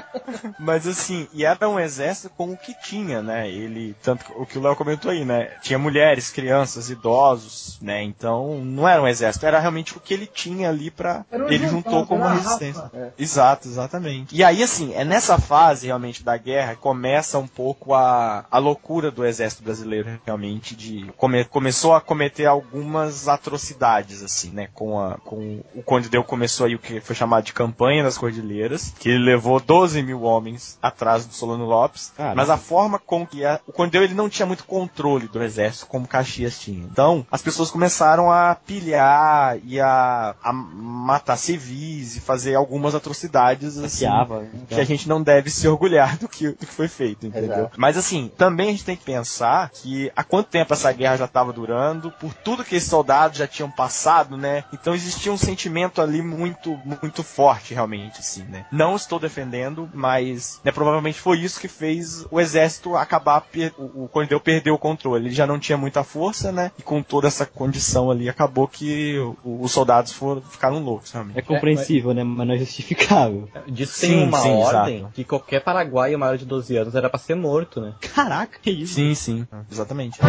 Mas 0.60 0.88
assim, 0.88 1.28
e 1.34 1.46
era 1.46 1.68
um 1.70 1.80
exército 1.80 2.30
com 2.36 2.52
o 2.52 2.58
que 2.58 2.74
tinha, 2.82 3.22
né? 3.22 3.50
Ele, 3.50 3.96
tanto 4.02 4.26
o 4.36 4.46
que 4.46 4.58
o 4.58 4.62
Léo 4.62 4.76
comentou 4.76 5.12
aí, 5.12 5.26
né? 5.26 5.52
Tinha 5.62 5.80
mulheres, 5.80 6.30
crianças, 6.30 6.90
idosos, 6.90 7.78
né? 7.82 8.04
Então, 8.04 8.60
não 8.64 8.88
era 8.88 9.02
um 9.02 9.08
exército, 9.08 9.46
era 9.46 9.60
realmente 9.60 9.96
o 9.98 10.00
que 10.00 10.14
ele 10.14 10.28
tinha 10.28 10.70
ali 10.70 10.92
pra. 10.92 11.26
Era 11.32 11.46
um 11.46 11.50
Ele 11.50 11.68
juntou 11.68 12.06
como 12.06 12.26
resistência. 12.28 12.92
Exato, 13.18 13.68
exatamente. 13.68 14.36
E 14.36 14.44
aí, 14.44 14.62
assim, 14.64 14.94
é 14.94 15.04
nessa 15.04 15.38
fase 15.38 15.88
realmente 15.88 16.24
da 16.24 16.38
guerra 16.38 16.76
que 16.76 16.82
começa 16.82 17.38
um 17.38 17.48
pouco 17.48 17.94
a, 17.94 18.46
a 18.50 18.58
loucura 18.58 19.12
do 19.12 19.26
exército 19.26 19.64
brasileiro, 19.64 20.20
realmente, 20.26 20.76
de. 20.76 21.12
Come, 21.18 21.44
começou 21.46 21.94
a 21.94 22.02
cometer 22.02 22.46
algumas 22.46 23.28
atrocidades, 23.28 23.99
assim, 24.24 24.52
né? 24.52 24.68
Com, 24.74 25.00
a, 25.00 25.18
com 25.18 25.62
o 25.76 25.84
Conde 25.84 26.10
Deu 26.10 26.24
começou 26.24 26.66
aí 26.66 26.76
o 26.76 26.80
que 26.80 27.00
foi 27.02 27.16
chamado 27.16 27.44
de 27.44 27.54
Campanha 27.54 28.04
das 28.04 28.18
Cordilheiras, 28.18 28.94
que 29.00 29.10
ele 29.10 29.24
levou 29.24 29.60
12 29.60 30.02
mil 30.02 30.22
homens 30.24 30.78
atrás 30.82 31.26
do 31.26 31.34
Solano 31.34 31.66
Lopes. 31.66 32.14
Caraca. 32.16 32.36
Mas 32.36 32.50
a 32.50 32.58
forma 32.58 33.00
com 33.00 33.26
que 33.26 33.46
a, 33.46 33.60
o 33.68 33.72
Conde 33.72 33.92
Deu 33.92 34.04
ele 34.04 34.14
não 34.14 34.30
tinha 34.30 34.46
muito 34.46 34.64
controle 34.64 35.28
do 35.28 35.42
exército 35.44 35.88
como 35.88 36.08
Caxias 36.08 36.60
tinha. 36.60 36.84
Então, 36.84 37.26
as 37.32 37.42
pessoas 37.42 37.72
começaram 37.72 38.32
a 38.32 38.56
pilhar 38.56 39.58
e 39.64 39.80
a, 39.80 40.36
a 40.44 40.54
matar 40.54 41.38
civis 41.38 42.16
e 42.16 42.20
fazer 42.20 42.56
algumas 42.56 42.96
atrocidades 42.96 43.78
assim, 43.78 44.06
Saqueava. 44.06 44.46
que 44.68 44.80
a 44.80 44.84
gente 44.84 45.08
não 45.08 45.22
deve 45.22 45.50
se 45.50 45.68
orgulhar 45.68 46.18
do 46.18 46.28
que, 46.28 46.50
do 46.50 46.66
que 46.66 46.66
foi 46.66 46.88
feito, 46.88 47.26
entendeu? 47.26 47.52
Exato. 47.52 47.80
Mas 47.80 47.98
assim, 47.98 48.32
também 48.38 48.70
a 48.70 48.72
gente 48.72 48.86
tem 48.86 48.96
que 48.96 49.04
pensar 49.04 49.70
que 49.70 50.12
há 50.16 50.24
quanto 50.24 50.48
tempo 50.48 50.74
essa 50.74 50.92
guerra 50.92 51.18
já 51.18 51.26
estava 51.26 51.54
durando, 51.54 52.12
por 52.12 52.34
tudo 52.34 52.64
que 52.64 52.76
esses 52.76 52.90
soldados 52.90 53.38
já 53.38 53.48
tinham 53.48 53.70
passado, 53.70 53.89
né? 54.38 54.64
Então 54.72 54.94
existia 54.94 55.32
um 55.32 55.38
sentimento 55.38 56.02
ali 56.02 56.22
muito, 56.22 56.80
muito 57.02 57.24
forte, 57.24 57.74
realmente, 57.74 58.20
assim, 58.20 58.44
né? 58.44 58.66
Não 58.72 58.96
estou 58.96 59.20
defendendo, 59.20 59.90
mas 59.94 60.60
né, 60.64 60.72
provavelmente 60.72 61.20
foi 61.20 61.40
isso 61.40 61.60
que 61.60 61.68
fez 61.68 62.26
o 62.32 62.40
exército 62.40 62.96
acabar, 62.96 63.42
per- 63.42 63.74
o, 63.78 64.04
o 64.06 64.08
Corindeu 64.08 64.40
perdeu 64.40 64.74
o 64.76 64.78
controle. 64.80 65.28
Ele 65.28 65.36
já 65.36 65.46
não 65.48 65.60
tinha 65.60 65.78
muita 65.78 66.04
força, 66.04 66.52
né? 66.52 66.72
E 66.78 66.82
com 66.84 67.02
toda 67.02 67.28
essa 67.28 67.46
condição 67.46 68.10
ali, 68.12 68.30
acabou 68.30 68.68
que 68.68 69.18
o- 69.44 69.62
os 69.64 69.72
soldados 69.72 70.12
foram, 70.12 70.42
ficaram 70.42 70.80
loucos, 70.80 71.12
realmente. 71.12 71.38
É 71.38 71.42
compreensível, 71.42 72.14
né? 72.14 72.24
Mas 72.24 72.48
não 72.48 72.54
é 72.54 72.58
justificável. 72.58 73.50
Diz 73.68 73.92
que 73.94 74.00
Sim, 74.00 74.08
tem 74.08 74.28
uma 74.28 74.40
sim, 74.40 74.54
ordem 74.54 74.98
exato. 75.00 75.14
que 75.14 75.24
qualquer 75.24 75.64
paraguaio 75.64 76.18
maior 76.18 76.38
de 76.38 76.46
12 76.46 76.76
anos 76.78 76.96
era 76.96 77.10
pra 77.10 77.20
ser 77.20 77.36
morto, 77.36 77.82
né? 77.82 77.94
Caraca, 78.14 78.60
que 78.62 78.70
isso? 78.72 78.96
Sim, 78.96 79.16
sim, 79.16 79.48
exatamente. 79.72 80.20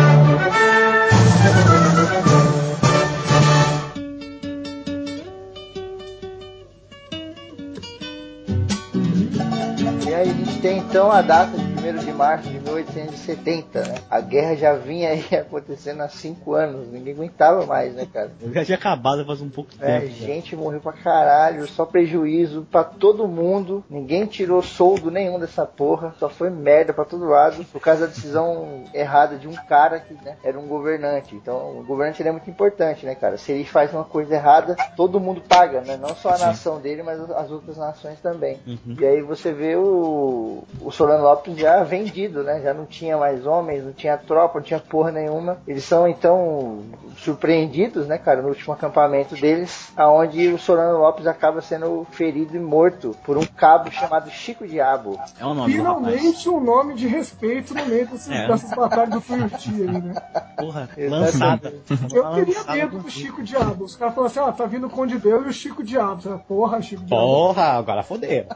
Gente 10.61 10.63
tem 10.63 10.79
então 10.79 11.11
a 11.11 11.23
data 11.23 11.57
de 11.57 11.70
1 11.81 11.99
de 12.05 12.13
março 12.13 12.49
de 12.49 12.59
1870, 12.61 13.81
né? 13.87 13.95
A 14.11 14.21
guerra 14.21 14.55
já 14.57 14.75
vinha 14.75 15.11
aí 15.11 15.25
acontecendo 15.37 16.01
há 16.03 16.09
cinco 16.09 16.55
anos, 16.55 16.89
ninguém 16.89 17.15
aguentava 17.15 17.65
mais, 17.67 17.95
né, 17.95 18.07
cara? 18.13 18.31
Já 18.53 18.65
tinha 18.65 18.77
acabado 18.79 19.25
faz 19.25 19.41
um 19.41 19.49
pouco 19.49 19.71
de 19.71 19.83
É, 19.85 20.01
tempo. 20.01 20.13
já. 20.15 20.27
gente 20.27 20.57
morreu 20.57 20.81
pra 20.81 20.93
caralho, 20.93 21.67
só 21.67 21.85
prejuízo 21.85 22.67
pra 22.71 22.85
todo 22.85 23.27
mundo. 23.27 23.85
Ninguém 23.89 24.27
tirou 24.27 24.63
soldo 24.63 25.11
nenhum 25.11 25.39
dessa 25.39 25.65
porra, 25.67 26.15
só 26.19 26.29
foi 26.29 26.51
merda 26.51 26.93
pra 26.93 27.05
todo 27.05 27.25
lado 27.27 27.65
por 27.73 27.81
causa 27.81 28.03
da 28.03 28.07
decisão 28.09 28.85
errada 28.95 29.37
de 29.37 29.49
um 29.49 29.55
cara 29.55 30.01
que 30.01 30.15
né, 30.25 30.37
era 30.45 30.59
um 30.59 30.67
governante. 30.67 31.35
Então, 31.35 31.79
o 31.79 31.85
governante 31.85 32.21
ele 32.23 32.29
é 32.29 32.33
muito 32.33 32.51
importante, 32.51 33.07
né, 33.07 33.15
cara? 33.15 33.39
Se 33.39 33.53
ele 33.53 33.65
faz 33.65 33.93
uma 33.93 34.05
coisa 34.05 34.35
errada, 34.35 34.77
todo 34.97 35.21
mundo 35.21 35.41
paga, 35.41 35.81
né? 35.81 35.97
Não 35.97 36.15
só 36.15 36.31
a 36.31 36.39
nação 36.39 36.81
dele, 36.81 37.03
mas 37.03 37.19
as 37.31 37.51
outras 37.51 37.77
nações 37.77 38.19
também. 38.21 38.59
E 38.99 39.05
aí 39.07 39.23
você 39.23 39.53
vê 39.53 39.77
o, 39.77 40.65
o 40.81 40.91
Solano 40.91 41.23
Lopes 41.25 41.57
já 41.57 41.70
vendido, 41.85 42.43
né? 42.43 42.61
Já 42.63 42.75
não 42.75 42.85
tinha 42.87 43.17
mais 43.17 43.47
homens, 43.47 43.85
não 43.85 43.93
tinha 43.93 44.17
tropa, 44.17 44.59
não 44.59 44.65
tinha 44.65 44.81
porra 44.81 45.11
nenhuma. 45.11 45.59
Eles 45.67 45.85
são 45.85 46.07
então 46.09 46.83
surpreendidos, 47.19 48.07
né, 48.07 48.19
cara, 48.19 48.41
no 48.43 48.49
último 48.49 48.73
acampamento 48.73 49.35
deles, 49.35 49.93
aonde 49.97 50.49
o 50.49 50.59
Solano 50.59 50.99
Lopes 50.99 51.27
acaba 51.27 51.61
sendo 51.61 52.07
ferido 52.11 52.57
e 52.57 52.61
morto 52.61 53.15
por 53.25 53.37
um 53.37 53.45
cabo 53.45 53.91
chamado 53.91 54.31
Chico 54.31 54.67
Diabo. 54.67 55.19
É 55.39 55.45
o 55.45 55.53
nome. 55.55 55.73
Finalmente 55.73 56.49
um 56.49 56.61
nome 56.61 56.95
de 56.95 57.07
respeito 57.07 57.75
no 57.75 57.85
meio 57.87 58.07
desses, 58.07 58.31
É. 58.31 58.47
dessas 58.47 58.71
batalhas 58.71 59.11
do 59.11 59.21
Fuyuti 59.21 59.71
aí, 59.71 59.87
né? 59.87 60.15
Porra, 60.57 60.89
lançada. 61.09 61.75
Eu 62.13 62.31
teria 62.31 62.59
Lançada 62.59 62.75
medo 62.75 62.99
do. 62.99 63.11
Chico 63.11 63.43
Diabo. 63.43 63.85
Os 63.85 63.97
caras 63.97 64.15
falaram 64.15 64.31
assim, 64.31 64.41
ó, 64.41 64.53
tá 64.53 64.65
vindo 64.67 64.87
o 64.87 64.91
Conde 64.91 65.19
Deus 65.19 65.45
e 65.47 65.49
o 65.49 65.53
Chico 65.53 65.83
Diabo. 65.83 66.39
Porra, 66.49 66.81
Chico 66.81 67.05
Diabo. 67.05 67.23
Porra, 67.23 67.65
agora 67.73 68.03
fodeu. 68.03 68.47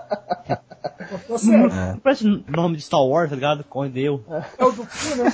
Tá 1.09 1.39
certo. 1.39 2.01
Parece 2.03 2.45
nome 2.49 2.77
de 2.77 2.83
Star 2.83 3.03
Wars, 3.03 3.31
tá 3.31 3.35
ligado? 3.35 3.65
Conde 3.65 3.93
deu. 3.93 4.25
É 4.59 4.65
o 4.65 4.73
do 4.73 4.85
Fu, 4.85 5.17
né? 5.17 5.33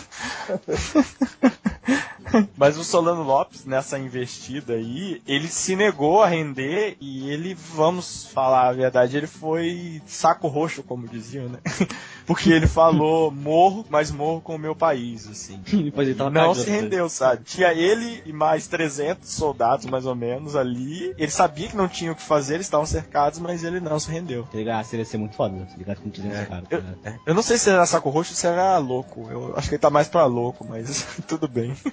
Mas 2.57 2.77
o 2.77 2.85
Solano 2.85 3.23
Lopes, 3.23 3.65
nessa 3.65 3.99
investida 3.99 4.75
aí, 4.75 5.21
ele 5.27 5.49
se 5.49 5.75
negou 5.75 6.23
a 6.23 6.27
render 6.27 6.97
e 7.01 7.29
ele, 7.31 7.55
vamos 7.55 8.27
falar 8.27 8.69
a 8.69 8.73
verdade, 8.73 9.17
ele 9.17 9.27
foi 9.27 10.01
saco 10.07 10.47
roxo, 10.47 10.83
como 10.83 11.09
diziam, 11.09 11.49
né? 11.49 11.59
Porque 12.31 12.53
ele 12.53 12.69
falou, 12.69 13.29
morro, 13.33 13.85
mas 13.91 14.13
morro 14.13 14.41
com 14.41 14.55
o 14.55 14.59
meu 14.59 14.73
país, 14.73 15.27
assim. 15.27 15.61
Depois 15.83 16.07
ele 16.07 16.17
tava 16.17 16.31
não 16.31 16.55
se 16.55 16.71
rendeu, 16.71 17.09
sabe? 17.09 17.43
Tinha 17.43 17.75
ele 17.75 18.23
e 18.25 18.33
mais 18.33 18.69
300 18.69 19.29
soldados, 19.29 19.87
mais 19.87 20.07
ou 20.07 20.15
menos, 20.15 20.55
ali. 20.55 21.13
Ele 21.19 21.31
sabia 21.33 21.67
que 21.67 21.77
não 21.77 21.89
tinha 21.89 22.13
o 22.13 22.15
que 22.15 22.23
fazer, 22.23 22.55
eles 22.55 22.67
estavam 22.67 22.87
cercados, 22.87 23.41
mas 23.41 23.65
ele 23.65 23.81
não 23.81 23.99
se 23.99 24.09
rendeu. 24.13 24.45
Tá 24.45 24.57
ligado? 24.57 24.85
Seria 24.85 25.05
ser 25.05 25.19
muito 25.19 25.35
foda, 25.35 25.67
se 25.73 25.77
ligasse 25.77 26.01
com 26.01 26.09
300 26.09 26.47
caras. 26.47 26.69
tá 26.69 26.77
Eu, 26.77 26.85
é, 27.03 27.19
eu 27.27 27.35
não 27.35 27.43
sei 27.43 27.59
se 27.59 27.69
era 27.69 27.85
saco 27.85 28.09
roxo 28.11 28.31
ou 28.31 28.37
se 28.37 28.47
era 28.47 28.79
louco. 28.79 29.27
Eu 29.29 29.55
acho 29.57 29.69
que 29.69 29.75
ele 29.75 29.83
tá 29.83 29.91
mais 29.91 30.07
pra 30.07 30.25
louco, 30.27 30.65
mas 30.65 31.05
tudo 31.27 31.49
bem. 31.49 31.75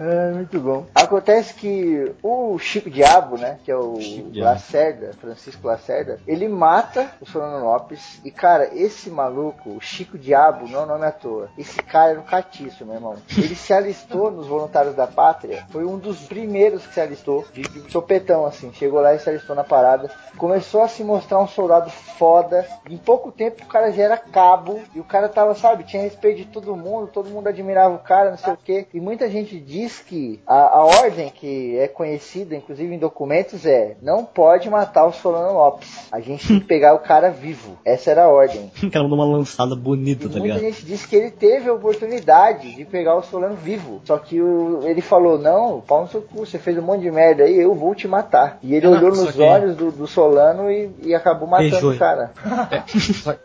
É, 0.00 0.30
muito 0.32 0.60
bom. 0.60 0.86
Acontece 0.94 1.54
que 1.54 2.12
o 2.22 2.56
Chico 2.58 2.88
Diabo, 2.88 3.36
né, 3.36 3.58
que 3.64 3.70
é 3.70 3.76
o. 3.76 3.98
Lacerda, 4.32 5.12
Francisco 5.20 5.66
Lacerda, 5.66 6.20
ele 6.26 6.48
mata 6.48 7.10
o 7.20 7.26
Solano 7.26 7.64
Lopes. 7.64 8.20
E, 8.28 8.30
cara, 8.30 8.68
esse 8.74 9.08
maluco, 9.08 9.70
o 9.70 9.80
Chico 9.80 10.18
Diabo, 10.18 10.68
não 10.68 10.82
é 10.82 10.86
nome 10.86 11.06
à 11.06 11.10
toa. 11.10 11.48
Esse 11.56 11.82
cara 11.82 12.10
era 12.10 12.20
um 12.20 12.24
catiço, 12.24 12.84
meu 12.84 12.96
irmão. 12.96 13.16
Ele 13.34 13.54
se 13.54 13.72
alistou 13.72 14.30
nos 14.30 14.46
Voluntários 14.46 14.94
da 14.94 15.06
Pátria. 15.06 15.64
Foi 15.70 15.86
um 15.86 15.96
dos 15.96 16.26
primeiros 16.26 16.86
que 16.86 16.92
se 16.92 17.00
alistou, 17.00 17.46
de, 17.54 17.62
de 17.62 17.90
sopetão, 17.90 18.44
assim. 18.44 18.70
Chegou 18.74 19.00
lá 19.00 19.14
e 19.14 19.18
se 19.18 19.30
alistou 19.30 19.56
na 19.56 19.64
parada. 19.64 20.10
Começou 20.36 20.82
a 20.82 20.88
se 20.88 21.02
mostrar 21.02 21.38
um 21.38 21.48
soldado 21.48 21.88
foda. 21.88 22.68
Em 22.90 22.98
pouco 22.98 23.32
tempo 23.32 23.62
o 23.62 23.66
cara 23.66 23.90
já 23.92 24.02
era 24.02 24.18
cabo. 24.18 24.78
E 24.94 25.00
o 25.00 25.04
cara 25.04 25.26
tava, 25.30 25.54
sabe, 25.54 25.84
tinha 25.84 26.02
respeito 26.02 26.36
de 26.36 26.44
todo 26.44 26.76
mundo. 26.76 27.06
Todo 27.06 27.30
mundo 27.30 27.48
admirava 27.48 27.94
o 27.94 28.00
cara, 28.00 28.32
não 28.32 28.36
sei 28.36 28.52
o 28.52 28.58
quê. 28.58 28.86
E 28.92 29.00
muita 29.00 29.30
gente 29.30 29.58
diz 29.58 30.00
que 30.00 30.38
a, 30.46 30.80
a 30.80 30.84
ordem 30.84 31.30
que 31.30 31.78
é 31.78 31.88
conhecida, 31.88 32.54
inclusive 32.54 32.94
em 32.94 32.98
documentos, 32.98 33.64
é 33.64 33.96
não 34.02 34.22
pode 34.22 34.68
matar 34.68 35.06
o 35.06 35.14
Solano 35.14 35.54
Lopes. 35.54 36.08
A 36.12 36.20
gente 36.20 36.46
tem 36.46 36.60
que 36.60 36.66
pegar 36.66 36.92
o 36.92 36.98
cara 36.98 37.30
vivo. 37.30 37.78
Essa 37.86 38.07
era 38.10 38.24
a 38.24 38.28
ordem. 38.28 38.70
Cara 38.92 39.02
mandou 39.04 39.18
uma 39.18 39.36
lançada 39.36 39.74
bonita, 39.76 40.26
E 40.26 40.28
tá 40.28 40.38
muita 40.38 40.54
ligado? 40.56 40.60
gente 40.72 40.84
disse 40.84 41.06
que 41.06 41.16
ele 41.16 41.30
teve 41.30 41.68
a 41.68 41.72
oportunidade 41.74 42.74
de 42.74 42.84
pegar 42.84 43.16
o 43.16 43.22
Solano 43.22 43.54
vivo. 43.56 44.00
Só 44.04 44.18
que 44.18 44.40
o- 44.40 44.80
ele 44.84 45.00
falou: 45.00 45.38
Não, 45.38 45.80
pau 45.80 46.02
no 46.02 46.08
seu 46.08 46.22
cu, 46.22 46.44
você 46.46 46.58
fez 46.58 46.76
um 46.78 46.82
monte 46.82 47.02
de 47.02 47.10
merda 47.10 47.44
aí, 47.44 47.58
eu 47.58 47.74
vou 47.74 47.94
te 47.94 48.06
matar. 48.08 48.58
E 48.62 48.74
ele 48.74 48.86
Ah, 48.86 48.90
olhou 48.90 49.10
nos 49.10 49.30
que- 49.32 49.42
olhos 49.42 49.76
do, 49.76 49.90
do 49.90 50.06
Solano 50.06 50.70
e, 50.70 50.90
e 51.02 51.14
acabou 51.14 51.48
matando 51.48 51.70
Beijou 51.70 51.92
o 51.92 51.98
cara. 51.98 52.30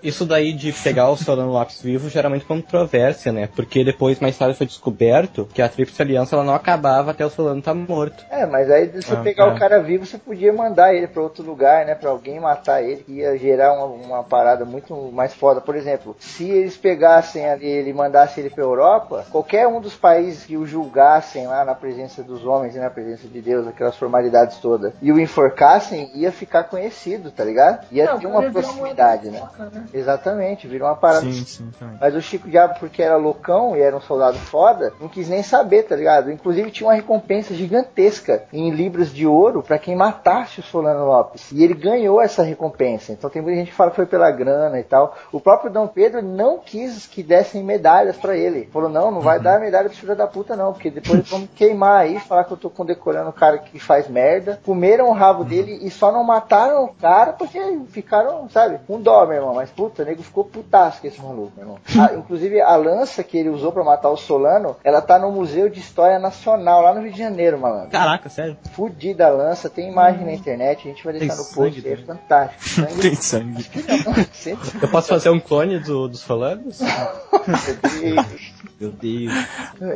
Que 0.02 0.08
Isso 0.08 0.26
daí 0.26 0.54
de 0.54 0.72
pegar 0.72 1.10
o 1.10 1.16
Solano 1.18 1.52
Lopes 1.52 1.82
vivo 1.82 2.10
geralmente 2.10 2.46
controvérsia, 2.46 3.32
né? 3.32 3.50
Porque 3.56 3.84
depois, 3.84 4.20
mais 4.20 4.38
tarde, 4.38 4.58
foi 4.58 4.68
descoberto 4.68 5.48
que 5.54 5.62
a 5.62 5.70
Tríplice 5.70 6.02
Aliança 6.02 6.36
ela 6.36 6.44
não 6.46 6.54
acabava 6.54 7.12
até 7.12 7.26
o 7.26 7.30
Solano 7.30 7.60
estar 7.60 7.74
morto. 7.74 8.24
É, 8.30 8.46
mas 8.46 8.70
aí 8.70 8.90
se 8.92 9.02
você 9.02 9.14
Ah, 9.14 9.22
pegar 9.22 9.48
é. 9.48 9.54
o 9.54 9.60
cara 9.60 9.82
vivo, 9.82 10.06
você 10.06 10.18
podia 10.18 10.52
mandar 10.54 10.94
ele 10.94 11.08
pra 11.08 11.22
outro 11.22 11.44
lugar, 11.44 11.86
né? 11.86 11.96
Pra 11.96 12.10
alguém 12.10 12.40
matar 12.40 12.82
ele, 12.84 12.98
que 13.04 13.12
ia 13.14 13.38
gerar 13.38 13.74
uma, 13.74 13.86
uma 13.86 14.24
parada 14.24 14.53
muito 14.66 14.96
mais 15.12 15.34
foda. 15.34 15.60
Por 15.62 15.76
exemplo, 15.76 16.16
se 16.20 16.50
eles 16.50 16.78
pegassem 16.78 17.50
ali, 17.50 17.66
ele 17.66 17.90
e 17.90 17.94
mandassem 17.94 18.44
ele 18.44 18.54
pra 18.54 18.64
Europa, 18.64 19.26
qualquer 19.32 19.68
um 19.68 19.82
dos 19.82 19.96
países 19.96 20.46
que 20.46 20.58
o 20.58 20.66
julgassem 20.66 21.48
lá 21.48 21.64
na 21.66 21.76
presença 21.76 22.24
dos 22.24 22.46
homens 22.46 22.76
e 22.76 22.80
na 22.80 22.90
presença 22.90 23.28
de 23.28 23.42
Deus, 23.42 23.68
aquelas 23.68 23.96
formalidades 23.96 24.58
todas, 24.58 24.94
e 25.02 25.12
o 25.12 25.20
enforcassem, 25.20 26.12
ia 26.16 26.32
ficar 26.32 26.66
conhecido, 26.66 27.32
tá 27.32 27.44
ligado? 27.44 27.86
Ia 27.92 28.06
Não, 28.06 28.20
ter 28.20 28.28
uma 28.28 28.40
virar 28.42 28.52
proximidade, 28.54 29.30
né? 29.30 29.40
fofoca, 29.40 29.70
né? 29.74 29.86
Exatamente, 29.94 30.68
virou 30.68 30.88
uma 30.88 30.96
parada 30.96 31.22
Sim, 31.22 31.46
sim, 31.46 31.72
mas 32.00 32.16
o 32.16 32.22
Chico 32.22 32.50
Diabo, 32.50 32.80
porque 32.80 33.02
era 33.02 33.16
loucão 33.16 33.76
e 33.76 33.82
era 33.82 33.96
um 33.96 34.02
soldado 34.02 34.38
foda, 34.38 34.94
não 35.00 35.08
quis 35.08 35.30
nem 35.30 35.44
saber, 35.44 35.84
tá 35.84 35.96
ligado? 35.96 36.32
Inclusive 36.32 36.72
tinha 36.72 36.88
uma 36.88 36.96
recompensa 36.96 37.54
gigantesca 37.54 38.44
em 38.52 38.72
libras 38.72 39.14
de 39.14 39.26
ouro 39.26 39.62
pra 39.62 39.78
quem 39.78 39.96
matasse 39.96 40.60
o 40.60 40.64
Solano 40.64 41.06
Lopes. 41.06 41.52
E 41.52 41.64
ele 41.64 41.74
ganhou 41.74 42.22
essa 42.22 42.44
recompensa. 42.44 43.12
Então 43.12 43.30
tem 43.30 43.42
muita 43.42 43.58
gente 43.60 43.72
que 43.72 43.76
fala 43.76 43.90
que 43.90 43.96
foi 43.96 44.06
pela 44.06 44.30
grana 44.44 44.80
e 44.80 44.84
tal. 44.84 45.16
O 45.32 45.40
próprio 45.40 45.72
Dom 45.72 45.88
Pedro 45.88 46.22
não 46.22 46.60
quis 46.60 47.08
que 47.08 47.24
dessem 47.24 47.64
medalhas 47.64 48.18
pra 48.18 48.36
ele. 48.36 48.70
Falou, 48.72 48.90
não, 48.90 49.10
não 49.10 49.22
vai 49.22 49.40
dar 49.40 49.60
medalha 49.60 49.90
pro 49.90 49.98
filho 49.98 50.16
da 50.16 50.28
puta 50.28 50.56
não, 50.56 50.74
porque 50.74 50.90
depois 50.90 51.28
vamos 51.30 51.50
queimar 51.56 52.02
aí, 52.02 52.20
falar 52.20 52.44
que 52.44 52.52
eu 52.52 52.58
tô 52.58 52.70
condecorando 52.70 53.30
o 53.30 53.34
cara 53.34 53.58
que 53.58 53.80
faz 53.80 54.08
merda. 54.08 54.60
Comeram 54.66 55.10
o 55.10 55.14
rabo 55.14 55.44
dele 55.44 55.80
e 55.82 55.90
só 55.90 56.12
não 56.12 56.24
mataram 56.24 56.84
o 56.84 56.90
cara 56.90 57.34
porque 57.34 57.60
ficaram, 57.90 58.50
sabe, 58.50 58.80
com 58.86 59.00
dó, 59.00 59.26
meu 59.26 59.38
irmão. 59.38 59.54
Mas 59.56 59.70
puta, 59.70 60.04
o 60.04 60.06
nego 60.06 60.22
ficou 60.22 60.44
putaço 60.44 61.02
com 61.02 61.08
esse 61.08 61.22
maluco, 61.22 61.52
meu 61.56 61.66
irmão. 61.66 61.80
Ah, 62.04 62.16
inclusive 62.16 62.60
a 62.60 62.76
lança 62.76 63.24
que 63.24 63.38
ele 63.38 63.50
usou 63.50 63.72
pra 63.72 63.84
matar 63.84 64.10
o 64.10 64.18
Solano, 64.18 64.76
ela 64.84 65.02
tá 65.02 65.18
no 65.18 65.32
Museu 65.32 65.70
de 65.70 65.80
História 65.80 66.20
Nacional, 66.20 66.82
lá 66.82 66.94
no 66.94 67.02
Rio 67.02 67.14
de 67.14 67.18
Janeiro, 67.18 67.58
malandro. 67.58 67.92
Caraca, 67.92 68.28
sério. 68.28 68.58
Fudida 68.74 69.28
a 69.28 69.30
lança, 69.30 69.70
tem 69.70 69.90
imagem 69.90 70.26
na 70.26 70.34
internet, 70.34 70.80
a 70.86 70.92
gente 70.92 71.04
vai 71.04 71.14
deixar 71.14 71.36
Tem 71.36 71.44
no 71.44 71.50
post, 71.54 71.82
sangue 71.82 71.94
é 71.94 71.98
fantástico. 72.06 72.64
Sangue 72.74 73.02
Tem 73.02 73.16
sangue. 73.16 73.70
Eu 74.82 74.88
posso 74.90 75.08
fazer 75.10 75.30
um 75.30 75.40
clone 75.40 75.80
do- 75.80 76.08
dos 76.08 76.20
Solanos? 76.22 76.80
Meu 78.80 78.92
Deus. 78.92 79.32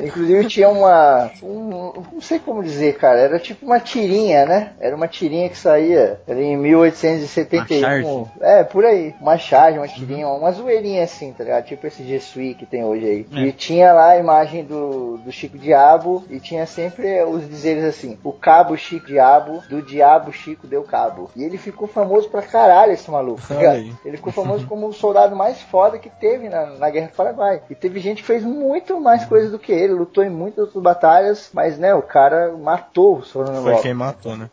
Inclusive 0.05 0.47
tinha 0.47 0.69
uma. 0.69 1.31
Um, 1.41 1.93
não 2.13 2.21
sei 2.21 2.39
como 2.39 2.63
dizer, 2.63 2.97
cara. 2.97 3.19
Era 3.19 3.39
tipo 3.39 3.65
uma 3.65 3.79
tirinha, 3.79 4.45
né? 4.45 4.73
Era 4.79 4.95
uma 4.95 5.07
tirinha 5.07 5.49
que 5.49 5.57
saía 5.57 6.19
era 6.27 6.41
em 6.41 6.55
1871. 6.57 7.77
Uma 7.77 7.81
charge? 7.81 8.31
É, 8.41 8.63
por 8.63 8.85
aí. 8.85 9.13
Uma 9.19 9.37
charge, 9.37 9.77
uma 9.77 9.87
tirinha, 9.87 10.27
uma 10.27 10.51
zoeirinha 10.51 11.03
assim, 11.03 11.33
tá 11.33 11.43
ligado? 11.43 11.65
Tipo 11.65 11.87
esse 11.87 12.03
G 12.03 12.19
Suite 12.19 12.59
que 12.59 12.65
tem 12.65 12.83
hoje 12.83 13.05
aí. 13.05 13.27
É. 13.33 13.47
E 13.47 13.51
tinha 13.51 13.91
lá 13.93 14.09
a 14.11 14.17
imagem 14.19 14.63
do, 14.63 15.17
do 15.17 15.31
Chico 15.31 15.57
Diabo 15.57 16.23
e 16.29 16.39
tinha 16.39 16.65
sempre 16.65 17.23
os 17.23 17.47
dizeres 17.47 17.83
assim: 17.83 18.17
o 18.23 18.31
cabo 18.31 18.77
Chico 18.77 19.07
Diabo, 19.07 19.61
do 19.69 19.81
Diabo 19.81 20.31
Chico 20.31 20.67
deu 20.67 20.83
cabo. 20.83 21.29
E 21.35 21.43
ele 21.43 21.57
ficou 21.57 21.87
famoso 21.87 22.29
pra 22.29 22.41
caralho, 22.41 22.91
esse 22.93 23.09
maluco. 23.09 23.41
tá 23.47 23.55
ligado? 23.55 23.97
Ele 24.05 24.17
ficou 24.27 24.43
famoso 24.43 24.67
como 24.67 24.87
o 24.87 24.93
soldado 24.93 25.35
mais 25.35 25.61
foda 25.61 25.97
que 25.97 26.09
teve 26.09 26.49
na, 26.49 26.65
na 26.77 26.89
Guerra 26.89 27.07
do 27.07 27.15
Paraguai. 27.15 27.61
E 27.69 27.75
teve 27.75 27.99
gente 27.99 28.21
que 28.21 28.27
fez 28.27 28.43
muito 28.43 28.99
mais 28.99 29.25
coisas 29.25 29.51
do 29.51 29.59
que 29.59 29.71
ele, 29.71 29.93
lutou 29.93 30.23
em 30.23 30.29
muitas 30.29 30.65
outras 30.65 30.83
batalhas, 30.83 31.49
mas 31.53 31.77
né, 31.77 31.93
o 31.93 32.01
cara 32.01 32.55
matou 32.57 33.19
o 33.19 33.23
Solano 33.23 33.61
Foi 33.61 33.71
Lopes. 33.71 33.81
quem 33.83 33.93
matou, 33.93 34.35
né? 34.35 34.49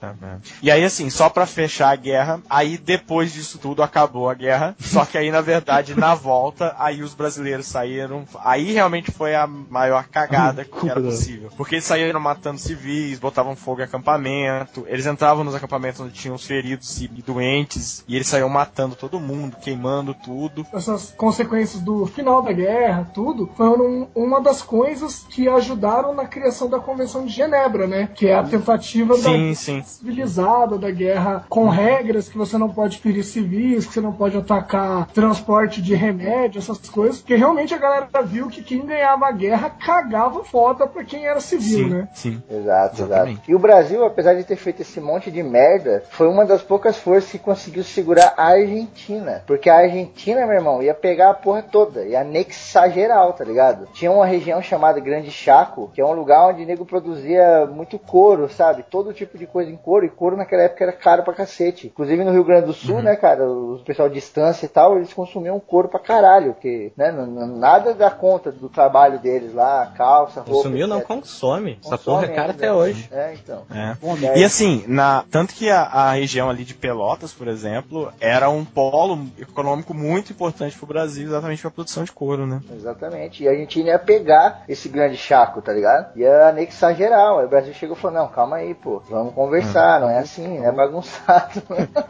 E 0.63 0.71
aí, 0.71 0.85
assim, 0.85 1.11
só 1.11 1.29
pra 1.29 1.47
fechar 1.47 1.91
a 1.91 1.97
guerra, 1.97 2.41
aí 2.49 2.79
depois 2.79 3.33
disso 3.33 3.59
tudo 3.59 3.83
acabou 3.83 4.29
a 4.29 4.35
guerra. 4.35 4.75
Só 4.95 5.05
que 5.05 5.19
aí, 5.19 5.31
na 5.31 5.41
verdade, 5.41 5.99
na 5.99 6.15
volta, 6.15 6.75
aí 6.79 7.03
os 7.03 7.15
brasileiros 7.15 7.67
saíram. 7.67 8.25
Aí 8.45 8.73
realmente 8.73 9.11
foi 9.11 9.35
a 9.35 9.47
maior 9.47 10.05
cagada 10.09 10.65
que 10.65 10.89
era 10.89 11.01
possível. 11.01 11.51
Porque 11.57 11.77
eles 11.77 11.85
saíram 11.85 12.21
matando 12.21 12.61
civis, 12.61 13.19
botavam 13.19 13.57
fogo 13.57 13.81
em 13.81 13.85
acampamento, 13.85 14.85
eles 14.87 15.07
entravam 15.07 15.43
nos 15.43 15.55
acampamentos 15.55 16.01
onde 16.01 16.13
tinham 16.13 16.37
os 16.37 16.45
feridos 16.45 17.01
e 17.01 17.09
doentes, 17.09 18.05
e 18.07 18.15
eles 18.15 18.29
saíam 18.29 18.49
matando 18.49 18.95
todo 18.95 19.19
mundo, 19.19 19.57
queimando 19.65 20.15
tudo. 20.15 20.67
essas 20.73 21.13
consequências 21.17 21.83
do 21.83 22.07
final 22.07 22.43
da 22.43 22.53
guerra, 22.53 23.09
tudo, 23.15 23.49
foram 23.57 24.09
uma 24.15 24.41
das 24.41 24.63
coisas 24.63 25.25
que 25.31 25.49
ajudaram 25.49 26.15
na 26.15 26.27
criação 26.27 26.69
da 26.69 26.79
Convenção 26.79 27.25
de 27.25 27.33
Genebra, 27.33 27.87
né? 27.87 28.09
Que 28.15 28.29
é 28.29 28.35
a 28.35 28.43
tentativa 28.45 29.15
Sim, 29.15 29.49
da 29.51 29.55
sim. 29.55 29.83
civilizada 29.83 30.79
da 30.79 30.91
guerra 30.91 31.45
com 31.49 31.69
regras 31.69 32.29
que 32.29 32.37
você 32.39 32.57
não 32.59 32.69
pode 32.69 32.99
ferir 32.99 33.25
civis, 33.25 33.87
que 33.87 33.93
você 33.95 34.01
não 34.01 34.13
pode 34.13 34.37
atacar 34.37 35.07
transporte 35.09 35.81
de 35.83 35.95
remédio, 35.95 36.59
essas 36.59 36.79
coisas, 36.89 37.19
porque 37.19 37.35
realmente 37.37 37.75
a 37.75 37.79
galera 37.79 38.09
viu 38.25 38.49
que 38.49 38.63
quem 38.63 38.85
ganhava 38.85 39.27
a 39.27 39.33
guerra 39.33 39.71
cagava 39.71 40.45
foda 40.45 40.87
pra 40.87 41.05
quem 41.05 41.27
era 41.27 41.41
civil, 41.41 41.85
Sim, 41.89 41.91
né? 41.91 42.09
sim. 42.15 42.43
Exato, 42.51 43.03
Exatamente. 43.03 43.33
exato. 43.37 43.51
E 43.51 43.55
o 43.55 43.59
Brasil, 43.59 44.05
apesar 44.05 44.35
de 44.35 44.45
ter 44.45 44.57
feito 44.57 44.83
esse 44.83 45.01
monte 45.01 45.31
de 45.31 45.43
merda, 45.43 46.03
foi 46.11 46.29
uma 46.29 46.45
das 46.45 46.63
poucas 46.63 46.97
forças 46.99 47.31
que 47.31 47.39
conseguiu 47.39 47.83
segurar 47.83 48.35
a 48.37 48.49
Argentina. 48.49 49.43
Porque 49.55 49.71
a 49.71 49.77
Argentina, 49.77 50.45
meu 50.47 50.57
irmão, 50.57 50.83
ia 50.83 50.93
pegar 50.93 51.31
a 51.31 51.35
porra 51.35 51.63
toda, 51.63 52.05
ia 52.05 52.23
anexar 52.23 52.91
geral, 52.91 53.33
tá 53.35 53.45
ligado? 53.45 53.87
Tinha 53.93 54.11
uma 54.11 54.27
região 54.27 54.61
chamada 54.61 54.99
Grande 54.99 55.31
Chaco, 55.31 55.91
que 55.95 56.01
é 56.01 56.05
um 56.05 56.13
lugar 56.13 56.49
onde 56.49 56.65
o 56.65 56.67
nego 56.67 56.85
produzia 56.85 57.65
muito 57.67 57.97
couro, 57.97 58.49
sabe? 58.49 58.83
Todo 58.83 59.15
tipo 59.15 59.39
de 59.39 59.47
coisa 59.47 59.71
em 59.71 59.77
couro, 59.77 60.05
e 60.05 60.09
couro 60.09 60.37
naquela 60.37 60.63
época 60.63 60.83
era 60.83 60.93
caro 60.93 61.23
pra 61.23 61.35
cacete. 61.35 61.87
Inclusive 61.87 62.25
no 62.25 62.33
Rio 62.33 62.43
Grande 62.43 62.67
do 62.67 62.73
Sul, 62.73 63.01
né, 63.01 63.15
cara, 63.15 63.49
o 63.49 63.81
pessoal 63.85 64.09
de 64.09 64.17
distância 64.17 64.67
e 64.67 64.69
tal, 64.69 64.97
eles 64.97 65.13
consumiam 65.13 65.61
couro 65.61 65.89
pra 65.89 66.01
caralho, 66.01 66.55
porque, 66.55 66.93
né, 66.97 67.13
nada 67.13 67.95
dá 67.95 68.11
conta 68.11 68.51
do 68.51 68.69
trabalho 68.69 69.21
deles 69.21 69.55
lá, 69.55 69.93
calça, 69.97 70.41
roupa. 70.41 70.51
Consumiu, 70.51 70.89
não 70.89 70.99
etc. 70.99 71.07
consome. 71.07 71.79
Essa 71.81 71.97
Consome 71.97 72.17
porra 72.17 72.27
é 72.27 72.35
cara 72.35 72.51
até 72.51 72.73
hoje. 72.73 73.09
É, 73.13 73.35
então. 73.35 73.63
É. 73.71 73.97
E 74.37 74.41
E 74.41 74.45
assim, 74.45 74.85
na, 74.89 75.25
tanto 75.31 75.55
que 75.55 75.71
a, 75.71 75.83
a 75.83 76.13
região 76.13 76.51
ali 76.51 76.65
de 76.65 76.75
Pelotas, 76.75 77.33
por 77.33 77.47
exemplo, 77.47 78.13
era 78.21 78.51
um 78.51 78.65
polo 78.65 79.17
econômico 79.51 79.95
muito 79.95 80.33
importante 80.33 80.77
pro 80.77 80.87
Brasil, 80.87 81.27
exatamente 81.29 81.63
pra 81.63 81.71
produção 81.71 82.05
de 82.05 82.13
couro, 82.13 82.47
né? 82.47 82.61
Exatamente. 82.75 83.43
E 83.43 83.49
a 83.49 83.53
Argentina 83.53 83.91
ia 83.91 83.99
pegar 83.99 84.65
esse 84.69 84.89
grande 84.89 85.17
chaco, 85.17 85.61
tá 85.63 85.73
ligado? 85.73 86.17
Ia 86.17 86.49
anexar 86.49 86.95
geral. 86.95 87.39
Aí 87.39 87.47
o 87.47 87.49
Brasil 87.49 87.73
chegou 87.75 87.97
e 87.97 88.01
falou, 88.01 88.19
não, 88.21 88.29
calma 88.29 88.57
aí, 88.57 88.75
pô. 88.75 89.03
Vamos 89.09 89.35
conversar, 89.35 90.01
não 90.01 90.09
é 90.11 90.19
assim, 90.19 90.59
não 90.59 90.67
é 90.67 90.73
bagunçado. 90.73 91.63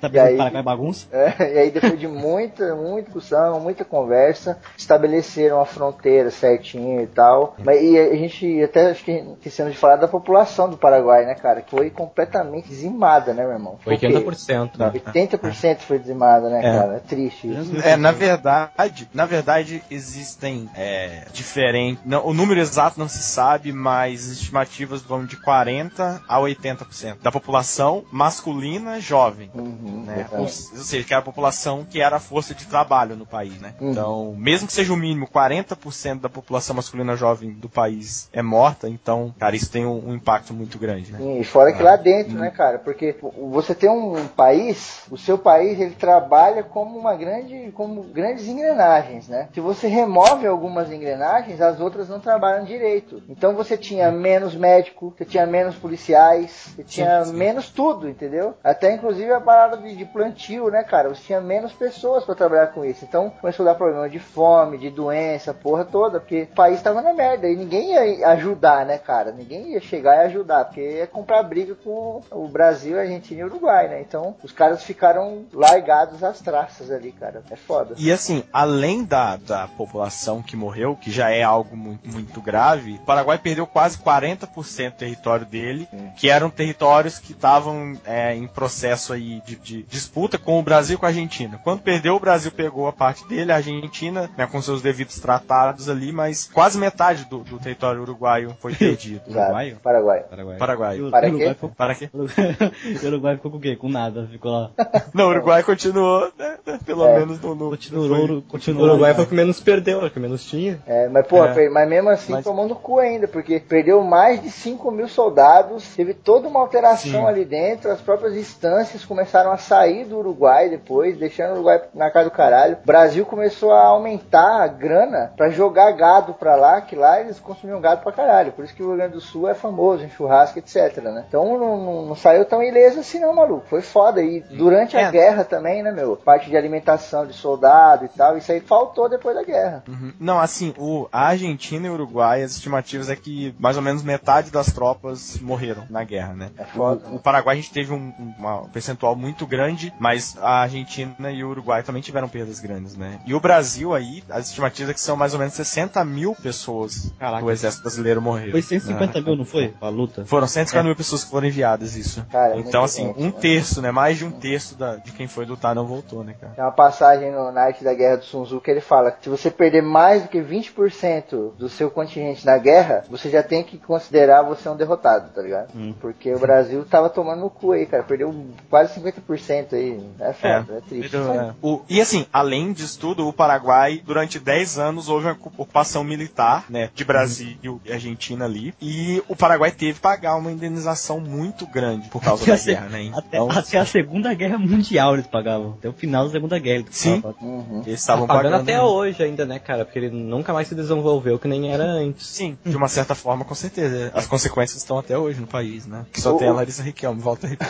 Tá 0.00 0.08
E 0.08 0.10
vendo 0.10 0.22
aí- 0.26 0.36
Paraguai 0.36 0.60
é 0.60 0.64
bagunça? 0.64 1.06
É, 1.12 1.54
e 1.54 1.58
aí 1.58 1.70
depois 1.70 1.98
de 1.98 2.06
muita, 2.06 2.74
muita 2.74 3.04
discussão, 3.04 3.58
muita 3.60 3.84
conversa, 3.84 4.58
estabeleceram 4.76 5.60
a 5.60 5.64
fronteira 5.64 6.30
certinho 6.30 7.00
e 7.00 7.06
tal. 7.06 7.54
Mas 7.64 7.80
e 7.82 7.98
a 7.98 8.14
gente 8.16 8.62
até 8.62 8.90
acho 8.90 9.04
que 9.04 9.12
esquecemos 9.38 9.72
de 9.72 9.78
falar 9.78 9.96
da 9.96 10.08
população 10.08 10.68
do 10.68 10.76
Paraguai, 10.76 11.24
né, 11.24 11.34
cara? 11.34 11.62
Que 11.62 11.70
foi 11.70 11.90
completamente 11.90 12.68
dizimada, 12.68 13.32
né, 13.32 13.42
meu 13.44 13.52
irmão? 13.52 13.78
Foi 13.82 13.94
o 13.94 13.98
quê? 13.98 14.06
80%. 14.08 14.78
né? 14.78 14.90
80% 14.92 15.78
foi 15.78 15.98
dizimada, 15.98 16.48
né, 16.50 16.60
É. 16.64 16.65
cara? 16.72 16.96
É 16.96 17.00
triste 17.00 17.48
isso. 17.52 17.76
É, 17.82 17.96
na 17.96 18.12
verdade, 18.12 19.08
na 19.14 19.24
verdade 19.26 19.82
existem 19.90 20.68
é, 20.74 21.26
diferentes. 21.32 22.02
não, 22.04 22.26
o 22.26 22.32
número 22.34 22.60
exato 22.60 22.98
não 22.98 23.08
se 23.08 23.22
sabe, 23.22 23.72
mas 23.72 24.26
estimativas 24.26 25.02
vão 25.02 25.24
de 25.24 25.36
40 25.36 26.22
a 26.28 26.38
80% 26.40 27.18
da 27.22 27.30
população 27.32 28.04
masculina 28.10 29.00
jovem. 29.00 29.50
Uhum, 29.54 30.04
Né? 30.06 30.26
é. 30.30 30.38
Ou, 30.38 30.48
se- 30.48 30.74
ou 30.76 30.82
seja, 30.82 31.04
que 31.06 31.12
era 31.12 31.20
a 31.20 31.24
população 31.24 31.84
que 31.88 32.00
era 32.00 32.16
a 32.16 32.20
força 32.20 32.54
de 32.54 32.64
trabalho 32.66 33.16
no 33.16 33.26
país, 33.26 33.60
né? 33.60 33.74
Uhum. 33.80 33.90
Então, 33.90 34.34
mesmo 34.36 34.66
que 34.66 34.72
seja 34.72 34.92
o 34.92 34.96
mínimo 34.96 35.26
40% 35.26 36.20
da 36.20 36.28
população 36.28 36.76
masculina 36.76 37.16
jovem 37.16 37.50
do 37.50 37.68
país 37.68 38.28
é 38.32 38.42
morta, 38.42 38.88
então, 38.88 39.34
cara, 39.38 39.56
isso 39.56 39.70
tem 39.70 39.84
um, 39.86 40.10
um 40.10 40.14
impacto 40.14 40.52
muito 40.54 40.78
grande, 40.78 41.12
né? 41.12 41.18
Sim, 41.18 41.40
e 41.40 41.44
fora 41.44 41.72
que 41.72 41.82
lá 41.82 41.96
dentro, 41.96 42.34
né, 42.38 42.50
cara? 42.50 42.78
Porque 42.78 43.14
você 43.50 43.74
tem 43.74 43.88
um 43.90 44.26
país, 44.28 45.02
o 45.10 45.16
seu 45.18 45.36
país, 45.38 45.78
ele 45.80 45.94
trabalha 45.94 46.45
como 46.62 46.98
uma 46.98 47.14
grande, 47.14 47.72
como 47.72 48.02
grandes 48.02 48.46
engrenagens, 48.46 49.28
né? 49.28 49.48
Se 49.52 49.60
você 49.60 49.86
remove 49.88 50.46
algumas 50.46 50.90
engrenagens, 50.92 51.60
as 51.60 51.80
outras 51.80 52.08
não 52.08 52.20
trabalham 52.20 52.64
direito. 52.64 53.22
Então 53.28 53.54
você 53.54 53.76
tinha 53.76 54.10
menos 54.10 54.54
médico, 54.54 55.14
você 55.16 55.24
tinha 55.24 55.46
menos 55.46 55.76
policiais, 55.76 56.72
você 56.74 56.84
tinha 56.84 57.24
sim. 57.24 57.34
menos 57.34 57.70
tudo, 57.70 58.08
entendeu? 58.08 58.54
Até 58.62 58.94
inclusive 58.94 59.32
a 59.32 59.40
parada 59.40 59.76
de, 59.76 59.94
de 59.94 60.04
plantio, 60.04 60.70
né, 60.70 60.82
cara? 60.82 61.08
Você 61.08 61.22
tinha 61.22 61.40
menos 61.40 61.72
pessoas 61.72 62.24
para 62.24 62.34
trabalhar 62.34 62.68
com 62.68 62.84
isso. 62.84 63.04
Então 63.04 63.30
começou 63.30 63.66
a 63.66 63.72
dar 63.72 63.78
problema 63.78 64.08
de 64.08 64.18
fome, 64.18 64.78
de 64.78 64.90
doença, 64.90 65.54
porra 65.54 65.84
toda, 65.84 66.20
porque 66.20 66.48
o 66.50 66.54
país 66.54 66.82
tava 66.82 67.02
na 67.02 67.12
merda 67.12 67.48
e 67.48 67.56
ninguém 67.56 67.92
ia 67.92 68.28
ajudar, 68.28 68.84
né, 68.84 68.98
cara? 68.98 69.32
Ninguém 69.32 69.72
ia 69.72 69.80
chegar 69.80 70.16
e 70.16 70.26
ajudar, 70.26 70.64
porque 70.66 70.80
ia 70.80 71.06
comprar 71.06 71.42
briga 71.42 71.74
com 71.74 72.20
o 72.30 72.48
Brasil, 72.48 72.98
a 72.98 73.02
Argentina 73.02 73.40
e 73.40 73.44
o 73.44 73.46
Uruguai, 73.46 73.88
né? 73.88 74.00
Então 74.00 74.36
os 74.42 74.52
caras 74.52 74.82
ficaram 74.82 75.44
largados 75.52 76.22
às 76.36 76.40
traças 76.42 76.90
ali, 76.90 77.12
cara. 77.12 77.42
É 77.50 77.56
foda. 77.56 77.94
E 77.96 78.12
assim, 78.12 78.42
além 78.52 79.04
da, 79.04 79.36
da 79.36 79.66
população 79.68 80.42
que 80.42 80.56
morreu, 80.56 80.94
que 80.96 81.10
já 81.10 81.30
é 81.30 81.42
algo 81.42 81.76
muito, 81.76 82.08
muito 82.08 82.40
grave, 82.40 82.94
o 82.94 82.98
Paraguai 83.06 83.38
perdeu 83.38 83.66
quase 83.66 83.98
40% 83.98 84.90
do 84.90 84.96
território 84.96 85.46
dele, 85.46 85.88
que 86.16 86.28
eram 86.28 86.50
territórios 86.50 87.18
que 87.18 87.32
estavam 87.32 87.98
é, 88.04 88.34
em 88.34 88.46
processo 88.46 89.12
aí 89.12 89.40
de, 89.46 89.56
de 89.56 89.82
disputa 89.84 90.38
com 90.38 90.58
o 90.58 90.62
Brasil 90.62 90.94
e 90.96 90.98
com 90.98 91.06
a 91.06 91.08
Argentina. 91.08 91.60
Quando 91.64 91.80
perdeu, 91.82 92.16
o 92.16 92.20
Brasil 92.20 92.50
pegou 92.52 92.86
a 92.86 92.92
parte 92.92 93.26
dele, 93.28 93.52
a 93.52 93.56
Argentina, 93.56 94.30
né, 94.36 94.46
com 94.46 94.60
seus 94.60 94.82
devidos 94.82 95.18
tratados 95.18 95.88
ali, 95.88 96.12
mas 96.12 96.48
quase 96.52 96.78
metade 96.78 97.24
do, 97.26 97.38
do 97.40 97.58
território 97.58 98.02
uruguaio 98.02 98.56
foi 98.60 98.74
perdido. 98.76 99.22
Exato. 99.28 99.40
Uruguai? 99.46 99.76
Paraguai. 99.82 100.20
Paraguai. 100.28 100.56
Paraguai. 100.58 101.00
O- 101.00 101.10
Para 101.10 101.28
Uruguai 101.28 101.48
quê? 101.48 101.54
ficou- 101.54 101.70
Para 101.70 101.94
quê? 101.94 102.10
Uruguai 103.06 103.36
ficou 103.36 103.50
com 103.50 103.56
o 103.56 103.60
quê? 103.60 103.76
Com 103.76 103.88
nada, 103.88 104.26
ficou 104.30 104.50
lá. 104.52 104.70
Não, 105.14 105.26
o 105.26 105.30
Uruguai 105.30 105.62
continuou, 105.62 106.25
né, 106.38 106.56
pelo 106.84 107.06
É. 107.06 107.18
menos 107.20 107.40
no, 107.40 107.54
no 107.54 107.70
Continuou, 107.70 108.24
o- 108.38 108.42
continuou. 108.42 108.88
Uruguai 108.88 109.14
foi 109.14 109.24
o 109.24 109.26
que 109.26 109.34
menos 109.34 109.60
perdeu, 109.60 110.02
é 110.02 110.06
o 110.06 110.10
que 110.10 110.20
menos 110.20 110.44
tinha. 110.44 110.78
É, 110.86 111.08
mas, 111.08 111.26
pô, 111.26 111.44
É. 111.44 111.68
mas 111.68 111.88
mesmo 111.88 112.08
assim 112.10 112.32
Mas- 112.32 112.44
tomou 112.44 112.66
no 112.66 112.74
cu 112.74 112.98
ainda, 112.98 113.26
porque 113.28 113.60
perdeu 113.60 114.02
mais 114.02 114.42
de 114.42 114.50
5 114.50 114.90
mil 114.90 115.08
soldados, 115.08 115.94
teve 115.94 116.14
toda 116.14 116.48
uma 116.48 116.60
alteração 116.60 117.10
Sim. 117.22 117.26
ali 117.26 117.44
dentro, 117.44 117.90
as 117.90 118.00
próprias 118.00 118.34
instâncias 118.36 119.04
começaram 119.04 119.50
a 119.52 119.56
sair 119.56 120.04
do 120.04 120.18
Uruguai 120.18 120.68
depois, 120.68 121.16
deixando 121.16 121.50
o 121.50 121.54
Uruguai 121.54 121.82
na 121.94 122.10
cara 122.10 122.24
do 122.26 122.30
caralho. 122.30 122.76
O 122.82 122.86
Brasil 122.86 123.24
começou 123.26 123.72
a 123.72 123.82
aumentar 123.86 124.62
a 124.62 124.66
grana 124.66 125.32
pra 125.36 125.48
jogar 125.50 125.90
gado 125.92 126.34
pra 126.34 126.56
lá, 126.56 126.80
que 126.80 126.96
lá 126.96 127.20
eles 127.20 127.38
consumiam 127.40 127.80
gado 127.80 128.02
pra 128.02 128.12
caralho. 128.12 128.52
Por 128.52 128.64
isso 128.64 128.74
que 128.74 128.82
o 128.82 128.88
Rio 128.88 128.96
Grande 128.96 129.12
do 129.14 129.20
Sul 129.20 129.48
é 129.48 129.54
famoso 129.54 130.04
em 130.04 130.10
churrasco, 130.10 130.58
etc, 130.58 130.98
né? 131.02 131.24
Então 131.28 131.58
não, 131.58 131.76
não- 131.76 132.06
não 132.06 132.14
saiu 132.14 132.44
tão 132.44 132.62
ileso 132.62 133.00
assim 133.00 133.20
não, 133.20 133.34
maluco. 133.34 133.66
Foi 133.68 133.80
foda. 133.82 134.22
E 134.22 134.40
durante 134.40 134.96
a 134.96 135.02
É. 135.02 135.10
guerra 135.10 135.44
também, 135.44 135.82
né, 135.82 135.90
meu? 135.92 136.15
Parte 136.16 136.48
de 136.50 136.56
alimentação 136.56 137.26
de 137.26 137.32
soldado 137.34 138.04
e 138.04 138.08
tal, 138.08 138.36
isso 138.36 138.50
aí 138.52 138.60
faltou 138.60 139.08
depois 139.08 139.34
da 139.36 139.42
guerra. 139.42 139.84
Uhum. 139.88 140.12
Não, 140.18 140.38
assim, 140.38 140.74
o, 140.78 141.08
a 141.12 141.28
Argentina 141.28 141.86
e 141.86 141.90
o 141.90 141.94
Uruguai, 141.94 142.42
as 142.42 142.52
estimativas 142.52 143.08
é 143.08 143.16
que 143.16 143.54
mais 143.58 143.76
ou 143.76 143.82
menos 143.82 144.02
metade 144.02 144.50
das 144.50 144.72
tropas 144.72 145.38
morreram 145.40 145.84
na 145.90 146.04
guerra, 146.04 146.34
né? 146.34 146.50
É 146.56 146.64
foda. 146.64 147.06
O, 147.08 147.16
o 147.16 147.18
Paraguai 147.20 147.56
a 147.56 147.60
gente 147.60 147.72
teve 147.72 147.92
um, 147.92 148.12
um- 148.18 148.68
percentual 148.72 149.14
muito 149.16 149.46
grande, 149.46 149.92
mas 149.98 150.36
a 150.40 150.62
Argentina 150.62 151.30
e 151.30 151.42
o 151.44 151.48
Uruguai 151.50 151.82
também 151.82 152.02
tiveram 152.02 152.28
perdas 152.28 152.60
grandes, 152.60 152.96
né? 152.96 153.18
E 153.26 153.34
o 153.34 153.40
Brasil 153.40 153.94
aí, 153.94 154.22
as 154.30 154.48
estimativas 154.48 154.90
é 154.90 154.94
que 154.94 155.00
são 155.00 155.16
mais 155.16 155.32
ou 155.32 155.38
menos 155.38 155.54
60 155.54 156.04
mil 156.04 156.34
pessoas 156.34 157.12
Caraca. 157.18 157.42
do 157.42 157.50
exército 157.50 157.82
brasileiro 157.82 158.20
morreram. 158.22 158.52
Foi 158.52 158.62
150 158.62 159.20
mil, 159.20 159.36
não 159.36 159.44
foi? 159.44 159.74
A 159.80 159.88
luta. 159.88 160.24
Foram 160.24 160.46
150 160.46 160.84
mil 160.84 160.96
pessoas 160.96 161.24
que 161.24 161.30
foram 161.30 161.46
enviadas, 161.46 161.96
isso. 161.96 162.24
Cara, 162.30 162.56
é 162.56 162.58
então, 162.60 162.84
assim, 162.84 163.12
um 163.16 163.26
né? 163.26 163.32
terço, 163.40 163.80
né? 163.82 163.90
Mais 163.90 164.18
de 164.18 164.24
um 164.24 164.30
terço 164.30 164.76
da, 164.76 164.96
de 164.96 165.12
quem 165.12 165.26
foi 165.26 165.44
lutar 165.44 165.74
não 165.74 165.86
voltou, 165.86 166.05
né, 166.24 166.34
cara? 166.40 166.52
Tem 166.54 166.64
uma 166.64 166.72
passagem 166.72 167.30
no, 167.32 167.56
arte 167.56 167.82
da 167.84 167.94
guerra 167.94 168.16
do 168.18 168.24
Sun 168.24 168.44
Tzu 168.44 168.60
que 168.60 168.70
ele 168.70 168.80
fala 168.80 169.10
que 169.10 169.24
se 169.24 169.28
você 169.30 169.50
perder 169.50 169.82
mais 169.82 170.22
do 170.22 170.28
que 170.28 170.38
20% 170.40 171.52
do 171.56 171.68
seu 171.68 171.90
contingente 171.90 172.44
na 172.44 172.58
guerra, 172.58 173.04
você 173.10 173.30
já 173.30 173.42
tem 173.42 173.62
que 173.64 173.78
considerar 173.78 174.42
você 174.42 174.68
um 174.68 174.76
derrotado, 174.76 175.30
tá 175.34 175.42
ligado? 175.42 175.68
Hum. 175.74 175.94
Porque 176.00 176.32
o 176.32 176.38
Brasil 176.38 176.84
tava 176.84 177.08
tomando 177.08 177.40
no 177.40 177.50
cu 177.50 177.72
aí, 177.72 177.86
cara. 177.86 178.02
Perdeu 178.02 178.34
quase 178.68 178.98
50% 179.00 179.72
aí. 179.74 180.00
É 180.20 180.32
foda, 180.32 180.78
é, 180.78 180.80
triste. 180.88 181.16
É. 181.16 181.52
O- 181.62 181.82
e 181.88 182.00
assim, 182.00 182.26
além 182.32 182.72
disso 182.72 182.98
tudo, 182.98 183.26
o 183.26 183.32
Paraguai, 183.32 184.02
durante 184.04 184.38
10 184.38 184.78
anos, 184.78 185.08
houve 185.08 185.26
uma 185.26 185.32
ocupação 185.32 186.04
militar, 186.04 186.64
né, 186.68 186.90
de 186.94 187.04
Brasil 187.04 187.80
e 187.84 187.92
Argentina 187.92 188.44
ali, 188.44 188.74
e 188.80 189.22
o 189.28 189.36
Paraguai 189.36 189.70
teve 189.70 189.94
que 189.94 190.00
pagar 190.00 190.36
uma 190.36 190.52
indenização 190.52 191.20
muito 191.20 191.66
grande 191.66 192.08
por 192.08 192.22
causa 192.22 192.42
Até 192.42 192.56
da 192.56 192.62
guerra, 192.64 192.88
né? 192.88 193.10
Até, 193.14 193.36
Então, 193.36 193.50
até 193.50 193.78
a 193.78 193.86
Segunda 193.86 194.32
Guerra 194.34 194.58
Mundial 194.58 195.14
eles 195.14 195.26
pagavam. 195.26 195.74
Até 195.78 195.88
o 195.88 195.92
final 195.96 196.24
da 196.26 196.30
Segunda 196.32 196.58
Guerra. 196.58 196.84
Sim. 196.90 197.22
Uhum. 197.40 197.82
eles 197.86 198.00
estavam 198.00 198.26
Tá 198.26 198.34
pagando 198.34 198.52
pagando 198.52 198.62
até 198.70 198.82
hoje 198.82 199.22
ainda, 199.22 199.44
né, 199.46 199.58
cara? 199.58 199.84
Porque 199.84 199.98
ele 199.98 200.10
nunca 200.10 200.52
mais 200.52 200.68
se 200.68 200.74
desenvolveu 200.74 201.38
que 201.38 201.48
nem 201.48 201.72
era 201.72 201.84
antes. 201.84 202.26
Sim, 202.26 202.56
de 202.64 202.76
uma 202.76 202.88
certa 202.88 203.14
forma, 203.14 203.44
com 203.44 203.54
certeza. 203.54 204.10
As 204.14 204.26
consequências 204.26 204.78
estão 204.78 204.98
até 204.98 205.16
hoje 205.18 205.40
no 205.40 205.46
país, 205.46 205.86
né? 205.86 206.04
Que 206.12 206.20
só 206.20 206.34
O- 206.34 206.38
tem 206.38 206.48
a 206.48 206.52
Larissa 206.52 206.82
Riquelme, 206.82 207.20
volta 207.20 207.46
aí. 207.46 207.56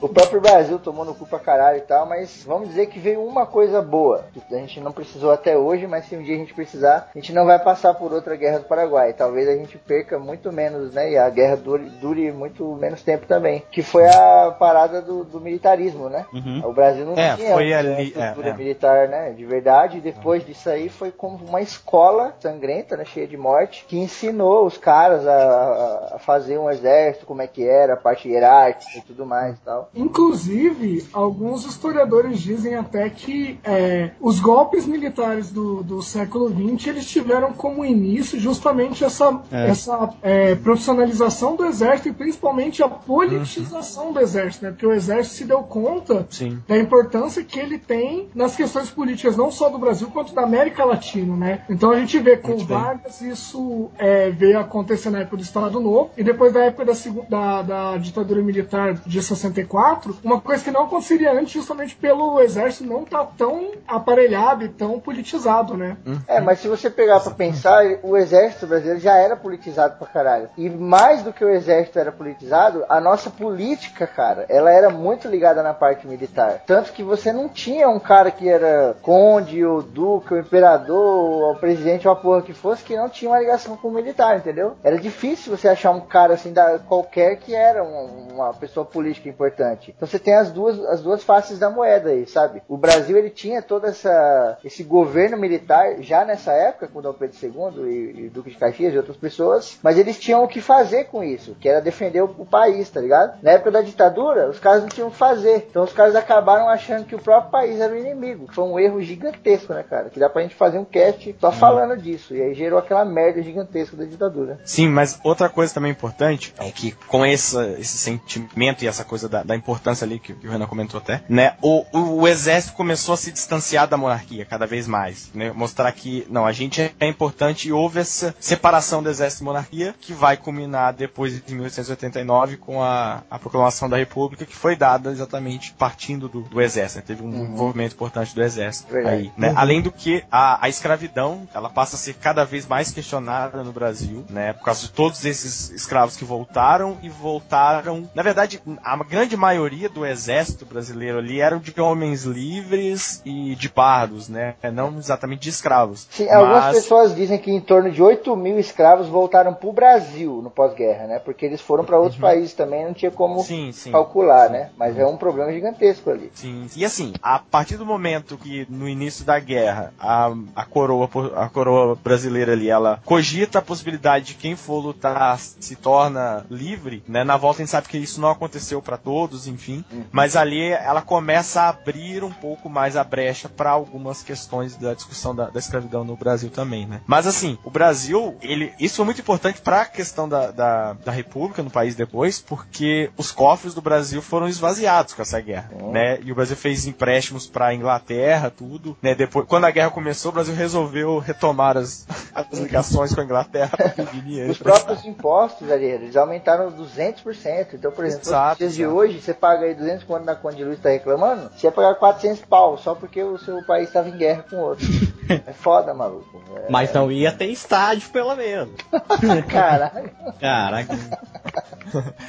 O 0.00 0.08
próprio 0.08 0.40
Brasil 0.40 0.78
tomou 0.78 1.04
no 1.04 1.14
cu 1.14 1.26
pra 1.26 1.38
caralho 1.38 1.78
e 1.78 1.82
tal, 1.82 2.06
mas 2.06 2.42
vamos 2.46 2.68
dizer 2.68 2.86
que 2.86 2.98
veio 2.98 3.22
uma 3.22 3.46
coisa 3.46 3.80
boa. 3.82 4.24
A 4.50 4.54
gente 4.56 4.80
não 4.80 4.92
precisou 4.92 5.30
até 5.30 5.56
hoje, 5.56 5.86
mas 5.86 6.06
se 6.06 6.16
um 6.16 6.22
dia 6.22 6.34
a 6.34 6.38
gente 6.38 6.54
precisar, 6.54 7.10
a 7.14 7.18
gente 7.18 7.32
não 7.32 7.44
vai 7.44 7.58
passar 7.58 7.94
por 7.94 8.12
outra 8.12 8.36
Guerra 8.36 8.58
do 8.60 8.64
Paraguai. 8.64 9.12
Talvez 9.12 9.48
a 9.48 9.54
gente 9.56 9.76
perca 9.78 10.18
muito 10.18 10.50
menos, 10.52 10.92
né? 10.94 11.12
E 11.12 11.18
a 11.18 11.28
guerra 11.30 11.56
dure, 11.56 11.84
dure 12.00 12.32
muito 12.32 12.74
menos 12.76 13.02
tempo 13.02 13.26
também. 13.26 13.62
Que 13.70 13.82
foi 13.82 14.06
a 14.08 14.54
parada 14.58 15.02
do, 15.02 15.24
do 15.24 15.40
militarismo, 15.40 16.08
né? 16.08 16.24
Uhum. 16.32 16.60
O 16.68 16.72
Brasil 16.72 17.04
não 17.06 17.14
É, 17.14 17.34
tinha 17.36 17.52
foi 17.54 17.72
ali- 17.72 18.08
estrutura 18.08 18.48
é, 18.48 18.50
é. 18.50 18.54
militar, 18.56 19.08
né? 19.08 19.30
De 19.32 19.44
verdade. 19.44 19.98
E 19.98 20.00
depois 20.00 20.44
disso 20.44 20.68
aí 20.68 20.88
foi 20.88 21.10
como 21.10 21.36
uma 21.44 21.60
escola 21.60 22.34
sangrenta, 22.40 22.96
né? 22.96 23.04
Cheia 23.04 23.26
de 23.26 23.36
morte, 23.36 23.84
que 23.88 23.98
ensinou 23.98 24.66
os 24.66 24.76
caras 24.78 25.26
a, 25.26 26.14
a- 26.14 26.18
fazer 26.18 26.58
um 26.58 26.70
exército, 26.70 27.26
como 27.26 27.42
é 27.42 27.46
que 27.46 27.66
era, 27.66 27.94
a 27.94 27.96
parte 27.96 28.28
hierárquica 28.28 28.98
e 28.98 29.00
tudo 29.02 29.24
mais 29.26 29.56
e 29.56 29.60
tal. 29.60 29.90
Inclusive, 29.94 31.06
alguns 31.12 31.64
historiadores 31.64 32.38
dizem 32.40 32.74
até 32.74 33.08
que 33.08 33.58
é, 33.64 34.10
os 34.20 34.38
golpes 34.40 34.86
militares 34.86 35.50
do, 35.50 35.82
do 35.82 36.02
século 36.02 36.48
XX 36.50 36.86
eles 36.88 37.06
tiveram 37.08 37.52
como 37.52 37.84
início 37.84 38.38
justamente 38.38 39.04
essa, 39.04 39.40
É. 39.50 39.68
essa 39.70 40.10
é, 40.22 40.54
profissionalização 40.54 41.56
do 41.56 41.64
exército 41.64 42.08
e 42.08 42.12
principalmente 42.12 42.82
a 42.82 42.88
politização 42.88 44.12
do 44.12 44.20
exército, 44.20 44.64
né? 44.64 44.70
Porque 44.70 44.86
o 44.86 44.92
exército 44.92 45.36
se 45.36 45.44
deu 45.44 45.62
conta 45.62 46.26
Sim. 46.30 46.57
Da 46.66 46.76
importância 46.76 47.44
que 47.44 47.58
ele 47.58 47.78
tem 47.78 48.28
nas 48.34 48.56
questões 48.56 48.90
políticas, 48.90 49.36
não 49.36 49.50
só 49.50 49.68
do 49.68 49.78
Brasil, 49.78 50.08
quanto 50.12 50.34
da 50.34 50.42
América 50.42 50.84
Latina, 50.84 51.36
né? 51.36 51.64
Então 51.68 51.90
a 51.90 51.98
gente 51.98 52.18
vê 52.18 52.36
com 52.36 52.48
Muito 52.48 52.64
o 52.64 52.66
bem. 52.66 52.76
Vargas 52.76 53.20
isso 53.20 53.90
é, 53.98 54.30
veio 54.30 54.58
acontecer 54.58 55.10
na 55.10 55.20
época 55.20 55.36
do 55.36 55.42
Estado 55.42 55.80
Novo, 55.80 56.10
e 56.16 56.24
depois 56.24 56.52
da 56.52 56.64
época 56.64 56.84
da, 56.84 56.92
da, 57.28 57.62
da 57.62 57.96
ditadura 57.98 58.42
militar 58.42 58.94
de 58.94 59.22
64, 59.22 60.16
uma 60.22 60.40
coisa 60.40 60.64
que 60.64 60.70
não 60.70 60.84
aconteceria 60.84 61.32
antes, 61.32 61.52
justamente 61.52 61.94
pelo 61.96 62.40
exército 62.40 62.88
não 62.88 63.02
estar 63.02 63.24
tão 63.36 63.72
aparelhado 63.86 64.64
e 64.64 64.68
tão 64.68 64.98
politizado, 65.00 65.76
né? 65.76 65.96
É, 66.26 66.40
mas 66.40 66.60
se 66.60 66.68
você 66.68 66.88
pegar 66.90 67.20
pra 67.20 67.32
pensar, 67.32 67.84
o 68.02 68.16
exército 68.16 68.66
brasileiro 68.66 69.00
já 69.00 69.16
era 69.16 69.36
politizado 69.36 69.98
pra 69.98 70.06
caralho. 70.06 70.48
E 70.56 70.68
mais 70.68 71.22
do 71.22 71.32
que 71.32 71.44
o 71.44 71.48
exército 71.48 71.98
era 71.98 72.12
politizado, 72.12 72.84
a 72.88 73.00
nossa 73.00 73.30
política, 73.30 74.06
cara, 74.06 74.46
ela 74.48 74.70
era 74.70 74.90
muito 74.90 75.28
ligada 75.28 75.62
na 75.62 75.74
parte 75.74 76.06
militar. 76.06 76.37
Tanto 76.66 76.92
que 76.92 77.02
você 77.02 77.32
não 77.32 77.48
tinha 77.48 77.88
um 77.88 77.98
cara 77.98 78.30
que 78.30 78.48
era 78.48 78.96
conde, 79.02 79.64
ou 79.64 79.82
duque, 79.82 80.34
ou 80.34 80.40
imperador, 80.40 81.42
ou 81.42 81.54
presidente, 81.56 82.06
ou 82.06 82.12
a 82.12 82.16
porra 82.16 82.42
que 82.42 82.52
fosse, 82.52 82.84
que 82.84 82.96
não 82.96 83.08
tinha 83.08 83.30
uma 83.30 83.38
ligação 83.40 83.76
com 83.76 83.88
o 83.88 83.92
militar, 83.92 84.36
entendeu? 84.36 84.76
Era 84.82 84.98
difícil 84.98 85.56
você 85.56 85.68
achar 85.68 85.90
um 85.90 86.00
cara 86.00 86.34
assim, 86.34 86.52
da, 86.52 86.78
qualquer 86.78 87.36
que 87.36 87.54
era 87.54 87.82
um- 87.82 88.28
uma 88.34 88.54
pessoa 88.54 88.84
política 88.86 89.28
importante. 89.28 89.92
Então 89.96 90.06
você 90.06 90.18
tem 90.18 90.34
as 90.34 90.50
duas, 90.50 90.78
as 90.86 91.02
duas 91.02 91.22
faces 91.22 91.58
da 91.58 91.70
moeda 91.70 92.10
aí, 92.10 92.26
sabe? 92.26 92.62
O 92.68 92.76
Brasil, 92.76 93.16
ele 93.16 93.30
tinha 93.30 93.60
toda 93.62 93.88
essa, 93.88 94.58
esse 94.64 94.82
governo 94.82 95.36
militar 95.36 95.96
já 96.00 96.24
nessa 96.24 96.52
época, 96.52 96.88
com 96.88 97.00
Dom 97.02 97.12
Pedro 97.12 97.36
II 97.42 97.84
e, 97.88 98.26
e 98.26 98.28
Duque 98.28 98.50
de 98.50 98.56
Caxias 98.56 98.94
e 98.94 98.96
outras 98.96 99.16
pessoas, 99.16 99.78
mas 99.82 99.98
eles 99.98 100.18
tinham 100.18 100.44
o 100.44 100.48
que 100.48 100.60
fazer 100.60 101.04
com 101.04 101.22
isso, 101.24 101.56
que 101.60 101.68
era 101.68 101.80
defender 101.80 102.22
o, 102.22 102.34
o 102.38 102.46
país, 102.46 102.88
tá 102.90 103.00
ligado? 103.00 103.38
Na 103.42 103.52
época 103.52 103.70
da 103.70 103.80
ditadura, 103.82 104.48
os 104.48 104.58
caras 104.58 104.82
não 104.82 104.88
tinham 104.88 105.08
o 105.08 105.10
que 105.10 105.16
fazer. 105.16 105.66
Então 105.70 105.82
os 105.84 105.92
caras 105.92 106.14
acabaram 106.28 106.68
achando 106.68 107.06
que 107.06 107.14
o 107.14 107.18
próprio 107.18 107.50
país 107.50 107.80
era 107.80 107.92
o 107.92 107.96
inimigo. 107.96 108.46
Foi 108.52 108.64
um 108.64 108.78
erro 108.78 109.00
gigantesco, 109.00 109.72
né, 109.72 109.82
cara? 109.82 110.10
Que 110.10 110.20
dá 110.20 110.28
pra 110.28 110.42
gente 110.42 110.54
fazer 110.54 110.78
um 110.78 110.84
cast 110.84 111.34
só 111.40 111.50
falando 111.50 111.96
disso. 111.96 112.34
E 112.34 112.42
aí 112.42 112.54
gerou 112.54 112.78
aquela 112.78 113.04
merda 113.04 113.42
gigantesca 113.42 113.96
da 113.96 114.04
ditadura. 114.04 114.60
Sim, 114.64 114.88
mas 114.88 115.18
outra 115.24 115.48
coisa 115.48 115.72
também 115.72 115.90
importante 115.90 116.54
é 116.58 116.70
que 116.70 116.92
com 117.08 117.24
essa, 117.24 117.66
esse 117.78 117.96
sentimento 117.96 118.84
e 118.84 118.88
essa 118.88 119.04
coisa 119.04 119.28
da, 119.28 119.42
da 119.42 119.56
importância 119.56 120.04
ali 120.04 120.18
que, 120.18 120.34
que 120.34 120.46
o 120.46 120.50
Renan 120.50 120.66
comentou 120.66 120.98
até, 120.98 121.22
né? 121.28 121.56
O, 121.62 121.84
o, 121.92 122.20
o 122.20 122.28
exército 122.28 122.74
começou 122.74 123.14
a 123.14 123.16
se 123.16 123.32
distanciar 123.32 123.88
da 123.88 123.96
monarquia 123.96 124.44
cada 124.44 124.66
vez 124.66 124.86
mais, 124.86 125.30
né? 125.34 125.50
Mostrar 125.52 125.90
que, 125.92 126.26
não, 126.28 126.44
a 126.44 126.52
gente 126.52 126.94
é 127.00 127.06
importante 127.06 127.68
e 127.68 127.72
houve 127.72 128.00
essa 128.00 128.34
separação 128.38 129.02
do 129.02 129.08
exército 129.08 129.42
e 129.42 129.46
monarquia 129.46 129.94
que 129.98 130.12
vai 130.12 130.36
culminar 130.36 130.92
depois 130.92 131.42
de 131.42 131.54
1889 131.54 132.58
com 132.58 132.82
a, 132.82 133.22
a 133.30 133.38
proclamação 133.38 133.88
da 133.88 133.96
república 133.96 134.44
que 134.44 134.54
foi 134.54 134.76
dada 134.76 135.10
exatamente 135.10 135.72
partindo 135.72 136.17
do, 136.26 136.40
do 136.40 136.60
exército. 136.60 136.98
né? 137.00 137.04
Teve 137.06 137.22
um 137.22 137.44
envolvimento 137.52 137.94
importante 137.94 138.34
do 138.34 138.42
exército 138.42 138.90
Verdade. 138.90 139.14
aí, 139.16 139.32
né? 139.36 139.52
Além 139.54 139.82
do 139.82 139.92
que 139.92 140.24
a, 140.32 140.64
a 140.64 140.68
escravidão, 140.70 141.46
ela 141.54 141.68
passa 141.68 141.96
a 141.96 141.98
ser 141.98 142.14
cada 142.14 142.44
vez 142.44 142.66
mais 142.66 142.90
questionada 142.90 143.62
no 143.62 143.72
Brasil, 143.72 144.24
né? 144.30 144.54
Por 144.54 144.64
causa 144.64 144.80
de 144.86 144.90
todos 144.90 145.22
esses 145.26 145.70
escravos 145.70 146.16
que 146.16 146.24
voltaram 146.24 146.96
e 147.02 147.08
voltaram. 147.10 148.08
Na 148.14 148.22
verdade, 148.22 148.60
a 148.82 148.96
grande 149.04 149.36
maioria 149.36 149.88
do 149.88 150.06
exército 150.06 150.64
brasileiro 150.64 151.18
ali 151.18 151.40
eram 151.40 151.58
de 151.58 151.78
homens 151.78 152.24
livres 152.24 153.20
e 153.24 153.54
de 153.54 153.68
pardos, 153.68 154.28
né? 154.28 154.54
Não 154.72 154.96
exatamente 154.98 155.42
de 155.42 155.50
escravos. 155.50 156.06
Sim, 156.10 156.28
algumas 156.30 156.64
Mas- 156.64 156.76
pessoas 156.76 157.14
dizem 157.14 157.38
que 157.38 157.50
em 157.50 157.60
torno 157.60 157.90
de 157.90 158.02
8 158.02 158.34
mil 158.36 158.58
escravos 158.58 159.08
voltaram 159.08 159.52
pro 159.52 159.72
Brasil 159.72 160.40
no 160.42 160.50
pós-guerra, 160.50 161.06
né? 161.06 161.18
Porque 161.18 161.44
eles 161.44 161.60
foram 161.60 161.84
para 161.84 161.98
outros 161.98 162.18
países 162.20 162.54
também, 162.54 162.84
não 162.86 162.94
tinha 162.94 163.10
como 163.10 163.36
Uhum. 163.38 163.42
Sim, 163.44 163.72
sim. 163.72 163.92
calcular, 163.92 164.48
né? 164.48 164.70
Mas 164.76 164.96
é 164.98 165.04
um 165.06 165.16
problema 165.16 165.52
gigantesco 165.52 166.07
ali. 166.10 166.30
Sim. 166.34 166.68
E 166.76 166.84
assim, 166.84 167.12
a 167.22 167.38
partir 167.38 167.76
do 167.76 167.86
momento 167.86 168.36
que 168.36 168.66
no 168.68 168.88
início 168.88 169.24
da 169.24 169.38
guerra 169.38 169.92
a, 169.98 170.32
a 170.54 170.64
coroa 170.64 171.08
a 171.36 171.48
coroa 171.48 171.96
brasileira 171.96 172.52
ali, 172.52 172.68
ela 172.68 173.00
cogita 173.04 173.58
a 173.58 173.62
possibilidade 173.62 174.26
de 174.26 174.34
quem 174.34 174.56
for 174.56 174.80
lutar 174.80 175.38
se 175.38 175.76
torna 175.76 176.44
livre, 176.50 177.02
né? 177.08 177.24
Na 177.24 177.36
volta 177.36 177.60
a 177.60 177.64
gente 177.64 177.70
sabe 177.70 177.88
que 177.88 177.98
isso 177.98 178.20
não 178.20 178.30
aconteceu 178.30 178.80
para 178.80 178.96
todos, 178.96 179.46
enfim, 179.46 179.84
mas 180.12 180.36
ali 180.36 180.62
ela 180.62 181.02
começa 181.02 181.62
a 181.62 181.68
abrir 181.70 182.24
um 182.24 182.30
pouco 182.30 182.68
mais 182.68 182.96
a 182.96 183.04
brecha 183.04 183.48
para 183.48 183.70
algumas 183.70 184.22
questões 184.22 184.76
da 184.76 184.94
discussão 184.94 185.34
da, 185.34 185.50
da 185.50 185.58
escravidão 185.58 186.04
no 186.04 186.16
Brasil 186.16 186.50
também, 186.50 186.86
né? 186.86 187.00
Mas 187.06 187.26
assim, 187.26 187.58
o 187.64 187.70
Brasil, 187.70 188.36
ele 188.42 188.72
isso 188.78 188.96
foi 188.96 189.04
muito 189.04 189.20
importante 189.20 189.60
para 189.60 189.82
a 189.82 189.86
questão 189.86 190.28
da, 190.28 190.50
da, 190.50 190.92
da 190.92 191.12
república 191.12 191.62
no 191.62 191.70
país 191.70 191.94
depois, 191.94 192.40
porque 192.40 193.10
os 193.16 193.30
cofres 193.30 193.74
do 193.74 193.80
Brasil 193.80 194.22
foram 194.22 194.48
esvaziados 194.48 195.14
com 195.14 195.22
essa 195.22 195.40
guerra, 195.40 195.70
né? 195.92 195.97
E 196.24 196.32
o 196.32 196.34
Brasil 196.34 196.56
fez 196.56 196.86
empréstimos 196.86 197.46
para 197.46 197.74
Inglaterra, 197.74 198.50
tudo, 198.50 198.96
né? 199.02 199.14
Depois, 199.14 199.46
quando 199.46 199.64
a 199.64 199.70
guerra 199.70 199.90
começou, 199.90 200.30
o 200.30 200.34
Brasil 200.34 200.54
resolveu 200.54 201.18
retomar 201.18 201.76
as, 201.76 202.06
as 202.34 202.58
ligações 202.58 203.14
com 203.14 203.20
a 203.20 203.24
Inglaterra 203.24 203.70
para 203.76 203.88
pedir 203.90 204.20
dinheiro. 204.22 204.50
Os 204.50 204.58
próprios 204.58 205.04
impostos 205.04 205.70
ali, 205.70 205.86
eles 205.86 206.16
aumentaram 206.16 206.70
200%. 206.72 207.74
Então, 207.74 207.90
por 207.92 208.04
exemplo, 208.04 208.26
Exato, 208.28 208.50
nos 208.50 208.58
dias 208.58 208.74
de 208.74 208.82
exato. 208.82 208.96
hoje, 208.96 209.20
você 209.20 209.34
paga 209.34 209.66
aí 209.66 209.74
200 209.74 210.04
quando 210.04 210.24
na 210.24 210.34
conta 210.34 210.56
de 210.56 210.64
luz 210.64 210.78
tá 210.80 210.90
reclamando, 210.90 211.50
você 211.56 211.66
ia 211.66 211.72
pagar 211.72 211.94
400 211.94 212.44
pau, 212.44 212.78
só 212.78 212.94
porque 212.94 213.22
o 213.22 213.38
seu 213.38 213.62
país 213.64 213.88
estava 213.88 214.08
em 214.08 214.16
guerra 214.16 214.44
com 214.48 214.56
outro. 214.56 214.86
é 215.28 215.52
foda, 215.52 215.92
maluco. 215.94 216.42
É, 216.56 216.70
Mas 216.70 216.92
não 216.92 217.10
ia 217.10 217.32
ter 217.32 217.46
estádio, 217.46 218.08
pelo 218.10 218.34
menos. 218.34 218.74
Caralho. 219.48 220.10
Caraca. 220.40 220.94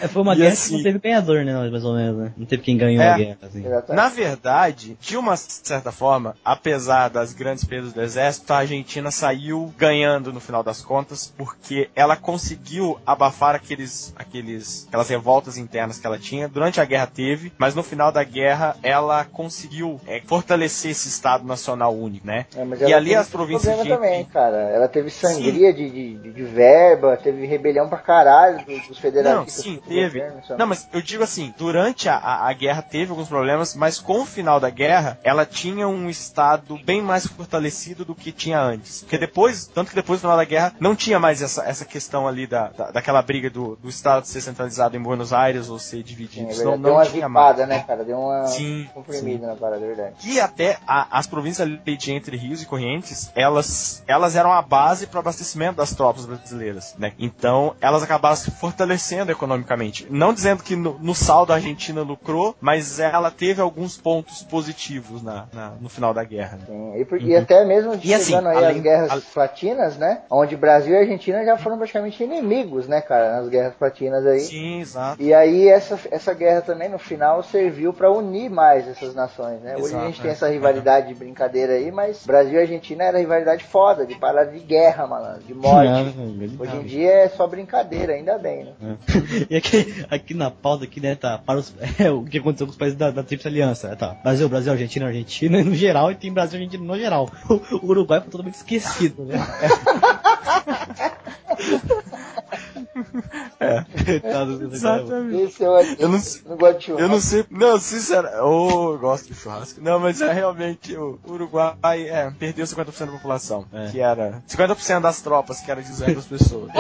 É, 0.02 0.08
foi 0.08 0.22
uma 0.22 0.34
E 0.34 0.38
guerra 0.38 0.54
assim- 0.54 0.70
que 0.70 0.76
não 0.78 0.84
teve 0.84 1.00
ganhador, 1.00 1.44
né? 1.44 1.70
Mais 1.70 1.84
ou 1.84 1.96
menos, 1.96 2.18
né? 2.18 2.34
Não 2.38 2.46
teve 2.46 2.64
quem 2.64 2.78
ganhou 2.78 3.02
É. 3.04 3.10
a 3.10 3.18
guerra, 3.18 3.38
assim. 3.44 3.64
Na 3.90 4.10
verdade, 4.10 4.98
de 5.00 5.18
uma 5.18 5.36
certa 5.38 5.92
forma, 5.92 6.36
apesar 6.44 7.10
das 7.10 7.34
grandes 7.34 7.64
perdas 7.64 7.94
do 7.94 8.02
exército, 8.02 8.52
a 8.54 8.58
Argentina 8.58 9.12
saiu 9.12 9.74
ganhando 9.78 10.32
no 10.34 10.40
final 10.40 10.64
das 10.64 10.82
contas, 10.82 11.34
porque 11.38 11.90
ela 11.96 12.16
conseguiu 12.16 13.00
abafar 13.06 13.56
aqueles, 13.56 14.14
aqueles, 14.16 14.86
aquelas 14.88 15.10
revoltas 15.10 15.58
internas 15.58 16.00
que 16.00 16.06
ela 16.08 16.18
tinha. 16.18 16.48
Durante 16.48 16.80
a 16.80 16.86
guerra 16.86 17.08
teve, 17.08 17.52
mas 17.58 17.76
no 17.76 17.84
final 17.84 18.12
da 18.12 18.24
guerra 18.24 18.76
ela 18.84 19.26
conseguiu 19.26 20.00
é, 20.08 20.22
fortalecer 20.26 20.92
esse 20.92 21.08
Estado 21.08 21.46
Nacional 21.46 21.96
único, 21.96 22.26
né? 22.26 22.46
É, 22.56 22.90
e 22.90 22.94
ali 22.94 23.16
as 23.16 23.30
províncias 23.30 23.76
problema 23.76 23.84
de 23.84 23.90
também, 23.90 24.26
cara. 24.26 24.58
Ela 24.58 24.88
teve 24.88 25.10
sangria 25.10 25.74
de, 25.74 25.90
de, 25.90 26.32
de 26.32 26.44
verba, 26.44 27.18
teve 27.18 27.46
rebelião 27.46 27.90
pra 27.90 27.98
caralho 27.98 28.66
dos, 28.66 28.88
dos 28.88 29.00
Não. 29.24 29.46
Sim, 29.50 29.80
teve. 29.88 30.24
Não, 30.58 30.68
mas 30.68 30.88
eu 30.94 31.02
digo 31.02 31.24
assim, 31.24 31.54
durante 31.58 32.08
a, 32.10 32.18
a, 32.18 32.54
guerra 32.54 32.82
teve 32.82 33.12
alguns 33.12 33.28
problemas, 33.28 33.76
mas 33.76 34.00
com 34.00 34.22
o 34.22 34.26
final 34.26 34.60
da 34.60 34.70
guerra, 34.70 35.20
ela 35.24 35.46
tinha 35.46 35.88
um 35.88 36.10
estado 36.10 36.78
bem 36.84 37.02
mais 37.02 37.26
fortalecido 37.26 38.06
do 38.06 38.16
que 38.16 38.32
tinha 38.32 38.62
antes. 38.62 39.02
Porque 39.02 39.18
depois, 39.18 39.66
tanto 39.68 39.90
que 39.90 39.96
depois 39.96 40.20
do 40.20 40.22
final 40.22 40.38
da 40.38 40.44
guerra, 40.46 40.74
não 40.80 40.96
tinha 40.96 41.20
mais 41.20 41.42
essa, 41.42 41.64
essa 41.64 41.86
questão 41.86 42.28
ali 42.28 42.46
da, 42.48 42.68
da, 42.70 42.92
daquela 42.92 43.22
briga 43.22 43.50
do, 43.50 43.76
do 43.76 43.90
estado 43.90 44.26
ser 44.26 44.42
centralizado 44.42 44.96
em 44.96 45.02
Buenos 45.02 45.34
Aires 45.34 45.70
ou 45.70 45.80
ser 45.80 45.98
Sim, 45.98 46.04
dividido. 46.04 46.48
é 46.48 46.52
Isso 46.52 46.64
não, 46.64 46.72
verdade. 46.72 46.84
Deu 46.84 46.92
não 46.92 46.98
uma 47.00 47.06
tinha 47.06 47.30
mais. 47.30 47.58
né, 47.68 47.80
cara? 47.80 48.04
Deu 48.04 48.18
uma 48.20 48.46
Sim, 48.48 48.90
comprimida 48.94 49.48
na 49.48 49.56
parada, 49.56 49.84
é 49.84 49.88
verdade. 49.88 50.16
E 50.24 50.40
até 50.40 50.78
a- 50.88 51.08
as 51.12 51.28
províncias 51.28 51.68
ali 51.68 51.98
de 51.98 52.12
entre 52.12 52.38
rios 52.38 52.62
e 52.62 52.66
correntes, 52.66 53.32
elas, 53.36 54.04
elas 54.08 54.36
eram 54.36 54.52
a 54.52 54.62
base 54.62 55.08
para 55.08 55.18
o 55.18 55.20
abastecimento 55.20 55.78
das 55.78 55.94
tropas 55.94 56.26
brasileiras, 56.26 56.96
né? 56.98 57.14
Então, 57.20 57.76
elas 57.82 58.04
acabaram 58.04 58.36
se 58.36 58.52
fortalecendo 58.52 59.32
economicamente. 59.40 60.06
Não 60.10 60.34
dizendo 60.34 60.62
que 60.64 60.76
no, 60.76 61.00
no 61.00 61.16
saldo 61.16 61.54
a 61.54 61.56
Argentina 61.56 62.02
lucrou, 62.02 62.56
mas 62.60 63.00
ela 63.00 63.32
teve 63.32 63.62
alguns 63.62 63.98
pontos 63.98 64.44
positivos 64.44 65.24
na, 65.24 65.48
na- 65.54 65.72
no 65.80 65.88
final 65.90 66.14
da 66.14 66.24
guerra. 66.24 66.58
né? 66.58 66.64
Sim, 66.68 67.00
e, 67.00 67.06
por- 67.06 67.22
e 67.22 67.36
até 67.36 67.64
mesmo 67.66 67.98
E 68.04 68.14
assim, 68.14 68.26
chegando 68.26 68.50
aí 68.50 68.58
além- 68.58 68.76
as 68.78 68.82
guerras 68.82 69.12
al- 69.12 69.22
platinas, 69.34 69.98
né? 69.98 70.22
Onde 70.30 70.56
Brasil 70.58 70.94
e 70.94 70.98
Argentina 70.98 71.44
já 71.46 71.58
foram 71.58 71.78
praticamente 71.78 72.22
inimigos, 72.24 72.88
né, 72.88 73.02
cara, 73.02 73.38
nas 73.38 73.50
guerras 73.50 73.74
platinas 73.76 74.26
aí. 74.26 74.42
Sim, 74.42 74.82
exato. 74.82 75.22
E 75.22 75.34
aí 75.34 75.68
essa, 75.70 75.98
essa 76.12 76.34
guerra 76.34 76.62
também 76.62 76.90
no 76.90 77.00
final 77.00 77.42
serviu 77.44 77.94
pra 77.94 78.12
unir 78.12 78.50
mais 78.50 78.88
essas 78.88 79.16
nações, 79.16 79.62
né? 79.62 79.76
Hoje 79.76 79.86
a 79.86 79.88
Exato, 79.88 80.06
gente 80.08 80.22
tem 80.22 80.30
é. 80.30 80.34
essa 80.34 80.50
rivalidade 80.50 81.08
de 81.08 81.14
brincadeira 81.14 81.74
aí, 81.74 81.92
mas 81.92 82.26
Brasil 82.26 82.56
e 82.56 82.62
Argentina 82.62 83.04
era 83.06 83.18
rivalidade 83.20 83.64
foda, 83.64 84.06
de 84.06 84.16
parada 84.16 84.52
de 84.52 84.60
guerra, 84.60 85.08
malandro, 85.08 85.44
de 85.44 85.54
morte. 85.54 86.16
Hoje 86.60 86.76
em 86.76 86.84
dia 86.84 87.12
é 87.12 87.30
só 87.30 87.48
brincadeira, 87.48 88.14
ainda 88.14 88.38
bem, 88.38 88.66
né? 88.80 88.98
E 89.50 89.56
aqui, 89.56 90.06
aqui 90.10 90.34
na 90.34 90.52
pauta 90.52 90.84
aqui, 90.84 91.00
né, 91.00 91.16
tá 91.16 91.38
para 91.38 91.60
os, 91.60 91.74
é, 92.00 92.12
o 92.12 92.24
que 92.24 92.38
aconteceu 92.38 92.68
com 92.68 92.72
os 92.72 92.78
países 92.78 92.98
da, 92.98 93.12
da 93.12 93.24
Tríplice 93.24 93.48
Aliança. 93.48 93.96
Tá, 93.96 94.16
Brasil, 94.24 94.50
Brasil, 94.50 94.72
Argentina, 94.72 95.08
Argentina 95.08 95.64
no 95.64 95.76
geral, 95.76 96.12
e 96.12 96.16
tem 96.16 96.32
Brasil 96.32 96.60
Argentina 96.60 96.84
no 96.84 96.98
geral. 96.98 97.30
O, 97.50 97.54
o 97.86 97.88
Uruguai 97.88 98.22
foi 98.22 98.30
totalmente 98.30 98.56
esquecido, 98.56 99.26
né? 99.26 99.36
É. 99.36 101.49
Do- 103.60 104.74
Exatamente. 104.74 105.42
Esse 105.44 105.64
eu, 105.64 105.74
Eu 106.00 106.10
não 106.10 106.20
sei. 106.20 106.42
não 106.48 106.58
gosto 106.58 106.80
de 106.80 106.86
churrasco. 106.86 107.02
Eu 107.04 107.10
não 107.10 107.20
sei, 107.20 107.46
não, 107.50 107.80
sinceramente, 107.80 108.38
oh, 108.42 108.94
eu 108.94 109.00
gosto 109.00 109.28
de 109.28 109.36
churrasco. 109.36 109.82
Não, 109.82 110.00
mas 110.00 110.22
é 110.22 110.32
realmente 110.32 110.96
o 110.96 111.20
Uruguai 111.28 111.76
é, 111.84 112.32
perdeu 112.38 112.66
50% 112.66 113.06
da 113.06 113.12
população, 113.12 113.66
É. 113.74 113.90
que 113.92 114.00
era 114.00 114.42
50% 114.48 115.02
das 115.02 115.22
tropas, 115.22 115.60
que 115.60 115.70
era 115.72 115.82
200 115.82 116.26
pessoas. 116.26 116.70